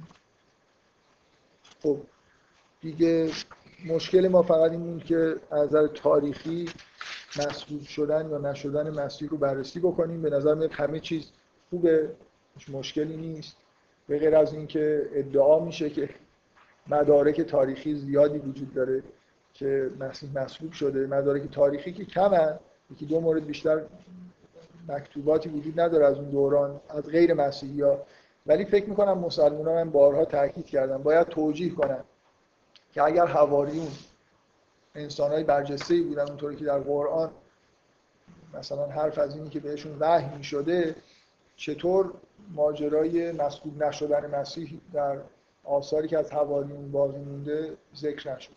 خب 1.82 1.98
دیگه 2.80 3.30
مشکل 3.86 4.28
ما 4.28 4.42
فقط 4.42 4.70
این 4.70 4.98
که 4.98 5.36
از 5.50 5.68
نظر 5.68 5.86
تاریخی 5.86 6.68
مسئول 7.36 7.82
شدن 7.82 8.30
یا 8.30 8.38
نشدن 8.38 8.90
مسیح 8.90 9.28
رو 9.28 9.36
بررسی 9.36 9.80
بکنیم. 9.80 10.22
به 10.22 10.30
نظر 10.30 10.54
میاد 10.54 10.72
همه 10.72 11.00
چیز 11.00 11.30
خوبه 11.70 12.14
مشکلی 12.68 13.16
نیست. 13.16 13.56
به 14.08 14.18
غیر 14.18 14.36
از 14.36 14.54
اینکه 14.54 15.08
ادعا 15.12 15.64
میشه 15.64 15.90
که 15.90 16.08
مدارک 16.88 17.40
تاریخی 17.40 17.94
زیادی 17.94 18.38
وجود 18.38 18.74
داره 18.74 19.02
که 19.54 19.90
مسیح 20.00 20.30
مصلوب 20.34 20.72
شده. 20.72 21.06
مدارک 21.06 21.50
تاریخی 21.52 21.92
که 21.92 22.04
کمن 22.04 22.58
یکی 22.90 23.06
دو 23.06 23.20
مورد 23.20 23.46
بیشتر 23.46 23.80
مکتوباتی 24.88 25.48
وجود 25.48 25.80
نداره 25.80 26.06
از 26.06 26.16
اون 26.16 26.30
دوران 26.30 26.80
از 26.88 27.06
غیر 27.06 27.34
مسیحی 27.34 27.80
ها. 27.80 27.98
ولی 28.46 28.64
فکر 28.64 28.88
می‌کنم 28.88 29.18
مسلمان 29.18 29.66
ها 29.66 29.74
من 29.74 29.90
بارها 29.90 30.24
تاکید 30.24 30.66
کردم 30.66 31.02
باید 31.02 31.26
توجیه 31.28 31.74
کنم 31.74 32.04
که 32.92 33.02
اگر 33.02 33.26
حواریون 33.26 33.88
انسان 34.94 35.30
های 35.30 35.44
برجسته 35.44 36.02
بودن 36.02 36.28
اونطوری 36.28 36.56
که 36.56 36.64
در 36.64 36.78
قرآن 36.78 37.30
مثلا 38.54 38.86
حرف 38.86 39.18
از 39.18 39.36
اینی 39.36 39.48
که 39.48 39.60
بهشون 39.60 39.96
وحی 40.00 40.44
شده 40.44 40.96
چطور 41.56 42.12
ماجرای 42.54 43.32
مسکوب 43.32 43.84
نشدن 43.84 44.40
مسیح 44.40 44.80
در 44.92 45.18
آثاری 45.64 46.08
که 46.08 46.18
از 46.18 46.32
حواریون 46.32 46.92
باقی 46.92 47.18
مونده 47.18 47.76
ذکر 47.96 48.34
نشد. 48.34 48.52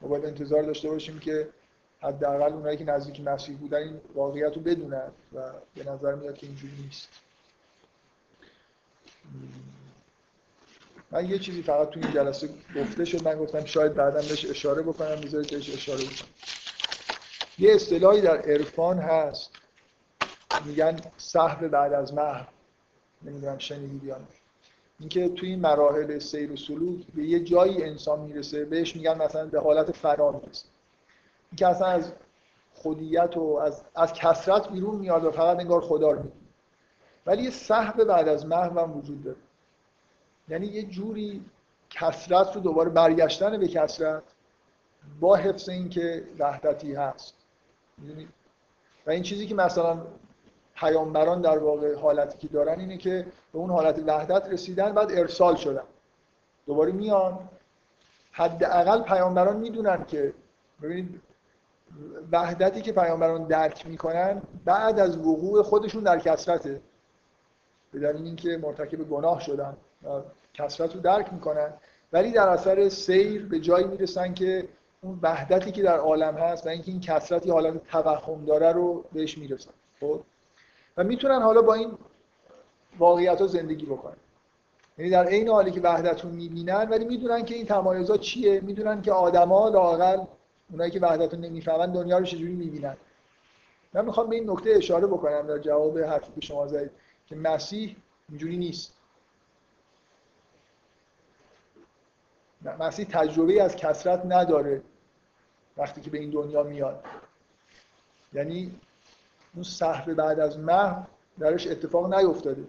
ما 0.00 0.08
باید 0.08 0.24
انتظار 0.24 0.62
داشته 0.62 0.88
باشیم 0.88 1.18
که 1.18 1.48
حداقل 2.00 2.52
اونایی 2.52 2.76
که 2.76 2.84
نزدیک 2.84 3.20
مسیح 3.20 3.56
بودن 3.56 3.78
این 3.78 4.00
واقعیت 4.14 4.54
رو 4.54 4.60
بدونن 4.60 5.10
و 5.32 5.52
به 5.74 5.84
نظر 5.84 6.14
میاد 6.14 6.38
که 6.38 6.46
اینجوری 6.46 6.82
نیست. 6.82 7.08
من 11.10 11.30
یه 11.30 11.38
چیزی 11.38 11.62
فقط 11.62 11.90
تو 11.90 12.00
این 12.00 12.12
جلسه 12.12 12.48
گفته 12.76 13.04
شد. 13.04 13.28
من 13.28 13.38
گفتم 13.38 13.64
شاید 13.64 13.94
بعدا 13.94 14.18
بهش 14.18 14.44
اشاره 14.44 14.82
بکنم. 14.82 15.18
می‌ذارید 15.18 15.50
بهش 15.50 15.74
اشاره 15.74 16.04
بکنم. 16.04 16.28
یه 17.58 17.74
اصطلاحی 17.74 18.20
در 18.20 18.36
عرفان 18.36 18.98
هست. 18.98 19.50
میگن 20.64 21.00
صحب 21.16 21.68
بعد 21.68 21.92
از 21.92 22.14
محو. 22.14 22.46
نمی‌دونم 23.22 23.58
شنیدید 23.58 24.04
یا 24.04 24.18
نه. 24.18 24.26
اینکه 25.00 25.28
توی 25.28 25.48
این 25.48 25.60
مراحل 25.60 26.18
سیر 26.18 26.52
و 26.52 26.56
سلوک 26.56 27.06
به 27.14 27.24
یه 27.24 27.40
جایی 27.40 27.82
انسان 27.82 28.20
می‌رسه 28.20 28.64
بهش 28.64 28.96
میگن 28.96 29.22
مثلا 29.22 29.46
به 29.46 29.60
حالت 29.60 29.92
فنا 29.92 30.30
می‌رسه. 30.30 30.66
اینکه 31.50 31.66
اصلا 31.66 31.86
از 31.86 32.12
خودیت 32.74 33.36
و 33.36 33.60
از, 33.64 33.82
از 33.94 34.12
کسرت 34.12 34.68
بیرون 34.68 34.96
میاد 34.96 35.24
و 35.24 35.30
فقط 35.30 35.58
انگار 35.58 35.80
خدا 35.80 36.10
رو 36.10 36.18
می‌بینه 36.18 36.46
ولی 37.26 37.42
یه 37.42 37.50
صحب 37.50 38.04
بعد 38.04 38.28
از 38.28 38.46
محو 38.46 38.80
هم 38.80 38.96
وجود 38.96 39.24
داره. 39.24 39.36
یعنی 40.48 40.66
یه 40.66 40.82
جوری 40.82 41.44
کسرت 41.90 42.54
رو 42.54 42.60
دوباره 42.60 42.90
برگشتن 42.90 43.58
به 43.58 43.68
کسرت 43.68 44.22
با 45.20 45.36
حفظ 45.36 45.68
اینکه 45.68 46.28
وحدتی 46.38 46.94
هست. 46.94 47.34
و 49.06 49.10
این 49.10 49.22
چیزی 49.22 49.46
که 49.46 49.54
مثلا 49.54 50.06
پیامبران 50.76 51.40
در 51.40 51.58
واقع 51.58 51.94
حالتی 51.94 52.38
که 52.38 52.48
دارن 52.48 52.80
اینه 52.80 52.96
که 52.96 53.26
به 53.52 53.58
اون 53.58 53.70
حالت 53.70 53.98
وحدت 54.06 54.48
رسیدن 54.48 54.92
بعد 54.92 55.12
ارسال 55.12 55.56
شدن. 55.56 55.82
دوباره 56.66 56.92
میان. 56.92 57.38
حداقل 58.32 59.02
پیامبران 59.02 59.56
می‌دونن 59.56 60.04
که 60.04 60.32
ببینید 60.82 61.20
وحدتی 62.32 62.80
که 62.82 62.92
پیامبران 62.92 63.44
درک 63.44 63.86
می‌کنن 63.86 64.42
بعد 64.64 64.98
از 64.98 65.18
وقوع 65.18 65.62
خودشون 65.62 66.02
در 66.02 66.18
کسرته 66.18 66.80
به 67.92 67.98
دلیل 67.98 68.24
اینکه 68.24 68.56
مرتکب 68.56 69.08
گناه 69.08 69.40
شدن 69.40 69.76
کسرت 70.54 70.94
رو 70.94 71.00
درک 71.00 71.32
می‌کنن. 71.32 71.72
ولی 72.12 72.32
در 72.32 72.48
اثر 72.48 72.88
سیر 72.88 73.46
به 73.46 73.60
جایی 73.60 73.86
می‌رسن 73.86 74.34
که 74.34 74.68
اون 75.00 75.18
وحدتی 75.22 75.72
که 75.72 75.82
در 75.82 75.98
عالم 75.98 76.34
هست 76.34 76.66
و 76.66 76.68
اینکه 76.68 76.90
این 76.90 77.00
کسرت 77.00 77.46
یه 77.46 77.52
حالت 77.52 77.86
توهم 77.86 78.44
داره 78.44 78.72
رو 78.72 79.04
بهش 79.12 79.38
می‌رسن. 79.38 79.70
خب؟ 80.00 80.20
و 80.96 81.04
می‌تونن 81.04 81.42
حالا 81.42 81.62
با 81.62 81.74
این 81.74 81.98
واقعیت 82.98 83.40
ها 83.40 83.46
زندگی 83.46 83.86
بکنن. 83.86 84.16
یعنی 84.98 85.10
در 85.10 85.26
عین 85.26 85.48
حالی 85.48 85.70
که 85.70 85.80
وحدت 85.80 86.24
رو 86.24 86.30
می‌بینن 86.30 86.88
ولی 86.90 87.04
می‌دونن 87.04 87.44
که 87.44 87.54
این 87.54 87.66
تمایزات 87.66 88.20
چیه 88.20 88.60
می‌دونن 88.60 89.02
که 89.02 89.12
آدما 89.12 89.68
لاقل 89.68 90.24
اونایی 90.70 90.90
که 90.90 91.00
وحدت 91.00 91.34
رو 91.34 91.40
نمی‌فهمن 91.40 91.92
دنیا 91.92 92.18
رو 92.18 92.24
چجوری 92.24 92.54
می‌بینن. 92.54 92.96
من 93.92 94.04
می‌خوام 94.04 94.28
به 94.28 94.36
این 94.36 94.50
نکته 94.50 94.70
اشاره 94.70 95.06
بکنم 95.06 95.46
در 95.46 95.58
جواب 95.58 95.98
حرفی 95.98 96.32
که 96.34 96.40
شما 96.40 96.66
زدید 96.66 96.90
که 97.26 97.36
مسیح 97.36 97.96
اینجوری 98.28 98.56
نیست. 98.56 98.92
مسیح 102.78 103.06
تجربه 103.10 103.62
از 103.62 103.76
کسرت 103.76 104.22
نداره 104.24 104.82
وقتی 105.76 106.00
که 106.00 106.10
به 106.10 106.18
این 106.18 106.30
دنیا 106.30 106.62
میاد. 106.62 107.04
یعنی 108.32 108.80
اون 109.56 109.64
صحبه 109.64 110.14
بعد 110.14 110.40
از 110.40 110.58
محو 110.58 111.02
درش 111.38 111.66
اتفاق 111.66 112.14
نیفتاده. 112.14 112.64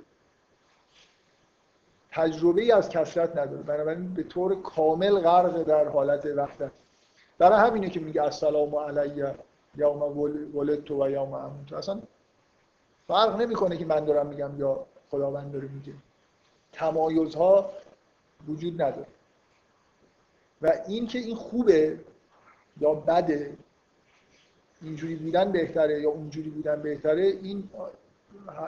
تجربه 2.11 2.61
ای 2.61 2.71
از 2.71 2.89
کسرت 2.89 3.37
نداره. 3.37 3.63
بنابراین 3.63 4.13
به 4.13 4.23
طور 4.23 4.61
کامل 4.61 5.19
غرق 5.19 5.63
در 5.63 5.87
حالت 5.87 6.25
وحدت. 6.25 6.71
برای 7.37 7.59
همینه 7.59 7.89
که 7.89 7.99
میگه 7.99 8.23
السلام 8.23 8.75
علیه 8.75 9.35
یوم 9.75 10.17
ولدت 10.55 10.91
و 10.91 11.09
یوم 11.09 11.33
اموت. 11.33 11.73
اصلا 11.73 12.01
فرق 13.07 13.41
نمی‌کنه 13.41 13.77
که 13.77 13.85
من 13.85 14.05
دارم 14.05 14.27
میگم 14.27 14.59
یا 14.59 14.85
خداوند 15.11 15.51
داره 15.51 15.67
میگه. 15.67 15.93
تمایزها 16.71 17.71
وجود 18.47 18.81
نداره. 18.81 19.07
و 20.61 20.71
این 20.87 21.07
که 21.07 21.19
این 21.19 21.35
خوبه 21.35 21.99
یا 22.81 22.93
بده 22.93 23.57
اینجوری 24.81 25.15
بودن 25.15 25.51
بهتره 25.51 26.01
یا 26.01 26.09
اونجوری 26.09 26.49
بودن 26.49 26.81
بهتره 26.81 27.23
این 27.23 27.69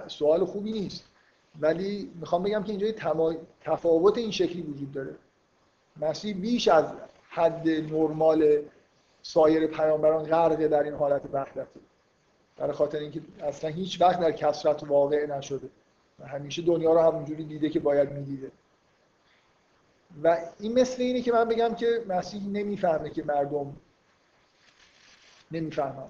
سوال 0.08 0.46
خوبی 0.46 0.72
نیست. 0.72 1.04
ولی 1.60 2.12
می‌خوام 2.16 2.44
بگم 2.44 2.64
که 2.64 2.70
اینجا 2.70 2.92
تفاوت 3.62 4.18
این 4.18 4.32
شکلی 4.32 4.62
وجود 4.62 4.92
داره. 4.92 5.16
مسیح 6.02 6.36
بیش 6.36 6.68
از 6.68 6.86
حد 7.30 7.70
نرمال 7.70 8.62
سایر 9.22 9.68
پیامبران 9.68 10.24
غرقه 10.24 10.68
در 10.68 10.84
این 10.84 10.94
حالت 10.94 11.22
وحدت 11.34 11.68
برای 12.58 12.74
خاطر 12.74 12.98
اینکه 12.98 13.22
اصلا 13.44 13.70
هیچ 13.70 14.02
وقت 14.02 14.20
در 14.20 14.32
کسرت 14.32 14.84
واقع 14.84 15.26
نشده. 15.26 15.70
و 16.20 16.28
همیشه 16.28 16.62
دنیا 16.62 16.94
رو 16.94 17.00
همونجوری 17.00 17.44
دیده 17.44 17.70
که 17.70 17.80
باید 17.80 18.12
می‌دیده. 18.12 18.52
و 20.24 20.38
این 20.60 20.80
مثل 20.80 21.02
اینه 21.02 21.22
که 21.22 21.32
من 21.32 21.46
بگم 21.46 21.76
که 21.76 22.04
مسیح 22.08 22.48
نمی‌فهمه 22.48 23.10
که 23.10 23.24
مردم 23.24 23.78
نمی‌فهمن 25.52 26.10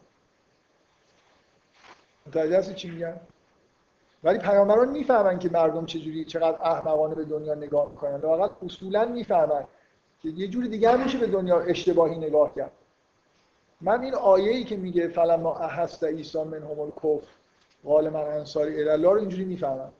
متوجه 2.27 2.57
هستی 2.57 2.73
چی 2.73 2.91
میگم؟ 2.91 3.13
ولی 4.23 4.37
پیامبران 4.39 4.89
می‌فهمن 4.89 5.39
که 5.39 5.49
مردم 5.49 5.85
چجوری 5.85 6.25
چقدر 6.25 6.61
احمقانه 6.61 7.15
به 7.15 7.25
دنیا 7.25 7.55
نگاه 7.55 7.89
می‌کنن. 7.89 8.15
واقعا 8.15 8.49
اصولا 8.65 9.05
می‌فهمن 9.05 9.63
که 10.21 10.29
یه 10.29 10.47
جوری 10.47 10.67
دیگه 10.67 11.03
میشه 11.03 11.17
به 11.17 11.27
دنیا 11.27 11.59
اشتباهی 11.59 12.15
نگاه 12.17 12.55
کرد. 12.55 12.71
من 13.81 14.01
این 14.01 14.15
آیه 14.15 14.51
ای 14.51 14.63
که 14.63 14.77
میگه 14.77 15.07
فلما 15.07 15.57
احست 15.57 16.03
عیسی 16.03 16.43
من 16.43 16.63
هم 16.63 16.79
الکفر 16.79 17.27
قال 17.83 18.09
من 18.09 18.19
انصاری 18.23 18.89
الله 18.89 19.09
رو 19.09 19.19
اینجوری 19.19 19.45
می‌فهمم. 19.45 19.91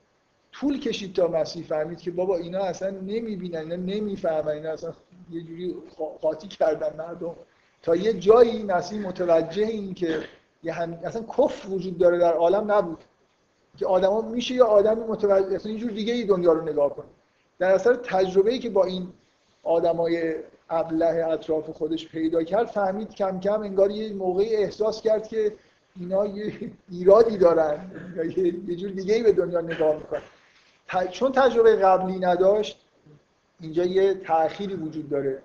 طول 0.52 0.80
کشید 0.80 1.16
تا 1.16 1.28
مسیح 1.28 1.66
فهمید 1.66 2.02
که 2.02 2.12
بابا 2.12 2.38
اینا 2.38 2.60
اصلا 2.60 2.90
نمی‌بینن 2.90 3.56
اینا 3.56 3.76
نمی‌فهمن 3.76 4.48
اینا 4.48 4.70
اصلا 4.72 4.94
یه 5.30 5.42
جوری 5.42 5.76
قاطی 6.22 6.48
کردن 6.48 6.96
مردم. 6.98 7.36
تا 7.82 7.96
یه 7.96 8.14
جایی 8.14 8.64
مسیح 8.64 9.08
متوجه 9.08 9.64
این 9.64 9.94
که 9.94 10.24
یه 10.64 10.74
هم... 10.74 11.00
اصلا 11.04 11.22
کفر 11.38 11.70
وجود 11.70 11.98
داره 11.98 12.18
در 12.18 12.34
عالم 12.34 12.72
نبود. 12.72 13.04
که 13.78 13.86
آدما 13.86 14.22
میشه 14.22 14.54
یا 14.54 14.66
آدمی 14.66 15.04
متوجه 15.04 15.56
اصلا 15.56 15.72
اینجور 15.72 15.92
دیگه 15.92 16.14
ای 16.14 16.24
دنیا 16.24 16.54
رو 16.54 16.70
نگاه 16.70 16.96
کنه. 16.96 17.06
در 17.60 17.72
اثر 17.72 17.96
تجربه‌ای 17.96 18.60
که 18.60 18.70
با 18.70 18.86
این 18.86 19.08
آدمای 19.64 20.36
ابله 20.70 21.28
اطراف 21.28 21.70
خودش 21.70 22.08
پیدا 22.08 22.44
کرد 22.44 22.68
فهمید 22.68 23.16
کم 23.16 23.40
کم 23.40 23.62
انگار 23.62 23.92
یه 23.92 24.14
موقعی 24.14 24.56
احساس 24.56 25.02
کرد 25.02 25.28
که 25.28 25.56
اینا 26.00 26.26
یه 26.26 26.72
ایرادی 26.92 27.38
دارن. 27.38 27.92
یه 28.68 28.76
جور 28.76 28.92
دیگه 28.92 29.16
ای 29.16 29.24
به 29.24 29.32
دنیا 29.32 29.62
نگاه 29.62 29.96
می‌کنن. 29.96 30.22
چون 31.12 31.32
تجربه 31.32 31.76
قبلی 31.76 32.20
نداشت 32.20 32.80
اینجا 33.60 33.84
یه 33.84 34.14
تأخیری 34.14 34.76
وجود 34.76 35.10
داره. 35.10 35.42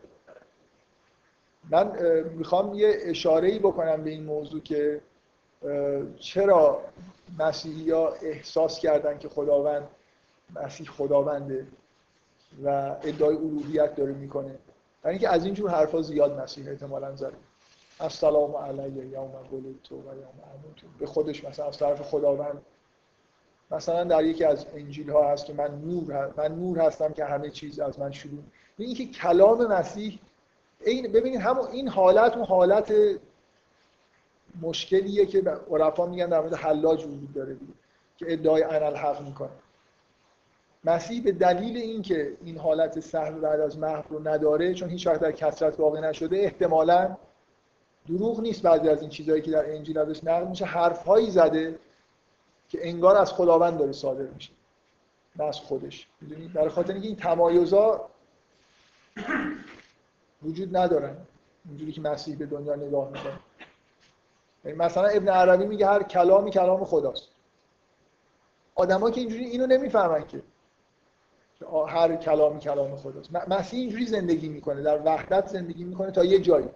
من 1.70 1.92
می‌خوام 2.24 2.74
یه 2.74 2.94
اشاره 3.00 3.48
ای 3.48 3.58
بکنم 3.58 4.04
به 4.04 4.10
این 4.10 4.24
موضوع 4.24 4.60
که 4.60 5.00
چرا 6.18 6.80
مسیحی 7.38 7.90
ها 7.90 8.08
احساس 8.22 8.78
کردن 8.78 9.18
که 9.18 9.28
خداوند 9.28 9.88
مسیح 10.54 10.86
خداونده 10.86 11.66
و 12.64 12.68
ادعای 13.02 13.36
الوهیت 13.36 13.94
داره 13.94 14.12
می‌کنه. 14.12 14.58
برای 15.02 15.14
اینکه 15.14 15.28
از 15.28 15.44
اینجور 15.44 15.70
حرفا 15.70 16.02
زیاد 16.02 16.40
مسیح 16.40 16.68
احتمالا 16.68 17.16
زده. 17.16 17.36
السلام 18.00 18.56
علیه 18.56 19.06
یوم 19.06 19.30
تو 19.84 19.96
و 19.96 19.98
یوم 19.98 20.40
اموت. 20.54 20.98
به 20.98 21.06
خودش 21.06 21.44
مثلا 21.44 21.66
از 21.66 21.78
طرف 21.78 22.02
خداوند. 22.02 22.62
مثلا 23.70 24.04
در 24.04 24.24
یکی 24.24 24.44
از 24.44 24.66
انجیل 24.74 25.10
ها 25.10 25.32
هست 25.32 25.46
که 25.46 25.52
من 25.52 25.80
نور 25.80 26.32
من 26.36 26.54
نور 26.54 26.78
هستم 26.78 27.12
که 27.12 27.24
همه 27.24 27.50
چیز 27.50 27.80
از 27.80 27.98
من 27.98 28.12
شروع. 28.12 28.42
این 28.78 28.94
که 28.94 29.06
کلام 29.06 29.66
مسیح 29.66 30.20
این 30.86 31.12
ببینید 31.12 31.40
همون 31.40 31.68
این 31.68 31.88
حالت 31.88 32.36
اون 32.36 32.46
حالت 32.46 32.94
مشکلیه 34.62 35.26
که 35.26 35.42
عرفا 35.70 36.06
میگن 36.06 36.28
در 36.28 36.40
مورد 36.40 36.54
حلاج 36.54 37.04
وجود 37.04 37.32
داره 37.32 37.56
که 38.16 38.32
ادعای 38.32 38.62
انا 38.62 38.86
الحق 38.86 39.22
می‌کنه. 39.22 39.50
مسیح 40.84 41.22
به 41.22 41.32
دلیل 41.32 41.76
اینکه 41.76 42.36
این 42.44 42.58
حالت 42.58 43.00
سهم 43.00 43.40
بعد 43.40 43.60
از 43.60 43.78
محو 43.78 44.02
رو 44.14 44.28
نداره 44.28 44.74
چون 44.74 44.88
هیچ 44.88 45.06
وقت 45.06 45.20
در 45.20 45.32
کثرت 45.32 45.80
واقع 45.80 46.00
نشده 46.00 46.36
احتمالا 46.36 47.16
دروغ 48.08 48.40
نیست 48.40 48.62
بعضی 48.62 48.88
از 48.88 49.00
این 49.00 49.10
چیزهایی 49.10 49.42
که 49.42 49.50
در 49.50 49.74
انجیل 49.74 49.98
ازش 49.98 50.24
نقل 50.24 50.46
میشه 50.46 50.64
حرفهایی 50.64 51.30
زده 51.30 51.78
که 52.68 52.88
انگار 52.88 53.16
از 53.16 53.32
خداوند 53.32 53.78
داره 53.78 53.92
صادر 53.92 54.26
میشه. 54.26 54.50
نه 55.36 55.44
از 55.44 55.58
خودش. 55.60 56.06
می‌دونید 56.20 56.52
برای 56.52 56.68
خاطر 56.68 56.92
اینکه 56.92 57.08
این 57.08 57.16
تمایزا 57.16 58.08
وجود 60.44 60.76
ندارن 60.76 61.16
اینجوری 61.68 61.92
که 61.92 62.00
مسیح 62.00 62.36
به 62.36 62.46
دنیا 62.46 62.74
نگاه 62.74 63.10
می‌کنه. 63.10 63.40
یعنی 64.64 64.78
مثلا 64.78 65.06
ابن 65.06 65.28
عربی 65.28 65.66
میگه 65.66 65.86
هر 65.86 66.02
کلامی 66.02 66.50
کلام 66.50 66.84
خداست. 66.84 67.28
آدما 68.74 69.10
که 69.10 69.20
اینجوری 69.20 69.44
اینو 69.44 69.66
نمی‌فهمن 69.66 70.26
که 70.26 70.42
هر 71.88 72.16
کلامی 72.16 72.60
کلام 72.60 72.96
خداست. 72.96 73.30
مسیح 73.48 73.80
اینجوری 73.80 74.06
زندگی 74.06 74.48
می‌کنه. 74.48 74.82
در 74.82 75.00
وحدت 75.04 75.46
زندگی 75.46 75.84
می‌کنه 75.84 76.10
تا 76.10 76.24
یه 76.24 76.38
جایی. 76.38 76.68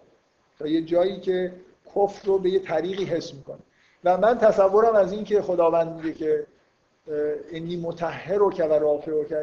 تا 0.59 0.67
یه 0.67 0.83
جایی 0.83 1.21
که 1.21 1.53
کفر 1.95 2.27
رو 2.27 2.39
به 2.39 2.51
یه 2.51 2.59
طریقی 2.59 3.05
حس 3.05 3.35
می‌کنه. 3.35 3.59
و 4.05 4.19
من 4.19 4.39
تصورم 4.39 4.97
از 4.97 5.13
این 5.13 5.25
که 5.25 5.43
خداوند 5.43 5.97
میگه 5.97 6.13
که 6.13 6.47
انی 7.51 7.77
متحر 7.77 8.43
و 8.43 8.51
که 8.51 8.65
و 8.65 8.73
رافع 8.73 9.13
و 9.13 9.25
که 9.25 9.37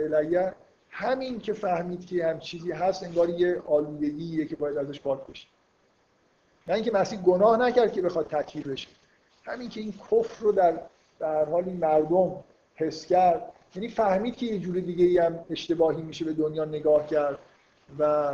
همین 0.98 1.40
که 1.40 1.54
فهمید 1.54 2.06
که 2.06 2.26
هم 2.26 2.40
چیزی 2.40 2.72
هست 2.72 3.04
انگار 3.04 3.30
یه 3.30 3.62
آلودگیه 3.68 4.46
که 4.46 4.56
باید 4.56 4.78
ازش 4.78 5.02
پاک 5.02 5.28
بشه. 5.28 5.48
نه 6.68 6.74
اینکه 6.74 6.92
مسیح 6.92 7.22
گناه 7.22 7.58
نکرد 7.58 7.94
که 7.94 8.02
بخواد 8.02 8.28
تطهیر 8.28 8.68
بشه. 8.68 8.88
همین 9.44 9.70
که 9.70 9.82
این 9.82 9.92
کفر 9.92 10.44
رو 10.44 10.52
در 10.52 10.80
در 11.20 11.46
حال 11.46 11.64
این 11.64 11.78
مردم 11.78 12.44
حس 12.76 13.06
کرد. 13.06 13.52
یعنی 13.76 13.88
فهمید 13.88 14.36
که 14.36 14.46
یه 14.46 14.60
جور 14.60 14.80
دیگه 14.80 15.24
هم 15.24 15.40
اشتباهی 15.50 16.02
میشه 16.02 16.26
به 16.26 16.34
دنیا 16.34 16.66
نگاه 16.66 17.08
کرد 17.08 17.40
و 18.00 18.34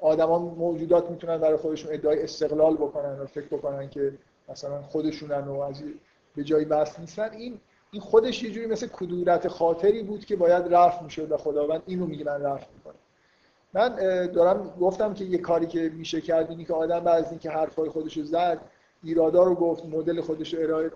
آدما 0.00 0.38
موجودات 0.38 1.10
می‌تونن 1.10 1.38
برای 1.38 1.56
خودشون 1.56 1.94
ادعای 1.94 2.22
استقلال 2.22 2.74
بکنن 2.74 3.20
و 3.20 3.26
فکر 3.26 3.46
بکنن 3.46 3.88
که 3.88 4.12
مثلا 4.48 4.82
خودشونن 4.82 5.48
و 5.48 5.60
از 5.60 5.82
به 6.36 6.44
جایی 6.44 6.64
بس 6.64 7.00
نیستن. 7.00 7.30
این 7.32 7.60
این 7.94 8.02
خودش 8.02 8.42
یه 8.42 8.50
جوری 8.50 8.66
مثل 8.66 8.86
کدورت 8.86 9.48
خاطری 9.48 10.02
بود 10.02 10.24
که 10.24 10.36
باید 10.36 10.74
رفت 10.74 11.02
می‌شد 11.02 11.32
و 11.32 11.36
خداوند 11.36 11.82
اینو 11.86 12.06
میگه 12.06 12.24
من 12.24 12.42
رفت 12.42 12.66
می‌کنم. 12.74 12.94
من 13.74 13.96
دارم 14.26 14.74
گفتم 14.80 15.14
که 15.14 15.24
یه 15.24 15.38
کاری 15.38 15.66
که 15.66 15.92
میشه 15.94 16.20
کرد 16.20 16.50
اینی 16.50 16.64
که 16.64 16.74
آدم 16.74 17.00
بعد 17.00 17.24
از 17.24 17.30
اینکه 17.30 17.50
حرفای 17.50 17.88
خودشو 17.88 18.22
زد 18.22 18.60
ایرادا 19.02 19.42
رو 19.42 19.54
گفت 19.54 19.84
مدل 19.84 20.20
خودش 20.20 20.54
رو 20.54 20.62
ارائه 20.62 20.90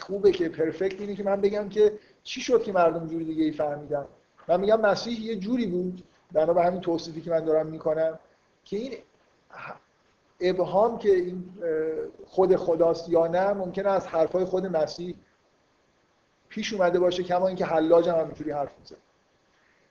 خوبه 0.00 0.32
که 0.32 0.48
پرفکت 0.48 1.00
اینه 1.00 1.14
که 1.14 1.22
من 1.22 1.40
بگم 1.40 1.68
که 1.68 1.92
چی 2.24 2.40
شد 2.40 2.62
که 2.62 2.72
مردم 2.72 3.06
جوری 3.06 3.24
دیگه 3.24 3.44
ای 3.44 3.52
فهمیدن. 3.52 4.04
من 4.48 4.60
میگم 4.60 4.80
مسیح 4.80 5.20
یه 5.20 5.36
جوری 5.36 5.66
بود 5.66 6.02
بنا 6.32 6.52
به 6.52 6.64
همین 6.64 6.80
توصیفی 6.80 7.20
که 7.20 7.30
من 7.30 7.44
دارم 7.44 7.66
می‌کنم 7.66 8.18
که 8.64 8.76
این 8.76 8.92
ابهام 10.40 10.98
که 10.98 11.14
این 11.14 11.44
خود 12.26 12.56
خداست 12.56 13.08
یا 13.08 13.26
نه 13.26 13.52
ممکنه 13.52 13.88
از 13.88 14.06
حرفای 14.06 14.44
خود 14.44 14.66
مسیح 14.66 15.14
پیش 16.48 16.72
اومده 16.72 16.98
باشه 17.00 17.22
کما 17.22 17.46
اینکه 17.46 17.64
حلاج 17.64 18.08
هم 18.08 18.18
همینجوری 18.18 18.50
حرف 18.50 18.70
می‌زنه. 18.80 18.98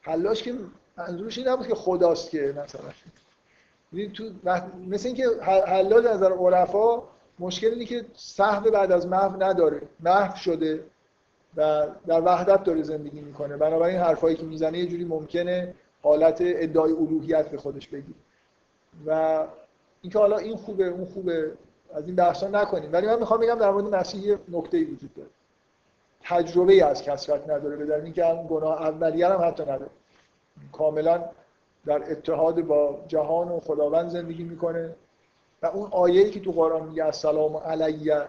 حلاج 0.01 0.43
که 0.43 0.55
منظورش 0.97 1.37
این 1.37 1.47
نبود 1.47 1.67
که 1.67 1.75
خداست 1.75 2.29
که 2.29 2.55
مثلا. 2.63 2.81
تو 4.13 4.23
مثل 4.87 5.07
اینکه 5.07 5.27
حلاج 5.67 6.05
از 6.05 6.15
نظر 6.15 6.31
عرفا 6.31 7.03
مشکل 7.39 7.67
اینه 7.67 7.85
که 7.85 8.05
صحب 8.13 8.69
بعد 8.69 8.91
از 8.91 9.07
محو 9.07 9.43
نداره. 9.43 9.81
محو 9.99 10.35
شده 10.35 10.83
و 11.57 11.87
در 12.07 12.21
وحدت 12.21 12.63
داره 12.63 12.83
زندگی 12.83 13.21
می‌کنه. 13.21 13.57
بنابراین 13.57 13.97
حرفایی 13.99 14.35
که 14.35 14.43
می‌زنه 14.43 14.77
یه 14.77 14.85
جوری 14.85 15.05
ممکنه 15.05 15.73
حالت 16.03 16.37
ادعای 16.41 16.91
الوهیت 16.91 17.49
به 17.49 17.57
خودش 17.57 17.87
بگیر 17.87 18.15
و 19.05 19.43
اینکه 20.01 20.19
حالا 20.19 20.37
این 20.37 20.57
خوبه 20.57 20.87
اون 20.87 21.05
خوبه 21.05 21.51
از 21.93 22.05
این 22.05 22.15
بحثا 22.15 22.47
نکنیم. 22.47 22.89
ولی 22.93 23.07
من 23.07 23.19
می‌خوام 23.19 23.39
بگم 23.39 23.55
در 23.55 23.71
مورد 23.71 23.95
مسیح 23.95 24.37
نکته 24.49 24.77
ای 24.77 24.83
وجود 24.83 25.13
داره. 25.13 25.29
تجربه 26.29 26.73
ای 26.73 26.81
از 26.81 27.03
کسرت 27.03 27.49
نداره 27.49 27.75
به 27.75 27.85
دلیل 27.85 28.03
اینکه 28.03 28.29
اون 28.29 28.47
گناه 28.49 28.81
اولیه 28.81 29.27
هم 29.27 29.47
حتی 29.47 29.63
نداره. 29.63 29.89
کاملا 30.71 31.23
در 31.85 32.11
اتحاد 32.11 32.61
با 32.61 32.99
جهان 33.07 33.47
و 33.47 33.59
خداوند 33.59 34.09
زندگی 34.09 34.43
می‌کنه. 34.43 34.95
و 35.61 35.65
اون 35.65 35.89
آیه‌ای 35.91 36.29
که 36.31 36.39
تو 36.39 36.51
قرآن 36.51 36.89
میگه 36.89 37.05
السلام 37.05 37.57
علیه. 37.57 38.25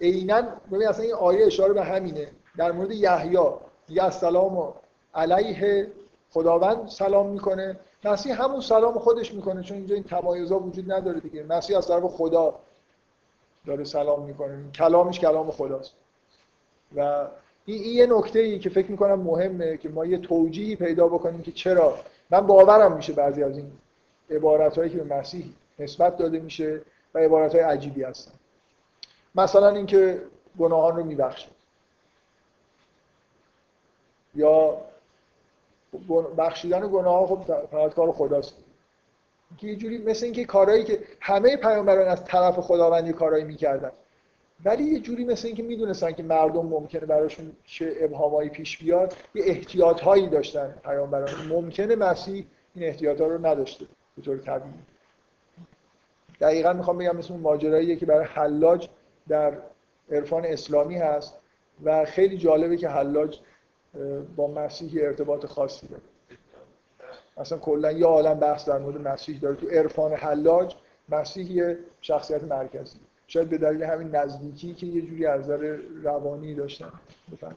عینا 0.00 0.42
ببین 0.72 0.88
اصلا 0.88 1.04
این 1.04 1.14
آیه 1.14 1.46
اشاره 1.46 1.72
به 1.72 1.84
همینه. 1.84 2.28
در 2.56 2.72
مورد 2.72 2.90
یحیی 2.90 3.38
میگه 3.88 4.04
السلام 4.04 4.74
علیه. 5.14 5.86
خداوند 6.30 6.88
سلام 6.88 7.26
می‌کنه. 7.26 7.76
مسیح 8.04 8.42
همون 8.42 8.60
سلام 8.60 8.98
خودش 8.98 9.34
می‌کنه 9.34 9.62
چون 9.62 9.76
اینجا 9.76 9.94
این 9.94 10.04
تمایزا 10.04 10.58
وجود 10.58 10.92
نداره 10.92 11.20
دیگه. 11.20 11.42
مسیح 11.42 11.78
از 11.78 11.88
طرف 11.88 12.04
خدا 12.04 12.54
داره 13.66 13.84
سلام 13.84 14.22
می‌کنه. 14.22 14.70
کلامش 14.74 15.20
کلام 15.20 15.50
خداست. 15.50 15.94
و 16.96 17.26
این, 17.64 17.82
یه 17.84 18.06
نکته 18.06 18.38
ای 18.38 18.58
که 18.58 18.70
فکر 18.70 18.90
می‌کنم 18.90 19.20
مهمه 19.20 19.76
که 19.76 19.88
ما 19.88 20.06
یه 20.06 20.18
توجیهی 20.18 20.76
پیدا 20.76 21.08
بکنیم 21.08 21.42
که 21.42 21.52
چرا. 21.52 21.98
من 22.30 22.40
باورم 22.40 22.96
میشه 22.96 23.12
بعضی 23.12 23.42
از 23.42 23.56
این 23.56 23.72
عبارت 24.30 24.78
هایی 24.78 24.90
که 24.90 24.98
به 24.98 25.16
مسیح 25.16 25.44
نسبت 25.78 26.16
داده 26.16 26.38
میشه 26.38 26.80
و 27.14 27.18
عبارت 27.18 27.54
های 27.54 27.64
عجیبی 27.64 28.02
هستن. 28.02 28.32
مثلا 29.34 29.68
اینکه 29.68 30.22
گناهان 30.58 30.96
رو 30.96 31.04
میبخشه 31.04 31.48
یا 34.34 34.76
بخشیدن 36.38 36.88
گناه 36.88 37.26
خب 37.26 37.66
فقط 37.70 37.94
کار 37.94 38.12
خداست. 38.12 38.54
که 39.58 39.66
یه 39.66 39.76
جوری 39.76 39.98
مثل 39.98 40.24
اینکه 40.24 40.44
کارهایی 40.44 40.84
که 40.84 40.98
همه 41.20 41.56
پیامبران 41.56 42.08
از 42.08 42.24
طرف 42.24 42.58
خداوندی 42.58 43.12
کارهایی 43.12 43.44
می‌کردن. 43.44 43.90
ولی 44.64 44.84
یه 44.84 45.00
جوری 45.00 45.24
مثل 45.24 45.46
اینکه 45.46 45.62
می‌دونستن 45.62 46.12
که 46.12 46.22
مردم 46.22 46.66
ممکنه 46.66 47.06
براشون 47.06 47.52
چه 47.64 47.94
ابهامایی 48.00 48.50
پیش 48.50 48.78
بیاد 48.78 49.14
یه 49.34 49.42
احتیاط 49.46 50.00
هایی 50.00 50.28
داشتن 50.28 50.74
پیامبران. 50.84 51.48
ممکنه 51.48 51.96
مسیح 51.96 52.46
این 52.74 52.84
احتیاط 52.84 53.20
ها 53.20 53.26
رو 53.26 53.46
نداشته 53.46 53.86
به 54.16 54.22
طور 54.22 54.38
طبیعی. 54.38 54.74
دقیقا 56.40 56.72
می‌خوام 56.72 56.98
بگم 56.98 57.16
مثل 57.16 57.32
اون 57.32 57.42
ماجراییه 57.42 57.96
که 57.96 58.06
برای 58.06 58.24
حلاج 58.24 58.88
در 59.28 59.58
عرفان 60.12 60.44
اسلامی 60.44 60.96
هست 60.96 61.38
و 61.84 62.04
خیلی 62.04 62.38
جالبه 62.38 62.76
که 62.76 62.88
حلاج 62.88 63.38
با 64.36 64.46
مسیحی 64.46 65.02
ارتباط 65.02 65.46
خاصی 65.46 65.86
داره. 65.86 66.02
اصلا 67.36 67.58
کلا 67.58 67.92
یه 67.92 68.06
عالم 68.06 68.34
بحث 68.34 68.68
در 68.68 68.78
مورد 68.78 69.08
مسیح 69.08 69.40
داره. 69.40 69.56
تو 69.56 69.68
عرفان 69.68 70.12
حلاج 70.12 70.76
مسیح 71.08 71.74
شخصیت 72.00 72.44
مرکزی. 72.44 72.98
شاید 73.32 73.50
به 73.50 73.58
دلیل 73.58 73.82
همین 73.82 74.16
نزدیکی 74.16 74.74
که 74.74 74.86
یه 74.86 75.02
جوری 75.02 75.26
از 75.26 75.40
نظر 75.40 75.78
روانی 76.02 76.54
داشتن 76.54 76.92
بفهم 77.32 77.56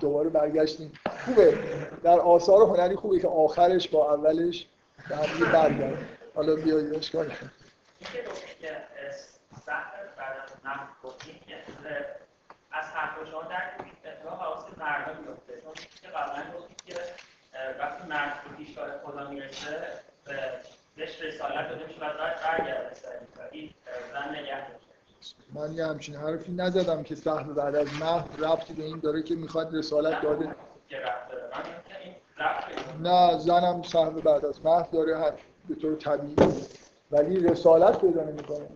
دوباره 0.00 0.28
برگشتیم. 0.28 0.92
خوبه. 1.26 1.58
در 2.02 2.18
آثار 2.18 2.62
هنری 2.62 2.96
خوبه 2.96 3.20
که 3.20 3.28
آخرش 3.28 3.88
با 3.88 4.14
اولش 4.14 4.66
به 5.08 5.16
هم 5.16 5.52
برگرد. 5.52 5.98
حالا 6.34 6.54
بیایید 6.54 6.94
اشکال 6.94 7.26
از 12.70 12.84
حرف 12.84 13.30
شما 13.30 13.42
در 13.42 13.62
حواس 14.30 14.64
مردم 14.78 15.20
میفته 15.20 15.60
چون 15.62 15.72
که 15.74 16.08
قبلا 16.08 16.42
که 16.68 16.73
وقتی 17.78 18.08
مرد 18.08 18.40
به 18.44 18.56
پیشگاه 18.56 18.86
خدا 19.04 19.30
می‌رسه 19.30 19.76
بهش 20.96 21.22
رسالت 21.22 21.68
داده 21.68 21.86
میشه 21.86 21.96
و 22.00 22.18
بعد 22.18 22.40
برگرده 22.42 22.96
این 23.50 23.70
زن 24.12 24.30
نگه 24.38 24.66
من 25.54 25.72
یه 25.72 25.86
همچین 25.86 26.16
حرفی 26.16 26.52
نزدم 26.52 27.02
که 27.02 27.14
سهم 27.14 27.54
بعد 27.54 27.76
از 27.76 27.88
مهد 28.00 28.44
ربطی 28.44 28.74
به 28.74 28.84
این 28.84 28.98
داره 28.98 29.22
که 29.22 29.34
می‌خواد 29.34 29.74
رسالت 29.76 30.22
داده. 30.22 30.54
نه 33.02 33.38
زنم 33.38 33.82
سهم 33.82 34.14
بعد 34.20 34.44
از 34.44 34.64
مهد 34.64 34.90
داره 34.90 35.32
به 35.68 35.74
طور 35.74 35.96
طبیعی. 35.96 36.36
ولی 37.10 37.48
رسالت 37.48 38.00
پیدا 38.00 38.24
نمی‌کنه. 38.24 38.66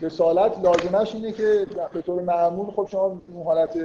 رسالت 0.00 0.58
لازمش 0.58 1.14
اینه 1.14 1.32
که 1.32 1.66
به 1.92 2.02
طور 2.02 2.22
معمول 2.22 2.70
خب 2.74 2.88
شما 2.92 3.20
اون 3.28 3.44
حالت 3.44 3.78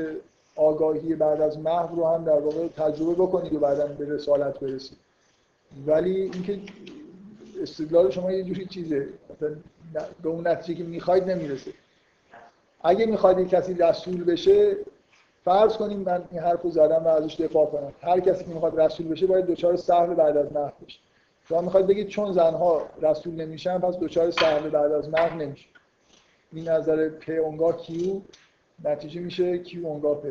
آگاهی 0.55 1.15
بعد 1.15 1.41
از 1.41 1.59
محو 1.59 1.95
رو 1.95 2.07
هم 2.07 2.23
در 2.23 2.39
واقع 2.39 2.67
تجربه 2.67 3.13
بکنید 3.13 3.53
و 3.53 3.59
بعدا 3.59 3.87
به 3.87 4.15
رسالت 4.15 4.59
برسید. 4.59 4.97
ولی 5.87 6.21
اینکه 6.21 6.59
استدلال 7.61 8.11
شما 8.11 8.31
یه 8.31 8.43
جوری 8.43 8.65
چیزه. 8.65 9.07
به 10.23 10.29
اون 10.29 10.47
نتیجه 10.47 10.83
که 10.83 10.89
می‌خواید 10.89 11.29
نمی‌رسه. 11.31 11.71
اگه 12.83 13.05
می‌خواید 13.05 13.47
کسی 13.47 13.73
رسول 13.73 14.23
بشه 14.23 14.77
فرض 15.45 15.77
کنیم 15.77 15.99
من 15.99 16.23
این 16.31 16.41
حرف 16.41 16.61
رو 16.61 16.69
زدم 16.69 17.03
و 17.05 17.07
ازش 17.07 17.35
دفاع 17.35 17.65
کنم. 17.65 17.93
هر 18.01 18.19
کسی 18.19 18.43
که 18.43 18.49
می‌خواد 18.49 18.81
رسول 18.81 19.07
بشه 19.07 19.27
باید 19.27 19.45
دچار 19.45 19.75
سهل 19.75 20.13
بعد 20.13 20.37
از 20.37 20.53
محو 20.53 20.71
بشه. 20.85 20.99
شما 21.49 21.61
می‌خواید 21.61 21.87
بگید 21.87 22.07
چون 22.07 22.33
زنها 22.33 22.81
رسول 23.01 23.33
نمیشن 23.33 23.79
پس 23.79 23.99
دچار 23.99 24.31
سهل 24.31 24.69
بعد 24.69 24.91
از 24.91 25.09
محو 25.09 25.37
نمیشه 25.37 25.67
این 26.53 26.69
نظر 26.69 27.09
پ 27.09 27.31
اونگاه 27.43 27.77
کیو؟ 27.77 28.21
نتیجه 28.83 29.21
میشه 29.21 29.57
کیو 29.57 29.87
اونگاه 29.87 30.21
پ 30.21 30.25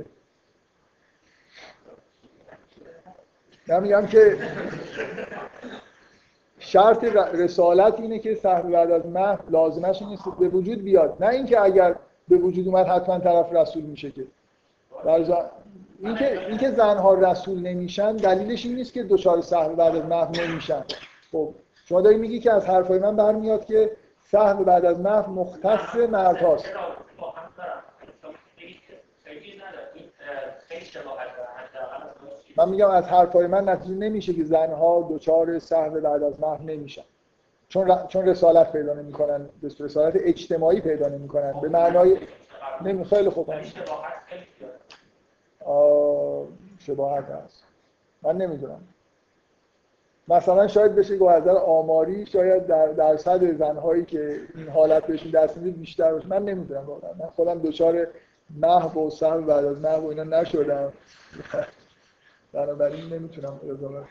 من 3.69 3.83
میگم 3.83 4.07
که 4.07 4.39
شرط 6.59 7.05
رسالت 7.35 8.01
اینه 8.01 8.19
که 8.19 8.35
صحبه 8.35 8.71
بعد 8.71 8.91
از 8.91 9.07
محو 9.07 9.51
لازمش 9.51 10.03
این 10.03 10.19
به 10.39 10.49
وجود 10.49 10.83
بیاد. 10.83 11.17
نه 11.21 11.29
اینکه 11.29 11.61
اگر 11.61 11.97
به 12.29 12.37
وجود 12.37 12.69
اومد 12.69 12.87
حتما 12.87 13.19
طرف 13.19 13.53
رسول 13.53 13.83
میشه 13.83 14.11
که. 14.11 14.27
اینکه 16.01 16.47
اینکه 16.49 16.71
زنها 16.71 17.15
رسول 17.15 17.59
نمیشن 17.59 18.17
دلیلش 18.17 18.67
این 18.67 18.75
نیست 18.75 18.93
که 18.93 19.03
دچار 19.03 19.41
صحبه 19.41 19.75
بعد 19.75 19.97
از 19.97 20.05
محو 20.05 20.33
نمیشن. 20.43 20.85
خب 21.33 21.55
شما 21.85 22.01
داری 22.01 22.17
میگی 22.17 22.39
که 22.41 22.53
از 22.53 22.67
حرفای 22.67 22.99
من 22.99 23.17
برمیاد 23.17 23.65
که 23.65 23.91
سهم 24.31 24.65
بعد 24.65 24.85
از 24.85 25.01
محو 25.01 25.33
مختص 25.33 25.97
مرد 25.97 26.65
من 32.57 32.69
میگم 32.69 32.91
از 32.91 33.05
حرفای 33.05 33.47
من 33.47 33.69
نتیجه 33.69 33.95
نمیشه 33.95 34.33
که 34.33 34.45
زنها 34.45 35.09
دچار 35.11 35.59
سهم 35.59 36.01
بعد 36.01 36.23
از 36.23 36.41
محو 36.41 36.63
نمیشن. 36.63 37.03
چون 37.69 38.07
چون 38.09 38.27
رسالت 38.27 38.73
پیدا 38.73 38.95
نمی‌کنن 38.95 39.49
رسالت 39.81 40.13
اجتماعی 40.17 40.81
پیدا 40.81 41.09
نمی‌کنن. 41.09 41.53
به 41.61 41.69
معنای 41.69 42.19
نمی 42.85 43.05
خیلی 43.05 43.31
خوب. 43.31 43.55
شباهت 46.79 47.25
هست. 47.25 47.65
من 48.23 48.37
نمی‌دونم. 48.37 48.81
مثلا 50.29 50.67
شاید 50.67 50.95
بشه 50.95 51.19
گفت 51.19 51.33
از 51.33 51.47
آماری 51.49 52.27
شاید 52.27 52.67
در 52.67 52.87
درصد 52.87 53.53
زنهایی 53.53 54.05
که 54.05 54.41
این 54.55 54.69
حالت 54.69 55.07
بهشون 55.07 55.31
دست 55.31 55.57
میده 55.57 55.71
بیشتر 55.71 56.13
باشه. 56.13 56.29
من 56.29 56.45
نمی‌دونم 56.45 56.87
واقعا. 56.87 57.11
من 57.19 57.27
خودم 57.27 57.59
دچار 57.59 58.07
محو 58.61 59.07
و 59.07 59.11
سهم 59.11 59.47
بعد 59.47 59.65
از 59.65 59.79
محو 59.79 60.01
و 60.01 60.07
اینا 60.07 60.23
نشدم. 60.23 60.93
بنابراین 62.55 63.13
نمی‌تونم 63.13 63.61
قضاوت 63.71 64.07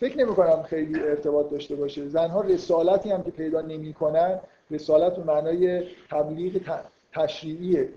فکر 0.00 0.18
نمی 0.18 0.34
کنم 0.34 0.62
خیلی 0.62 1.00
ارتباط 1.00 1.50
داشته 1.50 1.76
باشه. 1.76 2.08
زنها 2.08 2.40
رسالتی 2.40 3.10
هم 3.10 3.22
که 3.22 3.30
پیدا 3.30 3.60
نمی‌کنن 3.60 4.40
رسالت 4.70 5.16
به 5.16 5.24
معنای 5.24 5.86
تبلیغ 6.10 6.80
تشریعیه. 7.12 7.88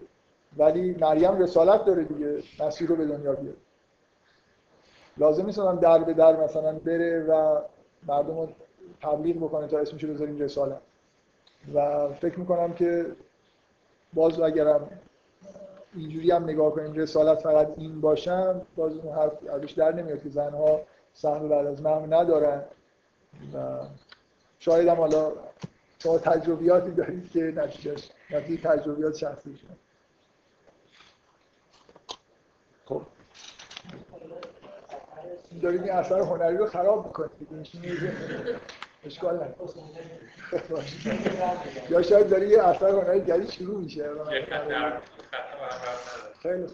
ولی 0.58 0.96
مریم 1.02 1.38
رسالت 1.38 1.86
داره 1.86 2.04
دیگه 2.04 2.44
مسیح 2.60 2.88
رو 2.88 2.96
به 2.96 3.06
دنیا 3.06 3.34
بیاره. 3.34 3.58
لازم 5.18 5.46
نیست 5.46 5.60
در 5.82 6.04
به 6.04 6.14
در 6.14 6.44
مثلا 6.44 6.74
بره 6.74 7.24
و 7.24 7.62
مردم 8.08 8.38
رو 8.38 8.50
تبلیغ 9.02 9.38
بکنه 9.38 9.68
تا 9.68 9.80
اسمشو 9.80 10.08
بذاریم 10.08 10.40
رسالت. 10.40 10.82
و 11.74 12.08
فکر 12.14 12.40
می‌کنم 12.40 12.74
که 12.74 13.06
باز 14.14 14.40
اگرم 14.40 14.90
اینجوری 15.96 16.32
هم 16.32 16.44
نگاه 16.44 16.72
کنیم 16.72 16.94
رسالت 16.94 17.40
فقط 17.40 17.74
این 17.78 18.02
باشم 18.02 18.62
باز 18.76 18.98
اون 18.98 19.16
حرف 19.16 19.32
ازش 19.54 19.72
در 19.72 19.92
نمیاد 19.92 20.24
که 20.24 20.30
زنها 20.30 20.82
سهم 21.14 21.50
بعد 21.50 21.66
از 21.66 21.82
مهم 21.82 22.14
ندارن. 22.14 22.62
و 23.54 23.80
شاید 24.60 24.88
هم 24.88 24.98
حالا 24.98 25.32
شما 26.00 26.18
تجربیاتی 26.18 26.92
دارید 26.92 27.32
که 27.32 27.40
نتیجه 27.40 27.96
نتیجه 28.32 28.70
تجربیات 28.70 29.16
شخصی 29.16 29.58
شما 29.58 29.76
خب. 32.86 33.02
دارید 35.62 35.82
این 35.82 35.92
اثر 35.92 36.20
هنری 36.20 36.58
رو 36.58 36.66
خراب 36.68 37.06
می‌کنید. 37.06 37.48
اشکال 39.06 39.36
نداره. 39.36 39.56
یا 41.90 42.02
شاید 42.02 42.30
داری 42.30 42.48
یه 42.50 42.64
اثر 42.64 42.90
هنری 42.90 43.22
جدید 43.22 43.50
شروع 43.50 43.80
میشه. 43.80 44.10
خیلی 46.42 46.68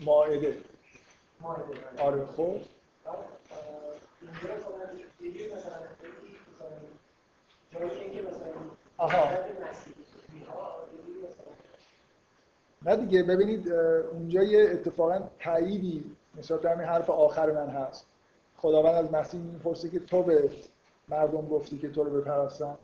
ماعده. 0.00 0.58
آره 1.98 2.26
خوب 2.26 2.62
آها. 8.98 9.28
نه 12.82 12.96
دیگه 12.96 13.22
ببینید 13.22 13.72
اونجا 14.12 14.42
یه 14.42 14.70
اتفاقا 14.70 15.20
تاییدی 15.38 16.04
نسبت 16.38 16.60
به 16.60 16.70
همین 16.70 16.86
حرف 16.86 17.10
آخر 17.10 17.52
من 17.52 17.68
هست. 17.68 18.06
خداوند 18.56 18.94
از 18.94 19.12
مسیح 19.12 19.40
می‌پرسه 19.40 19.88
که 19.88 19.98
تو 19.98 20.22
به 20.22 20.50
مردم 21.08 21.48
گفتی 21.48 21.78
که 21.78 21.88
تو 21.90 22.04
رو 22.04 22.20
بپرستم. 22.20 22.78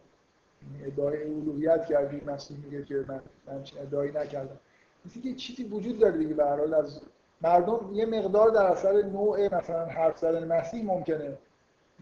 ادعای 0.84 1.22
اولویت 1.22 1.86
کردی 1.86 2.20
مسیح 2.26 2.56
میگه 2.64 2.84
که 2.84 3.04
من 3.08 3.20
من 3.46 3.64
ادعایی 3.82 4.12
نکردم. 4.12 4.58
مثل 5.06 5.20
که 5.20 5.34
چیزی 5.34 5.64
وجود 5.64 5.98
داره 5.98 6.18
دیگه 6.18 6.34
به 6.34 6.76
از 6.76 7.00
مردم 7.42 7.90
یه 7.92 8.06
مقدار 8.06 8.50
در 8.50 8.66
اثر 8.66 9.02
نوع 9.02 9.54
مثلا 9.56 9.86
حرف 9.86 10.18
زدن 10.18 10.44
مسیح 10.44 10.84
ممکنه 10.84 11.38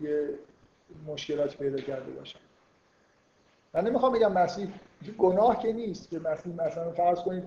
یه 0.01 0.29
مشکلاتی 1.07 1.57
پیدا 1.57 1.79
کرده 1.79 2.13
باشن 2.13 2.39
من 3.75 3.85
نمی‌خوام 3.85 4.13
بگم 4.13 4.33
مسیح 4.33 4.69
گناه 5.19 5.59
که 5.59 5.73
نیست 5.73 6.11
که 6.11 6.19
مسیح 6.19 6.55
مثلا 6.55 6.91
فرض 6.93 7.19
کنید 7.19 7.45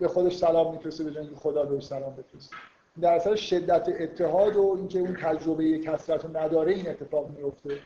به 0.00 0.08
خودش 0.08 0.36
سلام 0.36 0.72
میفرسته 0.72 1.04
به 1.04 1.12
که 1.12 1.36
خدا 1.36 1.64
بهش 1.64 1.84
سلام 1.84 2.14
بفرسته. 2.14 2.56
در 3.00 3.14
اثر 3.14 3.34
شدت 3.34 3.88
اتحاد 4.00 4.56
و 4.56 4.74
اینکه 4.78 4.98
اون 4.98 5.16
تجربه 5.16 5.78
کسرت 5.78 6.24
رو 6.24 6.36
نداره 6.36 6.72
این 6.72 6.88
اتفاق 6.88 7.30
میفته 7.30 7.78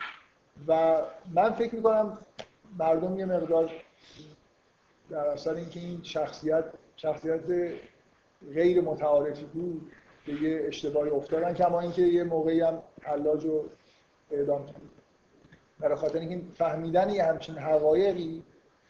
و 0.69 1.03
من 1.35 1.51
فکر 1.53 1.75
می‌کنم 1.75 2.19
مردم 2.79 3.19
یه 3.19 3.25
مقدار 3.25 3.71
در 5.11 5.27
اثر 5.27 5.55
اینکه 5.55 5.81
این 5.81 6.01
شخصیت 6.03 6.65
شخصیت 6.97 7.41
غیر 8.55 8.81
متعارفی 8.81 9.45
بود 9.45 9.93
به 10.27 10.43
یه 10.43 10.65
اشتباهی 10.67 11.11
افتادن 11.11 11.55
کما 11.55 11.81
اینکه 11.81 12.03
یه 12.03 12.25
موقعی 12.25 12.61
هم 12.61 12.83
حلاج 13.03 13.45
رو 13.45 13.65
اعدام 14.31 14.67
کرد. 14.67 14.77
برای 15.81 15.97
خاطر 15.97 16.19
اینکه 16.19 16.41
فهمیدن 16.55 17.11
یه 17.11 17.25
همچین 17.25 17.59
حقایقی 17.59 18.43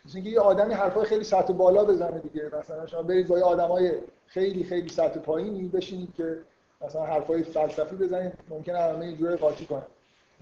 مثل 0.05 0.17
اینکه 0.17 0.31
یه 0.31 0.41
آدمی 0.41 0.75
حرفای 0.75 1.07
خیلی 1.07 1.25
سطح 1.25 1.53
بالا 1.53 1.85
بزنه 1.85 2.19
دیگه. 2.19 2.51
مثلا 2.59 2.87
شما 2.87 3.03
برید 3.03 3.29
با 3.29 3.39
یه 3.39 3.45
آدمای 3.45 3.93
خیلی 4.27 4.65
خیلی 4.65 4.89
سطح 4.89 5.21
پایینی 5.21 5.69
بشینید 5.69 6.15
که 6.15 6.39
مثلا 6.81 7.03
حرفای 7.03 7.43
فلسفی 7.43 7.97
بزنید 7.97 8.33
ممکنه 8.49 8.79
همه 8.79 9.07
اینجوری 9.07 9.37
قاطی 9.37 9.67
کنه 9.67 9.83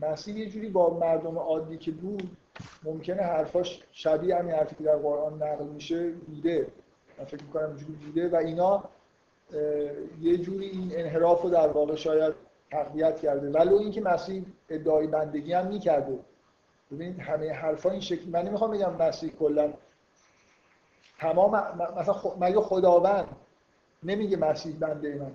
مسیح 0.02 0.38
یه 0.38 0.46
جوری 0.46 0.68
با 0.68 0.98
مردم 0.98 1.38
عادی 1.38 1.76
که 1.76 1.90
بود 1.90 2.36
ممکنه 2.84 3.22
حرفاش 3.22 3.82
شبیه 3.92 4.36
همین 4.36 4.54
حرفی 4.54 4.74
که 4.74 4.84
در 4.84 4.96
قرآن 4.96 5.42
نقل 5.42 5.64
میشه 5.64 6.10
دیده 6.10 6.66
من 7.18 7.24
فکر 7.24 7.42
می‌کنم 7.42 7.66
اینجوری 7.66 7.94
دیده 7.94 8.28
و 8.28 8.36
اینا 8.36 8.84
یه 10.20 10.36
جوری 10.38 10.66
این 10.66 10.92
انحراف 10.94 11.42
رو 11.42 11.50
در 11.50 11.68
واقع 11.68 11.94
شاید 11.94 12.34
تقویت 12.70 13.20
کرده. 13.20 13.50
ولو 13.50 13.76
اینکه 13.76 14.00
مسیح 14.00 14.44
ادعای 14.70 15.06
بندگی 15.06 15.52
هم 15.52 15.66
می‌کرده. 15.66 16.18
ببینید 16.92 17.20
همه 17.20 17.52
حرفا 17.52 17.90
این 17.90 18.00
شکل 18.00 18.30
من 18.30 18.42
نمی‌خوام 18.42 18.70
بگم 18.70 18.96
مسیح 18.96 19.30
کلا 19.30 19.72
تمام 21.18 21.50
مثلا 21.96 22.14
مگه 22.40 22.60
خداوند 22.60 23.28
نمیگه 24.02 24.36
مسیح 24.36 24.76
بنده 24.80 25.14
من. 25.14 25.32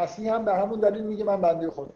مسیح 0.00 0.34
هم 0.34 0.44
به 0.44 0.54
همون 0.54 0.80
دلیل 0.80 1.04
میگه 1.04 1.24
من 1.24 1.40
بنده 1.40 1.70
خدا. 1.70 1.90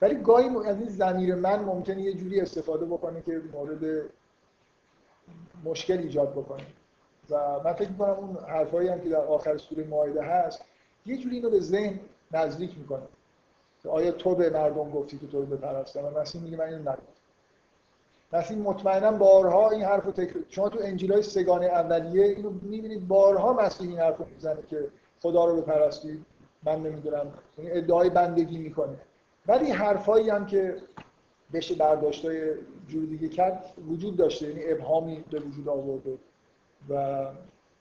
ولی 0.00 0.14
گاهی 0.14 0.48
از 0.66 0.80
این 0.80 0.88
زمیر 0.88 1.34
من 1.34 1.64
ممکنه 1.64 2.02
یه 2.02 2.14
جوری 2.14 2.40
استفاده 2.40 2.86
بکنه 2.86 3.22
که 3.22 3.42
مورد 3.52 4.04
مشکل 5.64 5.98
ایجاد 5.98 6.32
بکنه. 6.32 6.66
و 7.30 7.60
من 7.64 7.72
فکر 7.72 7.88
می‌کنم 7.88 8.10
اون 8.10 8.36
حرفایی 8.36 8.88
هم 8.88 9.00
که 9.00 9.08
در 9.08 9.24
آخر 9.24 9.58
سوره 9.58 9.84
مائده 9.84 10.22
هست 10.22 10.64
یه 11.06 11.16
جوری 11.16 11.36
اینو 11.36 11.50
به 11.50 11.60
ذهن 11.60 12.00
نزدیک 12.32 12.78
می‌کنه. 12.78 13.02
آیا 13.88 14.12
تو 14.12 14.34
به 14.34 14.50
مردم 14.50 14.90
گفتی 14.90 15.18
که 15.18 15.26
تو 15.26 15.40
رو 15.40 15.46
بپرستن؟ 15.46 16.02
و 16.02 16.20
مسیح 16.20 16.42
میگه 16.42 16.56
من 16.56 16.64
اینو 16.64 16.78
نگفتم. 16.78 17.22
مسیح 18.32 18.58
مطمئنا 18.58 19.12
بارها 19.12 19.70
این 19.70 19.82
حرف 19.82 20.04
رو 20.04 20.12
تکرار 20.12 20.44
شما 20.48 20.68
تو 20.68 20.78
انجیل 20.82 21.12
های 21.12 21.22
سگان 21.22 21.64
اولیه 21.64 22.24
اینو 22.24 22.50
می‌بینید 22.50 23.08
بارها 23.08 23.52
مسیح 23.52 23.88
این 23.88 23.98
حرف 23.98 24.16
رو 24.18 24.26
می‌زنه 24.34 24.62
که 24.70 24.88
خدا 25.22 25.44
رو 25.44 25.62
بپرستید 25.62 26.24
من 26.62 26.82
نمی‌دونم. 26.82 27.32
یعنی 27.58 27.70
ادعای 27.70 28.10
بندگی 28.10 28.58
می‌کنه. 28.58 28.96
ولی 29.46 29.70
حرفایی 29.70 30.30
هم 30.30 30.46
که 30.46 30.76
بشه 31.52 31.74
برداشتای 31.74 32.54
جور 32.88 33.04
دیگه 33.06 33.28
کرد 33.28 33.64
وجود 33.88 34.16
داشته. 34.16 34.48
یعنی 34.48 34.72
ابهامی 34.72 35.24
به 35.30 35.40
وجود 35.40 35.68
آورده. 35.68 36.18
و 36.88 36.94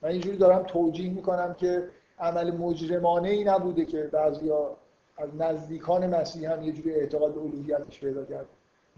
من 0.01 0.09
اینجوری 0.09 0.37
دارم 0.37 0.63
توجیه 0.63 1.09
می‌کنم 1.09 1.53
که 1.53 1.87
عمل 2.19 2.51
مجرمانه 2.51 3.29
ای 3.29 3.43
نبوده 3.43 3.85
که 3.85 4.03
بعضیا 4.03 4.77
از 5.17 5.29
نزدیکان 5.35 6.15
مسیح 6.15 6.51
هم 6.51 6.63
یه 6.63 6.71
جوری 6.71 6.91
اعتقاد 6.91 7.33
به 7.33 7.41
الوهیتش 7.41 7.99
پیدا 7.99 8.25
کرد. 8.25 8.45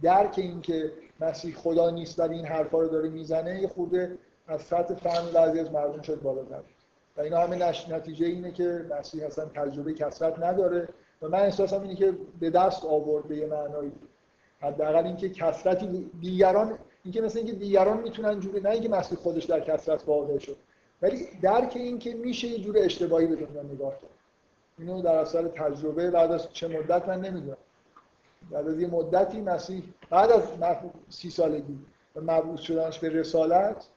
درک 0.01 0.33
این 0.37 0.61
که 0.61 0.91
مسیح 1.19 1.55
خدا 1.55 1.89
نیست 1.89 2.19
ولی 2.19 2.35
این 2.35 2.45
حرفا 2.45 2.81
رو 2.81 2.87
داره 2.87 3.09
می‌زنه 3.09 3.61
یه 3.61 3.67
خورده 3.67 4.17
از 4.47 4.61
سطح 4.61 4.93
فهم 4.93 5.31
بعضی 5.33 5.59
از 5.59 5.71
مردم 5.71 6.01
شد 6.01 6.21
بالاتر. 6.21 6.61
و 7.17 7.21
اینا 7.21 7.39
همه 7.39 7.55
نتیجه 7.89 8.25
اینه 8.25 8.51
که 8.51 8.85
مسیح 8.99 9.25
اصلا 9.25 9.45
تجربه 9.45 9.93
کسرت 9.93 10.39
نداره 10.39 10.87
و 11.21 11.27
من 11.29 11.39
احساسم 11.39 11.81
اینه 11.81 11.95
که 11.95 12.13
به 12.39 12.49
دست 12.49 12.85
آورد 12.85 13.27
به 13.27 13.37
یه 13.37 13.45
معنایی. 13.45 13.91
حداقل 14.59 15.05
اینکه 15.05 15.29
کسرتی 15.29 16.11
دیگران 16.21 16.79
اینکه 17.03 17.21
مثل 17.21 17.37
اینکه 17.37 17.53
دیگران 17.53 18.01
می‌تونن 18.01 18.39
جوری 18.39 18.61
نه 18.61 18.69
اینکه 18.69 18.89
مسیح 18.89 19.17
خودش 19.17 19.43
در 19.43 19.59
کسرت 19.59 20.07
واقع 20.07 20.37
شد 20.37 20.57
ولی 21.01 21.27
درک 21.41 21.73
این 21.75 21.99
که 21.99 22.13
میشه 22.13 22.47
یه 22.47 22.59
جور 22.59 22.77
اشتباهی 22.77 23.27
به 23.27 23.35
دنیا 23.35 23.63
نگاه 23.63 23.91
کرد. 23.91 24.09
اینو 24.77 25.01
در 25.01 25.15
اثر 25.15 25.47
تجربه 25.47 26.11
بعد 26.11 26.31
از 26.31 26.53
چه 26.53 26.67
مدت 26.67 27.09
من 27.09 27.21
نمی‌دونم. 27.21 27.57
بعد 28.51 28.67
از 28.67 28.79
یه 28.79 28.87
مدتی 28.87 29.41
مسیح 29.41 29.83
بعد 30.09 30.31
از 30.31 30.43
سی 31.09 31.29
سالگی 31.29 31.79
و 32.15 32.21
مبعوث 32.21 32.59
شدنش 32.59 32.99
به 32.99 33.09
رسالت 33.09 33.87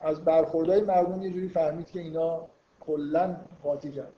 از 0.00 0.24
برخوردهای 0.24 0.80
مردم 0.80 1.22
یه 1.22 1.30
جوری 1.30 1.48
فهمید 1.48 1.90
که 1.90 2.00
اینا 2.00 2.46
کلا 2.80 3.36
قاطی 3.62 3.92
کرد 3.92 4.12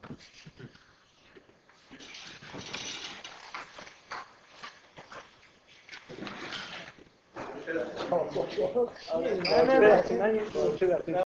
نه 11.09 11.23